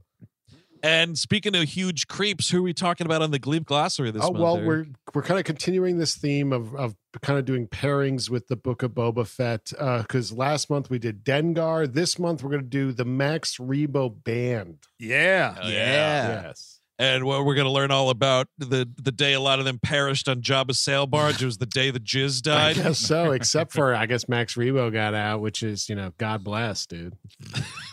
And 0.83 1.19
speaking 1.19 1.55
of 1.55 1.65
huge 1.65 2.09
creeps, 2.09 2.51
who 2.51 2.59
are 2.61 2.63
we 2.63 2.73
talking 2.73 3.07
about 3.07 3.21
on 3.23 3.31
the 3.31 3.39
Glebe 3.39 3.65
Glossary 3.67 4.11
this 4.11 4.23
oh 4.25 4.33
month? 4.33 4.43
well, 4.43 4.57
Eric? 4.57 4.67
we're 4.67 4.87
we're 5.15 5.23
kind 5.23 5.39
of 5.39 5.45
continuing 5.45 5.99
this 5.99 6.15
theme 6.15 6.53
of 6.53 6.75
of 6.75 6.95
kind 7.23 7.39
of 7.39 7.45
doing 7.45 7.67
pairings 7.67 8.31
with 8.31 8.49
the 8.49 8.57
Book 8.57 8.83
of 8.83 8.93
Boba 8.93 9.27
Fett 9.27 9.73
uh, 9.79 10.03
because 10.03 10.33
last 10.33 10.71
month 10.71 10.89
we 10.89 10.99
did 10.99 11.25
Dengar. 11.25 11.93
This 11.93 12.19
month 12.19 12.43
we're 12.43 12.51
going 12.51 12.63
to 12.63 12.69
do 12.69 12.93
the 12.93 13.05
Max 13.05 13.59
Rebo 13.59 14.25
Band. 14.25 14.79
yeah. 14.99 15.55
Hell 15.55 15.71
yeah. 15.71 16.43
Yes. 16.45 16.81
and 16.99 17.25
well, 17.25 17.45
we're 17.45 17.55
going 17.55 17.67
to 17.67 17.73
learn 17.73 17.91
all 17.91 18.09
about 18.11 18.47
the 18.59 18.89
the 18.97 19.13
day 19.13 19.33
a 19.35 19.41
lot 19.41 19.59
of 19.59 19.65
them 19.67 19.79
perished 19.83 20.29
on 20.29 20.41
Jabba's 20.41 20.79
sail 20.79 21.07
barge. 21.07 21.43
It 21.43 21.47
was 21.47 21.59
the 21.59 21.67
day 21.67 21.91
the 21.91 22.01
jizz 22.01 22.41
died. 22.43 22.57
I 22.59 22.73
died. 22.73 22.83
guess 22.85 22.99
so, 22.99 23.33
except 23.33 23.73
for 23.73 23.95
I 23.95 24.07
guess 24.07 24.29
Max 24.29 24.55
Rebo 24.55 24.91
got 24.93 25.13
out, 25.15 25.41
which 25.41 25.63
is 25.63 25.89
you 25.91 25.95
know 25.95 26.13
God 26.17 26.43
bless, 26.45 26.87
dude. 26.87 27.17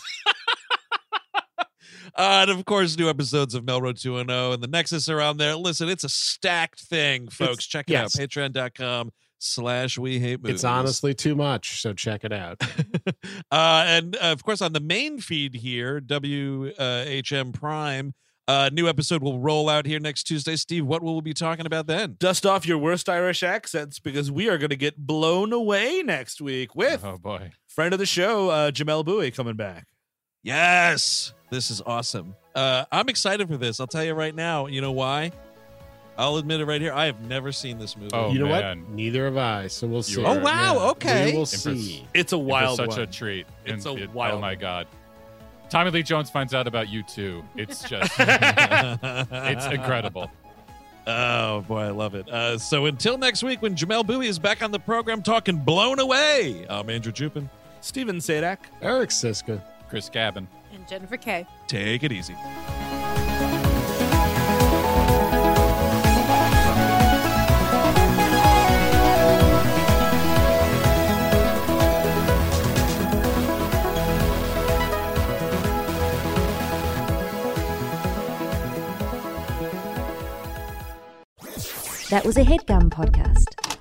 Uh, 2.18 2.46
and 2.48 2.50
of 2.50 2.66
course, 2.66 2.98
new 2.98 3.10
episodes 3.10 3.54
of 3.54 3.64
Melrose 3.64 4.02
210 4.02 4.54
and 4.54 4.64
the 4.64 4.68
Nexus 4.68 5.08
are 5.08 5.22
on 5.22 5.38
there. 5.38 5.56
Listen, 5.56 5.88
it's 5.88 6.04
a 6.04 6.10
stacked 6.10 6.82
thing, 6.82 7.28
folks. 7.30 7.68
Check 7.68 7.90
it 7.90 7.94
yes. 7.94 8.20
out. 8.20 8.28
Patreon.com 8.28 9.12
slash 9.40 10.00
we 10.00 10.18
hate 10.20 10.42
movies. 10.42 10.56
It's 10.56 10.64
honestly 10.64 11.14
too 11.14 11.36
much, 11.36 11.80
so 11.82 11.94
check 11.94 12.24
it 12.24 12.34
out. 12.34 12.60
uh, 13.52 13.84
and 13.86 14.16
uh, 14.16 14.32
of 14.32 14.44
course, 14.44 14.62
on 14.62 14.74
the 14.74 14.80
main 14.80 15.20
feed 15.20 15.54
here, 15.56 16.02
WHM 16.02 17.54
Prime, 17.54 18.14
uh, 18.48 18.70
new 18.72 18.88
episode 18.88 19.22
will 19.22 19.40
roll 19.40 19.70
out 19.70 19.86
here 19.86 20.00
next 20.00 20.24
Tuesday. 20.24 20.56
Steve, 20.56 20.86
what 20.86 21.04
will 21.04 21.16
we 21.16 21.22
be 21.22 21.34
talking 21.34 21.66
about 21.66 21.86
then? 21.86 22.16
Dust 22.18 22.46
off 22.46 22.66
your 22.66 22.78
worst 22.78 23.10
Irish 23.10 23.44
accents 23.44 24.00
because 24.00 24.32
we 24.32 24.50
are 24.50 24.58
going 24.58 24.70
to 24.70 24.76
get 24.78 24.98
blown 24.98 25.52
away 25.54 26.02
next 26.04 26.42
week 26.42 26.74
with 26.74 27.04
Oh 27.04 27.18
boy. 27.18 27.52
friend 27.68 27.94
of 27.94 28.00
the 28.00 28.06
show, 28.06 28.50
uh, 28.50 28.72
Jamelle 28.72 29.06
Bouie, 29.06 29.32
coming 29.32 29.56
back. 29.56 29.86
Yes, 30.44 31.34
this 31.50 31.72
is 31.72 31.82
awesome. 31.86 32.36
Uh, 32.56 32.86
I'm 32.92 33.10
excited 33.10 33.48
for 33.48 33.58
this. 33.58 33.80
I'll 33.80 33.88
tell 33.88 34.04
you 34.04 34.14
right 34.14 34.34
now. 34.34 34.68
You 34.68 34.82
know 34.82 34.92
why? 34.92 35.32
I'll 36.18 36.38
admit 36.38 36.62
it 36.62 36.66
right 36.66 36.82
here. 36.82 36.94
I 36.94 37.06
have 37.06 37.22
never 37.28 37.52
seen 37.52 37.78
this 37.78 37.96
movie. 37.96 38.10
Oh, 38.14 38.32
you 38.32 38.40
know 38.40 38.48
man. 38.48 38.82
what? 38.82 38.90
Neither 38.92 39.26
have 39.26 39.38
I. 39.38 39.68
So 39.68 39.86
we'll 39.86 40.02
see. 40.02 40.24
Oh, 40.24 40.40
wow, 40.40 40.90
okay. 40.92 41.32
We 41.32 41.38
will 41.38 41.46
see. 41.46 42.08
It's 42.16 42.34
a 42.34 42.38
It 42.38 42.40
was 42.40 42.48
wild 42.48 42.78
such 42.78 42.90
one. 42.90 43.00
a 43.02 43.06
treat. 43.08 43.46
It's 43.66 43.86
And 43.86 44.00
a 44.00 44.04
it- 44.04 44.12
wild 44.14 44.36
Oh 44.36 44.42
my 44.42 44.56
god. 44.56 44.88
Tommy 45.70 45.92
Lee 45.92 46.02
Jones 46.02 46.30
finds 46.30 46.54
out 46.54 46.66
about 46.66 46.90
you 46.90 47.04
too. 47.04 47.44
It's 47.56 47.84
just 47.90 48.14
it's 48.18 49.66
incredible. 49.68 50.32
Oh 51.06 51.62
boy, 51.68 51.82
I 51.82 51.90
love 51.92 52.16
it. 52.16 52.28
Uh, 52.30 52.58
so 52.58 52.86
until 52.86 53.18
next 53.18 53.44
week, 53.44 53.62
when 53.62 53.76
Jamelle 53.76 54.06
Bouie 54.06 54.28
is 54.28 54.40
back 54.40 54.64
on 54.64 54.72
the 54.72 54.80
program 54.80 55.22
talking 55.22 55.58
"Blown 55.58 56.00
Away," 56.00 56.66
I'm 56.70 56.90
Andrew 56.90 57.12
Jupin. 57.12 57.50
Steven 57.82 58.18
Sajdak. 58.18 58.58
Eric 58.82 59.10
Szyszka. 59.10 59.62
Chris 59.90 60.10
Cabin. 60.10 60.48
And 60.74 60.88
Jennifer 60.88 61.18
Kay. 61.18 61.46
Take 61.68 62.04
it 62.04 62.12
easy. 62.12 62.36
That 82.10 82.24
was 82.26 82.38
a 82.38 82.42
headgum 82.42 82.90
podcast. 82.90 83.77